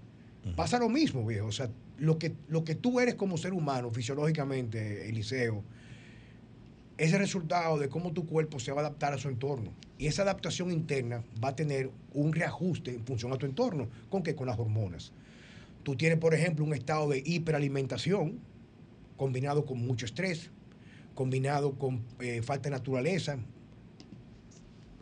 Uh 0.44 0.50
-huh. 0.50 0.56
Pasa 0.56 0.80
lo 0.80 0.90
mismo, 0.90 1.26
viejo. 1.26 1.48
O 1.48 1.52
sea, 1.52 1.70
lo 1.98 2.18
que, 2.18 2.34
lo 2.48 2.64
que 2.64 2.76
tú 2.76 3.00
eres 3.00 3.16
como 3.16 3.38
ser 3.38 3.54
humano, 3.54 3.92
fisiológicamente, 3.92 5.08
Eliseo, 5.10 5.64
es 6.98 7.14
el 7.14 7.20
resultado 7.20 7.78
de 7.78 7.90
cómo 7.90 8.14
tu 8.14 8.26
cuerpo 8.26 8.60
se 8.60 8.72
va 8.72 8.82
a 8.82 8.86
adaptar 8.86 9.14
a 9.14 9.18
su 9.18 9.28
entorno. 9.28 9.72
Y 9.98 10.08
esa 10.08 10.24
adaptación 10.24 10.72
interna 10.72 11.24
va 11.44 11.50
a 11.50 11.56
tener 11.56 11.90
un 12.14 12.34
reajuste 12.34 12.92
en 12.92 13.06
función 13.06 13.34
a 13.34 13.38
tu 13.38 13.46
entorno. 13.46 13.90
¿Con 14.10 14.24
qué? 14.24 14.36
Con 14.36 14.48
las 14.48 14.58
hormonas. 14.60 15.12
Tú 15.84 15.96
tienes, 15.96 16.18
por 16.20 16.34
ejemplo, 16.34 16.66
un 16.66 16.74
estado 16.74 17.10
de 17.10 17.22
hiperalimentación 17.26 18.40
combinado 19.18 19.66
con 19.66 19.80
mucho 19.80 20.06
estrés, 20.06 20.50
combinado 21.14 21.78
con 21.78 22.02
eh, 22.20 22.42
falta 22.42 22.70
de 22.70 22.76
naturaleza, 22.76 23.38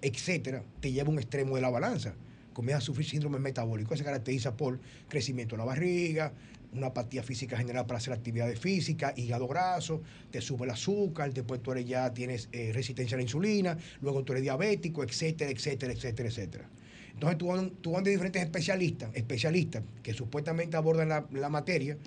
etcétera, 0.04 0.64
te 0.80 0.92
lleva 0.92 1.10
a 1.10 1.12
un 1.12 1.20
extremo 1.20 1.56
de 1.56 1.62
la 1.62 1.70
balanza. 1.70 2.14
Comienza 2.54 2.78
a 2.78 2.82
sufrir 2.82 3.08
síndrome 3.08 3.40
metabólico. 3.40 3.98
Se 3.98 4.04
caracteriza 4.04 4.56
por 4.56 4.80
crecimiento 5.08 5.56
de 5.56 5.60
la 5.60 5.66
barriga, 5.66 6.34
una 6.74 6.88
apatía 6.88 7.24
física 7.24 7.58
general 7.58 7.86
para 7.86 7.98
hacer 7.98 8.14
actividades 8.14 8.60
físicas, 8.60 9.18
hígado 9.18 9.48
graso, 9.48 10.02
te 10.32 10.42
sube 10.42 10.66
el 10.66 10.72
azúcar, 10.72 11.34
después 11.34 11.62
tú 11.62 11.72
eres 11.72 11.86
ya 11.86 12.14
tienes 12.14 12.50
eh, 12.52 12.72
resistencia 12.74 13.16
a 13.16 13.18
la 13.18 13.24
insulina, 13.24 13.78
luego 14.02 14.24
tú 14.24 14.34
eres 14.34 14.44
diabético, 14.44 15.04
etcétera, 15.04 15.52
etcétera, 15.52 15.94
etcétera, 15.94 16.30
etcétera. 16.30 16.70
Entonces 17.14 17.38
tú, 17.38 17.70
tú 17.82 17.94
de 18.02 18.12
diferentes 18.12 18.42
especialistas, 18.42 19.12
especialistas 19.14 19.84
que 20.02 20.14
supuestamente 20.14 20.78
abordan 20.78 21.10
la, 21.10 21.26
la 21.32 21.50
materia. 21.50 21.98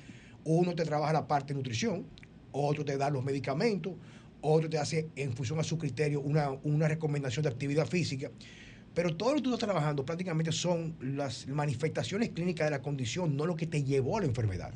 Uno 0.45 0.75
te 0.75 0.85
trabaja 0.85 1.13
la 1.13 1.27
parte 1.27 1.53
de 1.53 1.59
nutrición, 1.59 2.05
otro 2.53 2.85
te 2.85 2.97
da 2.97 3.11
los 3.11 3.25
medicamentos, 3.25 3.95
otro 4.41 4.69
te 4.69 4.79
hace 4.79 5.09
en 5.17 5.33
función 5.33 5.59
a 5.59 5.65
su 5.65 5.79
criterio 5.79 6.21
una, 6.21 6.51
una 6.51 6.89
recomendación 6.89 7.43
de 7.43 7.49
actividad 7.49 7.87
física. 7.87 8.31
Pero 8.95 9.15
todo 9.15 9.31
lo 9.31 9.37
que 9.37 9.43
tú 9.43 9.53
estás 9.53 9.69
trabajando 9.69 10.07
prácticamente 10.07 10.53
son 10.53 10.97
las 11.03 11.47
manifestaciones 11.49 12.31
clínicas 12.31 12.67
de 12.67 12.71
la 12.71 12.81
condición, 12.81 13.37
no 13.37 13.45
lo 13.45 13.55
que 13.55 13.67
te 13.67 13.85
llevó 13.85 14.17
a 14.17 14.21
la 14.21 14.27
enfermedad. 14.27 14.73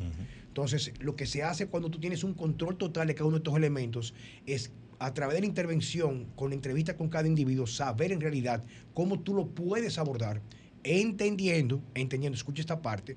Entonces, 0.46 0.92
lo 1.00 1.16
que 1.16 1.24
se 1.24 1.42
hace 1.42 1.68
cuando 1.68 1.90
tú 1.90 1.98
tienes 1.98 2.22
un 2.22 2.34
control 2.34 2.76
total 2.76 3.06
de 3.06 3.14
cada 3.14 3.28
uno 3.28 3.36
de 3.36 3.40
estos 3.40 3.56
elementos 3.56 4.12
es 4.44 4.72
a 4.98 5.14
través 5.14 5.36
de 5.36 5.40
la 5.40 5.46
intervención, 5.46 6.26
con 6.36 6.50
la 6.50 6.54
entrevista 6.54 6.98
con 6.98 7.08
cada 7.08 7.26
individuo, 7.26 7.66
saber 7.66 8.12
en 8.12 8.20
realidad 8.20 8.62
cómo 8.92 9.20
tú 9.20 9.32
lo 9.32 9.46
puedes 9.46 9.96
abordar, 9.96 10.42
entendiendo, 10.84 11.82
entendiendo, 11.94 12.36
escucha 12.36 12.60
esta 12.60 12.82
parte, 12.82 13.16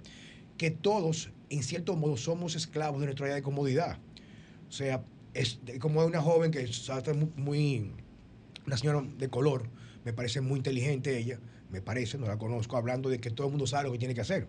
que 0.57 0.71
todos, 0.71 1.31
en 1.49 1.63
cierto 1.63 1.97
modo, 1.97 2.15
somos 2.15 2.55
esclavos 2.55 3.01
de 3.01 3.07
nuestra 3.07 3.25
área 3.25 3.35
de 3.35 3.41
comodidad. 3.41 3.99
O 4.69 4.71
sea, 4.71 5.03
es 5.33 5.59
como 5.79 6.03
una 6.05 6.21
joven 6.21 6.51
que 6.51 6.61
es 6.61 6.89
muy, 7.15 7.31
muy- 7.35 7.91
una 8.65 8.77
señora 8.77 9.03
de 9.17 9.29
color, 9.29 9.67
me 10.05 10.13
parece 10.13 10.41
muy 10.41 10.57
inteligente 10.57 11.17
ella, 11.17 11.39
me 11.69 11.81
parece, 11.81 12.17
no 12.17 12.27
la 12.27 12.37
conozco, 12.37 12.77
hablando 12.77 13.09
de 13.09 13.19
que 13.19 13.29
todo 13.31 13.47
el 13.47 13.51
mundo 13.51 13.67
sabe 13.67 13.85
lo 13.85 13.91
que 13.91 13.97
tiene 13.99 14.13
que 14.13 14.21
hacer. 14.21 14.47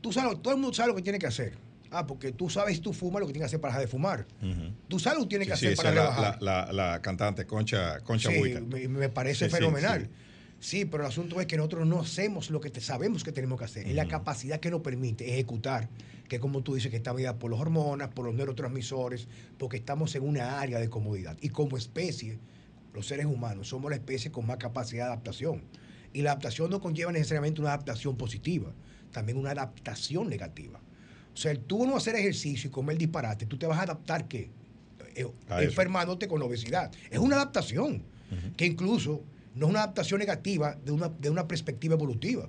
Tú 0.00 0.12
sabes, 0.12 0.40
todo 0.42 0.54
el 0.54 0.60
mundo 0.60 0.74
sabe 0.74 0.90
lo 0.90 0.94
que 0.94 1.02
tiene 1.02 1.18
que 1.18 1.26
hacer. 1.26 1.54
Ah, 1.90 2.06
porque 2.06 2.32
tú 2.32 2.50
sabes, 2.50 2.80
tú 2.80 2.92
fumas 2.92 3.20
lo 3.20 3.26
que 3.26 3.32
tienes 3.32 3.44
que 3.44 3.56
hacer 3.56 3.60
para 3.60 3.72
dejar 3.74 3.86
de 3.86 3.90
fumar. 3.90 4.26
Ujú. 4.42 4.72
Tú 4.88 4.98
sabes 4.98 5.18
lo 5.18 5.24
que 5.24 5.30
tienes 5.30 5.48
que 5.48 5.56
Sí, 5.56 5.66
hacer 5.66 5.70
sí, 5.70 5.76
para 5.76 5.90
rebajar. 5.92 6.42
la, 6.42 6.66
la- 6.66 6.72
la- 6.72 7.02
cantante 7.02 7.46
Concha, 7.46 8.00
Concha 8.00 8.30
Sí, 8.30 8.40
me, 8.66 8.88
me 8.88 9.08
parece 9.08 9.48
fenomenal. 9.48 10.08
Sí. 10.60 10.84
Pero 10.84 11.04
el 11.04 11.08
asunto 11.08 11.40
es 11.40 11.46
que 11.46 11.56
nosotros 11.56 11.86
no 11.86 12.00
hacemos 12.00 12.50
lo 12.50 12.60
que 12.60 12.70
te- 12.70 12.80
sabemos 12.80 13.24
que 13.24 13.32
tenemos 13.32 13.58
que 13.58 13.64
hacer. 13.64 13.86
Es 13.86 13.94
la 13.94 14.06
capacidad 14.08 14.60
que 14.60 14.70
nos 14.70 14.80
permite 14.80 15.28
ejecutar, 15.32 15.88
que 16.28 16.38
como 16.40 16.62
tú 16.62 16.74
dices, 16.74 16.90
que 16.90 16.96
está 16.96 17.12
medida 17.14 17.38
por 17.38 17.50
las 17.50 17.60
hormonas, 17.60 18.08
por 18.08 18.24
los 18.26 18.34
neurotransmisores, 18.34 19.28
porque 19.58 19.76
estamos 19.76 20.14
en 20.14 20.22
una 20.28 20.60
área 20.60 20.78
de 20.80 20.88
comodidad. 20.90 21.36
Y 21.40 21.50
como 21.50 21.76
especie, 21.76 22.38
los 22.94 23.06
seres 23.06 23.26
humanos 23.26 23.68
somos 23.68 23.90
la 23.90 23.96
especie 23.96 24.30
con 24.32 24.46
más 24.46 24.56
capacidad 24.56 25.04
de 25.06 25.12
adaptación. 25.12 25.62
Y 26.12 26.22
la 26.22 26.30
adaptación 26.32 26.70
no 26.70 26.80
conlleva 26.80 27.12
necesariamente 27.12 27.60
una 27.60 27.70
adaptación 27.70 28.16
positiva, 28.16 28.72
también 29.12 29.36
una 29.38 29.50
adaptación 29.50 30.28
negativa. 30.28 30.80
O 31.34 31.36
sea, 31.36 31.54
tú 31.54 31.86
no 31.86 31.96
hacer 31.96 32.16
ejercicio 32.16 32.68
y 32.68 32.70
comer 32.70 32.96
disparate, 32.96 33.44
tú 33.44 33.58
te 33.58 33.66
vas 33.66 33.78
a 33.78 33.82
adaptar 33.82 34.26
eso. 35.14 35.34
enfermándote 35.64 36.26
con 36.28 36.40
obesidad. 36.42 36.90
Es 37.10 37.18
una 37.18 37.36
adaptación 37.36 38.02
que 38.56 38.66
incluso 38.66 39.22
no 39.56 39.66
es 39.66 39.70
una 39.70 39.80
adaptación 39.80 40.20
negativa 40.20 40.76
de 40.84 40.92
una, 40.92 41.08
de 41.08 41.30
una 41.30 41.48
perspectiva 41.48 41.94
evolutiva. 41.94 42.48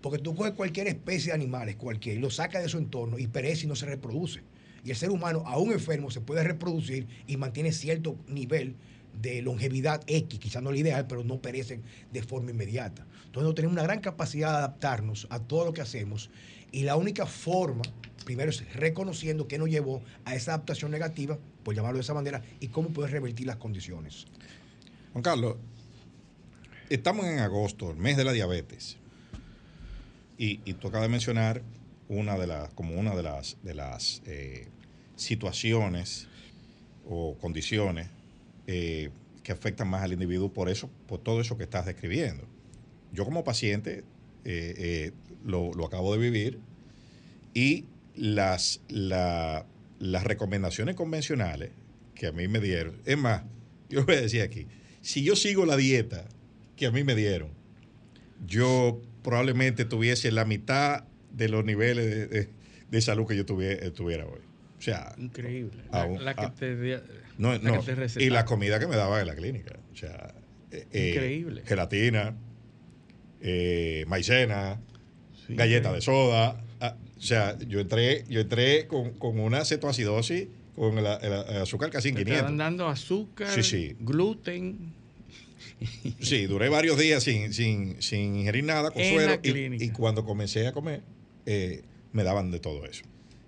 Porque 0.00 0.18
tú 0.18 0.34
coges 0.34 0.52
cualquier 0.52 0.88
especie 0.88 1.28
de 1.28 1.34
animales, 1.34 1.76
cualquier, 1.76 2.16
y 2.16 2.20
lo 2.20 2.30
sacas 2.30 2.62
de 2.62 2.68
su 2.68 2.78
entorno 2.78 3.18
y 3.18 3.26
perece 3.26 3.64
y 3.64 3.68
no 3.68 3.76
se 3.76 3.86
reproduce. 3.86 4.42
Y 4.84 4.90
el 4.90 4.96
ser 4.96 5.10
humano, 5.10 5.44
aún 5.46 5.72
enfermo, 5.72 6.10
se 6.10 6.20
puede 6.20 6.42
reproducir 6.42 7.06
y 7.26 7.36
mantiene 7.36 7.72
cierto 7.72 8.16
nivel 8.26 8.74
de 9.20 9.42
longevidad 9.42 10.02
X, 10.06 10.38
quizás 10.38 10.62
no 10.62 10.72
la 10.72 10.78
ideal, 10.78 11.06
pero 11.06 11.22
no 11.22 11.40
perecen 11.40 11.82
de 12.12 12.22
forma 12.22 12.50
inmediata. 12.50 13.06
Entonces, 13.26 13.54
tenemos 13.54 13.74
una 13.74 13.84
gran 13.84 14.00
capacidad 14.00 14.50
de 14.50 14.56
adaptarnos 14.58 15.26
a 15.30 15.38
todo 15.38 15.66
lo 15.66 15.72
que 15.72 15.82
hacemos 15.82 16.30
y 16.72 16.82
la 16.82 16.96
única 16.96 17.26
forma, 17.26 17.82
primero, 18.24 18.50
es 18.50 18.74
reconociendo 18.74 19.46
qué 19.46 19.58
nos 19.58 19.68
llevó 19.68 20.02
a 20.24 20.34
esa 20.34 20.54
adaptación 20.54 20.90
negativa, 20.90 21.38
por 21.62 21.74
llamarlo 21.74 21.98
de 21.98 22.02
esa 22.02 22.14
manera, 22.14 22.42
y 22.60 22.68
cómo 22.68 22.88
poder 22.88 23.12
revertir 23.12 23.46
las 23.46 23.56
condiciones. 23.56 24.26
Juan 25.12 25.22
Carlos, 25.22 25.56
estamos 26.94 27.26
en 27.26 27.38
agosto, 27.38 27.90
el 27.90 27.96
mes 27.96 28.16
de 28.16 28.24
la 28.24 28.32
diabetes. 28.32 28.96
Y, 30.38 30.60
y 30.64 30.74
tú 30.74 30.88
acabas 30.88 31.06
de 31.08 31.12
mencionar 31.12 31.62
una 32.08 32.36
de 32.36 32.46
las, 32.46 32.70
como 32.74 32.98
una 32.98 33.14
de 33.14 33.22
las, 33.22 33.56
de 33.62 33.74
las 33.74 34.22
eh, 34.26 34.68
situaciones 35.16 36.28
o 37.08 37.36
condiciones 37.38 38.08
eh, 38.66 39.10
que 39.42 39.52
afectan 39.52 39.88
más 39.88 40.02
al 40.02 40.12
individuo 40.12 40.52
por 40.52 40.68
eso, 40.68 40.90
por 41.06 41.20
todo 41.20 41.40
eso 41.40 41.56
que 41.56 41.64
estás 41.64 41.86
describiendo. 41.86 42.44
Yo 43.12 43.24
como 43.24 43.44
paciente 43.44 44.04
eh, 44.44 45.12
lo, 45.44 45.72
lo 45.74 45.86
acabo 45.86 46.12
de 46.12 46.18
vivir 46.18 46.58
y 47.54 47.84
las, 48.16 48.80
la- 48.88 49.66
las 49.98 50.24
recomendaciones 50.24 50.96
convencionales 50.96 51.70
que 52.14 52.26
a 52.26 52.32
mí 52.32 52.48
me 52.48 52.60
dieron, 52.60 53.00
es 53.04 53.16
más, 53.16 53.42
yo 53.88 54.04
voy 54.04 54.16
a 54.16 54.20
decir 54.20 54.42
aquí, 54.42 54.66
si 55.00 55.22
yo 55.22 55.36
sigo 55.36 55.64
la 55.66 55.76
dieta 55.76 56.26
que 56.82 56.86
a 56.88 56.90
mí 56.90 57.04
me 57.04 57.14
dieron, 57.14 57.50
yo 58.44 59.00
probablemente 59.22 59.84
tuviese 59.84 60.32
la 60.32 60.44
mitad 60.44 61.04
de 61.32 61.48
los 61.48 61.64
niveles 61.64 62.06
de, 62.10 62.26
de- 62.26 62.48
de 62.90 63.00
salud 63.00 63.24
que 63.24 63.36
yo 63.36 63.46
tuviera, 63.46 63.88
tuviera 63.92 64.26
hoy. 64.26 64.40
O 64.78 64.82
sea, 64.82 65.14
Increíble. 65.16 65.84
La, 65.92 66.02
Aún- 66.02 66.24
la 66.24 66.34
que 66.34 66.40
ah. 66.46 66.52
te, 66.58 66.74
no, 67.38 67.52
la 67.52 67.58
no, 67.60 67.84
que 67.84 67.94
te 67.94 68.24
y 68.24 68.30
la 68.30 68.44
comida 68.44 68.80
que 68.80 68.88
me 68.88 68.96
daban 68.96 69.20
en 69.20 69.28
la 69.28 69.36
clínica. 69.36 69.76
O 69.92 69.96
sea, 69.96 70.34
eh, 70.72 70.86
eh, 70.90 71.10
Increíble. 71.10 71.62
Gelatina, 71.64 72.34
eh, 73.40 74.04
maicena, 74.08 74.80
Sí, 75.46 75.54
galleta 75.54 75.90
increíble. 75.90 75.94
de 75.96 76.00
soda. 76.02 76.64
ah, 76.80 76.96
o 77.16 77.20
sea, 77.22 77.56
yo 77.60 77.78
entré, 77.78 78.24
yo 78.28 78.40
entré 78.40 78.88
con, 78.88 79.12
con 79.12 79.38
una 79.38 79.64
cetoacidosis 79.64 80.48
con 80.74 80.98
el, 80.98 81.06
el- 81.06 81.32
el 81.48 81.62
azúcar 81.62 81.90
casi 81.90 82.08
en 82.08 82.14
Te 82.16 82.24
500. 82.24 82.36
estaban 82.38 82.56
dando 82.58 82.88
azúcar, 82.88 83.48
Sí, 83.50 83.62
sí. 83.62 83.96
gluten. 84.00 85.00
Sí, 86.20 86.46
duré 86.46 86.68
varios 86.68 86.98
días 86.98 87.22
sin, 87.22 87.52
sin, 87.52 88.00
sin 88.02 88.36
ingerir 88.36 88.64
nada 88.64 88.90
con 88.90 89.02
En 89.02 89.14
suero. 89.14 89.40
la 89.42 89.48
y-. 89.48 89.84
Y, 89.84 89.90
cuando 89.90 90.24
comencé 90.24 90.66
a 90.66 90.72
comer, 90.72 91.02
eh, 91.46 91.82
me 92.12 92.24
daban 92.24 92.50
de 92.50 92.60
todo 92.60 92.84
eso. 92.84 93.02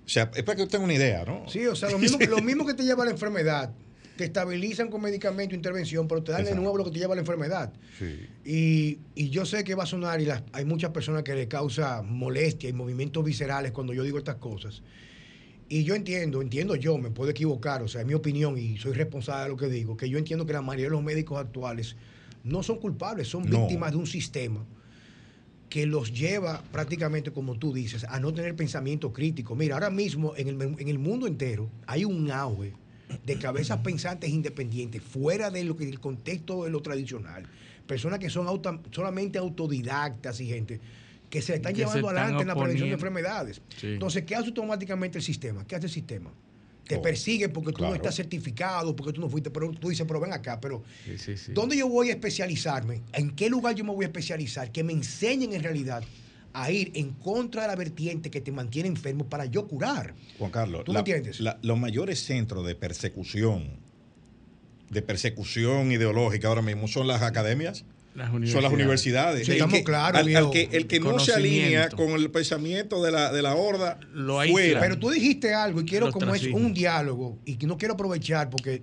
O 0.05 0.09
sea, 0.09 0.31
es 0.35 0.43
para 0.43 0.57
que 0.57 0.63
usted 0.63 0.73
tenga 0.73 0.85
una 0.85 0.95
idea, 0.95 1.25
¿no? 1.25 1.49
Sí, 1.49 1.65
o 1.67 1.75
sea, 1.77 1.91
lo 1.91 1.99
mismo, 1.99 2.19
lo 2.29 2.41
mismo 2.43 2.67
que 2.67 2.75
te 2.75 2.83
lleva 2.83 3.03
a 3.03 3.07
la 3.07 3.13
enfermedad, 3.13 3.73
te 4.17 4.25
estabilizan 4.25 4.89
con 4.91 5.01
medicamento, 5.01 5.55
intervención, 5.55 6.07
pero 6.07 6.23
te 6.23 6.31
dan 6.33 6.43
de 6.43 6.51
Exacto. 6.51 6.63
nuevo 6.63 6.79
lo 6.79 6.85
que 6.85 6.91
te 6.91 6.99
lleva 6.99 7.15
a 7.15 7.17
la 7.17 7.23
enfermedad. 7.23 7.73
Sí. 7.99 8.27
Y, 8.45 8.99
y 9.15 9.31
yo 9.31 9.45
sé 9.47 9.65
que 9.65 9.75
va 9.75 9.85
a 9.85 9.87
sonar 9.87 10.21
y 10.21 10.27
las- 10.27 10.43
hay 10.53 10.65
muchas 10.65 10.91
personas 10.91 11.23
que 11.25 11.35
le 11.35 11.49
causa 11.49 12.03
molestia 12.03 12.69
y 12.69 12.73
movimientos 12.73 13.25
viscerales 13.25 13.73
cuando 13.73 13.93
yo 13.95 14.03
digo 14.05 14.19
estas 14.19 14.37
cosas. 14.37 14.83
Y 15.69 15.85
yo 15.85 15.95
entiendo, 15.95 16.43
entiendo 16.43 16.77
yo, 16.77 16.99
me 16.99 17.11
puedo 17.11 17.31
equivocar, 17.31 17.83
o 17.83 17.89
sea, 17.89 18.03
es 18.03 18.07
mi 18.07 18.15
opinión 18.15 18.59
y 18.59 18.77
soy 18.77 18.93
responsable 18.93 19.45
de 19.45 19.49
lo 19.51 19.57
que 19.57 19.69
digo, 19.69 19.97
que 19.97 20.09
yo 20.09 20.19
entiendo 20.19 20.45
que 20.45 20.53
la 20.53 20.63
mayoría 20.63 20.87
de 20.87 20.91
los 20.91 21.03
médicos 21.03 21.39
actuales 21.39 21.97
no 22.45 22.63
son 22.63 22.79
culpables, 22.79 23.29
son 23.29 23.49
No. 23.49 23.61
víctimas 23.61 23.93
de 23.93 23.97
un 23.97 24.07
sistema 24.07 24.65
que 25.71 25.87
los 25.87 26.13
lleva 26.13 26.63
prácticamente, 26.71 27.33
como 27.33 27.59
tú 27.59 27.73
dices, 27.73 28.05
a 28.05 28.21
no 28.21 28.33
tener 28.33 28.55
pensamiento 28.55 29.13
crítico. 29.13 29.57
Mira, 29.57 29.75
ahora 29.75 29.91
mismo 29.91 30.35
en 30.37 30.49
el, 30.49 30.61
en 30.61 30.89
el 30.89 30.99
mundo 30.99 31.27
entero 31.27 31.69
hay 31.87 32.05
un 32.05 32.31
auge 32.31 32.75
de 33.25 33.39
cabezas 33.39 33.79
pensantes 33.79 34.31
independientes, 34.31 35.03
fuera 35.03 35.51
de 35.51 35.65
lo 35.65 35.77
que 35.77 35.89
el 35.89 35.99
contexto 35.99 36.65
de 36.65 36.71
lo 36.71 36.81
tradicional. 36.83 37.45
Personas 37.87 38.19
que 38.19 38.31
son 38.31 38.47
auto- 38.47 38.81
solamente 38.93 39.39
autodidactas 39.39 40.41
y 40.41 40.47
gente 40.47 40.81
que 41.35 41.43
se 41.43 41.55
están 41.57 41.73
Que 41.73 41.79
se 41.81 41.87
llevando 41.87 42.09
están 42.11 42.17
adelante 42.23 42.43
en 42.43 42.49
la 42.49 42.55
prevención 42.55 42.89
de 42.89 42.95
enfermedades. 42.95 43.61
Sí. 43.77 43.89
Entonces, 43.89 44.23
¿qué 44.25 44.37
hace 44.37 44.47
automáticamente 44.49 45.19
el 45.19 45.25
sistema? 45.25 45.67
¿Qué 45.67 45.75
hace 45.75 45.87
el 45.87 45.93
sistema? 45.93 46.33
Te 46.87 46.97
Oh, 46.97 47.03
persigue 47.03 47.49
porque 47.49 47.73
tú 47.73 47.83
no 47.83 47.93
estás 47.95 48.15
certificado, 48.15 48.95
porque 48.95 49.13
tú 49.13 49.21
no 49.21 49.29
fuiste, 49.29 49.51
pero 49.51 49.71
tú 49.73 49.89
dices, 49.89 50.07
pero 50.07 50.21
ven 50.21 50.33
acá, 50.33 50.61
pero 50.61 50.85
Sí, 51.05 51.19
sí, 51.19 51.37
sí. 51.37 51.53
¿Dónde 51.53 51.77
yo 51.77 51.89
voy 51.89 52.11
a 52.11 52.13
especializarme? 52.13 53.01
¿En 53.15 53.31
qué 53.35 53.49
lugar 53.51 53.75
yo 53.75 53.83
me 53.85 53.91
voy 53.93 54.05
a 54.05 54.09
especializar? 54.09 54.71
Que 54.71 54.85
me 54.85 54.93
enseñen 54.93 55.53
en 55.55 55.63
realidad 55.65 56.05
a 56.53 56.71
ir 56.71 56.93
en 56.95 57.11
contra 57.15 57.63
de 57.63 57.69
la 57.69 57.75
vertiente 57.75 58.31
que 58.31 58.41
te 58.41 58.53
mantiene 58.53 58.89
enfermo 58.89 59.29
para 59.29 59.45
yo 59.47 59.67
curar. 59.67 60.15
Juan 60.39 60.53
Carlos, 60.53 60.85
¿Tú 60.85 60.93
me 60.93 61.01
entiendes? 61.01 61.41
la- 61.41 61.59
los 61.63 61.77
mayores 61.77 62.23
centros 62.23 62.65
de 62.65 62.77
persecución, 62.77 63.71
de 64.91 65.03
persecución 65.03 65.91
ideológica 65.91 66.47
ahora 66.49 66.63
mismo 66.63 66.87
son 66.87 67.09
las 67.09 67.23
academias, 67.23 67.85
Las 68.15 68.31
son 68.31 68.63
las 68.63 68.73
universidades. 68.73 69.45
Sí, 69.45 69.51
El 69.53 69.57
estamos 69.59 69.75
que- 69.79 69.85
claros, 69.85 70.21
al- 70.21 70.27
viejo. 70.27 70.47
al 70.47 70.51
que- 70.53 70.69
el 70.73 70.87
que 70.87 71.01
no 71.01 71.19
se 71.19 71.33
alinea 71.35 71.89
con 71.91 72.11
el 72.11 72.31
pensamiento 72.31 73.03
de 73.03 73.11
la, 73.11 73.33
de 73.33 73.43
la 73.43 73.57
horda, 73.57 73.99
Lo 74.13 74.41
fuera. 74.43 74.81
Pero 74.81 74.99
tú 74.99 75.11
dijiste 75.11 75.53
algo 75.53 75.81
y 75.81 75.85
quiero, 75.85 76.07
Los 76.07 76.15
como 76.15 76.33
es 76.35 76.45
un 76.47 76.73
diálogo, 76.73 77.39
y 77.45 77.57
que 77.57 77.67
no 77.67 77.77
quiero 77.77 77.95
aprovechar 77.95 78.51
porque 78.51 78.83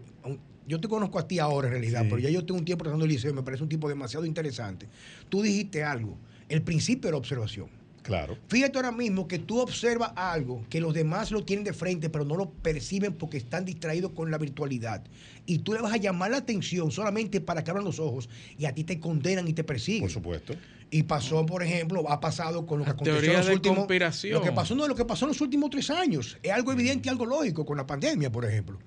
yo 0.67 0.79
te 0.81 0.87
conozco 0.89 1.17
a 1.17 1.27
ti 1.27 1.39
ahora 1.39 1.67
en 1.67 1.73
realidad, 1.73 2.01
Sí. 2.01 2.07
pero 2.09 2.19
ya 2.21 2.29
yo 2.29 2.45
tengo 2.45 2.59
un 2.59 2.65
tiempo 2.65 2.83
tratando 2.83 3.05
el 3.05 3.11
liceo 3.11 3.31
y 3.31 3.33
me 3.33 3.43
parece 3.43 3.63
un 3.63 3.69
tipo 3.69 3.87
demasiado 3.87 4.25
interesante. 4.25 4.87
Tú 5.29 5.41
dijiste 5.41 5.83
algo. 5.83 6.17
El 6.49 6.61
principio 6.61 7.07
de 7.07 7.11
la 7.13 7.17
observación. 7.17 7.67
Claro. 8.03 8.37
Fíjate 8.47 8.77
ahora 8.77 8.91
mismo 8.91 9.27
que 9.27 9.39
tú 9.39 9.59
observas 9.59 10.11
algo 10.15 10.65
que 10.69 10.81
los 10.81 10.93
demás 10.93 11.31
lo 11.31 11.43
tienen 11.43 11.63
de 11.63 11.73
frente, 11.73 12.09
pero 12.09 12.25
no 12.25 12.35
lo 12.35 12.49
perciben 12.49 13.13
porque 13.13 13.37
están 13.37 13.65
distraídos 13.65 14.11
con 14.11 14.31
la 14.31 14.37
virtualidad. 14.37 15.03
Y 15.45 15.59
tú 15.59 15.73
le 15.73 15.81
vas 15.81 15.93
a 15.93 15.97
llamar 15.97 16.31
la 16.31 16.37
atención 16.37 16.91
solamente 16.91 17.41
para 17.41 17.63
que 17.63 17.71
abran 17.71 17.85
los 17.85 17.99
ojos 17.99 18.29
y 18.57 18.65
a 18.65 18.73
ti 18.73 18.83
te 18.83 18.99
condenan 18.99 19.47
y 19.47 19.53
te 19.53 19.63
persiguen. 19.63 20.01
Por 20.01 20.11
supuesto. 20.11 20.55
Y 20.89 21.03
pasó, 21.03 21.45
por 21.45 21.63
ejemplo, 21.63 22.09
ha 22.09 22.19
pasado 22.19 22.65
con 22.65 22.79
lo 22.79 22.85
que 22.85 22.91
aconteció 22.91 23.31
en 23.31 23.37
los 23.37 23.45
de 23.47 23.53
últimos. 23.53 23.77
conspiración. 23.77 24.33
Lo 24.33 24.41
que 24.41 24.51
pasó, 24.51 24.75
no, 24.75 24.87
lo 24.87 24.95
que 24.95 25.05
pasó 25.05 25.25
en 25.25 25.29
los 25.29 25.41
últimos 25.41 25.69
tres 25.69 25.89
años. 25.89 26.37
Es 26.43 26.51
algo 26.51 26.73
evidente 26.73 27.07
y 27.07 27.09
algo 27.09 27.25
lógico 27.25 27.65
con 27.65 27.77
la 27.77 27.87
pandemia, 27.87 28.31
por 28.31 28.45
ejemplo. 28.45 28.77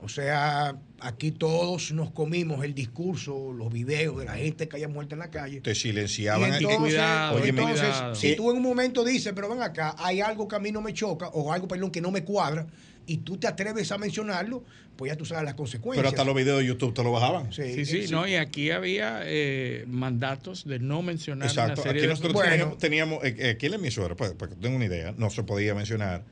O 0.00 0.08
sea, 0.08 0.76
aquí 1.00 1.32
todos 1.32 1.90
nos 1.92 2.12
comimos 2.12 2.64
el 2.64 2.72
discurso, 2.74 3.52
los 3.52 3.72
videos 3.72 4.18
de 4.18 4.26
la 4.26 4.34
gente 4.36 4.68
que 4.68 4.76
haya 4.76 4.86
muerto 4.88 5.14
en 5.16 5.18
la 5.18 5.30
calle. 5.30 5.60
Te 5.60 5.72
Y 5.72 5.74
silenciaban. 5.74 6.52
entonces, 6.54 6.78
cuidado, 6.78 7.36
Óyeme, 7.36 7.62
entonces, 7.62 7.88
cuidado. 7.88 8.14
si 8.14 8.36
tú 8.36 8.50
en 8.52 8.58
un 8.58 8.62
momento 8.62 9.04
dices, 9.04 9.32
pero 9.34 9.48
ven 9.48 9.60
acá, 9.62 9.96
hay 9.98 10.20
algo 10.20 10.46
que 10.46 10.54
a 10.56 10.60
mí 10.60 10.70
no 10.70 10.80
me 10.80 10.94
choca, 10.94 11.28
o 11.28 11.52
algo, 11.52 11.66
perdón, 11.66 11.90
que 11.90 12.00
no 12.00 12.10
me 12.12 12.22
cuadra, 12.22 12.66
y 13.06 13.18
tú 13.18 13.38
te 13.38 13.48
atreves 13.48 13.90
a 13.90 13.98
mencionarlo, 13.98 14.62
pues 14.96 15.10
ya 15.10 15.16
tú 15.16 15.24
sabes 15.24 15.44
las 15.44 15.54
consecuencias. 15.54 15.96
pero 16.00 16.08
hasta 16.10 16.24
los 16.24 16.34
videos 16.36 16.60
de 16.60 16.66
YouTube 16.66 16.94
te 16.94 17.02
lo 17.02 17.10
bajaban. 17.10 17.52
Sí, 17.52 17.84
sí, 17.84 18.06
no, 18.10 18.26
y 18.28 18.36
aquí 18.36 18.70
había 18.70 19.22
eh, 19.24 19.84
mandatos 19.88 20.64
de 20.64 20.78
no 20.78 21.02
mencionar 21.02 21.48
Exacto. 21.48 21.72
una 21.72 21.82
serie 21.82 21.90
Aquí 21.92 22.00
de 22.02 22.08
nosotros 22.08 22.32
Bueno. 22.34 22.50
teníamos, 22.76 22.78
teníamos, 22.78 23.24
eh, 23.24 23.50
aquí 23.56 23.66
en 23.66 23.72
la 23.72 23.78
emisora, 23.78 24.14
para, 24.14 24.34
para 24.34 24.50
que 24.50 24.56
tengan 24.56 24.74
una 24.76 24.84
idea, 24.84 25.12
no 25.16 25.28
se 25.30 25.42
podía 25.42 25.74
mencionar 25.74 26.22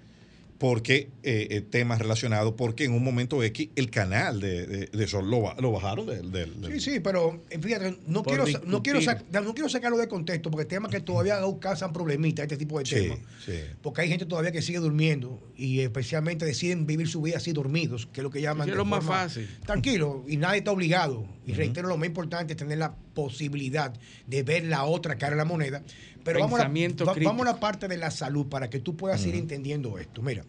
porque 0.58 1.10
eh, 1.22 1.48
eh, 1.50 1.60
temas 1.60 1.98
relacionados, 1.98 2.54
porque 2.56 2.84
en 2.84 2.92
un 2.92 3.04
momento 3.04 3.42
X 3.42 3.68
el 3.76 3.90
canal 3.90 4.40
de, 4.40 4.66
de, 4.66 4.86
de 4.86 5.06
Sol 5.06 5.28
lo, 5.30 5.42
ba- 5.42 5.56
lo 5.60 5.70
bajaron 5.72 6.06
del... 6.06 6.32
del- 6.32 6.60
del- 6.60 6.72
Sí, 6.80 6.92
sí, 6.92 7.00
pero 7.00 7.42
eh, 7.50 7.58
fíjate, 7.58 7.98
no 8.06 8.22
quiero, 8.22 8.46
sa- 8.46 8.62
no, 8.64 8.82
quiero 8.82 9.00
no 9.42 9.54
quiero 9.54 9.68
sacarlo 9.68 9.98
de 9.98 10.08
contexto, 10.08 10.50
porque 10.50 10.64
temas 10.64 10.90
que 10.90 11.00
todavía 11.00 11.38
causan 11.60 11.92
problemitas, 11.92 12.44
este 12.44 12.56
tipo 12.56 12.78
de 12.78 12.86
Sí, 12.86 12.94
temas. 12.94 13.18
sí. 13.44 13.52
Porque 13.82 14.00
hay 14.02 14.08
gente 14.08 14.24
todavía 14.24 14.50
que 14.52 14.62
sigue 14.62 14.78
durmiendo 14.78 15.40
y 15.56 15.80
especialmente 15.80 16.44
deciden 16.46 16.86
vivir 16.86 17.08
su 17.08 17.20
vida 17.22 17.36
así 17.36 17.52
dormidos, 17.52 18.06
que 18.12 18.20
es 18.20 18.22
lo 18.24 18.30
que 18.30 18.40
llaman. 18.40 18.66
Sí, 18.66 18.70
es 18.70 18.76
lo 18.76 18.84
más 18.84 19.04
forma- 19.04 19.22
fácil. 19.24 19.48
Tranquilo, 19.64 20.24
y 20.26 20.36
nadie 20.38 20.58
está 20.58 20.70
obligado. 20.72 21.26
Y 21.46 21.52
reitero, 21.52 21.88
lo 21.88 21.96
más 21.98 22.06
importante 22.08 22.54
es 22.54 22.56
tener 22.56 22.78
la 22.78 22.96
posibilidad 23.16 23.92
de 24.28 24.42
ver 24.44 24.64
la 24.66 24.84
otra 24.84 25.16
cara 25.16 25.30
de 25.30 25.38
la 25.38 25.44
moneda. 25.44 25.82
Pero 26.22 26.40
vamos 26.40 26.60
a, 26.60 26.68
la, 26.68 27.24
vamos 27.24 27.46
a 27.46 27.52
la 27.52 27.58
parte 27.58 27.88
de 27.88 27.96
la 27.96 28.12
salud 28.12 28.46
para 28.46 28.70
que 28.70 28.78
tú 28.78 28.96
puedas 28.96 29.24
ir 29.26 29.34
entendiendo 29.34 29.98
esto. 29.98 30.22
Mira, 30.22 30.44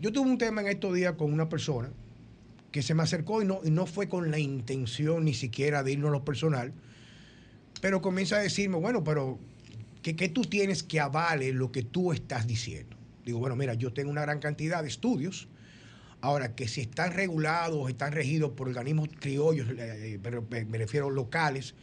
yo 0.00 0.12
tuve 0.12 0.28
un 0.28 0.38
tema 0.38 0.60
en 0.60 0.68
estos 0.68 0.94
días 0.94 1.14
con 1.14 1.32
una 1.32 1.48
persona 1.48 1.90
que 2.70 2.82
se 2.82 2.94
me 2.94 3.02
acercó 3.04 3.40
y 3.40 3.46
no, 3.46 3.60
y 3.64 3.70
no 3.70 3.86
fue 3.86 4.08
con 4.08 4.30
la 4.30 4.38
intención 4.38 5.24
ni 5.24 5.32
siquiera 5.32 5.82
de 5.82 5.92
irnos 5.92 6.08
a 6.08 6.12
lo 6.12 6.24
personal, 6.24 6.72
pero 7.80 8.02
comienza 8.02 8.36
a 8.36 8.40
decirme, 8.40 8.76
bueno, 8.76 9.04
pero 9.04 9.38
¿qué, 10.02 10.16
qué 10.16 10.28
tú 10.28 10.42
tienes 10.42 10.82
que 10.82 11.00
avale 11.00 11.52
lo 11.52 11.70
que 11.70 11.82
tú 11.82 12.12
estás 12.12 12.46
diciendo? 12.46 12.96
Digo, 13.24 13.38
bueno, 13.38 13.56
mira, 13.56 13.74
yo 13.74 13.92
tengo 13.92 14.10
una 14.10 14.22
gran 14.22 14.40
cantidad 14.40 14.82
de 14.82 14.88
estudios, 14.88 15.48
ahora 16.20 16.56
que 16.56 16.66
si 16.66 16.80
están 16.80 17.12
regulados, 17.12 17.88
están 17.88 18.12
regidos 18.12 18.50
por 18.52 18.66
organismos 18.68 19.08
criollos, 19.20 19.68
eh, 19.78 20.18
me, 20.50 20.64
me 20.64 20.78
refiero 20.78 21.10
locales, 21.10 21.74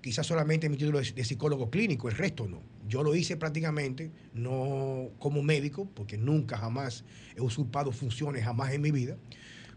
quizás 0.00 0.26
solamente 0.26 0.68
mi 0.68 0.76
título 0.76 1.00
de, 1.00 1.12
de 1.12 1.24
psicólogo 1.24 1.70
clínico, 1.70 2.08
el 2.08 2.16
resto 2.16 2.46
no. 2.46 2.62
Yo 2.88 3.02
lo 3.02 3.14
hice 3.14 3.36
prácticamente, 3.36 4.10
no 4.34 5.10
como 5.18 5.42
médico, 5.42 5.88
porque 5.94 6.18
nunca 6.18 6.56
jamás 6.56 7.04
he 7.36 7.40
usurpado 7.40 7.92
funciones, 7.92 8.44
jamás 8.44 8.72
en 8.72 8.80
mi 8.80 8.90
vida, 8.90 9.16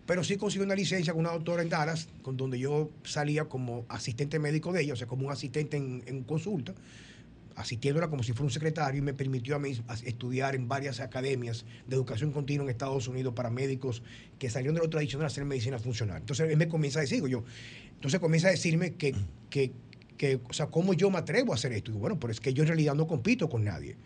pero 0.05 0.23
sí 0.23 0.35
conseguí 0.35 0.65
una 0.65 0.75
licencia 0.75 1.13
con 1.13 1.21
una 1.21 1.31
doctora 1.31 1.61
en 1.61 1.69
Dallas, 1.69 2.09
con 2.21 2.35
donde 2.35 2.59
yo 2.59 2.91
salía 3.03 3.45
como 3.45 3.85
asistente 3.87 4.39
médico 4.39 4.73
de 4.73 4.81
ella, 4.81 4.93
o 4.93 4.95
sea, 4.95 5.07
como 5.07 5.27
un 5.27 5.31
asistente 5.31 5.77
en, 5.77 6.03
en 6.07 6.23
consulta, 6.23 6.73
asistiéndola 7.55 8.09
como 8.09 8.23
si 8.23 8.33
fuera 8.33 8.45
un 8.45 8.51
secretario, 8.51 8.99
y 8.99 9.01
me 9.01 9.13
permitió 9.13 9.55
a 9.55 9.59
mí 9.59 9.77
estudiar 10.03 10.55
en 10.55 10.67
varias 10.67 10.99
academias 10.99 11.65
de 11.87 11.95
educación 11.95 12.31
continua 12.31 12.65
en 12.65 12.71
Estados 12.71 13.07
Unidos 13.07 13.33
para 13.33 13.49
médicos 13.49 14.03
que 14.39 14.49
salieron 14.49 14.75
de 14.75 14.81
lo 14.81 14.89
tradicional 14.89 15.25
a 15.25 15.27
hacer 15.27 15.45
medicina 15.45 15.79
funcional. 15.79 16.17
Entonces 16.17 16.49
él 16.49 16.57
me 16.57 16.67
comienza 16.67 16.99
a 16.99 17.03
decir, 17.03 17.25
yo, 17.27 17.43
entonces 17.95 18.19
comienza 18.19 18.49
a 18.49 18.51
decirme 18.51 18.95
que, 18.95 19.15
que, 19.49 19.71
que, 20.17 20.39
o 20.47 20.53
sea, 20.53 20.67
¿cómo 20.67 20.93
yo 20.93 21.09
me 21.09 21.17
atrevo 21.17 21.51
a 21.51 21.55
hacer 21.55 21.71
esto? 21.73 21.91
Y 21.91 21.95
bueno, 21.95 22.19
pero 22.19 22.31
es 22.31 22.39
que 22.39 22.53
yo 22.53 22.63
en 22.63 22.67
realidad 22.67 22.95
no 22.95 23.07
compito 23.07 23.49
con 23.49 23.63
nadie. 23.63 23.97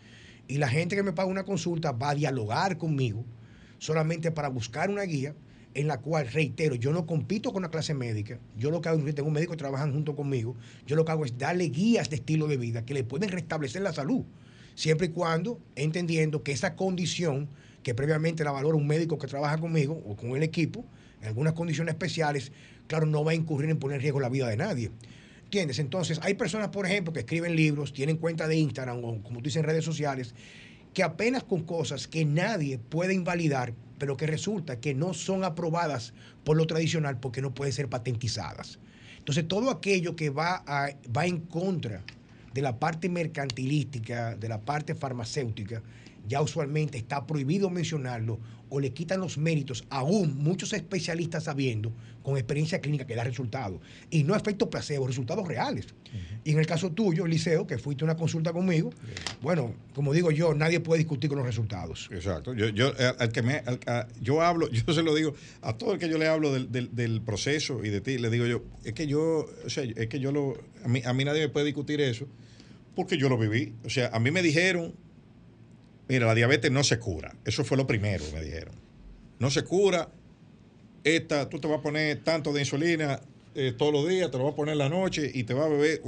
Y 0.48 0.58
la 0.58 0.70
gente 0.70 0.96
que 0.96 1.04
me 1.04 1.14
paga 1.14 1.30
una 1.30 1.44
consulta 1.44 1.92
va 1.92 2.12
a 2.12 2.16
dialogar 2.16 2.78
conmigo 2.78 3.26
solamente 3.80 4.32
para 4.32 4.48
buscar 4.48 4.90
una 4.90 5.04
guía 5.04 5.36
en 5.74 5.88
la 5.88 6.00
cual, 6.00 6.28
reitero, 6.32 6.74
yo 6.74 6.92
no 6.92 7.06
compito 7.06 7.54
con 7.54 7.62
la 7.62 7.70
clase 7.70 7.94
médica. 7.94 8.40
Yo 8.58 8.72
lo 8.72 8.82
que 8.82 8.90
hago, 8.90 9.00
tengo 9.14 9.30
médicos 9.30 9.56
que 9.56 9.60
trabajan 9.60 9.94
junto 9.94 10.16
conmigo, 10.16 10.56
yo 10.88 10.96
lo 10.96 11.06
que 11.06 11.12
hago 11.12 11.24
es 11.24 11.38
darle 11.38 11.66
guías 11.66 12.10
de 12.10 12.16
estilo 12.16 12.48
de 12.48 12.58
vida 12.58 12.84
que 12.84 12.96
le 12.96 13.04
pueden 13.04 13.30
restablecer 13.30 13.84
la 13.84 13.94
salud, 13.94 14.24
siempre 14.74 15.08
y 15.08 15.10
cuando 15.10 15.60
entendiendo 15.76 16.42
que 16.42 16.52
esa 16.52 16.76
condición 16.76 17.48
que 17.84 17.94
previamente 17.94 18.44
la 18.44 18.52
valora 18.52 18.76
un 18.76 18.88
médico 18.88 19.20
que 19.20 19.28
trabaja 19.28 19.60
conmigo 19.60 20.02
o 20.08 20.16
con 20.16 20.32
el 20.32 20.42
equipo, 20.42 20.84
en 21.22 21.28
algunas 21.28 21.54
condiciones 21.54 21.94
especiales, 21.94 22.52
claro, 22.88 23.06
no 23.06 23.24
va 23.24 23.32
a 23.32 23.36
incurrir 23.36 23.70
en 23.70 23.78
poner 23.78 23.98
en 23.98 24.02
riesgo 24.02 24.20
la 24.20 24.30
vida 24.30 24.48
de 24.48 24.58
nadie. 24.58 24.92
¿Entiendes? 25.48 25.80
Entonces, 25.80 26.20
hay 26.24 26.34
personas, 26.34 26.68
por 26.68 26.86
ejemplo, 26.86 27.14
que 27.14 27.22
escriben 27.22 27.56
libros, 27.56 27.94
tienen 27.94 28.18
cuenta 28.18 28.50
de 28.50 28.58
Instagram 28.58 29.02
o, 29.02 29.24
como 29.24 29.38
tú 29.38 29.46
dices, 29.46 29.64
redes 29.64 29.86
sociales, 29.86 30.36
que 30.94 31.04
apenas 31.04 31.46
con 31.46 31.64
cosas 31.64 32.06
que 32.06 32.26
nadie 32.26 32.80
puede 32.80 33.14
invalidar, 33.14 33.74
pero 33.98 34.18
que 34.18 34.28
resulta 34.28 34.82
que 34.82 34.94
no 34.94 35.14
son 35.14 35.46
aprobadas 35.46 36.14
por 36.44 36.58
lo 36.58 36.68
tradicional 36.68 37.18
porque 37.22 37.42
no 37.42 37.54
pueden 37.54 37.72
ser 37.72 37.88
patentizadas. 37.88 38.78
Entonces, 39.20 39.48
todo 39.48 39.70
aquello 39.70 40.18
que 40.18 40.30
va, 40.30 40.66
va 41.16 41.26
en 41.26 41.40
contra 41.40 42.04
de 42.54 42.62
la 42.62 42.78
parte 42.78 43.08
mercantilística, 43.08 44.36
de 44.36 44.50
la 44.50 44.60
parte 44.60 44.96
farmacéutica, 44.96 45.82
ya 46.28 46.42
usualmente 46.42 46.98
está 46.98 47.26
prohibido 47.26 47.70
mencionarlo 47.70 48.42
o 48.70 48.80
le 48.80 48.92
quitan 48.92 49.20
los 49.22 49.38
méritos, 49.38 49.86
aún 49.90 50.38
muchos 50.38 50.74
especialistas 50.74 51.46
sabiendo, 51.46 51.92
con 52.24 52.38
experiencia 52.38 52.80
clínica 52.82 53.08
que 53.08 53.16
da 53.16 53.24
resultados. 53.24 53.80
Y 54.10 54.24
no 54.24 54.36
efectos 54.36 54.68
placebo, 54.68 55.08
resultados 55.08 55.48
reales. 55.48 55.88
Y 56.44 56.52
en 56.52 56.60
el 56.60 56.66
caso 56.66 56.92
tuyo, 56.92 57.26
Liceo, 57.26 57.66
que 57.68 57.78
fuiste 57.78 58.04
a 58.04 58.06
una 58.06 58.16
consulta 58.18 58.52
conmigo, 58.54 58.92
bueno, 59.42 59.74
como 59.94 60.14
digo 60.14 60.32
yo, 60.32 60.54
nadie 60.54 60.80
puede 60.80 61.00
discutir 61.00 61.30
con 61.30 61.38
los 61.38 61.48
resultados. 61.48 62.10
Exacto. 62.12 62.54
Yo, 62.54 62.68
yo, 62.70 62.94
al- 62.98 63.16
al 63.20 63.32
que 63.32 63.42
me, 63.42 63.56
al- 63.66 63.80
a- 63.88 64.08
yo 64.22 64.42
hablo, 64.42 64.70
yo 64.72 64.94
se 64.94 65.04
lo 65.04 65.16
digo 65.16 65.34
a 65.62 65.74
todo 65.78 65.94
el 65.94 66.00
que 66.00 66.10
yo 66.10 66.18
le 66.18 66.28
hablo 66.28 66.54
del, 66.54 66.72
del- 66.72 66.94
del 66.96 67.22
proceso 67.22 67.84
y 67.86 67.90
de 67.90 68.02
ti, 68.02 68.18
le 68.18 68.30
digo 68.30 68.46
yo, 68.46 68.64
es 68.84 68.94
que 68.94 69.08
yo, 69.08 69.46
o 69.66 69.70
sea, 69.70 69.84
es 69.84 70.08
que 70.08 70.20
yo 70.20 70.32
lo, 70.32 70.58
a 70.84 70.88
mí, 70.90 71.02
a 71.06 71.14
mí 71.14 71.24
nadie 71.26 71.42
me 71.42 71.50
puede 71.50 71.66
discutir 71.66 72.02
eso 72.02 72.28
porque 72.96 73.18
yo 73.18 73.30
lo 73.30 73.38
viví. 73.38 73.74
O 73.86 73.90
sea, 73.90 74.10
a 74.14 74.20
mí 74.20 74.32
me 74.32 74.42
dijeron, 74.42 74.94
mira, 76.08 76.26
la 76.28 76.36
diabetes 76.36 76.72
no 76.72 76.84
se 76.84 77.00
cura. 77.00 77.36
Eso 77.46 77.64
fue 77.64 77.78
lo 77.78 77.88
primero, 77.88 78.24
me 78.34 78.42
dijeron. 78.42 78.76
No 79.40 79.50
se 79.50 79.64
cura. 79.64 80.10
Esta, 81.04 81.50
tú 81.50 81.60
te 81.60 81.68
vas 81.68 81.80
a 81.80 81.82
poner 81.82 82.24
tanto 82.24 82.52
de 82.52 82.62
insulina 82.62 83.22
eh, 83.56 83.74
todos 83.78 83.94
los 83.94 84.08
días, 84.08 84.30
te 84.30 84.38
lo 84.38 84.44
vas 84.44 84.54
a 84.54 84.56
poner 84.56 84.74
en 84.74 84.80
la 84.80 84.90
noche 84.90 85.32
y 85.34 85.44
te 85.44 85.54
vas 85.54 85.68
a 85.68 85.70
beber 85.70 86.02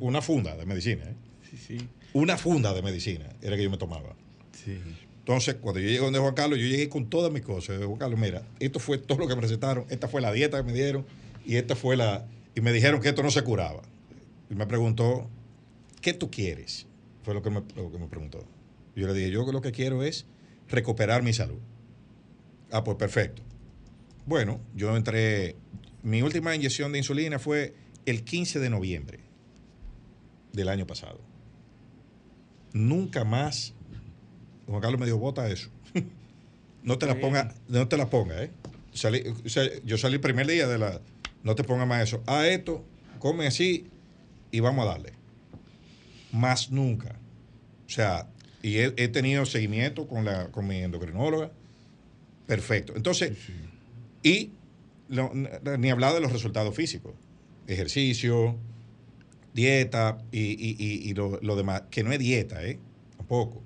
una, 0.00 0.22
funda 0.22 0.56
de 0.56 0.64
medicina. 0.64 1.04
¿eh? 1.04 1.14
Sí, 1.50 1.56
sí. 1.56 1.88
Una 2.12 2.36
funda 2.36 2.72
de 2.72 2.82
medicina 2.82 3.26
era 3.42 3.56
que 3.56 3.62
yo 3.62 3.70
me 3.70 3.78
tomaba. 3.78 4.14
sí. 4.52 4.78
Entonces, 5.22 5.54
cuando 5.60 5.78
yo 5.78 5.86
llegué 5.86 6.00
donde 6.00 6.18
Juan 6.18 6.34
Carlos, 6.34 6.58
yo 6.58 6.66
llegué 6.66 6.88
con 6.88 7.08
todas 7.08 7.30
mis 7.30 7.42
cosas. 7.42 7.78
Juan 7.84 7.96
Carlos, 7.96 8.18
mira, 8.18 8.42
esto 8.58 8.80
fue 8.80 8.98
todo 8.98 9.18
lo 9.18 9.28
que 9.28 9.36
me 9.36 9.42
recetaron, 9.42 9.86
esta 9.88 10.08
fue 10.08 10.20
la 10.20 10.32
dieta 10.32 10.56
que 10.58 10.64
me 10.64 10.72
dieron 10.72 11.06
y 11.46 11.56
esta 11.56 11.76
fue 11.76 11.96
la... 11.96 12.26
Y 12.56 12.60
me 12.60 12.72
dijeron 12.72 13.00
que 13.00 13.08
esto 13.08 13.22
no 13.22 13.30
se 13.30 13.42
curaba. 13.42 13.82
Y 14.50 14.56
me 14.56 14.66
preguntó, 14.66 15.30
¿qué 16.00 16.12
tú 16.12 16.28
quieres? 16.28 16.86
Fue 17.22 17.34
lo 17.34 17.42
que 17.42 17.50
me, 17.50 17.62
lo 17.76 17.92
que 17.92 17.98
me 17.98 18.08
preguntó. 18.08 18.44
Yo 18.94 19.06
le 19.06 19.14
dije, 19.14 19.30
yo 19.30 19.50
lo 19.50 19.60
que 19.60 19.72
quiero 19.72 20.02
es 20.02 20.26
recuperar 20.68 21.22
mi 21.22 21.32
salud. 21.32 21.58
Ah, 22.70 22.84
pues 22.84 22.96
perfecto. 22.96 23.42
Bueno, 24.26 24.60
yo 24.74 24.96
entré, 24.96 25.56
mi 26.02 26.22
última 26.22 26.54
inyección 26.54 26.92
de 26.92 26.98
insulina 26.98 27.38
fue 27.38 27.74
el 28.06 28.24
15 28.24 28.60
de 28.60 28.70
noviembre 28.70 29.20
del 30.52 30.68
año 30.68 30.86
pasado. 30.86 31.20
Nunca 32.72 33.24
más 33.24 33.74
Juan 34.66 34.80
Carlos 34.80 35.00
me 35.00 35.06
dijo, 35.06 35.18
bota 35.18 35.48
eso. 35.48 35.68
no 36.82 36.98
te 36.98 37.06
la 37.06 37.18
ponga, 37.20 37.54
no 37.68 37.88
te 37.88 37.96
la 37.96 38.08
ponga, 38.08 38.42
¿eh? 38.42 38.50
Salí- 38.94 39.34
o 39.44 39.48
sea, 39.48 39.64
yo 39.84 39.98
salí 39.98 40.14
el 40.14 40.20
primer 40.20 40.46
día 40.46 40.66
de 40.66 40.78
la. 40.78 41.00
No 41.42 41.54
te 41.54 41.64
ponga 41.64 41.84
más 41.86 42.02
eso. 42.04 42.22
A 42.26 42.46
esto, 42.46 42.84
come 43.18 43.46
así 43.46 43.88
y 44.50 44.60
vamos 44.60 44.86
a 44.86 44.90
darle. 44.90 45.12
Más 46.30 46.70
nunca. 46.70 47.18
O 47.86 47.90
sea, 47.90 48.28
y 48.62 48.78
he, 48.78 48.92
he 48.96 49.08
tenido 49.08 49.44
seguimiento 49.44 50.06
con, 50.06 50.24
la, 50.24 50.48
con 50.50 50.66
mi 50.66 50.78
endocrinóloga. 50.78 51.50
Perfecto. 52.46 52.94
Entonces, 52.96 53.32
y 54.22 54.50
lo- 55.08 55.32
ni 55.78 55.90
hablar 55.90 56.14
de 56.14 56.20
los 56.20 56.32
resultados 56.32 56.74
físicos. 56.74 57.14
Ejercicio, 57.66 58.56
dieta 59.54 60.18
y, 60.32 60.40
y- 60.40 60.76
y- 60.78 61.08
y 61.10 61.14
lo, 61.14 61.38
lo 61.42 61.56
demás. 61.56 61.82
Que 61.90 62.02
no 62.02 62.12
es 62.12 62.18
dieta, 62.18 62.64
¿eh? 62.64 62.78
Tampoco. 63.16 63.62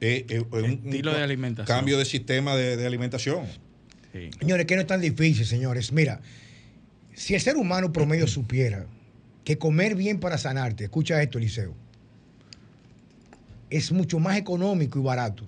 Es, 0.00 0.24
un- 0.52 0.62
un 0.62 0.64
Estilo 0.86 1.12
de 1.14 1.22
alimentación. 1.22 1.76
Cambio 1.78 1.98
de 1.98 2.04
sistema 2.04 2.54
de, 2.56 2.76
de 2.76 2.86
alimentación. 2.86 3.46
Sí. 4.12 4.30
Señores, 4.38 4.66
que 4.66 4.74
no 4.76 4.80
es 4.82 4.86
tan 4.86 5.00
difícil, 5.00 5.44
señores. 5.44 5.92
Mira, 5.92 6.20
si 7.14 7.34
el 7.34 7.40
ser 7.40 7.56
humano 7.56 7.92
promedio 7.92 8.26
supiera 8.26 8.86
que 9.44 9.58
comer 9.58 9.94
bien 9.94 10.20
para 10.20 10.38
sanarte, 10.38 10.84
escucha 10.84 11.20
esto, 11.22 11.38
Eliseo, 11.38 11.74
es 13.70 13.92
mucho 13.92 14.18
más 14.18 14.36
económico 14.36 14.98
y 14.98 15.02
barato 15.02 15.44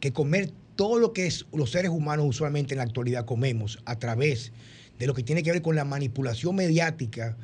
que 0.00 0.12
comer 0.12 0.50
todo 0.76 0.98
lo 0.98 1.12
que 1.12 1.26
es, 1.26 1.46
los 1.52 1.70
seres 1.70 1.90
humanos 1.90 2.26
usualmente 2.28 2.74
en 2.74 2.78
la 2.78 2.84
actualidad 2.84 3.24
comemos 3.24 3.78
a 3.84 3.98
través 3.98 4.52
de 4.98 5.06
lo 5.06 5.14
que 5.14 5.22
tiene 5.22 5.42
que 5.42 5.52
ver 5.52 5.62
con 5.62 5.76
la 5.76 5.84
manipulación 5.84 6.56
mediática, 6.56 7.36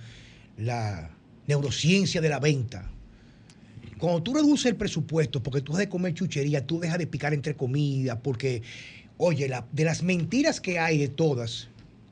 la 0.57 1.11
neurociencia 1.47 2.21
de 2.21 2.29
la 2.29 2.41
venta. 2.41 2.91
Cuando 3.99 4.23
tú 4.23 4.35
reduces 4.35 4.67
el 4.67 4.77
presupuesto 4.77 5.43
porque 5.43 5.61
tú 5.61 5.73
dejas 5.73 5.87
de 5.87 5.89
comer 5.89 6.15
chuchería, 6.15 6.67
tú 6.67 6.79
dejas 6.79 6.99
de 6.99 7.07
picar 7.07 7.35
entre 7.35 7.57
comidas, 7.57 8.19
porque, 8.23 8.63
oye, 9.17 9.51
de 9.73 9.85
las 9.85 10.03
mentiras 10.03 10.61
que 10.61 10.79
hay 10.79 10.99
de 10.99 11.09
todas, 11.09 11.69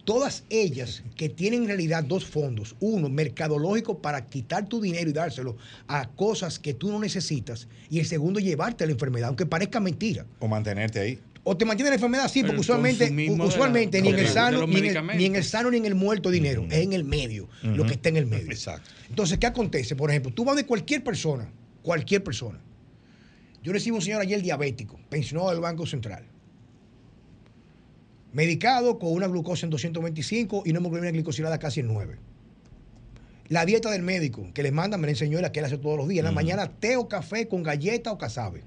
todas 0.06 0.44
ellas 0.48 1.02
que 1.16 1.28
tienen 1.28 1.62
en 1.62 1.66
realidad 1.66 2.02
dos 2.04 2.24
fondos. 2.24 2.76
Uno, 2.80 3.10
mercadológico 3.10 3.98
para 3.98 4.24
quitar 4.24 4.66
tu 4.66 4.80
dinero 4.80 5.10
y 5.10 5.12
dárselo 5.12 5.58
a 5.88 6.08
cosas 6.08 6.58
que 6.58 6.72
tú 6.72 6.90
no 6.90 6.98
necesitas. 7.00 7.68
Y 7.90 7.98
el 7.98 8.06
segundo, 8.06 8.40
llevarte 8.40 8.84
a 8.84 8.86
la 8.86 8.94
enfermedad, 8.94 9.28
aunque 9.28 9.44
parezca 9.44 9.80
mentira. 9.80 10.24
O 10.38 10.48
mantenerte 10.48 11.00
ahí. 11.00 11.18
O 11.42 11.56
te 11.56 11.64
mantiene 11.64 11.90
la 11.90 11.96
enfermedad, 11.96 12.28
sí, 12.28 12.40
Pero 12.40 12.54
porque 12.54 12.60
usualmente, 12.60 13.30
usualmente 13.40 13.98
la- 13.98 14.04
ni, 14.04 14.10
en 14.10 14.18
el 14.18 14.28
sano, 14.28 14.62
en 14.64 14.84
el, 14.84 15.16
ni 15.18 15.24
en 15.26 15.36
el 15.36 15.44
sano 15.44 15.70
ni 15.70 15.76
en 15.76 15.86
el 15.86 15.94
muerto 15.94 16.30
dinero, 16.30 16.64
es 16.70 16.78
en 16.78 16.92
el 16.92 17.04
medio, 17.04 17.48
lo 17.62 17.84
que 17.84 17.92
está 17.94 18.08
en 18.08 18.16
el 18.16 18.26
medio. 18.26 18.50
Exacto. 18.50 18.88
Entonces, 19.08 19.38
¿qué 19.38 19.46
acontece? 19.46 19.94
Por 19.96 20.10
ejemplo, 20.10 20.32
tú 20.32 20.44
vas 20.44 20.56
de 20.56 20.64
cualquier 20.66 21.04
persona, 21.04 21.48
cualquier 21.82 22.24
persona. 22.24 22.58
Yo 23.62 23.72
recibo 23.72 23.96
un 23.96 24.02
señor 24.02 24.20
ayer 24.22 24.40
diabético, 24.42 24.98
pensionado 25.08 25.50
del 25.50 25.60
Banco 25.60 25.86
Central. 25.86 26.24
Medicado 28.32 28.98
con 28.98 29.12
una 29.12 29.26
glucosa 29.26 29.66
en 29.66 29.70
225 29.70 30.62
y 30.66 30.70
una 30.70 30.78
hemoglobina 30.78 31.10
glicosilada 31.10 31.58
casi 31.58 31.80
en 31.80 31.88
9. 31.88 32.18
La 33.48 33.64
dieta 33.64 33.90
del 33.90 34.02
médico 34.02 34.48
que 34.54 34.62
le 34.62 34.72
manda 34.72 34.96
me 34.96 35.06
la 35.06 35.12
enseñó 35.12 35.40
la 35.40 35.52
que 35.52 35.60
él 35.60 35.66
hace 35.66 35.78
todos 35.78 35.96
los 35.96 36.08
días. 36.08 36.20
En 36.20 36.24
la 36.26 36.32
mañana 36.32 36.68
té 36.68 36.96
o 36.96 37.08
café 37.08 37.46
con 37.46 37.62
galleta 37.62 38.10
o 38.10 38.18
casabe. 38.18 38.64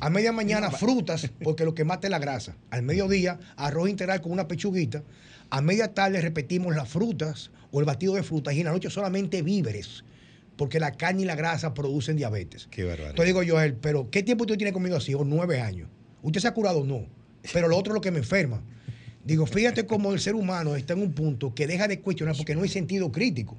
A 0.00 0.08
media 0.08 0.32
mañana 0.32 0.70
frutas, 0.70 1.30
porque 1.42 1.64
lo 1.64 1.74
que 1.74 1.84
mata 1.84 2.06
es 2.06 2.10
la 2.12 2.20
grasa. 2.20 2.56
Al 2.70 2.82
mediodía, 2.82 3.40
arroz 3.56 3.88
integral 3.88 4.20
con 4.20 4.32
una 4.32 4.46
pechuguita. 4.46 5.02
A 5.50 5.60
media 5.60 5.92
tarde 5.94 6.20
repetimos 6.20 6.76
las 6.76 6.88
frutas 6.88 7.50
o 7.72 7.80
el 7.80 7.86
batido 7.86 8.14
de 8.14 8.22
frutas. 8.22 8.54
Y 8.54 8.60
en 8.60 8.66
la 8.66 8.72
noche 8.72 8.88
solamente 8.88 9.42
víveres, 9.42 10.04
porque 10.56 10.78
la 10.78 10.92
carne 10.92 11.22
y 11.22 11.24
la 11.24 11.34
grasa 11.34 11.74
producen 11.74 12.16
diabetes. 12.16 12.68
Qué 12.70 12.84
barbaridad. 12.84 13.10
Entonces 13.10 13.26
digo 13.26 13.42
yo 13.42 13.58
a 13.58 13.64
él, 13.64 13.74
pero 13.74 14.10
¿qué 14.10 14.22
tiempo 14.22 14.44
usted 14.44 14.56
tiene 14.56 14.72
comido 14.72 14.96
así? 14.96 15.12
O 15.14 15.24
nueve 15.24 15.60
años. 15.60 15.88
¿Usted 16.22 16.40
se 16.40 16.48
ha 16.48 16.54
curado? 16.54 16.84
No. 16.84 17.06
Pero 17.52 17.68
lo 17.68 17.76
otro 17.76 17.92
es 17.92 17.94
lo 17.94 18.00
que 18.00 18.10
me 18.10 18.18
enferma. 18.18 18.62
Digo, 19.24 19.46
fíjate 19.46 19.86
cómo 19.86 20.12
el 20.12 20.20
ser 20.20 20.34
humano 20.34 20.74
está 20.74 20.94
en 20.94 21.02
un 21.02 21.12
punto 21.12 21.54
que 21.54 21.66
deja 21.66 21.86
de 21.86 22.00
cuestionar 22.00 22.36
porque 22.36 22.54
no 22.54 22.62
hay 22.62 22.68
sentido 22.68 23.12
crítico. 23.12 23.56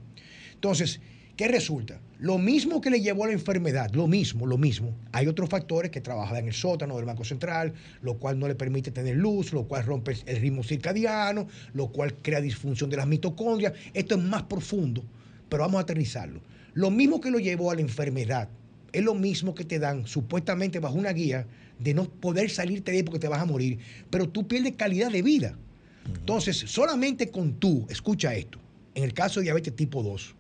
Entonces, 0.54 1.00
¿qué 1.38 1.48
resulta? 1.48 2.00
Lo 2.20 2.38
mismo 2.38 2.82
que 2.82 2.90
le 2.90 3.02
llevó 3.02 3.24
a 3.24 3.28
la 3.28 3.34
enfermedad, 3.34 3.92
lo 3.94 4.08
mismo, 4.08 4.46
lo 4.46 4.58
mismo. 4.58 4.94
Hay 5.12 5.28
otros 5.28 5.50
factores 5.50 5.90
que 5.90 6.02
trabajan 6.02 6.38
en 6.38 6.48
el 6.48 6.54
sótano 6.54 6.98
del 6.98 7.06
Banco 7.06 7.24
Central, 7.24 7.74
lo 8.02 8.18
cual 8.18 8.40
no 8.40 8.48
le 8.48 8.56
permite 8.56 8.92
tener 8.92 9.16
luz, 9.16 9.54
lo 9.54 9.64
cual 9.64 9.86
rompe 9.86 10.18
el 10.26 10.38
ritmo 10.38 10.64
circadiano, 10.64 11.48
lo 11.74 11.88
cual 11.88 12.14
crea 12.16 12.42
disfunción 12.42 12.90
de 12.90 12.98
las 12.98 13.08
mitocondrias. 13.08 13.74
Esto 13.94 14.16
es 14.16 14.22
más 14.22 14.44
profundo, 14.44 15.04
pero 15.48 15.64
vamos 15.64 15.80
a 15.80 15.84
aterrizarlo. 15.84 16.42
Lo 16.74 16.92
mismo 16.92 17.22
que 17.22 17.32
lo 17.32 17.40
llevó 17.40 17.72
a 17.72 17.76
la 17.76 17.82
enfermedad 17.82 18.50
es 18.92 19.04
lo 19.04 19.16
mismo 19.16 19.56
que 19.56 19.66
te 19.66 19.80
dan 19.80 20.08
supuestamente 20.08 20.80
bajo 20.80 20.96
una 20.96 21.14
guía 21.14 21.48
de 21.80 21.94
no 21.94 22.06
poder 22.06 22.50
salirte 22.50 22.92
de 22.92 22.98
ahí 22.98 23.04
porque 23.04 23.20
te 23.20 23.28
vas 23.28 23.42
a 23.42 23.46
morir, 23.46 23.80
pero 24.10 24.30
tú 24.30 24.48
pierdes 24.48 24.76
calidad 24.76 25.12
de 25.12 25.22
vida. 25.22 25.58
Entonces, 26.06 26.58
solamente 26.58 27.30
con 27.30 27.54
tú, 27.54 27.86
escucha 27.90 28.36
esto, 28.36 28.60
en 28.96 29.04
el 29.04 29.14
caso 29.14 29.40
de 29.40 29.46
diabetes 29.46 29.76
tipo 29.76 30.04
2, 30.04 30.36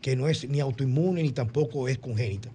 que 0.00 0.16
no 0.16 0.28
es 0.28 0.48
ni 0.48 0.60
autoinmune 0.60 1.22
ni 1.22 1.30
tampoco 1.30 1.88
es 1.88 1.98
congénita, 1.98 2.50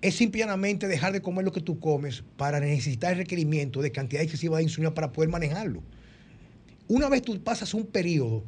es 0.00 0.14
simplemente 0.14 0.86
dejar 0.86 1.12
de 1.12 1.20
comer 1.20 1.44
lo 1.44 1.52
que 1.52 1.60
tú 1.60 1.80
comes 1.80 2.22
para 2.36 2.60
necesitar 2.60 3.12
el 3.12 3.18
requerimiento 3.18 3.82
de 3.82 3.90
cantidad 3.90 4.22
excesiva 4.22 4.58
de 4.58 4.62
insulina 4.62 4.94
para 4.94 5.12
poder 5.12 5.28
manejarlo. 5.28 5.82
Una 6.86 7.08
vez 7.08 7.22
tú 7.22 7.38
pasas 7.42 7.74
un 7.74 7.84
periodo 7.84 8.44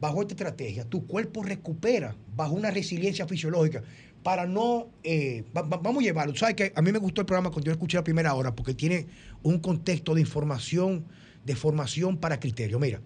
bajo 0.00 0.22
esta 0.22 0.32
estrategia, 0.32 0.84
tu 0.84 1.06
cuerpo 1.06 1.42
recupera 1.42 2.16
bajo 2.34 2.54
una 2.54 2.70
resiliencia 2.70 3.26
fisiológica 3.26 3.82
para 4.22 4.46
no... 4.46 4.88
eh, 5.02 5.44
va- 5.56 5.62
va- 5.62 5.78
vamos 5.78 6.02
a 6.02 6.06
llevarlo. 6.06 6.34
Sabes 6.36 6.54
que 6.56 6.72
a 6.74 6.82
mí 6.82 6.92
me 6.92 6.98
gustó 6.98 7.20
el 7.22 7.26
programa 7.26 7.50
cuando 7.50 7.66
yo 7.66 7.72
escuché 7.72 7.96
la 7.96 8.04
primera 8.04 8.34
hora 8.34 8.54
porque 8.54 8.74
tiene 8.74 9.06
un 9.42 9.58
contexto 9.58 10.14
de 10.14 10.20
información, 10.20 11.04
de 11.44 11.56
formación 11.56 12.16
para 12.18 12.38
criterio. 12.38 12.78
Mira, 12.78 13.00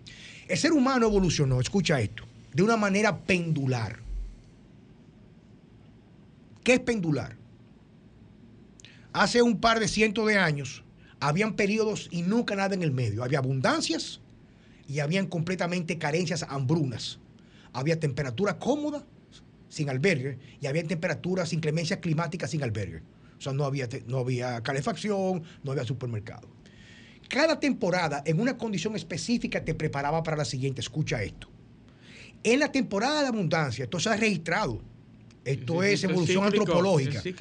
el 0.49 0.59
ser 0.59 0.73
humano 0.73 1.07
evolucionó, 1.07 1.61
escucha 1.61 2.01
esto, 2.01 2.25
de 2.53 2.63
una 2.63 2.77
manera 2.77 3.17
pendular. 3.25 3.99
¿Qué 6.63 6.75
es 6.75 6.81
pendular? 6.81 7.37
Hace 9.13 9.43
un 9.43 9.61
par 9.61 9.79
de 9.81 9.87
cientos 9.87 10.27
de 10.27 10.39
años 10.39 10.83
habían 11.21 11.55
periodos 11.55 12.09
y 12.11 12.23
nunca 12.23 12.57
nada 12.57 12.75
en 12.75 12.83
el 12.83 12.91
medio. 12.91 13.23
Había 13.23 13.39
abundancias 13.39 14.21
y 14.89 14.99
habían 14.99 15.27
completamente 15.27 15.99
carencias, 15.99 16.45
hambrunas. 16.49 17.19
Había 17.73 18.01
temperatura 18.01 18.59
cómoda 18.59 19.05
sin 19.69 19.89
albergue 19.89 20.39
y 20.61 20.67
había 20.67 20.85
temperaturas, 20.85 21.53
inclemencias 21.53 22.01
climáticas 22.01 22.51
sin 22.51 22.63
albergue. 22.63 23.03
O 23.39 23.41
sea, 23.41 23.53
no 23.53 23.65
había, 23.65 23.89
no 24.07 24.19
había 24.19 24.63
calefacción, 24.63 25.43
no 25.63 25.73
había 25.73 25.85
supermercado. 25.85 26.49
Cada 27.29 27.59
temporada, 27.59 28.23
en 28.27 28.41
una 28.41 28.57
condición 28.57 28.97
específica, 28.97 29.65
te 29.65 29.75
preparaba 29.75 30.23
para 30.23 30.37
la 30.37 30.45
siguiente. 30.45 30.81
Escucha 30.81 31.23
esto. 31.23 31.49
En 32.43 32.61
la 32.61 32.71
temporada 32.71 33.23
de 33.23 33.29
abundancia, 33.29 33.85
esto 33.85 33.99
se 33.99 34.11
ha 34.11 34.17
registrado. 34.17 34.81
Esto 35.45 35.83
es 35.83 36.05
evolución 36.05 36.45
cíclico, 36.45 36.63
antropológica. 36.63 37.19
es. 37.21 37.35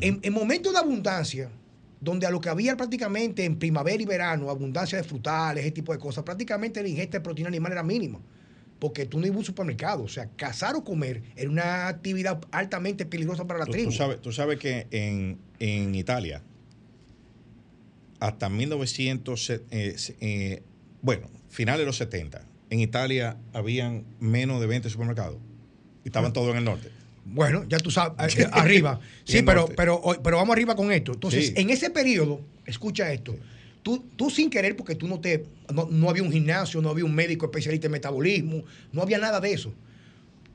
En, 0.00 0.20
en 0.22 0.32
momentos 0.32 0.72
de 0.72 0.78
abundancia, 0.78 1.50
donde 2.00 2.26
a 2.26 2.30
lo 2.30 2.40
que 2.40 2.48
había 2.48 2.76
prácticamente 2.76 3.44
en 3.44 3.58
primavera 3.58 4.02
y 4.02 4.06
verano, 4.06 4.48
abundancia 4.48 4.98
de 4.98 5.04
frutales, 5.04 5.64
ese 5.64 5.72
tipo 5.72 5.92
de 5.92 5.98
cosas, 5.98 6.24
prácticamente 6.24 6.82
la 6.82 6.88
ingesta 6.88 7.18
de 7.18 7.20
proteína 7.22 7.48
animal 7.48 7.72
era 7.72 7.82
mínima. 7.82 8.20
Porque 8.80 9.06
tú 9.06 9.20
no 9.20 9.26
ibas 9.26 9.36
a 9.36 9.38
un 9.40 9.44
supermercado. 9.44 10.02
O 10.02 10.08
sea, 10.08 10.28
cazar 10.36 10.74
o 10.74 10.82
comer 10.82 11.22
era 11.36 11.48
una 11.50 11.86
actividad 11.88 12.40
altamente 12.50 13.04
peligrosa 13.06 13.46
para 13.46 13.60
la 13.60 13.66
Tú, 13.66 13.72
tribu. 13.72 13.90
tú 13.90 13.96
sabes, 13.96 14.20
tú 14.22 14.32
sabes 14.32 14.58
que 14.58 14.86
en, 14.90 15.38
en 15.58 15.94
Italia, 15.94 16.42
hasta 18.18 18.48
1900, 18.48 19.50
eh, 19.50 19.60
eh, 20.20 20.62
bueno, 21.02 21.28
finales 21.48 21.80
de 21.80 21.86
los 21.86 21.96
70, 21.96 22.42
en 22.70 22.80
Italia 22.80 23.36
habían 23.52 24.04
menos 24.20 24.60
de 24.60 24.66
20 24.66 24.90
supermercados. 24.90 25.38
Y 26.04 26.08
estaban 26.08 26.32
todos 26.32 26.50
en 26.52 26.58
el 26.58 26.64
norte. 26.64 26.88
Bueno, 27.24 27.64
ya 27.68 27.78
tú 27.78 27.90
sabes, 27.90 28.36
eh, 28.38 28.48
arriba. 28.52 29.00
Sí, 29.24 29.42
pero, 29.42 29.66
pero, 29.76 30.00
pero 30.22 30.36
vamos 30.38 30.54
arriba 30.54 30.74
con 30.74 30.90
esto. 30.92 31.12
Entonces, 31.12 31.48
Sí. 31.48 31.54
en 31.56 31.70
ese 31.70 31.90
periodo, 31.90 32.40
escucha 32.66 33.12
esto. 33.12 33.36
Tú, 33.82 34.04
tú 34.16 34.30
sin 34.30 34.50
querer, 34.50 34.76
porque 34.76 34.94
tú 34.94 35.08
no 35.08 35.20
te. 35.20 35.46
No, 35.74 35.88
no 35.90 36.10
había 36.10 36.22
un 36.22 36.32
gimnasio, 36.32 36.82
no 36.82 36.90
había 36.90 37.04
un 37.04 37.14
médico 37.14 37.46
especialista 37.46 37.86
en 37.86 37.92
metabolismo, 37.92 38.62
no 38.92 39.02
había 39.02 39.18
nada 39.18 39.40
de 39.40 39.52
eso. 39.52 39.72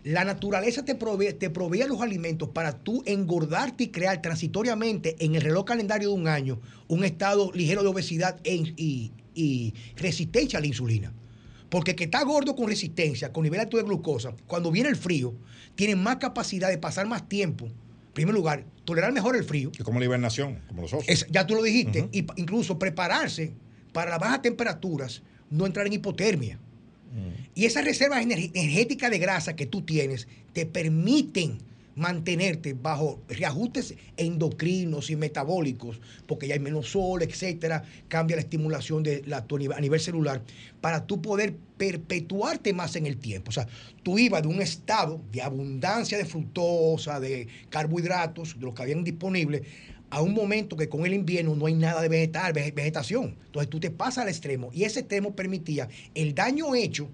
La 0.04 0.24
naturaleza 0.24 0.86
te 0.86 0.94
provee, 0.94 1.34
te 1.34 1.50
proveía 1.50 1.88
los 1.88 2.02
alimentos 2.02 2.50
para 2.50 2.78
tú 2.78 3.02
engordarte 3.08 3.86
y 3.86 3.88
crear 3.88 4.22
transitoriamente 4.22 5.16
en 5.18 5.34
el 5.34 5.42
reloj 5.42 5.66
calendario 5.66 6.10
de 6.10 6.14
un 6.14 6.28
año 6.28 6.60
un 6.88 7.04
estado 7.04 7.52
ligero 7.54 7.82
de 7.82 7.88
obesidad 7.90 8.40
e- 8.44 8.74
y, 8.78 9.12
y 9.34 9.74
resistencia 9.96 10.60
a 10.60 10.62
la 10.62 10.68
insulina. 10.68 11.12
Porque 11.70 11.96
que 11.96 12.04
está 12.04 12.24
gordo 12.24 12.56
con 12.56 12.68
resistencia, 12.68 13.34
con 13.34 13.44
nivel 13.44 13.60
alto 13.60 13.78
de 13.78 13.84
glucosa, 13.84 14.36
cuando 14.46 14.70
viene 14.70 14.90
el 14.90 14.96
frío, 14.96 15.34
tiene 15.74 15.96
más 15.96 16.18
capacidad 16.18 16.70
de 16.70 16.78
pasar 16.78 17.08
más 17.08 17.28
tiempo. 17.28 17.68
En 18.16 18.24
primer 18.24 18.34
lugar, 18.34 18.64
tolerar 18.86 19.12
mejor 19.12 19.36
el 19.36 19.44
frío. 19.44 19.74
Que 19.74 19.80
es 19.80 19.84
como 19.84 20.00
la 20.00 20.06
hibernación, 20.06 20.62
como 20.70 20.84
los 20.84 20.94
osos. 20.94 21.04
Es- 21.10 21.28
ya 21.30 21.46
tú 21.46 21.54
lo 21.54 21.62
dijiste. 21.62 22.08
Y 22.14 22.26
incluso 22.38 22.80
prepararse 22.80 23.52
para 23.92 24.10
las 24.12 24.20
bajas 24.22 24.42
temperaturas, 24.42 25.22
no 25.50 25.66
entrar 25.66 25.86
en 25.86 25.92
hipotermia. 25.92 26.58
Y 27.56 27.66
esas 27.66 27.84
reservas 27.84 28.24
ener- 28.26 28.52
energéticas 28.54 29.12
de 29.12 29.20
grasa 29.20 29.58
que 29.58 29.66
tú 29.66 29.82
tienes 29.82 30.30
te 30.54 30.66
permiten 30.66 31.58
mantenerte 31.96 32.74
bajo 32.74 33.22
reajustes 33.28 33.96
endocrinos 34.18 35.10
y 35.10 35.16
metabólicos, 35.16 36.00
porque 36.28 36.48
ya 36.48 36.54
hay 36.54 36.60
menos 36.60 36.90
sol, 36.90 37.24
etcétera, 37.24 37.84
cambia 38.08 38.36
la 38.36 38.42
estimulación 38.42 39.02
de 39.04 39.24
la, 39.26 39.46
a 39.76 39.82
nivel 39.82 40.00
celular, 40.00 40.44
para 40.82 41.06
tú 41.06 41.22
poder 41.22 41.56
perpetuarte 41.78 42.74
más 42.74 42.96
en 42.96 43.06
el 43.06 43.18
tiempo. 43.18 43.50
O 43.50 43.54
sea, 43.54 43.68
tú 44.04 44.20
ibas 44.20 44.42
de 44.42 44.48
un 44.50 44.62
estado 44.62 45.22
de 45.32 45.42
abundancia 45.42 46.18
de 46.18 46.26
fructosa, 46.26 47.20
de 47.20 47.48
carbohidratos, 47.70 48.60
de 48.60 48.66
los 48.66 48.74
que 48.74 48.84
habían 48.84 49.04
disponible, 49.04 49.64
a 50.10 50.22
un 50.22 50.34
momento 50.34 50.78
que 50.78 50.88
con 50.88 51.06
el 51.06 51.14
invierno 51.14 51.56
no 51.56 51.66
hay 51.66 51.74
nada 51.74 52.02
de 52.02 52.10
vegetal, 52.10 52.54
vege- 52.54 52.74
vegetación. 52.74 53.36
Entonces 53.48 53.70
tú 53.70 53.80
te 53.80 53.90
pasas 53.90 54.24
al 54.24 54.30
extremo 54.30 54.70
y 54.72 54.84
ese 54.84 55.00
extremo 55.00 55.36
permitía 55.36 55.90
el 56.14 56.36
daño 56.36 56.76
hecho 56.76 57.10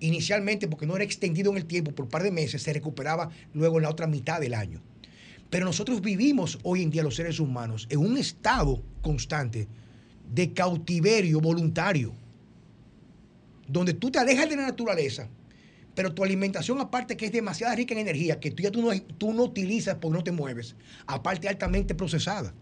inicialmente 0.00 0.68
porque 0.68 0.86
no 0.86 0.96
era 0.96 1.04
extendido 1.04 1.50
en 1.50 1.58
el 1.58 1.66
tiempo 1.66 1.92
por 1.92 2.04
un 2.04 2.10
par 2.10 2.22
de 2.22 2.30
meses, 2.30 2.62
se 2.62 2.72
recuperaba 2.72 3.30
luego 3.54 3.78
en 3.78 3.82
la 3.84 3.90
otra 3.90 4.06
mitad 4.06 4.40
del 4.40 4.54
año. 4.54 4.80
Pero 5.50 5.64
nosotros 5.64 6.00
vivimos 6.00 6.58
hoy 6.62 6.82
en 6.82 6.90
día 6.90 7.02
los 7.02 7.16
seres 7.16 7.40
humanos 7.40 7.86
en 7.90 7.98
un 7.98 8.18
estado 8.18 8.82
constante 9.02 9.66
de 10.32 10.52
cautiverio 10.52 11.40
voluntario, 11.40 12.12
donde 13.66 13.94
tú 13.94 14.10
te 14.10 14.18
alejas 14.18 14.48
de 14.48 14.56
la 14.56 14.62
naturaleza 14.62 15.28
Pero 15.94 16.14
tu 16.14 16.22
alimentación, 16.22 16.80
aparte 16.80 17.16
que 17.16 17.26
es 17.26 17.32
demasiado 17.32 17.74
rica 17.74 17.92
en 17.92 18.00
energía, 18.00 18.38
que 18.38 18.50
tú 18.50 18.62
ya 18.62 18.70
tú 18.70 18.82
no, 18.82 18.90
tú 19.18 19.32
no 19.32 19.42
utilizas 19.42 19.96
porque 19.96 20.16
no 20.16 20.24
te 20.24 20.32
mueves, 20.32 20.76
aparte 21.06 21.48
altamente 21.48 21.94
procesada. 21.94 22.54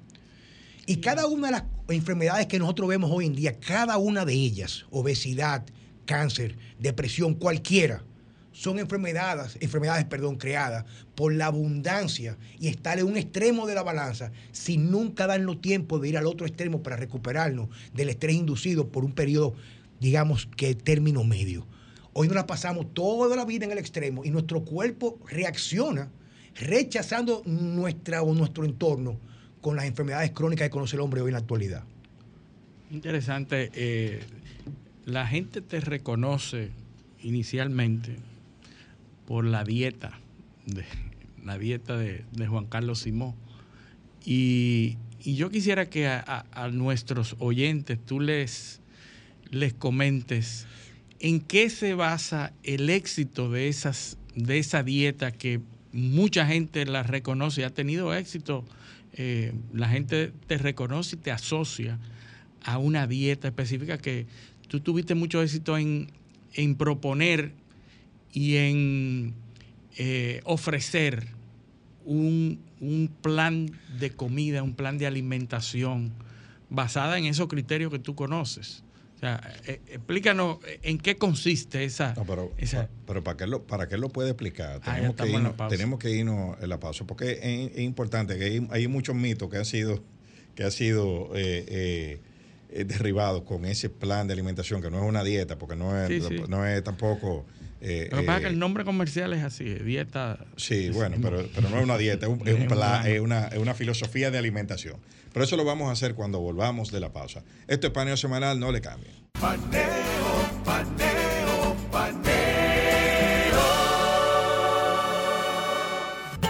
Y 0.87 0.97
cada 0.99 1.27
una 1.27 1.49
de 1.49 1.53
las 1.53 1.65
enfermedades 1.89 2.47
que 2.47 2.59
nosotros 2.59 2.89
vemos 2.89 3.11
hoy 3.13 3.27
en 3.27 3.35
día, 3.35 3.59
cada 3.59 3.99
una 3.99 4.25
de 4.25 4.33
ellas, 4.33 4.87
obesidad, 4.91 5.67
cáncer, 6.07 6.57
depresión, 6.79 7.35
cualquiera, 7.35 8.03
son 8.57 8.79
enfermedades, 8.79 9.59
enfermedades, 9.61 10.07
perdón, 10.07 10.37
creadas 10.37 10.87
por 11.15 11.35
la 11.35 11.47
abundancia 11.47 12.39
y 12.59 12.69
estar 12.69 12.99
en 12.99 13.05
un 13.05 13.19
extremo 13.19 13.67
de 13.67 13.75
la 13.75 13.83
balanza 13.83 14.33
sin 14.51 14.91
nunca 14.91 15.27
darnos 15.27 15.61
tiempo 15.61 15.99
de 15.99 16.09
ir 16.09 16.17
al 16.17 16.27
otro 16.27 16.47
extremo 16.47 16.83
para 16.83 16.97
recuperarnos 16.97 17.69
del 17.93 18.09
estrés 18.09 18.35
inducido 18.35 18.89
por 18.89 19.05
un 19.05 19.13
periodo, 19.13 19.55
digamos 20.01 20.49
que 20.57 20.75
término 20.75 21.23
medio. 21.23 21.67
Hoy 22.15 22.29
nos 22.29 22.37
la 22.37 22.47
pasamos 22.47 22.95
toda 22.95 23.37
la 23.37 23.45
vida 23.45 23.67
en 23.67 23.73
el 23.73 23.79
extremo 23.79 24.25
y 24.25 24.31
nuestro 24.31 24.65
cuerpo 24.65 25.19
reacciona 25.29 26.11
rechazando 26.55 27.43
nuestra 27.45 28.23
o 28.23 28.35
nuestro 28.35 28.65
entorno 28.65 29.21
con 29.61 29.77
las 29.77 29.85
enfermedades 29.85 30.31
crónicas 30.31 30.69
que 30.69 30.71
conoce 30.71 30.97
el 30.97 31.03
hombre 31.03 31.21
hoy 31.21 31.29
en 31.29 31.35
la 31.35 31.41
actualidad. 31.41 31.85
Interesante. 32.91 33.71
Eh, 33.75 34.21
la 35.07 35.25
gente 35.25 35.63
te 35.63 35.81
reconoce 35.81 36.71
inicialmente 37.23 38.17
por 39.25 39.45
la 39.45 39.65
dieta, 39.65 40.19
de, 40.67 40.85
la 41.45 41.57
dieta 41.57 41.97
de, 41.97 42.25
Juan 42.47 42.67
Carlos 42.67 42.99
Simón. 42.99 43.35
Y, 44.25 44.99
yo 45.25 45.51
quisiera 45.51 45.87
que 45.87 46.07
a, 46.07 46.45
nuestros 46.73 47.35
oyentes 47.41 47.99
tú 48.05 48.21
les, 48.21 48.81
les 49.51 49.73
comentes 49.73 50.67
en 51.19 51.41
qué 51.41 51.69
se 51.69 51.95
basa 51.95 52.53
el 52.63 52.91
éxito 52.91 53.51
de, 53.51 53.67
esas, 53.67 54.19
de 54.37 54.59
esa 54.59 54.85
dieta 54.85 55.33
que 55.33 55.61
mucha 55.93 56.47
gente 56.47 56.85
la 56.87 57.03
reconoce, 57.03 57.65
ha 57.65 57.71
tenido 57.71 58.15
éxito. 58.15 58.65
Eh, 59.15 59.53
la 59.73 59.89
gente 59.89 60.33
te 60.47 60.59
reconoce 60.59 61.17
y 61.17 61.19
te 61.19 61.33
asocia 61.33 61.99
a 62.63 62.79
una 62.79 63.07
dieta 63.07 63.49
específica 63.49 63.99
que 63.99 64.27
tú 64.69 64.81
tuviste 64.81 65.15
mucho 65.15 65.43
éxito 65.43 65.77
en, 65.79 66.11
en 66.55 66.75
proponer 66.75 67.53
y 68.33 68.57
en 68.57 69.35
eh, 69.97 70.41
ofrecer 70.45 71.29
un, 72.05 72.61
plan 73.23 73.71
de 73.99 74.11
comida, 74.11 74.63
un 74.63 74.75
plan 74.75 74.99
de 74.99 75.07
alimentación 75.07 76.13
basada 76.69 77.19
en 77.19 77.25
esos 77.25 77.49
criterios 77.49 77.91
que 77.91 77.99
tú 77.99 78.15
conoces. 78.15 78.85
O 79.17 79.19
sea, 79.19 79.41
eh, 79.67 79.81
explícanos 79.89 80.59
en 80.83 80.99
qué 80.99 81.17
consiste 81.17 81.85
esa. 81.85 82.15
pero, 82.27 82.53
pero 83.07 83.25
¿para, 83.25 83.37
qué 83.39 83.47
lo, 83.47 83.63
¿para 83.63 83.89
qué 83.89 83.97
lo 83.97 84.11
puede 84.11 84.31
explicar? 84.31 84.83
Ah, 84.85 84.97
tenemos, 84.97 85.17
que 85.17 85.29
irnos, 85.31 85.69
tenemos 85.71 85.99
que 85.99 86.11
irnos 86.11 86.57
en 86.61 86.69
la 86.69 86.79
pausa, 86.79 87.07
porque 87.07 87.71
es, 87.75 87.79
importante 87.79 88.39
que 88.39 88.63
hay, 88.71 88.89
muchos 88.89 89.17
mitos 89.17 89.49
que 89.49 89.57
han 89.57 89.65
sido, 89.65 90.05
que 90.55 90.65
han 90.65 90.73
sido 90.73 91.31
eh, 91.35 92.21
derribados 92.69 93.43
con 93.43 93.65
ese 93.65 93.91
plan 93.91 94.27
de 94.27 94.33
alimentación, 94.33 94.83
que 94.83 94.91
no 94.91 94.99
es 94.99 95.09
una 95.09 95.25
dieta, 95.25 95.59
porque 95.59 95.77
no 95.77 95.99
es, 95.99 96.49
no 96.49 96.67
es 96.67 96.83
tampoco 96.85 97.47
eh, 97.81 98.09
Lo 98.11 98.19
que 98.19 98.23
pasa 98.25 98.39
es 98.39 98.43
que 98.43 98.49
el 98.49 98.55
eh, 98.55 98.59
nombre 98.59 98.85
comercial 98.85 99.33
es 99.33 99.45
así, 99.45 99.65
dieta. 99.65 100.39
Sí, 100.57 100.91
bueno, 100.91 101.17
pero, 101.21 101.47
pero 101.55 101.69
no 101.69 101.79
es 101.79 101.85
una 101.85 101.99
dieta, 101.99 102.27
es, 102.27 102.33
un, 102.33 102.47
es, 102.47 103.21
una, 103.21 103.49
es 103.49 103.59
una 103.59 103.75
filosofía 103.75 104.31
de 104.31 104.39
alimentación. 104.39 104.97
Pero 105.33 105.45
eso 105.45 105.57
lo 105.57 105.65
vamos 105.65 105.89
a 105.91 105.93
hacer 105.93 106.15
cuando 106.15 106.41
volvamos 106.41 106.91
de 106.91 107.01
la 107.01 107.13
pausa. 107.13 107.43
Esto 107.69 107.89
es 107.89 107.93
paneo 107.93 108.17
semanal, 108.17 108.59
no 108.59 108.73
le 108.73 108.81
cambien. 108.81 109.13
Paneo, 109.39 109.83
paneo, 110.65 111.26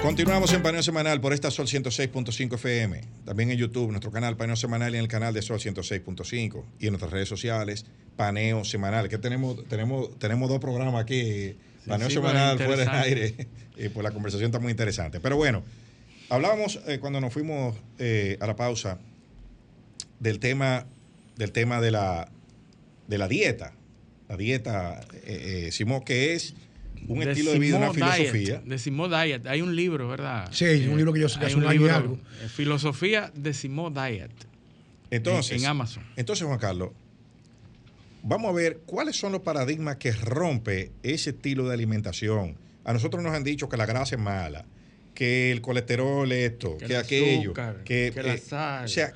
Continuamos 0.06 0.52
en 0.52 0.62
Paneo 0.62 0.84
Semanal 0.84 1.20
por 1.20 1.32
esta 1.32 1.50
Sol 1.50 1.66
106.5 1.66 2.54
FM. 2.54 3.00
También 3.24 3.50
en 3.50 3.58
YouTube, 3.58 3.90
nuestro 3.90 4.12
canal 4.12 4.36
Paneo 4.36 4.54
Semanal 4.54 4.94
y 4.94 4.98
en 4.98 5.02
el 5.02 5.08
canal 5.08 5.34
de 5.34 5.42
Sol 5.42 5.58
106.5. 5.58 6.62
Y 6.78 6.86
en 6.86 6.92
nuestras 6.92 7.10
redes 7.10 7.28
sociales, 7.28 7.86
Paneo 8.14 8.64
Semanal. 8.64 9.08
Que 9.08 9.18
tenemos, 9.18 9.66
tenemos, 9.66 10.16
tenemos 10.20 10.48
dos 10.48 10.60
programas 10.60 11.02
aquí. 11.02 11.56
Paneo 11.88 12.08
Semanal 12.08 12.56
fuera 12.56 12.76
del 12.76 12.88
aire. 12.88 13.48
Y 13.76 13.88
pues 13.92 14.04
la 14.04 14.12
conversación 14.12 14.46
está 14.46 14.60
muy 14.60 14.70
interesante. 14.70 15.18
Pero 15.18 15.36
bueno, 15.36 15.64
hablábamos 16.28 16.78
eh, 16.86 17.00
cuando 17.00 17.20
nos 17.20 17.32
fuimos 17.32 17.74
eh, 17.98 18.38
a 18.38 18.46
la 18.46 18.54
pausa 18.54 19.00
del 20.20 20.38
tema, 20.38 20.86
del 21.34 21.50
tema 21.50 21.80
de 21.80 21.90
la, 21.90 22.30
de 23.08 23.18
la 23.18 23.26
dieta. 23.26 23.72
La 24.28 24.36
dieta, 24.36 25.00
eh, 25.24 25.70
Simón, 25.72 26.04
que 26.04 26.34
es 26.34 26.54
un 27.08 27.22
estilo 27.22 27.52
de 27.52 27.58
vida, 27.58 27.76
una 27.78 27.92
filosofía. 27.92 28.62
de 28.64 28.76
Diet. 28.76 29.46
Hay 29.46 29.62
un 29.62 29.74
libro, 29.74 30.08
¿verdad? 30.08 30.48
Sí, 30.52 30.86
un 30.88 30.96
libro 30.96 31.12
que 31.12 31.20
yo 31.20 31.28
sé 31.28 31.38
que 31.38 31.46
hace 31.46 31.56
un, 31.56 31.68
libro, 31.68 31.94
algo. 31.94 32.18
Eh, 32.42 32.48
filosofía 32.48 33.32
de 33.34 33.52
Diet. 33.52 34.30
Entonces, 35.10 35.62
en, 35.62 35.68
Amazon. 35.68 36.02
Entonces, 36.16 36.46
Juan 36.46 36.58
Carlos, 36.58 36.90
vamos 38.22 38.50
a 38.50 38.52
ver 38.52 38.80
cuáles 38.86 39.16
son 39.16 39.32
los 39.32 39.42
paradigmas 39.42 39.96
que 39.96 40.12
rompe 40.12 40.92
ese 41.02 41.30
estilo 41.30 41.68
de 41.68 41.74
alimentación. 41.74 42.56
A 42.84 42.92
nosotros 42.92 43.22
nos 43.22 43.34
han 43.34 43.44
dicho 43.44 43.68
que 43.68 43.76
la 43.76 43.86
grasa 43.86 44.16
es 44.16 44.20
mala, 44.20 44.64
que 45.14 45.52
el 45.52 45.60
colesterol 45.60 46.30
es 46.30 46.52
esto, 46.52 46.76
que, 46.78 46.96
aquello, 46.96 47.52
que, 47.84 48.12
la 48.14 48.34
eh, 48.34 48.38
sal. 48.38 48.84
o 48.84 48.88
sea, 48.88 49.12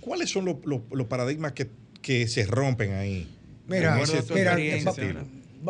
¿cuáles 0.00 0.30
son 0.30 0.44
los, 0.44 1.06
paradigmas 1.06 1.52
que, 1.52 1.68
que, 2.00 2.26
se 2.26 2.46
rompen 2.46 2.94
ahí? 2.94 3.28
Mira, 3.68 4.00
mira, 4.34 5.24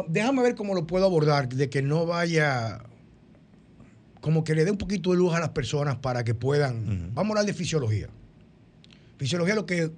déjame 0.08 0.42
ver 0.42 0.54
cómo 0.54 0.74
lo 0.74 0.86
puedo 0.86 1.04
abordar, 1.04 1.48
de 1.48 1.68
que 1.68 1.82
no 1.82 2.06
vaya, 2.06 2.82
como 4.20 4.44
que 4.44 4.54
le 4.54 4.64
dé 4.64 4.70
un 4.70 4.78
poquito 4.78 5.10
de 5.10 5.16
luz 5.16 5.34
a 5.34 5.40
las 5.40 5.50
personas 5.50 5.96
para 5.96 6.24
que 6.24 6.34
puedan, 6.34 7.10
vamos 7.14 7.30
a 7.30 7.40
hablar 7.40 7.46
de 7.46 7.54
fisiología. 7.54 8.08
Fisiología 9.18 9.54
es 9.54 9.56
lo 9.56 9.66
que, 9.66 9.90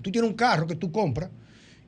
tú 0.00 0.10
tienes 0.10 0.30
un 0.30 0.36
carro 0.36 0.66
que 0.66 0.76
tú 0.76 0.90
compras 0.90 1.30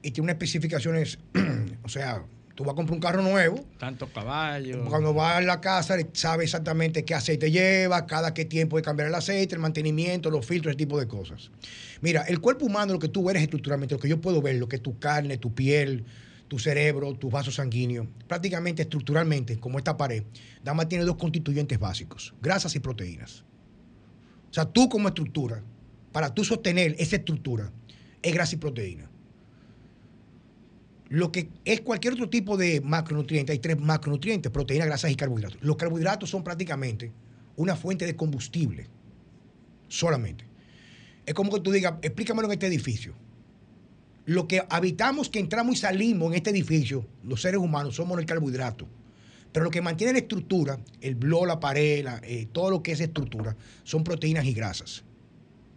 y 0.03 0.11
tiene 0.11 0.25
unas 0.25 0.35
especificaciones, 0.35 1.19
o 1.83 1.89
sea, 1.89 2.25
tú 2.55 2.65
vas 2.65 2.73
a 2.73 2.77
comprar 2.77 2.95
un 2.95 3.01
carro 3.01 3.23
nuevo. 3.23 3.65
Tantos 3.79 4.11
caballos. 4.11 4.89
Cuando 4.89 5.15
vas 5.15 5.39
a 5.39 5.41
la 5.41 5.61
casa, 5.61 5.97
sabe 6.13 6.45
exactamente 6.45 7.05
qué 7.05 7.15
aceite 7.15 7.51
lleva, 7.51 8.07
cada 8.07 8.35
qué 8.35 8.45
tiempo 8.45 8.77
de 8.77 8.83
cambiar 8.83 9.09
el 9.09 9.15
aceite, 9.15 9.55
el 9.55 9.61
mantenimiento, 9.61 10.31
los 10.31 10.47
filtros, 10.47 10.73
ese 10.73 10.79
tipo 10.79 10.99
de 11.01 11.09
cosas. 11.09 11.51
Mira, 12.01 12.23
el 12.23 12.41
cuerpo 12.41 12.67
humano, 12.67 12.93
lo 12.93 12.99
que 12.99 13.09
tú 13.09 13.29
eres 13.31 13.43
estructuralmente, 13.43 13.95
lo 13.95 14.01
que 14.01 14.09
yo 14.09 14.21
puedo 14.21 14.41
ver, 14.43 14.57
lo 14.57 14.69
que 14.69 14.77
es 14.77 14.83
tu 14.83 14.99
carne, 14.99 15.39
tu 15.39 15.55
piel, 15.55 16.05
tu 16.49 16.59
cerebro, 16.59 17.15
tus 17.15 17.31
vasos 17.31 17.55
sanguíneos, 17.57 18.07
prácticamente 18.29 18.83
estructuralmente, 18.83 19.59
como 19.59 19.79
esta 19.79 19.97
pared, 19.97 20.23
Dama 20.63 20.89
tiene 20.89 21.05
dos 21.05 21.17
constituyentes 21.17 21.79
básicos, 21.79 22.35
grasas 22.41 22.75
y 22.77 22.81
proteínas. 22.81 23.45
O 24.51 24.55
sea, 24.55 24.65
tú 24.67 24.89
como 24.89 25.09
estructura, 25.09 25.63
para 26.13 26.33
tú 26.33 26.45
sostener 26.45 26.95
esa 26.99 27.17
estructura, 27.17 27.73
es 28.23 28.33
grasa 28.33 28.55
y 28.55 28.59
proteína. 28.59 29.11
Lo 31.09 31.31
que 31.31 31.51
es 31.65 31.81
cualquier 31.81 32.15
otro 32.15 32.31
tipo 32.31 32.57
de 32.57 32.81
macronutriente, 32.81 33.53
hay 33.53 33.59
tres 33.59 33.79
macronutrientes, 33.79 34.51
proteínas, 34.51 34.87
grasas 34.87 35.11
y 35.11 35.17
carbohidratos. 35.17 35.63
Los 35.63 35.77
carbohidratos 35.77 36.31
son 36.31 36.43
prácticamente 36.43 37.13
una 37.57 37.77
fuente 37.77 38.07
de 38.07 38.17
combustible, 38.17 38.89
solamente. 39.89 40.45
Es 41.27 41.35
como 41.35 41.53
que 41.53 41.61
tú 41.61 41.71
digas, 41.71 41.95
explícamelo 42.03 42.47
en 42.49 42.53
este 42.53 42.67
edificio 42.67 43.15
lo 44.27 44.49
que 44.49 44.63
habitamos, 44.69 45.29
que 45.29 45.39
entramos 45.39 45.77
y 45.77 45.79
salimos 45.79 46.29
en 46.29 46.35
este 46.35 46.51
edificio, 46.51 47.07
los 47.25 47.43
seres 47.43 47.61
humanos, 47.61 47.97
somos 47.97 48.19
el 48.19 48.27
carbohidrato. 48.27 48.87
Pero 49.53 49.65
lo 49.65 49.71
que 49.71 49.83
mantiene 49.83 50.15
la 50.15 50.19
estructura, 50.19 50.81
el 51.01 51.15
blog, 51.15 51.47
la 51.47 51.61
pared, 51.61 52.05
eh, 52.23 52.49
todo 52.51 52.71
lo 52.71 52.83
que 52.83 52.93
es 52.93 53.01
estructura, 53.01 53.57
son 53.85 54.03
proteínas 54.03 54.45
y 54.47 54.53
grasas. 54.53 55.05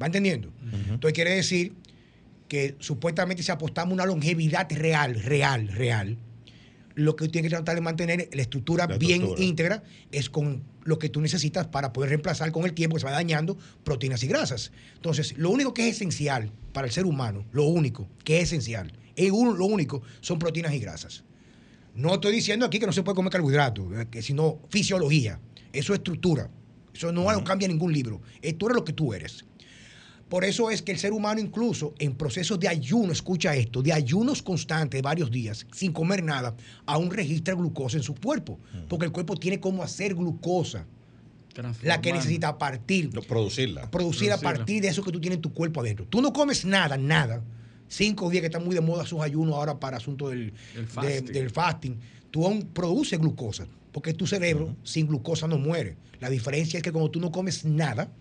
¿Va 0.02 0.08
entendiendo? 0.08 0.52
Entonces 0.90 1.14
quiere 1.14 1.36
decir 1.36 1.74
que 2.48 2.76
supuestamente 2.80 3.44
si 3.44 3.52
apostamos 3.52 3.94
una 3.94 4.06
longevidad 4.06 4.72
real, 4.72 5.16
real, 5.16 5.68
real, 5.68 6.18
lo 6.96 7.16
que 7.16 7.30
tiene 7.30 7.48
que 7.48 7.56
tratar 7.56 7.76
de 7.76 7.82
mantener 7.82 8.30
la 8.34 8.42
estructura 8.42 8.88
bien 8.88 9.28
íntegra 9.38 9.84
es 10.12 10.30
con 10.30 10.64
lo 10.88 10.98
que 10.98 11.10
tú 11.10 11.20
necesitas 11.20 11.68
para 11.68 11.92
poder 11.92 12.12
reemplazar 12.12 12.52
con 12.54 12.64
el 12.64 12.74
tiempo 12.74 12.96
que 12.96 13.02
se 13.02 13.06
va 13.06 13.12
dañando 13.12 13.58
proteínas 13.84 14.24
y 14.24 14.28
grasas. 14.28 14.72
Entonces, 14.96 15.38
lo 15.38 15.50
único 15.50 15.74
que 15.74 15.90
es 15.90 15.98
esencial 15.98 16.50
para 16.72 16.88
el 16.88 16.94
ser 16.94 17.06
humano, 17.06 17.46
lo 17.52 17.66
único 17.66 18.08
que 18.24 18.38
es 18.38 18.44
esencial, 18.46 18.94
es 19.18 19.30
lo 19.30 19.66
único, 19.66 20.02
son 20.22 20.40
proteínas 20.40 20.74
y 20.74 20.80
grasas. 20.80 21.26
No 21.94 22.14
estoy 22.14 22.32
diciendo 22.32 22.66
aquí 22.66 22.80
que 22.80 22.86
no 22.86 22.94
se 22.94 23.04
puede 23.04 23.16
comer 23.16 23.34
carbohidratos, 23.34 23.86
eh, 24.14 24.22
sino 24.22 24.60
fisiología. 24.70 25.40
Eso 25.74 25.94
es 25.94 26.00
estructura. 26.00 26.50
Eso 26.94 27.12
no 27.12 27.30
lo 27.32 27.44
cambia 27.44 27.68
ningún 27.68 27.92
libro. 27.92 28.22
Tú 28.58 28.68
eres 28.68 28.76
lo 28.76 28.86
que 28.86 28.94
tú 28.94 29.14
eres. 29.14 29.44
Por 30.30 30.44
eso 30.44 30.70
es 30.70 30.82
que 30.82 30.92
el 30.92 31.00
ser 31.00 31.14
humano 31.14 31.40
incluso 31.40 31.94
en 32.00 32.16
procesos 32.16 32.60
de 32.60 32.68
ayuno, 32.68 33.14
escucha 33.14 33.56
esto, 33.56 33.82
de 33.82 33.94
ayunos 33.94 34.42
constantes 34.42 34.98
de 34.98 35.02
varios 35.02 35.32
días, 35.32 35.66
sin 35.74 35.94
comer 35.94 36.24
nada, 36.24 36.56
aún 36.86 37.10
registra 37.10 37.54
glucosa 37.54 37.98
en 37.98 38.04
su 38.04 38.14
cuerpo, 38.14 38.60
porque 38.90 39.06
el 39.06 39.12
cuerpo 39.12 39.36
tiene 39.38 39.60
como 39.60 39.84
hacer 39.84 40.16
glucosa, 40.16 40.86
la 41.82 42.02
que 42.02 42.12
necesita 42.12 42.58
partir. 42.58 43.10
producirla. 43.28 43.90
Producir 43.90 44.32
a 44.32 44.38
partir 44.38 44.82
de 44.82 44.90
eso 44.90 45.02
que 45.02 45.12
tú 45.12 45.20
tienes 45.20 45.38
en 45.38 45.42
tu 45.42 45.54
cuerpo 45.54 45.82
adentro. 45.82 46.06
Tú 46.06 46.22
no 46.22 46.34
comes 46.34 46.66
nada, 46.66 46.98
nada, 46.98 47.42
cinco 47.88 48.30
días 48.30 48.42
que 48.42 48.48
están 48.48 48.66
muy 48.66 48.76
de 48.76 48.82
moda 48.82 49.06
sus 49.06 49.22
ayunos 49.22 49.56
ahora 49.56 49.80
para 49.80 49.98
asunto 49.98 50.30
del, 50.30 50.54
fasting. 50.88 51.26
del 51.26 51.50
fasting, 51.50 52.00
tú 52.32 52.46
aún 52.46 52.64
produces 52.74 53.18
glucosa, 53.18 53.66
porque 53.94 54.14
tu 54.14 54.28
cerebro 54.28 54.76
sin 54.84 55.08
glucosa 55.08 55.48
no 55.48 55.58
muere. 55.58 55.96
La 56.20 56.30
diferencia 56.30 56.78
es 56.78 56.84
que 56.84 56.92
cuando 56.92 57.10
tú 57.12 57.20
no 57.20 57.32
comes 57.32 57.64
nada, 57.64 58.12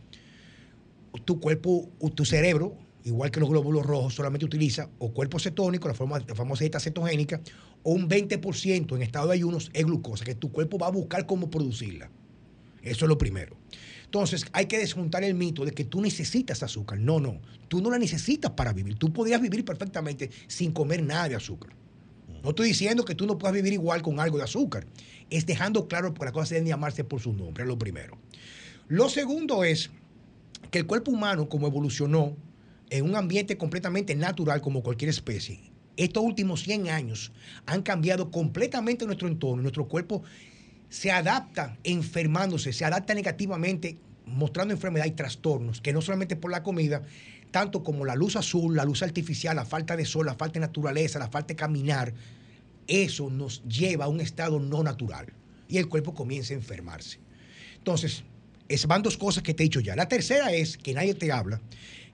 tu 1.24 1.40
cuerpo, 1.40 1.88
tu 2.14 2.24
cerebro, 2.24 2.76
igual 3.04 3.30
que 3.30 3.40
los 3.40 3.48
glóbulos 3.48 3.86
rojos, 3.86 4.14
solamente 4.14 4.44
utiliza 4.44 4.90
o 4.98 5.12
cuerpo 5.12 5.38
cetónico, 5.38 5.88
la, 5.88 5.94
forma, 5.94 6.20
famosa 6.34 6.64
dieta 6.64 6.80
cetogénica, 6.80 7.40
o 7.82 7.92
un 7.92 8.08
20% 8.08 8.96
en 8.96 9.02
estado 9.02 9.28
de 9.28 9.34
ayunos 9.34 9.70
es 9.72 9.84
glucosa, 9.84 10.24
que 10.24 10.34
tu 10.34 10.50
cuerpo 10.50 10.78
va 10.78 10.88
a 10.88 10.90
buscar 10.90 11.26
cómo 11.26 11.50
producirla. 11.50 12.10
Eso 12.82 13.04
es 13.04 13.08
lo 13.08 13.18
primero. 13.18 13.56
Entonces, 14.04 14.46
hay 14.52 14.66
que 14.66 14.78
desmontar 14.78 15.24
el 15.24 15.34
mito 15.34 15.64
de 15.64 15.72
que 15.72 15.84
tú 15.84 16.00
necesitas 16.00 16.62
azúcar. 16.62 16.98
No, 16.98 17.18
no. 17.18 17.40
Tú 17.68 17.80
no 17.80 17.90
la 17.90 17.98
necesitas 17.98 18.52
para 18.52 18.72
vivir. 18.72 18.96
Tú 18.96 19.12
podrías 19.12 19.40
vivir 19.40 19.64
perfectamente 19.64 20.30
sin 20.46 20.70
comer 20.70 21.02
nada 21.02 21.28
de 21.28 21.34
azúcar. 21.34 21.74
No 22.42 22.50
estoy 22.50 22.68
diciendo 22.68 23.04
que 23.04 23.16
tú 23.16 23.26
no 23.26 23.38
puedas 23.38 23.54
vivir 23.54 23.72
igual 23.72 24.02
con 24.02 24.20
algo 24.20 24.38
de 24.38 24.44
azúcar. 24.44 24.86
Es 25.30 25.46
dejando 25.46 25.88
claro 25.88 26.14
que 26.14 26.24
las 26.24 26.32
cosas 26.32 26.50
deben 26.50 26.66
llamarse 26.66 27.02
por 27.02 27.20
su 27.20 27.32
nombre, 27.32 27.64
es 27.64 27.68
lo 27.68 27.76
primero. 27.76 28.16
Lo 28.86 29.08
segundo 29.08 29.64
es 29.64 29.90
que 30.70 30.78
el 30.78 30.86
cuerpo 30.86 31.10
humano, 31.10 31.48
como 31.48 31.66
evolucionó 31.66 32.36
en 32.90 33.04
un 33.04 33.16
ambiente 33.16 33.56
completamente 33.56 34.14
natural 34.14 34.60
como 34.60 34.82
cualquier 34.82 35.10
especie, 35.10 35.60
estos 35.96 36.22
últimos 36.22 36.62
100 36.62 36.88
años 36.88 37.32
han 37.64 37.82
cambiado 37.82 38.30
completamente 38.30 39.06
nuestro 39.06 39.28
entorno. 39.28 39.62
Nuestro 39.62 39.88
cuerpo 39.88 40.22
se 40.88 41.10
adapta 41.10 41.78
enfermándose, 41.84 42.72
se 42.72 42.84
adapta 42.84 43.14
negativamente, 43.14 43.98
mostrando 44.26 44.74
enfermedad 44.74 45.06
y 45.06 45.12
trastornos, 45.12 45.80
que 45.80 45.92
no 45.92 46.02
solamente 46.02 46.36
por 46.36 46.50
la 46.50 46.62
comida, 46.62 47.02
tanto 47.50 47.82
como 47.82 48.04
la 48.04 48.14
luz 48.14 48.36
azul, 48.36 48.76
la 48.76 48.84
luz 48.84 49.02
artificial, 49.02 49.56
la 49.56 49.64
falta 49.64 49.96
de 49.96 50.04
sol, 50.04 50.26
la 50.26 50.34
falta 50.34 50.54
de 50.54 50.66
naturaleza, 50.66 51.18
la 51.18 51.28
falta 51.28 51.48
de 51.48 51.56
caminar, 51.56 52.12
eso 52.86 53.30
nos 53.30 53.64
lleva 53.64 54.04
a 54.04 54.08
un 54.08 54.20
estado 54.20 54.60
no 54.60 54.82
natural 54.82 55.32
y 55.68 55.78
el 55.78 55.88
cuerpo 55.88 56.14
comienza 56.14 56.54
a 56.54 56.56
enfermarse. 56.56 57.18
Entonces, 57.78 58.24
es, 58.68 58.86
van 58.86 59.02
dos 59.02 59.16
cosas 59.16 59.42
que 59.42 59.54
te 59.54 59.62
he 59.62 59.66
dicho 59.66 59.80
ya. 59.80 59.96
La 59.96 60.08
tercera 60.08 60.52
es 60.52 60.76
que 60.76 60.92
nadie 60.94 61.14
te 61.14 61.32
habla, 61.32 61.60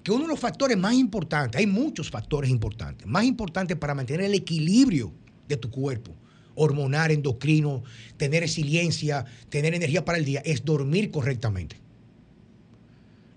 que 0.02 0.12
uno 0.12 0.22
de 0.22 0.28
los 0.28 0.40
factores 0.40 0.76
más 0.76 0.94
importantes, 0.94 1.58
hay 1.58 1.66
muchos 1.66 2.10
factores 2.10 2.50
importantes, 2.50 3.06
más 3.06 3.24
importantes 3.24 3.76
para 3.76 3.94
mantener 3.94 4.26
el 4.26 4.34
equilibrio 4.34 5.12
de 5.48 5.56
tu 5.56 5.70
cuerpo, 5.70 6.14
hormonal, 6.54 7.10
endocrino, 7.10 7.82
tener 8.16 8.42
resiliencia, 8.42 9.24
tener 9.48 9.74
energía 9.74 10.04
para 10.04 10.18
el 10.18 10.24
día, 10.24 10.42
es 10.44 10.64
dormir 10.64 11.10
correctamente. 11.10 11.76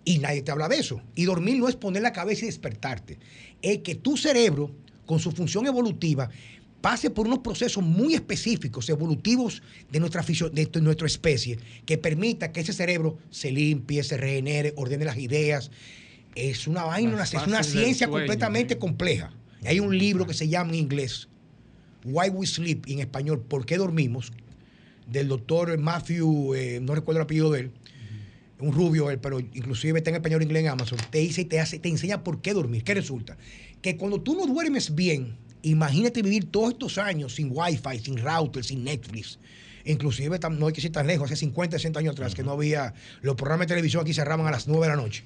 Y 0.03 0.19
nadie 0.19 0.43
te 0.43 0.51
habla 0.51 0.69
de 0.69 0.77
eso. 0.77 1.01
Y 1.15 1.25
dormir 1.25 1.57
no 1.57 1.67
es 1.67 1.75
poner 1.75 2.03
la 2.03 2.13
cabeza 2.13 2.43
y 2.43 2.47
despertarte. 2.47 3.17
Es 3.61 3.79
que 3.79 3.95
tu 3.95 4.17
cerebro, 4.17 4.71
con 5.05 5.19
su 5.19 5.31
función 5.31 5.65
evolutiva, 5.65 6.29
pase 6.85 7.09
por 7.09 7.25
unos 7.25 7.39
procesos 7.39 7.83
muy 7.83 8.13
específicos, 8.13 8.87
evolutivos 8.89 9.63
de 9.91 9.99
nuestra, 9.99 10.21
de 10.21 10.81
nuestra 10.81 11.07
especie, 11.07 11.57
que 11.83 11.97
permita 11.97 12.51
que 12.51 12.59
ese 12.59 12.73
cerebro 12.73 13.17
se 13.31 13.51
limpie, 13.51 14.03
se 14.03 14.17
regenere, 14.17 14.71
ordene 14.75 15.03
las 15.03 15.17
ideas. 15.17 15.71
Es 16.35 16.67
una 16.67 16.83
vaina, 16.83 17.23
es 17.23 17.47
una 17.47 17.63
ciencia 17.63 18.07
completamente 18.07 18.77
compleja. 18.77 19.31
Hay 19.63 19.79
un 19.79 19.97
libro 19.97 20.27
que 20.27 20.35
se 20.35 20.47
llama 20.47 20.73
en 20.73 20.75
inglés 20.75 21.27
Why 22.03 22.29
We 22.29 22.45
Sleep, 22.45 22.85
en 22.87 22.99
español, 22.99 23.41
¿Por 23.41 23.65
qué 23.65 23.77
dormimos? 23.77 24.31
del 25.07 25.27
doctor 25.27 25.75
Matthew, 25.79 26.53
eh, 26.53 26.79
no 26.83 26.93
recuerdo 26.93 27.19
el 27.19 27.23
apellido 27.23 27.49
de 27.49 27.61
él, 27.61 27.71
un 28.59 28.71
rubio 28.73 29.09
él, 29.09 29.17
pero 29.17 29.39
inclusive 29.39 29.97
está 29.97 30.11
en 30.11 30.17
español 30.17 30.41
e 30.41 30.45
inglés 30.45 30.61
en 30.61 30.69
Amazon, 30.69 30.99
te 31.09 31.17
dice 31.17 31.41
y 31.41 31.45
te 31.45 31.59
hace, 31.59 31.79
te 31.79 31.89
enseña 31.89 32.23
por 32.23 32.41
qué 32.41 32.53
dormir. 32.53 32.83
¿Qué 32.83 32.93
resulta? 32.93 33.37
Que 33.81 33.97
cuando 33.97 34.21
tú 34.21 34.35
no 34.35 34.45
duermes 34.45 34.93
bien, 34.93 35.35
imagínate 35.69 36.21
vivir 36.21 36.51
todos 36.51 36.73
estos 36.73 36.97
años 36.97 37.35
sin 37.35 37.49
wifi, 37.51 37.99
sin 38.03 38.17
router, 38.17 38.63
sin 38.63 38.83
Netflix. 38.83 39.39
Inclusive 39.85 40.39
no 40.49 40.67
hay 40.67 40.73
que 40.73 40.81
ir 40.81 40.91
tan 40.91 41.07
lejos, 41.07 41.25
hace 41.25 41.35
50, 41.35 41.77
60 41.77 41.99
años 41.99 42.13
atrás, 42.13 42.33
que 42.33 42.43
no 42.43 42.51
había, 42.51 42.93
los 43.21 43.35
programas 43.35 43.67
de 43.67 43.73
televisión 43.75 44.01
aquí 44.01 44.13
cerraban 44.13 44.47
a 44.47 44.51
las 44.51 44.67
9 44.67 44.81
de 44.81 44.89
la 44.89 44.95
noche. 44.95 45.23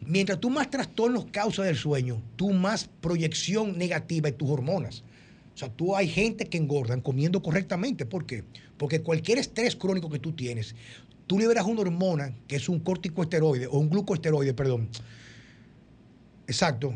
Mientras 0.00 0.40
tú 0.40 0.50
más 0.50 0.70
trastornos 0.70 1.26
causas 1.26 1.66
del 1.66 1.76
sueño, 1.76 2.20
tú 2.36 2.50
más 2.52 2.88
proyección 3.00 3.78
negativa 3.78 4.28
en 4.28 4.34
tus 4.34 4.50
hormonas. 4.50 5.04
O 5.54 5.56
sea, 5.56 5.68
tú 5.68 5.94
hay 5.94 6.08
gente 6.08 6.46
que 6.46 6.58
engordan 6.58 7.00
comiendo 7.00 7.40
correctamente. 7.40 8.06
¿Por 8.06 8.26
qué? 8.26 8.42
Porque 8.76 9.02
cualquier 9.02 9.38
estrés 9.38 9.76
crónico 9.76 10.10
que 10.10 10.18
tú 10.18 10.32
tienes, 10.32 10.74
tú 11.28 11.38
liberas 11.38 11.64
una 11.64 11.82
hormona 11.82 12.34
que 12.48 12.56
es 12.56 12.68
un 12.68 12.80
corticoesteroide 12.80 13.68
o 13.68 13.78
un 13.78 13.88
glucoesteroide, 13.88 14.52
perdón. 14.52 14.88
Exacto. 16.48 16.92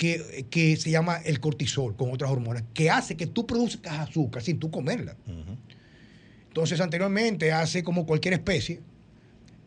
Que, 0.00 0.46
que, 0.48 0.76
se 0.78 0.90
llama 0.90 1.18
el 1.26 1.40
cortisol 1.40 1.94
con 1.94 2.10
otras 2.10 2.30
hormonas, 2.30 2.64
que 2.72 2.88
hace 2.88 3.18
que 3.18 3.26
tú 3.26 3.46
produzcas 3.46 3.98
azúcar 3.98 4.42
sin 4.42 4.58
tú 4.58 4.70
comerla. 4.70 5.14
Entonces, 6.48 6.80
anteriormente, 6.80 7.52
hace 7.52 7.82
como 7.82 8.06
cualquier 8.06 8.32
especie, 8.32 8.80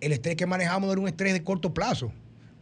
el 0.01 0.11
estrés 0.11 0.35
que 0.35 0.47
manejamos 0.47 0.91
era 0.91 0.99
un 0.99 1.07
estrés 1.07 1.33
de 1.33 1.43
corto 1.43 1.71
plazo 1.71 2.11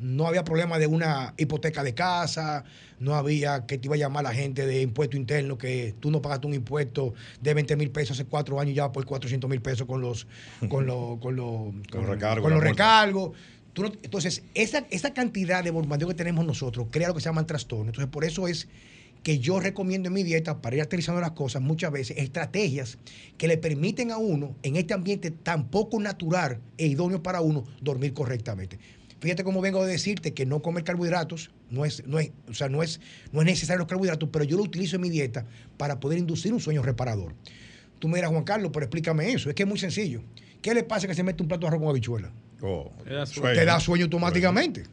no 0.02 0.28
había 0.28 0.44
problema 0.44 0.80
de 0.80 0.88
una 0.88 1.34
hipoteca 1.38 1.84
de 1.84 1.94
casa, 1.94 2.64
no 3.00 3.16
había 3.16 3.68
que 3.68 3.78
te 3.78 3.88
iba 3.88 3.96
a 3.96 4.00
llamar 4.00 4.24
la 4.24 4.34
gente 4.34 4.66
de 4.66 4.82
impuesto 4.82 5.16
interno, 5.16 5.58
que 5.58 5.94
tú 6.00 6.10
no 6.10 6.22
pagaste 6.22 6.48
un 6.48 6.56
impuesto 6.56 7.14
de 7.40 7.54
20 7.54 7.76
mil 7.76 7.92
pesos 7.92 8.20
hace 8.20 8.28
cuatro 8.28 8.60
años 8.60 8.72
y 8.72 8.76
ya 8.76 8.92
por 8.92 9.06
400 9.06 9.50
mil 9.50 9.62
pesos 9.62 9.88
con 9.88 10.02
los, 10.02 10.28
con 10.68 10.88
los, 10.88 11.20
con 11.20 11.36
los, 11.36 11.74
con, 11.92 12.08
los 12.52 12.64
recargos. 12.64 13.32
Entonces, 13.76 14.44
esa, 14.54 15.14
cantidad 15.14 15.64
de 15.64 15.72
bombardeo 15.72 16.08
que 16.10 16.14
tenemos 16.14 16.46
nosotros 16.46 16.88
crea 16.92 17.08
lo 17.08 17.14
que 17.14 17.22
se 17.22 17.26
llaman 17.26 17.48
trastornos. 17.48 17.90
Entonces, 17.90 18.12
por 18.12 18.26
eso 18.26 18.48
es 18.48 18.68
que 19.24 19.40
yo 19.40 19.60
recomiendo 19.60 20.08
en 20.08 20.14
mi 20.14 20.24
dieta 20.24 20.62
para 20.62 20.76
ir 20.76 20.82
aterrizando 20.82 21.22
las 21.22 21.32
cosas 21.32 21.62
muchas 21.62 21.92
veces 21.92 22.18
estrategias 22.18 22.98
que 23.38 23.48
le 23.48 23.58
permiten 23.58 24.12
a 24.12 24.18
uno 24.18 24.56
en 24.64 24.76
este 24.76 24.94
ambiente 24.94 25.30
tan 25.32 25.70
poco 25.70 26.00
natural 26.00 26.60
e 26.78 26.88
idóneo 26.88 27.22
para 27.22 27.42
uno 27.42 27.64
dormir 27.82 28.14
correctamente. 28.14 28.80
Fíjate 29.20 29.44
cómo 29.44 29.62
vengo 29.62 29.86
de 29.86 29.92
decirte 29.92 30.34
que 30.34 30.48
no 30.48 30.64
comer 30.64 30.84
carbohidratos 30.84 31.52
no 31.70 31.86
es, 31.86 32.06
no 32.08 32.20
es, 32.20 32.32
o 32.50 32.56
sea, 32.56 32.68
no 32.70 32.82
es, 32.82 33.00
no 33.32 33.42
es 33.42 33.46
necesario 33.46 33.78
los 33.78 33.88
carbohidratos, 33.88 34.30
pero 34.34 34.44
yo 34.44 34.58
lo 34.58 34.64
utilizo 34.64 34.96
en 34.96 35.04
mi 35.04 35.12
dieta 35.12 35.46
para 35.78 36.00
poder 36.00 36.18
inducir 36.18 36.52
un 36.52 36.60
sueño 36.60 36.82
reparador. 36.82 37.36
Tú 38.00 38.08
me 38.08 38.18
dirás, 38.18 38.32
Juan 38.32 38.44
Carlos, 38.44 38.72
pero 38.74 38.86
explícame 38.86 39.32
eso. 39.32 39.50
Es 39.50 39.56
que 39.56 39.62
es 39.62 39.70
muy 39.70 39.78
sencillo. 39.78 40.24
¿Qué 40.64 40.74
le 40.74 40.84
pasa 40.84 41.08
que 41.08 41.14
se 41.14 41.22
mete 41.22 41.44
un 41.44 41.48
plato 41.48 41.62
de 41.62 41.68
arroz 41.68 41.82
con 41.82 41.90
habichuela? 41.90 42.32
Oh, 42.62 42.92
te 43.04 43.66
da 43.66 43.80
sueño 43.80 44.06
automáticamente. 44.06 44.84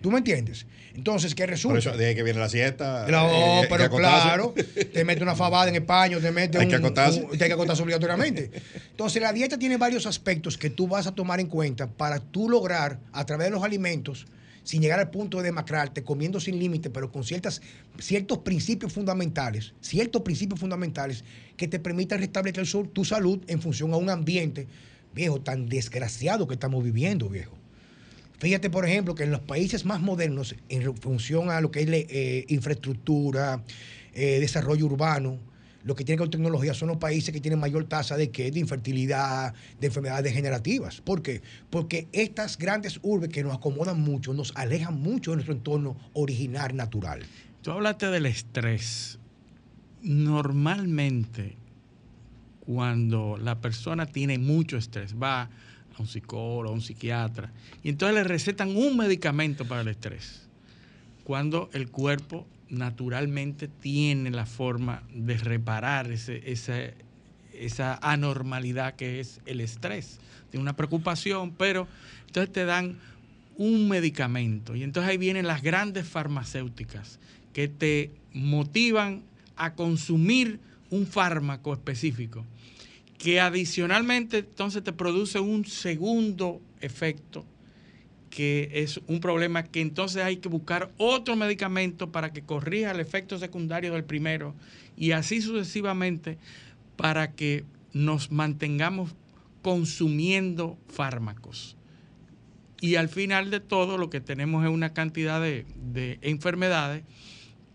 ¿Tú 0.00 0.10
me 0.10 0.18
entiendes? 0.18 0.66
Entonces, 0.94 1.34
¿qué 1.34 1.46
resulta? 1.46 1.74
Por 1.74 1.78
eso, 1.78 1.96
de 1.96 2.14
que 2.14 2.22
viene 2.22 2.40
la 2.40 2.48
siesta. 2.48 3.06
No, 3.08 3.62
eh, 3.62 3.66
pero 3.68 3.90
claro, 3.90 4.54
te 4.92 5.04
mete 5.04 5.22
una 5.22 5.36
fabada 5.36 5.68
en 5.68 5.76
el 5.76 5.84
paño, 5.84 6.18
te 6.20 6.30
mete 6.30 6.58
hay 6.58 6.68
que 6.68 6.76
acotarse. 6.76 7.26
hay 7.30 7.38
que 7.38 7.52
acotarse 7.52 7.82
obligatoriamente. 7.82 8.50
Entonces, 8.90 9.22
la 9.22 9.32
dieta 9.32 9.58
tiene 9.58 9.76
varios 9.76 10.06
aspectos 10.06 10.58
que 10.58 10.70
tú 10.70 10.88
vas 10.88 11.06
a 11.06 11.14
tomar 11.14 11.38
en 11.38 11.46
cuenta 11.46 11.86
para 11.86 12.18
tú 12.18 12.48
lograr, 12.48 12.98
a 13.12 13.24
través 13.24 13.46
de 13.46 13.50
los 13.52 13.62
alimentos, 13.62 14.26
sin 14.64 14.82
llegar 14.82 14.98
al 14.98 15.10
punto 15.10 15.38
de 15.38 15.44
demacrarte, 15.44 16.02
comiendo 16.02 16.40
sin 16.40 16.58
límite, 16.58 16.90
pero 16.90 17.10
con 17.10 17.24
ciertas, 17.24 17.62
ciertos 17.98 18.38
principios 18.38 18.92
fundamentales, 18.92 19.74
ciertos 19.80 20.22
principios 20.22 20.60
fundamentales 20.60 21.24
que 21.56 21.68
te 21.68 21.78
permitan 21.78 22.18
restablecer 22.18 22.66
tu 22.88 23.04
salud 23.04 23.40
en 23.46 23.60
función 23.60 23.92
a 23.92 23.96
un 23.96 24.10
ambiente, 24.10 24.66
viejo, 25.14 25.40
tan 25.40 25.68
desgraciado 25.68 26.46
que 26.46 26.54
estamos 26.54 26.82
viviendo, 26.82 27.28
viejo. 27.28 27.56
Fíjate, 28.38 28.70
por 28.70 28.86
ejemplo, 28.86 29.14
que 29.14 29.24
en 29.24 29.30
los 29.30 29.40
países 29.40 29.84
más 29.84 30.00
modernos, 30.00 30.54
en 30.70 30.96
función 30.96 31.50
a 31.50 31.60
lo 31.60 31.70
que 31.70 31.80
es 31.82 31.88
eh, 31.90 32.46
infraestructura, 32.48 33.62
eh, 34.14 34.40
desarrollo 34.40 34.86
urbano, 34.86 35.38
lo 35.84 35.94
que 35.94 36.04
tiene 36.04 36.18
con 36.18 36.30
tecnología 36.30 36.74
son 36.74 36.88
los 36.88 36.98
países 36.98 37.32
que 37.32 37.40
tienen 37.40 37.58
mayor 37.58 37.84
tasa 37.84 38.16
de, 38.16 38.30
¿qué? 38.30 38.50
de 38.50 38.60
infertilidad, 38.60 39.54
de 39.80 39.86
enfermedades 39.86 40.24
degenerativas. 40.24 41.00
¿Por 41.00 41.22
qué? 41.22 41.42
Porque 41.70 42.08
estas 42.12 42.58
grandes 42.58 42.98
urbes 43.02 43.30
que 43.30 43.42
nos 43.42 43.54
acomodan 43.54 44.00
mucho, 44.00 44.32
nos 44.34 44.52
alejan 44.56 45.00
mucho 45.00 45.32
de 45.32 45.36
nuestro 45.36 45.54
entorno 45.54 45.96
original, 46.12 46.76
natural. 46.76 47.22
Tú 47.62 47.72
hablaste 47.72 48.06
del 48.06 48.26
estrés. 48.26 49.18
Normalmente, 50.02 51.56
cuando 52.72 53.36
la 53.36 53.60
persona 53.60 54.06
tiene 54.06 54.38
mucho 54.38 54.76
estrés, 54.76 55.16
va 55.20 55.50
un 55.98 56.06
psicólogo, 56.06 56.68
a 56.68 56.72
un 56.72 56.80
psiquiatra, 56.80 57.50
y 57.82 57.88
entonces 57.88 58.14
le 58.14 58.22
recetan 58.22 58.76
un 58.76 58.96
medicamento 58.96 59.66
para 59.66 59.80
el 59.80 59.88
estrés, 59.88 60.46
cuando 61.24 61.68
el 61.72 61.88
cuerpo 61.90 62.46
naturalmente 62.68 63.66
tiene 63.66 64.30
la 64.30 64.46
forma 64.46 65.02
de 65.12 65.36
reparar 65.36 66.12
ese, 66.12 66.94
esa 67.52 67.98
anormalidad 68.02 68.94
que 68.94 69.18
es 69.18 69.40
el 69.46 69.60
estrés. 69.60 70.20
Tiene 70.52 70.62
una 70.62 70.76
preocupación, 70.76 71.50
pero 71.50 71.88
entonces 72.28 72.52
te 72.52 72.64
dan 72.64 72.98
un 73.56 73.88
medicamento 73.88 74.76
y 74.76 74.84
entonces 74.84 75.10
ahí 75.10 75.18
vienen 75.18 75.48
las 75.48 75.60
grandes 75.60 76.06
farmacéuticas 76.06 77.18
que 77.52 77.66
te 77.66 78.12
motivan 78.32 79.22
a 79.56 79.74
consumir 79.74 80.60
un 80.88 81.08
fármaco 81.08 81.72
específico 81.72 82.46
que 83.20 83.38
adicionalmente 83.38 84.38
entonces 84.38 84.82
te 84.82 84.94
produce 84.94 85.38
un 85.40 85.66
segundo 85.66 86.62
efecto 86.80 87.44
que 88.30 88.70
es 88.72 88.98
un 89.08 89.20
problema 89.20 89.64
que 89.64 89.82
entonces 89.82 90.22
hay 90.22 90.38
que 90.38 90.48
buscar 90.48 90.90
otro 90.96 91.36
medicamento 91.36 92.10
para 92.10 92.32
que 92.32 92.42
corrija 92.42 92.92
el 92.92 93.00
efecto 93.00 93.38
secundario 93.38 93.92
del 93.92 94.04
primero 94.04 94.54
y 94.96 95.10
así 95.10 95.42
sucesivamente 95.42 96.38
para 96.96 97.32
que 97.32 97.64
nos 97.92 98.30
mantengamos 98.30 99.14
consumiendo 99.60 100.78
fármacos. 100.88 101.76
Y 102.80 102.94
al 102.94 103.10
final 103.10 103.50
de 103.50 103.60
todo 103.60 103.98
lo 103.98 104.08
que 104.08 104.22
tenemos 104.22 104.64
es 104.64 104.70
una 104.70 104.94
cantidad 104.94 105.42
de, 105.42 105.66
de 105.92 106.18
enfermedades 106.22 107.04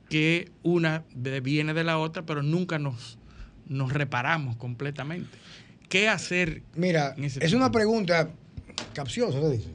que 0.09 0.49
una 0.63 1.03
viene 1.43 1.75
de 1.75 1.83
la 1.83 1.99
otra, 1.99 2.25
pero 2.25 2.41
nunca 2.41 2.79
nos, 2.79 3.19
nos 3.67 3.93
reparamos 3.93 4.55
completamente. 4.57 5.37
¿Qué 5.89 6.09
hacer? 6.09 6.63
Mira, 6.75 7.15
es 7.17 7.53
una 7.53 7.71
pregunta 7.71 8.29
capciosa, 8.93 9.39
¿qué 9.39 9.49
dice? 9.49 9.69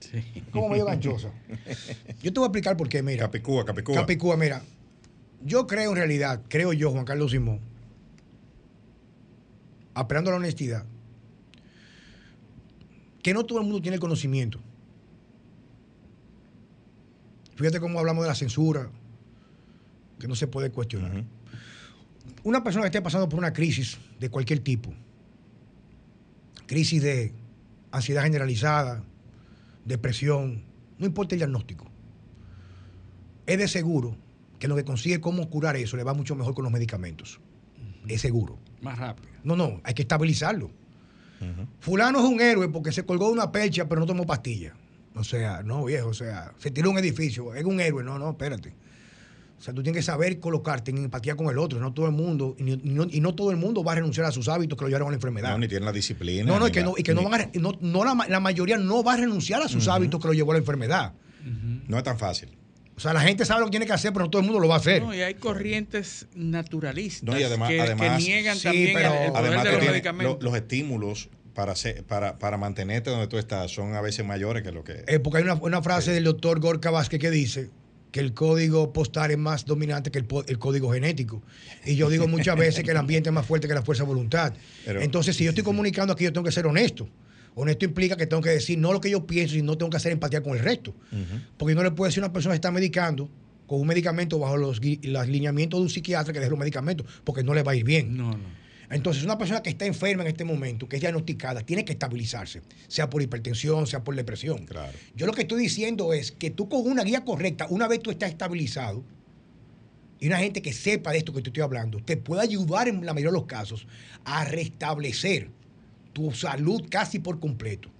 Sí. 0.00 0.42
Como 0.52 0.68
medio 0.68 0.84
ganchosa. 0.84 1.30
Yo 2.22 2.32
te 2.32 2.40
voy 2.40 2.44
a 2.44 2.46
explicar 2.48 2.76
por 2.76 2.88
qué, 2.88 3.02
mira. 3.02 3.24
Capicúa, 3.24 3.64
Capicúa. 3.64 3.96
Capicúa, 3.96 4.36
mira. 4.36 4.62
Yo 5.44 5.66
creo 5.66 5.90
en 5.90 5.96
realidad, 5.96 6.42
creo 6.48 6.72
yo, 6.72 6.90
Juan 6.90 7.04
Carlos 7.04 7.30
Simón, 7.30 7.60
apelando 9.94 10.30
a 10.30 10.32
la 10.32 10.38
honestidad, 10.38 10.84
que 13.22 13.34
no 13.34 13.44
todo 13.44 13.58
el 13.60 13.64
mundo 13.64 13.82
tiene 13.82 13.96
el 13.96 14.00
conocimiento. 14.00 14.58
Fíjate 17.56 17.80
cómo 17.80 17.98
hablamos 17.98 18.24
de 18.24 18.28
la 18.28 18.34
censura, 18.34 18.90
que 20.18 20.26
no 20.26 20.34
se 20.34 20.46
puede 20.46 20.70
cuestionar. 20.70 21.24
Una 22.46 22.62
persona 22.62 22.84
que 22.84 22.90
esté 22.90 23.02
pasando 23.02 23.28
por 23.28 23.40
una 23.40 23.52
crisis 23.52 23.98
de 24.20 24.30
cualquier 24.30 24.60
tipo, 24.60 24.94
crisis 26.66 27.02
de 27.02 27.32
ansiedad 27.90 28.22
generalizada, 28.22 29.02
depresión, 29.84 30.62
no 30.96 31.06
importa 31.06 31.34
el 31.34 31.40
diagnóstico, 31.40 31.90
es 33.46 33.58
de 33.58 33.66
seguro 33.66 34.16
que 34.60 34.68
lo 34.68 34.76
que 34.76 34.84
consigue 34.84 35.20
cómo 35.20 35.50
curar 35.50 35.74
eso 35.76 35.96
le 35.96 36.04
va 36.04 36.14
mucho 36.14 36.36
mejor 36.36 36.54
con 36.54 36.62
los 36.62 36.72
medicamentos. 36.72 37.40
Es 38.06 38.20
seguro. 38.20 38.60
Más 38.80 38.96
rápido. 38.96 39.28
No, 39.42 39.56
no, 39.56 39.80
hay 39.82 39.94
que 39.94 40.02
estabilizarlo. 40.02 40.70
Fulano 41.80 42.20
es 42.20 42.26
un 42.26 42.40
héroe 42.40 42.68
porque 42.68 42.92
se 42.92 43.04
colgó 43.04 43.26
de 43.26 43.32
una 43.32 43.50
percha 43.50 43.88
pero 43.88 44.00
no 44.00 44.06
tomó 44.06 44.24
pastilla. 44.24 44.72
O 45.16 45.24
sea, 45.24 45.64
no, 45.64 45.86
viejo, 45.86 46.10
o 46.10 46.14
sea, 46.14 46.52
se 46.58 46.70
tiró 46.70 46.92
un 46.92 46.98
edificio, 46.98 47.56
es 47.56 47.64
un 47.64 47.80
héroe. 47.80 48.04
No, 48.04 48.20
no, 48.20 48.30
espérate. 48.30 48.72
O 49.58 49.62
sea, 49.62 49.72
tú 49.72 49.82
tienes 49.82 50.00
que 50.00 50.02
saber 50.02 50.38
colocarte 50.38 50.90
en 50.90 50.98
empatía 50.98 51.34
con 51.34 51.48
el 51.48 51.58
otro, 51.58 51.80
no 51.80 51.92
todo 51.92 52.06
el 52.06 52.12
mundo, 52.12 52.54
y, 52.58 53.20
no, 53.20 53.34
todo 53.34 53.50
el 53.50 53.56
mundo 53.56 53.82
va 53.82 53.92
a 53.92 53.94
renunciar 53.96 54.26
a 54.26 54.32
sus 54.32 54.48
hábitos 54.48 54.78
que 54.78 54.84
lo 54.84 54.88
llevaron 54.88 55.08
a 55.08 55.10
la 55.12 55.16
enfermedad. 55.16 55.50
No, 55.50 55.58
ni 55.58 55.68
tienen 55.68 55.86
la 55.86 55.92
disciplina. 55.92 56.44
No, 56.44 56.58
no, 56.58 56.68
y 56.68 56.70
que, 56.70 56.82
no, 56.82 56.94
y 56.96 57.02
que 57.02 57.14
no 57.14 57.22
van 57.28 57.40
a, 57.40 57.50
no, 57.54 58.04
la, 58.04 58.40
mayoría 58.40 58.76
no 58.76 59.02
va 59.02 59.14
a 59.14 59.16
renunciar 59.16 59.62
a 59.62 59.68
sus 59.68 59.88
hábitos 59.88 60.20
que 60.20 60.28
lo 60.28 60.34
llevó 60.34 60.52
a 60.52 60.54
la 60.54 60.58
enfermedad. 60.58 61.14
No 61.88 61.96
es 61.96 62.04
tan 62.04 62.18
fácil. 62.18 62.50
O 62.96 63.00
sea, 63.00 63.12
la 63.12 63.20
gente 63.20 63.44
sabe 63.44 63.60
lo 63.60 63.66
que 63.66 63.72
tiene 63.72 63.86
que 63.86 63.92
hacer, 63.92 64.12
pero 64.12 64.24
no 64.24 64.30
todo 64.30 64.40
el 64.40 64.46
mundo 64.46 64.58
lo 64.58 64.68
va 64.68 64.76
a 64.76 64.78
hacer. 64.78 65.02
No, 65.02 65.14
y 65.14 65.20
hay 65.20 65.34
corrientes 65.34 66.26
naturalistas 66.34 67.24
no, 67.24 67.38
y 67.38 67.42
además, 67.42 67.68
que, 67.68 67.80
además, 67.80 68.22
niegan 68.22 68.58
también 68.58 68.96
el, 68.96 69.32
poder 69.32 69.62
de 69.62 69.72
los 69.72 69.84
medicamentos. 69.84 70.42
los 70.42 70.56
estímulos 70.56 71.28
para, 71.52 71.74
para, 72.06 72.38
para, 72.38 72.56
mantenerte 72.56 73.10
donde 73.10 73.26
tú 73.26 73.36
estás 73.36 73.70
son 73.70 73.94
a 73.94 74.00
veces 74.00 74.24
mayores 74.24 74.62
que 74.62 74.72
lo 74.72 74.82
que... 74.82 75.04
Eh, 75.06 75.18
porque 75.18 75.38
hay 75.38 75.44
una, 75.44 75.54
una 75.54 75.82
frase 75.82 76.12
del 76.12 76.24
doctor 76.24 76.58
Gorka 76.58 76.90
Vázquez 76.90 77.20
que 77.20 77.30
dice 77.30 77.70
que 78.16 78.22
el 78.22 78.32
código 78.32 78.94
postal 78.94 79.30
es 79.30 79.36
más 79.36 79.66
dominante 79.66 80.10
que 80.10 80.18
el, 80.18 80.58
código 80.58 80.90
genético. 80.90 81.42
Y 81.84 81.96
yo 81.96 82.08
digo 82.08 82.26
muchas 82.26 82.56
veces 82.56 82.82
que 82.82 82.92
el 82.92 82.96
ambiente 82.96 83.28
es 83.28 83.34
más 83.34 83.44
fuerte 83.44 83.68
que 83.68 83.74
la 83.74 83.82
fuerza 83.82 84.04
de 84.04 84.08
voluntad. 84.08 84.54
Entonces, 84.86 85.36
si 85.36 85.44
yo 85.44 85.50
estoy 85.50 85.62
comunicando 85.62 86.14
aquí, 86.14 86.24
yo 86.24 86.32
tengo 86.32 86.46
que 86.46 86.50
ser 86.50 86.66
honesto. 86.66 87.06
Honesto 87.54 87.84
implica 87.84 88.16
que 88.16 88.26
tengo 88.26 88.40
que 88.40 88.48
decir 88.48 88.78
no 88.78 88.94
lo 88.94 89.02
que 89.02 89.10
yo 89.10 89.26
pienso 89.26 89.54
y 89.58 89.60
no 89.60 89.76
tengo 89.76 89.90
que 89.90 89.98
hacer 89.98 90.12
empatía 90.12 90.42
con 90.42 90.56
el 90.56 90.64
resto. 90.64 90.94
Porque 91.58 91.74
no 91.74 91.82
le 91.82 91.90
puedo 91.90 92.08
decir 92.08 92.22
a 92.22 92.26
una 92.28 92.32
persona 92.32 92.54
que 92.54 92.56
está 92.56 92.70
medicando 92.70 93.28
con 93.66 93.82
un 93.82 93.86
medicamento 93.86 94.38
bajo 94.38 94.56
los, 94.56 94.80
los 94.82 95.28
lineamientos 95.28 95.78
de 95.78 95.82
un 95.82 95.90
psiquiatra 95.90 96.32
que 96.32 96.38
deje 96.38 96.48
los 96.48 96.58
medicamentos, 96.58 97.06
porque 97.22 97.44
no 97.44 97.52
le 97.52 97.62
va 97.62 97.72
a 97.72 97.76
ir 97.76 97.84
bien. 97.84 98.16
No, 98.16 98.30
no. 98.30 98.65
Entonces, 98.90 99.24
una 99.24 99.36
persona 99.38 99.62
que 99.62 99.70
está 99.70 99.84
enferma 99.84 100.22
en 100.22 100.28
este 100.28 100.44
momento, 100.44 100.88
que 100.88 100.96
es 100.96 101.02
diagnosticada, 101.02 101.62
tiene 101.62 101.84
que 101.84 101.92
estabilizarse, 101.92 102.62
sea 102.88 103.10
por 103.10 103.22
hipertensión, 103.22 103.86
sea 103.86 104.04
por 104.04 104.14
depresión. 104.14 104.66
Claro. 104.66 104.92
Yo 105.14 105.26
lo 105.26 105.32
que 105.32 105.42
estoy 105.42 105.60
diciendo 105.62 106.12
es 106.12 106.32
que 106.32 106.50
tú 106.50 106.68
con 106.68 106.86
una 106.86 107.02
guía 107.02 107.24
correcta, 107.24 107.66
una 107.68 107.88
vez 107.88 108.00
tú 108.00 108.10
estás 108.10 108.30
estabilizado, 108.30 109.04
y 110.18 110.28
una 110.28 110.38
gente 110.38 110.62
que 110.62 110.72
sepa 110.72 111.12
de 111.12 111.18
esto 111.18 111.32
que 111.32 111.42
te 111.42 111.50
estoy 111.50 111.62
hablando, 111.62 111.98
te 112.00 112.16
puede 112.16 112.42
ayudar 112.42 112.88
en 112.88 113.04
la 113.04 113.12
mayoría 113.12 113.32
de 113.32 113.38
los 113.38 113.46
casos 113.46 113.86
a 114.24 114.44
restablecer 114.44 115.50
tu 116.12 116.32
salud 116.32 116.82
casi 116.88 117.18
por 117.18 117.38
completo. 117.38 117.90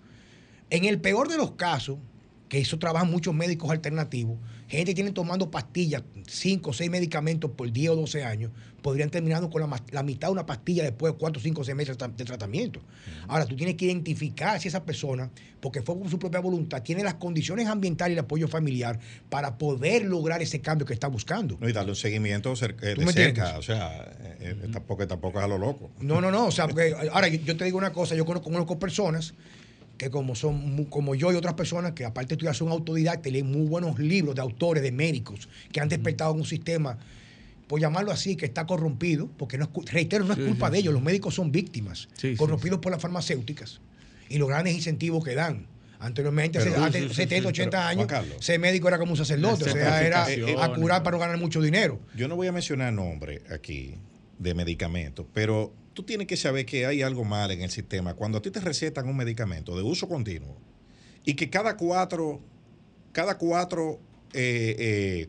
En 0.71 0.85
el 0.85 1.01
peor 1.01 1.29
de 1.29 1.37
los 1.37 1.53
casos, 1.53 1.99
que 2.49 2.59
eso 2.59 2.79
trabajan 2.79 3.11
muchos 3.11 3.35
médicos 3.35 3.71
alternativos, 3.71 4.39
gente 4.69 4.87
que 4.87 4.95
tiene 4.95 5.13
tomando 5.13 5.51
pastillas, 5.51 6.03
5 6.27 6.71
o 6.71 6.73
6 6.73 6.91
medicamentos 6.91 7.51
por 7.51 7.71
10 7.71 7.91
o 7.91 7.97
12 7.97 8.25
años, 8.25 8.51
podrían 8.83 9.11
terminar 9.11 9.49
con 9.51 9.61
la, 9.61 10.03
mitad 10.05 10.29
de 10.29 10.33
una 10.33 10.47
pastilla 10.47 10.85
después 10.85 11.13
de 11.13 11.19
4, 11.19 11.43
5 11.43 11.61
o 11.61 11.65
6 11.65 11.77
meses 11.77 11.99
de 11.99 12.25
tratamiento. 12.25 12.81
Ahora, 13.27 13.45
tú 13.45 13.57
tienes 13.57 13.75
que 13.75 13.87
identificar 13.87 14.61
si 14.61 14.69
esa 14.69 14.85
persona, 14.85 15.29
porque 15.61 15.83
fue 15.83 15.99
por 15.99 16.09
su 16.09 16.21
propia 16.21 16.39
voluntad, 16.39 16.83
tiene 16.83 17.03
las 17.03 17.15
condiciones 17.15 17.67
ambientales 17.67 18.15
y 18.15 18.19
el 18.19 18.25
apoyo 18.25 18.47
familiar 18.47 19.01
para 19.29 19.59
poder 19.59 20.05
lograr 20.05 20.41
ese 20.41 20.61
cambio 20.61 20.87
que 20.87 20.95
está 20.95 21.09
buscando. 21.09 21.59
y 21.67 21.73
darle 21.73 21.91
un 21.91 21.97
seguimiento 21.97 22.55
eh, 22.55 22.95
de 22.95 23.13
cerca, 23.13 23.59
o 23.59 23.63
sea, 23.63 24.05
eh, 24.21 24.57
eh, 24.63 24.69
tampoco, 24.73 25.05
tampoco 25.07 25.39
es 25.39 25.45
a 25.45 25.49
lo 25.49 25.59
loco. 25.59 25.91
No, 26.01 26.21
no, 26.21 26.31
no, 26.31 26.47
o 26.47 26.53
sea, 26.53 26.69
porque 26.69 26.95
ahora 27.13 27.27
yo 27.29 27.57
te 27.57 27.65
digo 27.65 27.79
una 27.79 27.93
cosa, 27.93 28.15
yo 28.15 28.25
conozco, 28.25 28.51
conozco 28.51 28.79
personas 28.79 29.35
que 29.99 30.11
como 30.11 30.35
son 30.35 30.85
como 30.87 31.15
yo 31.15 31.33
y 31.33 31.37
otras 31.37 31.55
personas 31.55 31.93
que 31.93 32.05
aparte 32.05 32.31
de 32.31 32.35
estudiar 32.35 32.55
son 32.55 32.69
autodidactas, 32.69 33.33
leen 33.33 33.51
muy 33.51 33.67
buenos 33.67 33.99
libros 33.99 34.35
de 34.35 34.43
autores, 34.43 34.83
de 34.83 34.93
médicos, 34.93 35.49
que 35.73 35.81
han 35.81 35.89
despertado 35.89 36.33
en 36.33 36.41
un 36.41 36.47
sistema, 36.47 36.99
por 37.67 37.81
llamarlo 37.81 38.13
así, 38.13 38.37
que 38.37 38.47
está 38.47 38.67
corrompido, 38.67 39.29
porque 39.37 39.59
no 39.59 39.65
es, 39.65 39.93
reitero, 39.93 40.25
no 40.25 40.35
es 40.35 40.39
culpa 40.39 40.71
de 40.71 40.79
ellos, 40.79 40.93
los 40.93 41.03
médicos 41.03 41.35
son 41.35 41.51
víctimas, 41.51 42.09
corrompidos 42.37 42.81
por 42.81 42.93
las 42.93 43.01
farmacéuticas 43.01 43.81
y 44.29 44.39
los 44.39 44.49
grandes 44.49 44.75
incentivos 44.75 45.25
que 45.25 45.35
dan. 45.35 45.67
Anteriormente, 45.99 46.59
hace, 46.59 47.09
70, 47.09 47.49
80 47.49 47.89
años, 47.89 48.13
ser 48.41 48.61
médico 48.61 48.87
era 48.87 48.99
como 48.99 49.13
un 49.13 49.17
sacerdote, 49.17 49.65
o 49.65 49.73
sea, 49.73 50.03
era 50.05 50.27
a 50.63 50.75
curar 50.75 51.03
para 51.03 51.17
no 51.17 51.21
ganar 51.21 51.39
mucho 51.39 51.63
dinero. 51.63 51.99
Yo 52.15 52.29
no 52.29 52.37
voy 52.37 52.49
a 52.49 52.53
mencionar 52.53 52.93
nombre 52.93 53.43
aquí 53.51 53.95
de 54.39 54.53
medicamentos, 54.53 55.25
pero 55.33 55.73
tú 55.97 56.03
tienes 56.03 56.27
que 56.27 56.37
saber 56.37 56.67
que 56.67 56.85
hay 56.85 57.01
algo 57.01 57.25
mal 57.25 57.51
en 57.51 57.63
el 57.63 57.71
sistema. 57.71 58.13
Cuando 58.13 58.37
a 58.37 58.43
ti 58.43 58.51
te 58.51 58.61
recetan 58.61 59.09
un 59.09 59.17
medicamento 59.17 59.75
de 59.75 59.83
uso 59.83 60.07
continuo 60.07 60.59
y 61.25 61.33
que 61.33 61.49
cada 61.49 61.75
cuatro, 61.75 62.39
cada 63.13 63.39
cuatro 63.39 63.99
eh, 64.35 64.77
eh, 64.79 65.29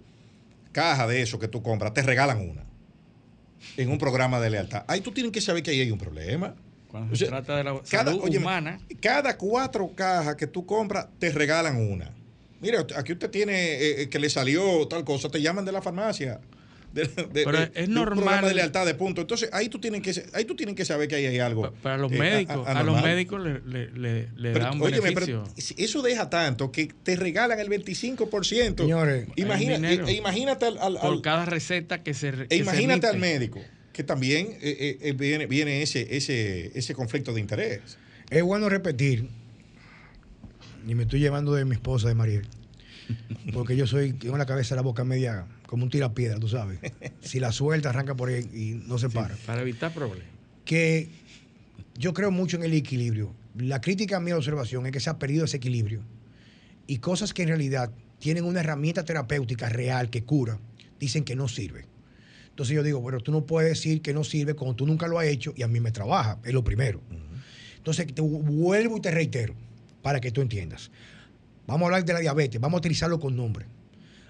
cajas 0.73 1.07
de 1.07 1.21
eso 1.21 1.39
que 1.39 1.47
tú 1.47 1.63
compras 1.63 1.93
te 1.93 2.01
regalan 2.01 2.41
una 2.49 2.65
en 3.77 3.89
un 3.89 3.97
programa 3.97 4.41
de 4.41 4.49
lealtad. 4.49 4.83
Ahí 4.89 4.99
tú 4.99 5.13
tienes 5.13 5.31
que 5.31 5.39
saber 5.39 5.63
que 5.63 5.71
ahí 5.71 5.79
hay 5.79 5.89
un 5.89 5.97
problema. 5.97 6.53
Cuando 6.89 7.15
se 7.15 7.27
trata 7.27 7.55
de 7.55 7.63
la 7.63 7.79
salud 7.85 8.35
humana. 8.35 8.81
Cada 9.01 9.37
cuatro 9.37 9.89
cajas 9.95 10.35
que 10.35 10.47
tú 10.47 10.65
compras 10.65 11.07
te 11.17 11.31
regalan 11.31 11.77
una. 11.77 12.13
Mire, 12.59 12.79
aquí 12.97 13.13
usted 13.13 13.29
tiene 13.29 14.01
eh, 14.01 14.09
que 14.09 14.19
le 14.19 14.29
salió 14.29 14.85
tal 14.89 15.05
cosa, 15.05 15.29
te 15.29 15.41
llaman 15.41 15.63
de 15.63 15.71
la 15.71 15.81
farmacia 15.81 16.41
pero 17.33 17.57
es 17.73 17.89
normal. 17.89 18.45
de 18.45 18.53
lealtad 18.53 18.85
de 18.85 18.93
punto. 18.93 19.21
Entonces, 19.21 19.49
ahí 19.53 19.69
tú 19.69 19.79
tienes 19.79 20.01
que, 20.01 20.13
ahí 20.33 20.45
tú 20.45 20.55
tienes 20.55 20.75
que 20.75 20.85
saber 20.85 21.07
que 21.07 21.15
ahí 21.15 21.25
hay 21.25 21.39
algo. 21.39 21.71
Para 21.81 21.97
los 21.97 22.11
eh, 22.11 22.17
médicos, 22.17 22.67
a, 22.67 22.83
los 22.83 23.01
médicos 23.01 23.41
le, 23.41 23.59
le, 23.91 24.29
le, 24.35 24.53
da 24.53 24.71
un 24.71 24.79
beneficio. 24.79 25.43
eso 25.55 26.01
deja 26.01 26.29
tanto 26.29 26.71
que 26.71 26.87
te 27.03 27.15
regalan 27.15 27.59
el 27.59 27.69
25%. 27.69 28.77
Señores, 28.77 29.27
e, 29.35 29.41
imagínate 30.13 30.65
al, 30.65 30.97
Por 30.99 31.21
cada 31.21 31.45
receta 31.45 32.03
que 32.03 32.13
se. 32.13 32.33
e 32.49 32.57
imagínate 32.57 33.07
al 33.07 33.17
médico, 33.17 33.61
que 33.93 34.03
también 34.03 34.57
eh, 34.61 34.97
eh, 35.01 35.13
viene, 35.13 35.47
viene 35.47 35.81
ese, 35.81 36.15
ese, 36.15 36.71
ese 36.77 36.93
conflicto 36.93 37.33
de 37.33 37.41
interés. 37.41 37.97
Es 38.29 38.43
bueno 38.43 38.69
repetir, 38.69 39.29
y 40.87 40.95
me 40.95 41.03
estoy 41.03 41.19
llevando 41.19 41.53
de 41.53 41.65
mi 41.65 41.73
esposa, 41.73 42.07
de 42.07 42.15
Mariel, 42.15 42.45
porque 43.53 43.75
yo 43.75 43.87
soy, 43.87 44.13
tengo 44.13 44.37
la 44.37 44.45
cabeza 44.45 44.75
la 44.75 44.81
boca 44.81 45.03
media 45.03 45.45
como 45.67 45.83
un 45.83 45.91
tirapiedra, 45.91 46.39
tú 46.39 46.47
sabes. 46.47 46.79
Si 47.21 47.39
la 47.39 47.51
suelta, 47.51 47.89
arranca 47.89 48.15
por 48.15 48.29
ahí 48.29 48.49
y 48.53 48.87
no 48.87 48.97
se 48.97 49.09
para. 49.09 49.35
para 49.45 49.61
evitar 49.61 49.93
problemas. 49.93 50.27
Que 50.65 51.09
yo 51.97 52.13
creo 52.13 52.31
mucho 52.31 52.57
en 52.57 52.63
el 52.63 52.73
equilibrio. 52.73 53.35
La 53.55 53.81
crítica 53.81 54.17
a 54.17 54.19
mi 54.19 54.31
observación 54.31 54.85
es 54.85 54.91
que 54.91 54.99
se 54.99 55.09
ha 55.09 55.19
perdido 55.19 55.45
ese 55.45 55.57
equilibrio. 55.57 56.01
Y 56.87 56.97
cosas 56.97 57.33
que 57.33 57.43
en 57.43 57.49
realidad 57.49 57.91
tienen 58.19 58.45
una 58.45 58.61
herramienta 58.61 59.03
terapéutica 59.03 59.69
real 59.69 60.09
que 60.09 60.23
cura, 60.23 60.57
dicen 60.99 61.23
que 61.23 61.35
no 61.35 61.47
sirve. 61.47 61.85
Entonces 62.49 62.75
yo 62.75 62.81
digo, 62.81 63.01
bueno, 63.01 63.19
tú 63.19 63.31
no 63.31 63.45
puedes 63.45 63.69
decir 63.69 64.01
que 64.01 64.13
no 64.13 64.23
sirve 64.23 64.55
cuando 64.55 64.75
tú 64.75 64.87
nunca 64.87 65.07
lo 65.07 65.19
has 65.19 65.27
hecho 65.27 65.53
y 65.55 65.63
a 65.63 65.67
mí 65.67 65.79
me 65.79 65.91
trabaja, 65.91 66.39
es 66.43 66.53
lo 66.53 66.63
primero. 66.63 67.01
Entonces 67.77 68.07
te 68.13 68.21
vuelvo 68.21 68.97
y 68.97 69.01
te 69.01 69.11
reitero 69.11 69.53
para 70.01 70.19
que 70.19 70.31
tú 70.31 70.41
entiendas. 70.41 70.89
Vamos 71.67 71.83
a 71.83 71.85
hablar 71.85 72.05
de 72.05 72.13
la 72.13 72.19
diabetes, 72.19 72.59
vamos 72.59 72.77
a 72.77 72.79
utilizarlo 72.79 73.19
con 73.19 73.35
nombre. 73.35 73.65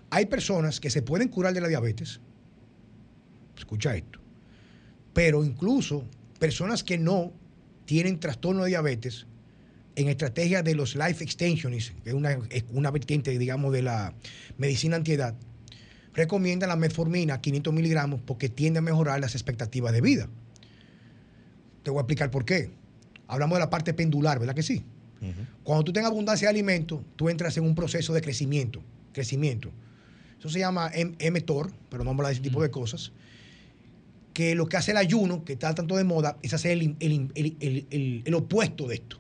Hay 0.09 0.25
personas 0.27 0.79
que 0.79 0.89
se 0.89 1.01
pueden 1.01 1.27
curar 1.27 1.53
de 1.53 1.61
la 1.61 1.67
diabetes, 1.67 2.19
escucha 3.57 3.95
esto, 3.95 4.19
pero 5.13 5.43
incluso 5.43 6.05
personas 6.39 6.84
que 6.84 6.97
no 6.97 7.34
tienen 7.85 8.19
trastorno 8.19 8.63
de 8.63 8.69
diabetes 8.69 9.25
en 9.95 10.09
estrategia 10.09 10.61
de 10.61 10.75
los 10.75 10.95
life 10.95 11.23
extensions, 11.23 11.93
que 12.03 12.11
es 12.11 12.65
una, 12.71 12.91
vertiente, 12.91 13.38
digamos, 13.38 13.73
de 13.73 13.81
la 13.81 14.13
medicina 14.57 14.95
antiedad, 14.95 15.34
recomiendan 16.13 16.69
la 16.69 16.75
metformina 16.75 17.41
500 17.41 17.73
miligramos 17.73 18.21
porque 18.23 18.47
tiende 18.47 18.77
a 18.77 18.81
mejorar 18.81 19.19
las 19.19 19.34
expectativas 19.34 19.91
de 19.93 20.01
vida. 20.01 20.29
Te 21.81 21.89
voy 21.89 21.99
a 21.99 22.01
explicar 22.01 22.29
por 22.29 22.45
qué. 22.45 22.69
Hablamos 23.27 23.55
de 23.55 23.59
la 23.61 23.69
parte 23.71 23.93
pendular, 23.93 24.39
¿verdad 24.39 24.53
que 24.53 24.63
sí? 24.63 24.85
Cuando 25.63 25.84
tú 25.84 25.91
tengas 25.91 26.11
abundancia 26.11 26.47
de 26.47 26.51
alimentos, 26.51 27.01
tú 27.15 27.29
entras 27.29 27.57
en 27.57 27.63
un 27.63 27.73
proceso 27.73 28.13
de 28.13 28.21
crecimiento. 28.21 28.84
Crecimiento. 29.13 29.71
Eso 30.39 30.49
se 30.49 30.59
llama 30.59 30.91
mTOR, 31.31 31.72
pero 31.89 32.03
no 32.03 32.09
vamos 32.09 32.19
a 32.19 32.27
hablar 32.27 32.27
de 32.30 32.34
ese 32.34 32.41
tipo 32.41 32.61
de 32.61 32.69
cosas. 32.72 33.11
Que 34.34 34.53
lo 34.53 34.68
que 34.68 34.77
hace 34.77 34.91
el 34.91 34.97
ayuno, 34.97 35.43
que 35.43 35.53
está 35.53 35.73
tanto 35.73 35.95
de 35.97 36.03
moda, 36.03 36.38
es 36.43 36.53
hacer 36.53 36.72
el, 36.77 36.95
el- 36.99 38.22
el 38.26 38.34
opuesto 38.35 38.88
de 38.88 38.95
esto. 38.95 39.18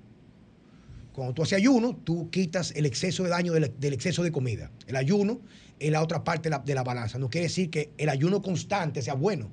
Cuando 1.13 1.33
tú 1.33 1.41
haces 1.41 1.57
ayuno, 1.57 1.95
tú 2.03 2.29
quitas 2.29 2.71
el 2.75 2.85
exceso 2.85 3.23
de 3.23 3.29
daño 3.29 3.51
del, 3.53 3.73
del 3.79 3.93
exceso 3.93 4.21
de 4.21 4.31
comida. 4.31 4.69
El 4.85 4.95
ayuno 4.95 5.39
es 5.79 5.91
la 5.91 6.03
otra 6.03 6.23
parte 6.23 6.43
de 6.43 6.51
la, 6.51 6.59
de 6.59 6.75
la 6.75 6.83
balanza. 6.83 7.17
No 7.17 7.29
quiere 7.29 7.47
decir 7.47 7.71
que 7.71 7.89
el 7.97 8.09
ayuno 8.09 8.43
constante 8.43 9.01
sea 9.01 9.15
bueno. 9.15 9.49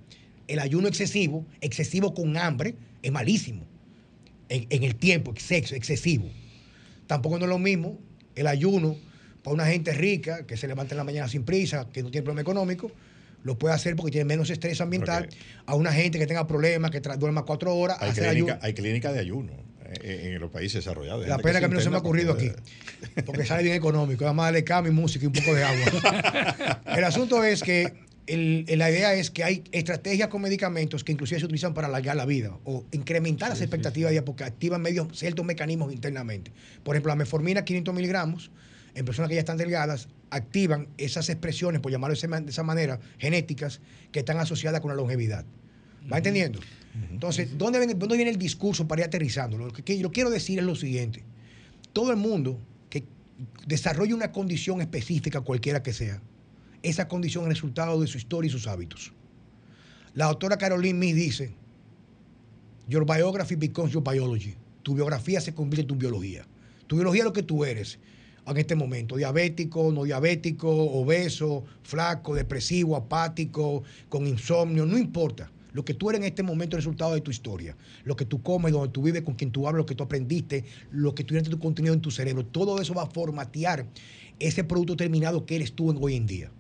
El 0.47 0.59
ayuno 0.59 0.89
excesivo, 0.89 1.47
excesivo 1.63 2.13
con 2.13 2.37
hambre, 2.37 2.75
es 3.03 3.11
malísimo. 3.11 3.65
En, 4.51 4.67
en 4.69 4.83
el 4.83 4.97
tiempo, 4.97 5.31
exceso, 5.31 5.75
excesivo. 5.75 6.29
Tampoco 7.07 7.39
no 7.39 7.47
es 7.47 7.49
lo 7.49 7.59
mismo 7.59 7.99
el 8.35 8.47
ayuno 8.47 8.97
para 9.45 9.55
una 9.55 9.67
gente 9.67 9.93
rica 9.93 10.47
que 10.47 10.57
se 10.57 10.67
levanta 10.67 10.95
en 10.95 10.99
la 10.99 11.05
mañana 11.05 11.29
sin 11.29 11.45
prisa, 11.45 11.87
que 11.93 12.03
no 12.03 12.11
tiene 12.11 12.25
problema 12.25 12.41
económico, 12.41 12.91
lo 13.45 13.59
puede 13.59 13.75
hacer 13.75 13.95
porque 13.95 14.11
tiene 14.11 14.25
menos 14.25 14.49
estrés 14.51 14.81
ambiental. 14.81 15.29
A 15.67 15.75
una 15.75 15.93
gente 15.93 16.19
que 16.19 16.27
tenga 16.27 16.47
problemas, 16.47 16.91
que 16.91 17.01
duerma 17.01 17.45
cuatro 17.45 17.77
horas, 17.77 17.99
Hay 18.01 18.11
hacer 18.11 18.25
clínica, 18.31 18.55
ayuno. 18.55 18.59
hay 18.67 18.73
clínica 18.75 19.13
de 19.13 19.21
ayuno 19.21 19.53
en 20.03 20.41
los 20.41 20.51
países 20.51 20.83
desarrollados. 20.83 21.29
La 21.29 21.37
pena 21.39 21.59
que 21.61 21.67
a 21.67 21.69
mí 21.69 21.75
no 21.75 21.81
se 21.81 21.91
me 21.91 21.97
ha 21.97 21.99
ocurrido 22.01 22.33
aquí. 22.33 22.51
Porque 23.27 23.45
sale 23.45 23.63
bien 23.63 23.77
económico. 23.77 24.25
Además, 24.25 24.51
le 24.53 24.65
cambio 24.65 24.93
música 24.95 25.25
y 25.25 25.27
un 25.27 25.35
poco 25.35 25.55
de 25.55 25.63
agua. 25.63 26.81
El 26.97 27.05
asunto 27.05 27.45
es 27.45 27.63
que 27.63 27.93
el- 28.27 28.65
la 28.79 28.91
idea 28.91 29.13
es 29.15 29.31
que 29.31 29.45
hay 29.45 29.63
estrategias 29.73 30.29
con 30.29 30.41
medicamentos 30.41 31.05
que 31.05 31.13
inclusive 31.13 31.39
se 31.39 31.45
utilizan 31.45 31.75
para 31.75 31.89
alargar 31.89 32.17
la 32.17 32.25
vida 32.25 32.57
o 32.65 32.87
incrementar 32.93 33.51
las 33.51 33.61
expectativas 33.61 34.09
de 34.09 34.15
vida 34.15 34.25
porque 34.25 34.45
activan 34.45 34.81
medios, 34.81 35.09
ciertos 35.19 35.45
mecanismos 35.45 35.93
internamente. 35.93 36.51
Por 36.83 36.97
ejemplo, 36.97 37.11
la 37.11 37.17
metformina 37.17 37.67
500 37.67 37.95
miligramos 37.95 38.51
en 38.95 39.05
personas 39.05 39.29
que 39.29 39.35
ya 39.35 39.41
están 39.41 39.57
delgadas 39.57 40.09
activan 40.31 40.89
esas 40.99 41.29
expresiones, 41.29 41.81
por 41.81 41.91
llamarlo 41.93 42.17
de 42.17 42.51
esa 42.51 42.63
manera, 42.63 43.01
genéticas 43.19 43.81
que 44.13 44.21
están 44.21 44.39
asociadas 44.39 44.81
con 44.81 44.91
la 44.91 44.95
longevidad. 44.97 45.45
¿Va 46.13 46.19
entendiendo? 46.19 46.61
Entonces, 47.11 47.57
¿dónde, 47.59 47.79
ven- 47.81 47.99
¿dónde 47.99 48.17
viene 48.17 48.31
el 48.31 48.39
discurso 48.39 48.87
para 48.87 49.03
ir 49.03 49.07
aterrizando? 49.07 49.59
Lo 49.59 49.73
que, 49.73 49.83
que 49.83 49.99
yo 49.99 50.11
quiero 50.13 50.31
decir 50.31 50.59
es 50.59 50.65
lo 50.65 50.75
siguiente. 50.77 51.23
Todo 51.93 52.11
el 52.11 52.17
mundo 52.17 52.61
que 52.91 53.05
desarrolla 53.67 54.15
una 54.15 54.31
condición 54.33 54.81
específica, 54.81 55.41
cualquiera 55.41 55.83
que 55.83 55.93
sea, 55.93 56.21
esa 56.83 57.09
condición 57.09 57.45
es 57.45 57.49
resultado 57.51 58.01
de 58.01 58.07
su 58.07 58.19
historia 58.19 58.49
y 58.49 58.53
sus 58.53 58.67
hábitos. 58.67 59.13
La 60.15 60.27
doctora 60.27 60.57
Caroline 60.59 60.99
Mee 60.99 61.15
dice, 61.15 61.53
Your 62.89 63.05
biography 63.07 63.55
becomes 63.57 63.93
your 63.93 64.03
biology. 64.05 64.55
Tu 64.83 64.95
biografía 64.95 65.41
se 65.41 65.55
convierte 65.55 65.83
en 65.83 65.89
tu 65.89 65.95
biología. 65.97 66.47
Tu 66.87 66.97
biología 66.97 67.23
es 67.23 67.25
lo 67.25 67.33
que 67.33 67.43
tú 67.43 67.65
eres 67.65 67.99
en 68.47 68.57
este 68.57 68.75
momento. 68.75 69.17
Diabético, 69.17 69.91
no 69.93 70.05
diabético, 70.05 70.69
obeso, 70.71 71.65
flaco, 71.83 72.35
depresivo, 72.35 72.97
apático, 72.97 73.83
con 74.09 74.27
insomnio, 74.27 74.87
no 74.87 74.99
importa. 74.99 75.51
Lo 75.73 75.85
que 75.85 75.95
tú 75.95 76.11
eres 76.11 76.21
en 76.21 76.27
este 76.29 76.43
momento 76.45 76.77
es 76.77 76.79
el 76.79 76.85
resultado 76.85 77.15
de 77.15 77.21
tu 77.21 77.31
historia. 77.31 77.77
Lo 78.05 78.15
que 78.15 78.25
tú 78.25 78.43
comes, 78.43 78.73
donde 78.73 78.91
tú 78.93 79.03
vives, 79.03 79.23
con 79.23 79.35
quien 79.35 79.51
tú 79.51 79.67
hablas, 79.67 79.81
lo 79.81 79.87
que 79.87 79.97
tú 79.97 80.05
aprendiste, 80.05 80.65
lo 80.93 81.15
que 81.15 81.25
tú 81.25 81.35
tienes 81.35 81.51
tu 81.51 81.59
contenido 81.59 81.95
en 81.95 82.01
tu 82.01 82.11
cerebro. 82.13 82.45
Todo 82.47 82.81
eso 82.81 82.95
va 82.95 83.03
a 83.03 83.07
formatear 83.07 83.87
ese 84.39 84.63
producto 84.63 84.97
terminado 84.97 85.47
que 85.47 85.57
eres 85.57 85.73
tú 85.73 85.91
en 85.91 85.99
hoy 86.01 86.15
en 86.15 86.27
día. 86.27 86.51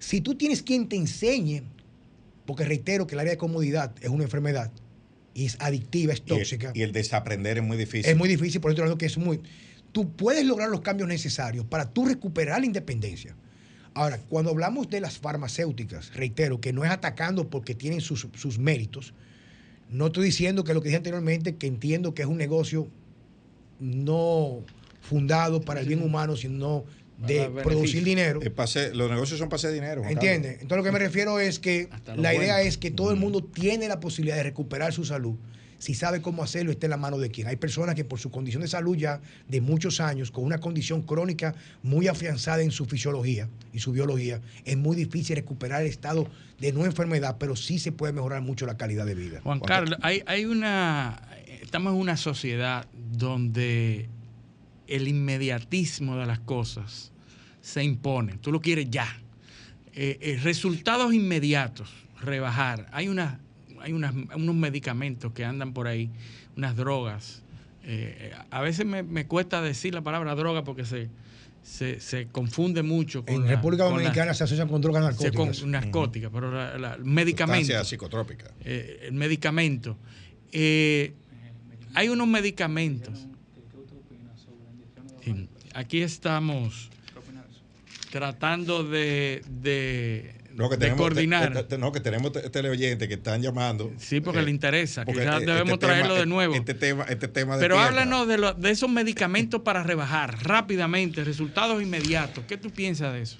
Si 0.00 0.20
tú 0.20 0.34
tienes 0.34 0.62
quien 0.62 0.88
te 0.88 0.96
enseñe, 0.96 1.62
porque 2.46 2.64
reitero 2.64 3.06
que 3.06 3.14
el 3.14 3.20
área 3.20 3.32
de 3.32 3.38
comodidad 3.38 3.94
es 4.00 4.08
una 4.08 4.24
enfermedad 4.24 4.72
y 5.34 5.44
es 5.46 5.56
adictiva, 5.60 6.12
es 6.12 6.20
Y 6.26 6.32
el- 6.32 6.38
tóxica. 6.38 6.72
Y 6.74 6.82
el, 6.82 6.90
desaprender 6.92 7.58
es 7.58 7.64
muy 7.64 7.76
difícil. 7.76 8.10
Es 8.10 8.16
muy 8.16 8.28
difícil, 8.28 8.60
por 8.60 8.70
eso 8.70 8.74
estoy 8.74 8.82
hablando 8.82 8.98
que 8.98 9.06
es 9.06 9.18
muy. 9.18 9.40
Tú 9.98 10.12
puedes 10.12 10.46
lograr 10.46 10.68
los 10.68 10.80
cambios 10.80 11.08
necesarios 11.08 11.64
para 11.64 11.90
tú 11.90 12.06
recuperar 12.06 12.60
la 12.60 12.66
independencia. 12.66 13.34
Ahora, 13.94 14.20
cuando 14.28 14.52
hablamos 14.52 14.88
de 14.88 15.00
las 15.00 15.18
farmacéuticas, 15.18 16.14
reitero 16.14 16.60
que 16.60 16.72
no 16.72 16.84
es 16.84 16.90
atacando 16.92 17.50
porque 17.50 17.74
tienen 17.74 18.00
sus, 18.00 18.28
sus 18.36 18.60
méritos. 18.60 19.12
No 19.90 20.06
estoy 20.06 20.26
diciendo 20.26 20.62
que 20.62 20.72
lo 20.72 20.82
que 20.82 20.90
dije 20.90 20.98
anteriormente, 20.98 21.56
que 21.56 21.66
entiendo 21.66 22.14
que 22.14 22.22
es 22.22 22.28
un 22.28 22.36
negocio 22.36 22.86
no 23.80 24.60
fundado 25.00 25.62
para 25.62 25.80
el 25.80 25.88
bien 25.88 26.04
humano, 26.04 26.36
sino 26.36 26.84
de 27.16 27.50
producir 27.64 28.04
dinero. 28.04 28.38
Pase- 28.54 28.94
los 28.94 29.10
negocios 29.10 29.40
son 29.40 29.48
para 29.48 29.56
hacer 29.56 29.72
dinero. 29.72 30.04
¿Entiendes? 30.04 30.62
Entonces 30.62 30.76
lo 30.76 30.84
que 30.84 30.92
me 30.92 31.00
refiero 31.00 31.40
es 31.40 31.58
que 31.58 31.88
la 32.14 32.34
idea 32.34 32.54
bueno. 32.54 32.68
es 32.68 32.78
que 32.78 32.92
todo 32.92 33.10
el 33.10 33.16
mundo 33.16 33.42
tiene 33.42 33.88
la 33.88 33.98
posibilidad 33.98 34.36
de 34.36 34.44
recuperar 34.44 34.92
su 34.92 35.04
salud 35.04 35.34
si 35.78 35.94
sabe 35.94 36.20
cómo 36.20 36.42
hacerlo, 36.42 36.72
está 36.72 36.86
en 36.86 36.90
la 36.90 36.96
mano 36.96 37.18
de 37.18 37.30
quien. 37.30 37.46
Hay 37.46 37.56
personas 37.56 37.94
que 37.94 38.04
por 38.04 38.18
su 38.18 38.30
condición 38.30 38.62
de 38.62 38.68
salud 38.68 38.96
ya 38.96 39.20
de 39.48 39.60
muchos 39.60 40.00
años, 40.00 40.30
con 40.30 40.44
una 40.44 40.58
condición 40.58 41.02
crónica 41.02 41.54
muy 41.82 42.08
afianzada 42.08 42.62
en 42.62 42.70
su 42.70 42.84
fisiología 42.86 43.48
y 43.72 43.78
su 43.78 43.92
biología, 43.92 44.40
es 44.64 44.76
muy 44.76 44.96
difícil 44.96 45.36
recuperar 45.36 45.82
el 45.82 45.88
estado 45.88 46.28
de 46.58 46.72
no 46.72 46.84
enfermedad, 46.84 47.36
pero 47.38 47.54
sí 47.56 47.78
se 47.78 47.92
puede 47.92 48.12
mejorar 48.12 48.42
mucho 48.42 48.66
la 48.66 48.76
calidad 48.76 49.06
de 49.06 49.14
vida. 49.14 49.40
Juan 49.42 49.60
Carlos, 49.60 49.98
hay, 50.02 50.22
hay 50.26 50.44
una. 50.44 51.22
Estamos 51.62 51.92
en 51.92 52.00
una 52.00 52.16
sociedad 52.16 52.86
donde 53.12 54.08
el 54.88 55.06
inmediatismo 55.06 56.16
de 56.16 56.26
las 56.26 56.40
cosas 56.40 57.12
se 57.60 57.84
impone. 57.84 58.38
Tú 58.38 58.50
lo 58.50 58.60
quieres 58.60 58.90
ya. 58.90 59.06
Eh, 59.92 60.18
eh, 60.20 60.40
resultados 60.42 61.12
inmediatos, 61.12 61.90
rebajar. 62.20 62.88
Hay, 62.92 63.08
una, 63.08 63.40
hay 63.88 63.92
unas- 63.94 64.14
unos 64.36 64.54
medicamentos 64.54 65.32
que 65.32 65.44
andan 65.44 65.72
por 65.72 65.86
ahí, 65.88 66.10
unas 66.56 66.76
drogas. 66.76 67.42
Eh, 67.84 68.32
a 68.50 68.60
veces 68.60 68.84
me, 68.84 69.02
me 69.02 69.26
cuesta 69.26 69.62
decir 69.62 69.94
la 69.94 70.02
palabra 70.02 70.34
droga 70.34 70.62
porque 70.62 70.84
se, 70.84 71.08
se, 71.62 72.00
se 72.00 72.26
confunde 72.26 72.82
mucho 72.82 73.24
con 73.24 73.34
En 73.36 73.44
la- 73.44 73.50
República 73.52 73.84
la- 73.84 73.90
Dominicana 73.90 74.34
se 74.34 74.44
asocian 74.44 74.68
con 74.68 74.82
drogas 74.82 75.16
con 75.16 75.26
narcóticas. 75.32 75.64
narcóticas, 75.66 76.30
pero 76.32 76.52
la, 76.52 76.76
la- 76.78 76.98
medicamentos 76.98 77.66
Sustancia 77.68 77.84
psicotrópica. 77.88 78.50
eh, 78.62 79.00
el 79.04 79.12
medicamento. 79.14 79.96
Eh, 80.52 81.14
hay 81.94 82.08
unos 82.10 82.28
medicamentos. 82.28 83.26
Sí, 85.24 85.48
Aquí 85.74 86.00
estamos 86.02 86.90
tratando 88.10 88.84
de, 88.84 89.42
de, 89.48 90.34
No, 90.58 90.68
que 90.68 90.76
de 90.76 90.80
tenemos, 90.80 91.00
coordinar. 91.00 91.52
te- 91.52 91.62
te- 91.62 91.78
no, 91.78 91.92
que 91.92 92.00
tenemos 92.00 92.32
te- 92.32 92.50
teleoyentes 92.50 93.06
que 93.06 93.14
están 93.14 93.40
llamando. 93.40 93.92
Sí, 93.98 94.20
porque 94.20 94.40
Eh, 94.40 94.42
le 94.42 94.50
interesa. 94.50 95.04
porque, 95.04 95.20
Quizás 95.20 95.42
eh, 95.42 95.46
debemos 95.46 95.74
este 95.74 95.86
traerlo 95.86 96.14
de 96.16 96.26
nuevo. 96.26 96.54
Este 96.54 96.74
tema, 96.74 97.04
este 97.04 97.28
tema 97.28 97.56
de 97.56 97.62
Pero 97.62 97.76
tierra. 97.76 97.88
háblanos 97.88 98.26
de, 98.26 98.38
lo- 98.38 98.54
de 98.54 98.70
esos 98.70 98.90
medicamentos 98.90 99.62
para 99.62 99.84
rebajar 99.84 100.36
rápidamente, 100.44 101.22
resultados 101.22 101.80
inmediatos. 101.80 102.44
¿Qué 102.48 102.56
tú 102.56 102.70
piensas 102.70 103.12
de 103.14 103.22
eso? 103.22 103.36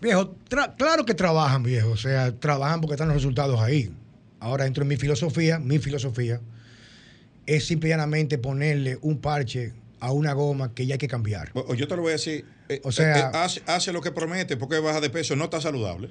Viejo, 0.00 0.34
claro 0.76 1.06
que 1.06 1.14
trabajan, 1.14 1.62
viejo. 1.62 1.90
O 1.90 1.96
sea, 1.96 2.32
trabajan 2.32 2.80
porque 2.80 2.94
están 2.94 3.08
los 3.08 3.16
resultados 3.16 3.60
ahí. 3.60 3.90
Ahora, 4.40 4.64
dentro 4.64 4.82
de 4.84 4.88
mi 4.88 4.96
filosofía, 4.96 5.58
mi 5.60 5.78
filosofía 5.78 6.40
es 7.46 7.64
simple 7.64 7.88
y 7.88 7.92
llanamente 7.92 8.38
ponerle 8.38 8.98
un 9.02 9.20
parche 9.20 9.72
a 10.00 10.10
una 10.12 10.32
goma 10.32 10.74
que 10.74 10.84
ya 10.84 10.94
hay 10.94 10.98
que 10.98 11.08
cambiar. 11.08 11.52
Yo 11.76 11.86
te 11.88 11.94
lo 11.96 12.02
voy 12.02 12.10
a 12.10 12.12
decir. 12.14 12.44
Eh, 12.68 12.80
O 12.84 12.92
sea- 12.92 13.16
eh, 13.16 13.20
eh, 13.20 13.30
hace, 13.34 13.62
hace 13.66 13.92
lo 13.92 14.00
que 14.00 14.10
promete, 14.12 14.56
porque 14.56 14.78
baja 14.78 15.00
de 15.00 15.10
peso, 15.10 15.36
no 15.36 15.44
está 15.44 15.60
saludable. 15.60 16.10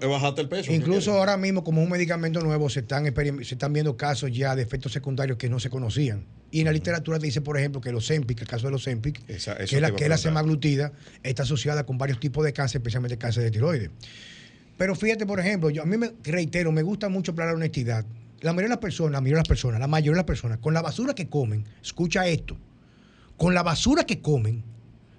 Bajarte 0.00 0.40
el 0.40 0.48
peso. 0.48 0.68
¿qué 0.70 0.74
Incluso 0.74 1.12
ahora 1.12 1.36
mismo, 1.36 1.62
como 1.62 1.82
un 1.82 1.90
medicamento 1.90 2.40
nuevo, 2.40 2.70
se 2.70 2.80
están, 2.80 3.04
se 3.04 3.54
están 3.54 3.72
viendo 3.72 3.96
casos 3.96 4.30
ya 4.32 4.56
de 4.56 4.62
efectos 4.62 4.92
secundarios 4.92 5.36
que 5.36 5.48
no 5.50 5.60
se 5.60 5.68
conocían. 5.68 6.24
Y 6.50 6.60
en 6.60 6.66
la 6.66 6.72
literatura 6.72 7.18
te 7.18 7.26
dice, 7.26 7.40
por 7.40 7.58
ejemplo, 7.58 7.80
que 7.80 7.92
los 7.92 8.04
Ozempic, 8.04 8.40
el 8.40 8.48
caso 8.48 8.66
de 8.66 8.72
los 8.72 8.82
Ozempic, 8.82 9.26
que, 9.26 9.34
es 9.34 9.46
la, 9.80 9.90
que 9.90 10.04
es 10.04 10.08
la 10.08 10.16
semaglutida, 10.16 10.92
está 11.22 11.42
asociada 11.42 11.84
con 11.84 11.98
varios 11.98 12.20
tipos 12.20 12.44
de 12.44 12.52
cáncer, 12.52 12.78
especialmente 12.80 13.18
cáncer 13.18 13.42
de 13.42 13.50
tiroides. 13.50 13.90
Pero 14.76 14.94
fíjate, 14.94 15.26
por 15.26 15.40
ejemplo, 15.40 15.70
yo 15.70 15.82
a 15.82 15.86
mí 15.86 15.96
me 15.96 16.12
reitero, 16.22 16.72
me 16.72 16.82
gusta 16.82 17.08
mucho 17.08 17.32
hablar 17.32 17.48
de 17.48 17.54
honestidad. 17.54 18.04
La 18.40 18.52
mayoría 18.52 18.68
de 18.68 18.74
las 18.74 18.78
personas, 18.78 19.12
la 19.12 19.20
mayoría 19.20 19.36
de 19.36 19.40
las 19.40 19.48
personas, 19.48 19.80
la 19.80 19.86
mayoría 19.86 20.12
de 20.12 20.16
las 20.16 20.24
personas, 20.26 20.58
con 20.58 20.74
la 20.74 20.82
basura 20.82 21.14
que 21.14 21.28
comen, 21.28 21.64
escucha 21.82 22.26
esto, 22.26 22.56
con 23.36 23.54
la 23.54 23.62
basura 23.62 24.04
que 24.04 24.20
comen, 24.20 24.62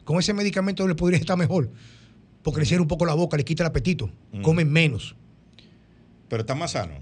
con 0.05 0.17
ese 0.19 0.33
medicamento 0.33 0.87
les 0.87 0.95
podría 0.95 1.19
estar 1.19 1.37
mejor, 1.37 1.69
porque 2.41 2.61
le 2.61 2.65
cierra 2.65 2.81
un 2.83 2.87
poco 2.87 3.05
la 3.05 3.13
boca, 3.15 3.35
le 3.35 3.43
quita 3.43 3.63
el 3.63 3.67
apetito, 3.67 4.09
Mm. 4.31 4.41
comen 4.41 4.71
menos. 4.71 5.15
Pero 6.29 6.41
está 6.41 6.55
más 6.55 6.71
sano. 6.71 6.93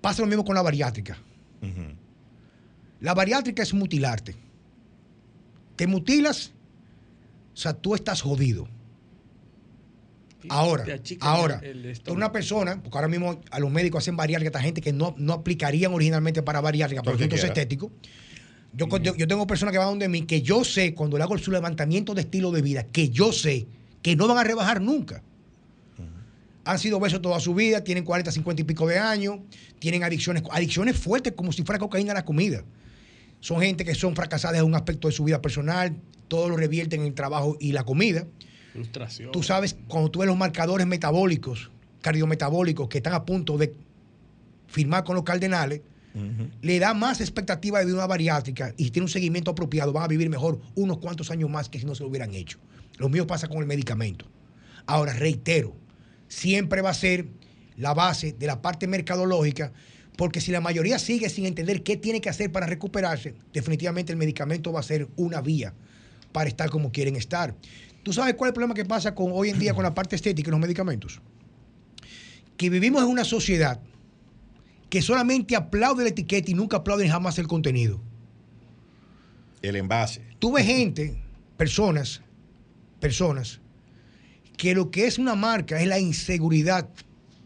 Pasa 0.00 0.22
lo 0.22 0.28
mismo 0.28 0.44
con 0.44 0.54
la 0.54 0.62
bariátrica. 0.62 1.18
La 3.00 3.12
bariátrica 3.14 3.62
es 3.62 3.74
mutilarte. 3.74 4.36
Te 5.74 5.86
mutilas, 5.86 6.52
o 7.52 7.56
sea, 7.56 7.74
tú 7.74 7.94
estás 7.94 8.22
jodido. 8.22 8.68
Ahora, 10.48 10.84
ahora, 11.20 11.60
una 12.08 12.30
persona, 12.30 12.80
porque 12.80 12.96
ahora 12.96 13.08
mismo 13.08 13.40
a 13.50 13.58
los 13.58 13.70
médicos 13.70 14.04
hacen 14.04 14.16
bariátrica, 14.16 14.48
esta 14.48 14.60
gente 14.62 14.80
que 14.80 14.92
no, 14.92 15.14
no 15.18 15.32
aplicarían 15.32 15.92
originalmente 15.92 16.42
para 16.42 16.60
bariátrica 16.60 17.02
por 17.02 17.14
asuntos 17.14 17.42
estéticos, 17.42 17.90
Yo, 18.76 18.86
yo, 18.98 19.16
yo 19.16 19.26
tengo 19.26 19.46
personas 19.46 19.72
que 19.72 19.78
van 19.78 19.88
donde 19.88 20.08
mí 20.08 20.22
que 20.22 20.42
yo 20.42 20.62
sé, 20.62 20.94
cuando 20.94 21.16
le 21.16 21.24
hago 21.24 21.38
su 21.38 21.50
levantamiento 21.50 22.14
de 22.14 22.20
estilo 22.22 22.50
de 22.50 22.60
vida, 22.60 22.84
que 22.84 23.08
yo 23.08 23.32
sé 23.32 23.66
que 24.02 24.14
no 24.14 24.28
van 24.28 24.38
a 24.38 24.44
rebajar 24.44 24.80
nunca. 24.80 25.22
Han 26.64 26.78
sido 26.78 27.00
besos 27.00 27.22
toda 27.22 27.40
su 27.40 27.54
vida, 27.54 27.82
tienen 27.82 28.04
40, 28.04 28.30
50 28.30 28.62
y 28.62 28.64
pico 28.64 28.86
de 28.86 28.98
años, 28.98 29.38
tienen 29.78 30.04
adicciones, 30.04 30.42
adicciones 30.50 30.96
fuertes 30.96 31.32
como 31.32 31.52
si 31.52 31.62
fuera 31.62 31.78
cocaína 31.78 32.12
a 32.12 32.14
la 32.14 32.24
comida. 32.24 32.64
Son 33.40 33.60
gente 33.60 33.84
que 33.84 33.94
son 33.94 34.14
fracasadas 34.14 34.58
en 34.58 34.64
un 34.64 34.74
aspecto 34.74 35.08
de 35.08 35.12
su 35.12 35.24
vida 35.24 35.40
personal, 35.40 35.96
todo 36.28 36.48
lo 36.48 36.56
revierten 36.56 37.00
en 37.00 37.06
el 37.06 37.14
trabajo 37.14 37.56
y 37.60 37.72
la 37.72 37.84
comida. 37.84 38.26
Frustración. 38.72 39.32
Tú 39.32 39.42
sabes, 39.42 39.76
cuando 39.88 40.10
tú 40.10 40.20
ves 40.20 40.28
los 40.28 40.36
marcadores 40.36 40.86
metabólicos, 40.86 41.70
cardiometabólicos, 42.02 42.88
que 42.88 42.98
están 42.98 43.14
a 43.14 43.24
punto 43.24 43.56
de 43.56 43.74
firmar 44.66 45.04
con 45.04 45.14
los 45.14 45.24
cardenales, 45.24 45.80
le 46.62 46.78
da 46.78 46.94
más 46.94 47.20
expectativa 47.20 47.78
de 47.78 47.86
vida 47.86 47.96
una 47.96 48.06
bariátrica 48.06 48.72
y 48.76 48.84
si 48.84 48.90
tiene 48.90 49.04
un 49.04 49.10
seguimiento 49.10 49.50
apropiado, 49.50 49.92
van 49.92 50.04
a 50.04 50.08
vivir 50.08 50.30
mejor 50.30 50.60
unos 50.74 50.98
cuantos 50.98 51.30
años 51.30 51.50
más 51.50 51.68
que 51.68 51.78
si 51.78 51.84
no 51.84 51.94
se 51.94 52.02
lo 52.02 52.08
hubieran 52.08 52.34
hecho. 52.34 52.58
Lo 52.98 53.08
mío 53.08 53.26
pasa 53.26 53.48
con 53.48 53.58
el 53.58 53.66
medicamento. 53.66 54.26
Ahora, 54.86 55.12
reitero, 55.12 55.76
siempre 56.28 56.80
va 56.80 56.90
a 56.90 56.94
ser 56.94 57.26
la 57.76 57.92
base 57.92 58.32
de 58.32 58.46
la 58.46 58.62
parte 58.62 58.86
mercadológica, 58.86 59.72
porque 60.16 60.40
si 60.40 60.50
la 60.50 60.60
mayoría 60.60 60.98
sigue 60.98 61.28
sin 61.28 61.44
entender 61.44 61.82
qué 61.82 61.96
tiene 61.96 62.20
que 62.20 62.30
hacer 62.30 62.50
para 62.50 62.66
recuperarse, 62.66 63.34
definitivamente 63.52 64.12
el 64.12 64.18
medicamento 64.18 64.72
va 64.72 64.80
a 64.80 64.84
ser 64.84 65.08
una 65.16 65.42
vía 65.42 65.74
para 66.32 66.48
estar 66.48 66.70
como 66.70 66.90
quieren 66.90 67.16
estar. 67.16 67.54
¿Tú 68.02 68.12
sabes 68.12 68.34
cuál 68.34 68.48
es 68.48 68.50
el 68.52 68.54
problema 68.54 68.74
que 68.74 68.84
pasa 68.84 69.14
con 69.14 69.32
hoy 69.32 69.50
en 69.50 69.58
día 69.58 69.74
con 69.74 69.82
la 69.82 69.94
parte 69.94 70.16
estética 70.16 70.48
y 70.48 70.52
los 70.52 70.60
medicamentos? 70.60 71.20
Que 72.56 72.70
vivimos 72.70 73.02
en 73.02 73.08
una 73.08 73.24
sociedad 73.24 73.80
que 74.88 75.02
solamente 75.02 75.56
aplaude 75.56 76.04
la 76.04 76.10
etiqueta 76.10 76.50
y 76.50 76.54
nunca 76.54 76.78
aplauden 76.78 77.10
jamás 77.10 77.38
el 77.38 77.46
contenido. 77.46 78.00
El 79.62 79.76
envase. 79.76 80.22
Tú 80.38 80.52
ves 80.52 80.66
gente, 80.66 81.20
personas, 81.56 82.22
personas, 83.00 83.60
que 84.56 84.74
lo 84.74 84.90
que 84.90 85.06
es 85.06 85.18
una 85.18 85.34
marca 85.34 85.80
es 85.80 85.86
la 85.86 85.98
inseguridad 85.98 86.88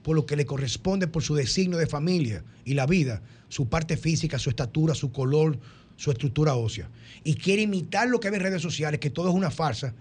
por 0.03 0.17
lo 0.17 0.27
que 0.27 0.37
le 0.37 0.47
corresponde 0.47 1.07
por 1.07 1.23
su 1.23 1.35
designio 1.35 1.79
de 1.79 1.87
familia 1.87 2.45
y 2.65 2.75
la 2.75 2.87
vida, 2.87 3.23
su 3.49 3.69
parte 3.69 3.97
física, 3.97 4.39
su 4.39 4.51
estatura, 4.51 4.95
su 4.95 5.13
color, 5.13 5.59
su 5.97 6.11
estructura 6.11 6.55
ósea. 6.55 6.91
Y 7.25 7.35
quiere 7.35 7.63
imitar 7.63 8.09
lo 8.09 8.21
que 8.21 8.31
ve 8.31 8.37
en 8.37 8.43
redes 8.43 8.63
sociales, 8.63 9.01
que 9.01 9.11
todo 9.11 9.29
es 9.29 9.35
una 9.35 9.51
farsa, 9.51 9.95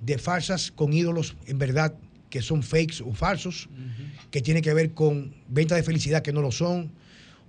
de 0.00 0.18
farsas 0.18 0.72
con 0.72 0.92
ídolos 0.92 1.36
en 1.46 1.58
verdad 1.58 1.94
que 2.34 2.42
son 2.42 2.64
fakes 2.64 3.00
o 3.00 3.12
falsos, 3.12 3.68
que 4.32 4.40
tiene 4.42 4.60
que 4.60 4.74
ver 4.74 4.90
con 4.90 5.32
venta 5.46 5.76
de 5.76 5.84
felicidad 5.84 6.20
que 6.20 6.32
no 6.32 6.42
lo 6.42 6.50
son, 6.50 6.90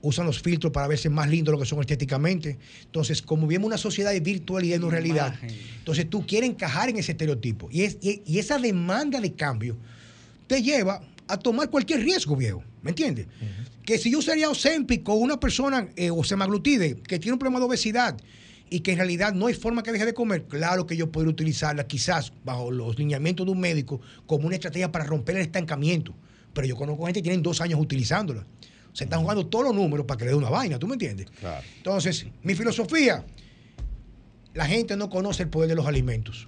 usan 0.03 0.27
los 0.27 0.39
filtros 0.43 0.71
para 0.71 0.87
verse 0.87 1.09
más 1.09 1.27
lindos 1.27 1.51
lo 1.51 1.57
que 1.57 1.65
son 1.65 1.79
estéticamente. 1.79 2.59
Entonces, 2.83 3.19
como 3.23 3.47
vivimos 3.47 3.65
una 3.65 3.79
sociedad 3.79 4.11
de 4.11 4.19
virtualidad 4.19 4.77
y 4.77 4.79
no 4.79 4.91
realidad, 4.91 5.33
entonces 5.79 6.07
tú 6.07 6.23
quieres 6.27 6.51
encajar 6.51 6.89
en 6.89 6.97
ese 6.97 7.13
estereotipo. 7.13 7.67
Y, 7.71 7.81
es, 7.81 7.97
y, 7.99 8.21
y 8.27 8.37
esa 8.37 8.59
demanda 8.59 9.19
de 9.19 9.33
cambio 9.33 9.75
te 10.45 10.61
lleva 10.61 11.01
a 11.27 11.37
tomar 11.39 11.71
cualquier 11.71 12.03
riesgo, 12.03 12.35
viejo. 12.35 12.63
¿Me 12.83 12.91
entiendes? 12.91 13.25
Que 13.83 13.97
si 13.97 14.11
yo 14.11 14.21
sería 14.21 14.51
Ozempic 14.51 15.09
o 15.09 15.15
una 15.15 15.39
persona 15.39 15.87
eh, 15.95 16.11
o 16.11 16.23
semaglutide 16.23 16.97
que 16.97 17.17
tiene 17.17 17.33
un 17.33 17.39
problema 17.39 17.57
de 17.57 17.65
obesidad 17.65 18.15
y 18.69 18.79
que 18.79 18.91
en 18.91 18.97
realidad 18.97 19.33
no 19.33 19.47
hay 19.47 19.53
forma 19.53 19.83
que 19.83 19.91
deje 19.91 20.05
de 20.05 20.13
comer, 20.13 20.45
claro 20.45 20.85
que 20.87 20.97
yo 20.97 21.11
podría 21.11 21.31
utilizarla 21.31 21.85
quizás 21.87 22.33
bajo 22.43 22.71
los 22.71 22.97
lineamientos 22.97 23.45
de 23.45 23.51
un 23.51 23.59
médico 23.59 24.01
como 24.25 24.47
una 24.47 24.55
estrategia 24.55 24.91
para 24.91 25.05
romper 25.05 25.35
el 25.35 25.43
estancamiento. 25.43 26.13
Pero 26.53 26.67
yo 26.67 26.75
conozco 26.75 27.05
gente 27.05 27.19
que 27.19 27.23
tienen 27.23 27.43
dos 27.43 27.61
años 27.61 27.79
utilizándola. 27.79 28.45
Se 28.93 29.03
están 29.03 29.21
jugando 29.21 29.45
todos 29.47 29.65
los 29.65 29.75
números 29.75 30.05
para 30.05 30.17
que 30.17 30.25
le 30.25 30.31
dé 30.31 30.37
una 30.37 30.49
vaina, 30.49 30.79
¿tú 30.79 30.87
me 30.87 30.93
entiendes? 30.93 31.27
Claro. 31.39 31.63
Entonces, 31.77 32.25
mi 32.43 32.55
filosofía, 32.55 33.25
la 34.53 34.65
gente 34.65 34.95
no 34.95 35.09
conoce 35.09 35.43
el 35.43 35.49
poder 35.49 35.69
de 35.69 35.75
los 35.75 35.85
alimentos. 35.85 36.47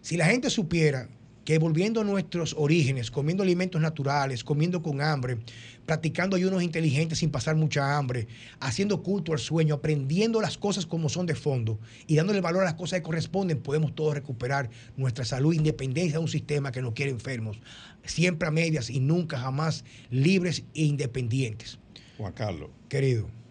Si 0.00 0.16
la 0.16 0.24
gente 0.24 0.50
supiera 0.50 1.08
que 1.44 1.58
volviendo 1.58 2.00
a 2.00 2.04
nuestros 2.04 2.54
orígenes, 2.58 3.10
comiendo 3.10 3.42
alimentos 3.42 3.80
naturales, 3.80 4.44
comiendo 4.44 4.82
con 4.82 5.00
hambre, 5.00 5.38
practicando 5.86 6.36
ayunos 6.36 6.62
inteligentes 6.62 7.18
sin 7.18 7.30
pasar 7.30 7.56
mucha 7.56 7.96
hambre, 7.96 8.28
haciendo 8.60 9.02
culto 9.02 9.32
al 9.32 9.38
sueño, 9.38 9.74
aprendiendo 9.74 10.40
las 10.40 10.56
cosas 10.56 10.86
como 10.86 11.08
son 11.08 11.26
de 11.26 11.34
fondo 11.34 11.78
y 12.06 12.16
dándole 12.16 12.40
valor 12.40 12.62
a 12.62 12.66
las 12.66 12.74
cosas 12.74 13.00
que 13.00 13.02
corresponden, 13.02 13.60
podemos 13.60 13.94
todos 13.94 14.14
recuperar 14.14 14.70
nuestra 14.96 15.24
salud, 15.24 15.52
independencia 15.52 16.18
de 16.18 16.24
un 16.24 16.28
sistema 16.28 16.72
que 16.72 16.82
nos 16.82 16.92
quiere 16.92 17.10
enfermos, 17.10 17.60
siempre 18.04 18.48
a 18.48 18.50
medias 18.50 18.90
y 18.90 19.00
nunca 19.00 19.38
jamás 19.38 19.84
libres 20.10 20.64
e 20.74 20.84
independientes. 20.84 21.78
Juan 22.18 22.32
Carlos. 22.32 22.70
Querido. 22.88 23.41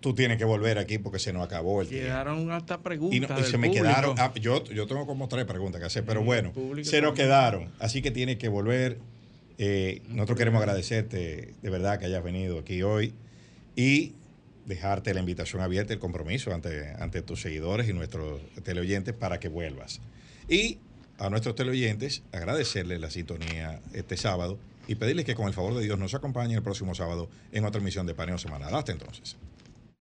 Tú 0.00 0.14
tienes 0.14 0.38
que 0.38 0.44
volver 0.44 0.78
aquí 0.78 0.98
porque 0.98 1.18
se 1.18 1.32
nos 1.32 1.44
acabó 1.44 1.82
el 1.82 1.88
tiempo. 1.88 2.06
Quedaron 2.06 2.50
hasta 2.52 2.78
preguntas. 2.80 3.16
Y, 3.16 3.20
no- 3.20 3.40
y 3.40 3.44
se 3.44 3.58
me 3.58 3.66
público. 3.68 3.84
quedaron. 3.84 4.14
ah, 4.18 4.32
yo, 4.40 4.62
yo 4.64 4.86
tengo 4.86 5.06
como 5.06 5.26
tres 5.28 5.44
preguntas 5.44 5.80
que 5.80 5.86
hacer, 5.86 6.04
pero 6.04 6.22
bueno, 6.22 6.52
se 6.82 7.00
nos 7.02 7.14
quedaron. 7.14 7.70
Así 7.80 8.00
que 8.02 8.10
tienes 8.10 8.36
que 8.38 8.48
volver. 8.48 8.98
Eh, 9.58 10.02
nosotros 10.08 10.38
queremos 10.38 10.60
agradecerte 10.60 11.52
de 11.60 11.70
verdad 11.70 11.98
que 11.98 12.06
hayas 12.06 12.22
venido 12.22 12.60
aquí 12.60 12.82
hoy 12.84 13.12
y 13.74 14.12
dejarte 14.66 15.12
la 15.14 15.20
invitación 15.20 15.62
abierta, 15.62 15.92
el 15.94 15.98
compromiso 15.98 16.54
ante, 16.54 16.90
ante 17.00 17.22
tus 17.22 17.40
seguidores 17.42 17.88
y 17.88 17.92
nuestros 17.92 18.40
teleoyentes 18.62 19.14
para 19.14 19.40
que 19.40 19.48
vuelvas. 19.48 20.00
Y 20.48 20.78
a 21.18 21.28
nuestros 21.28 21.56
teleoyentes 21.56 22.22
agradecerles 22.30 23.00
la 23.00 23.10
sintonía 23.10 23.80
este 23.94 24.16
sábado 24.16 24.58
y 24.86 24.94
pedirles 24.94 25.24
que 25.24 25.34
con 25.34 25.48
el 25.48 25.54
favor 25.54 25.74
de 25.74 25.82
Dios 25.82 25.98
nos 25.98 26.14
acompañen 26.14 26.56
el 26.58 26.62
próximo 26.62 26.94
sábado 26.94 27.28
en 27.50 27.64
otra 27.64 27.80
emisión 27.80 28.06
de 28.06 28.14
Paneo 28.14 28.38
Semanal. 28.38 28.72
Hasta 28.74 28.92
entonces. 28.92 29.36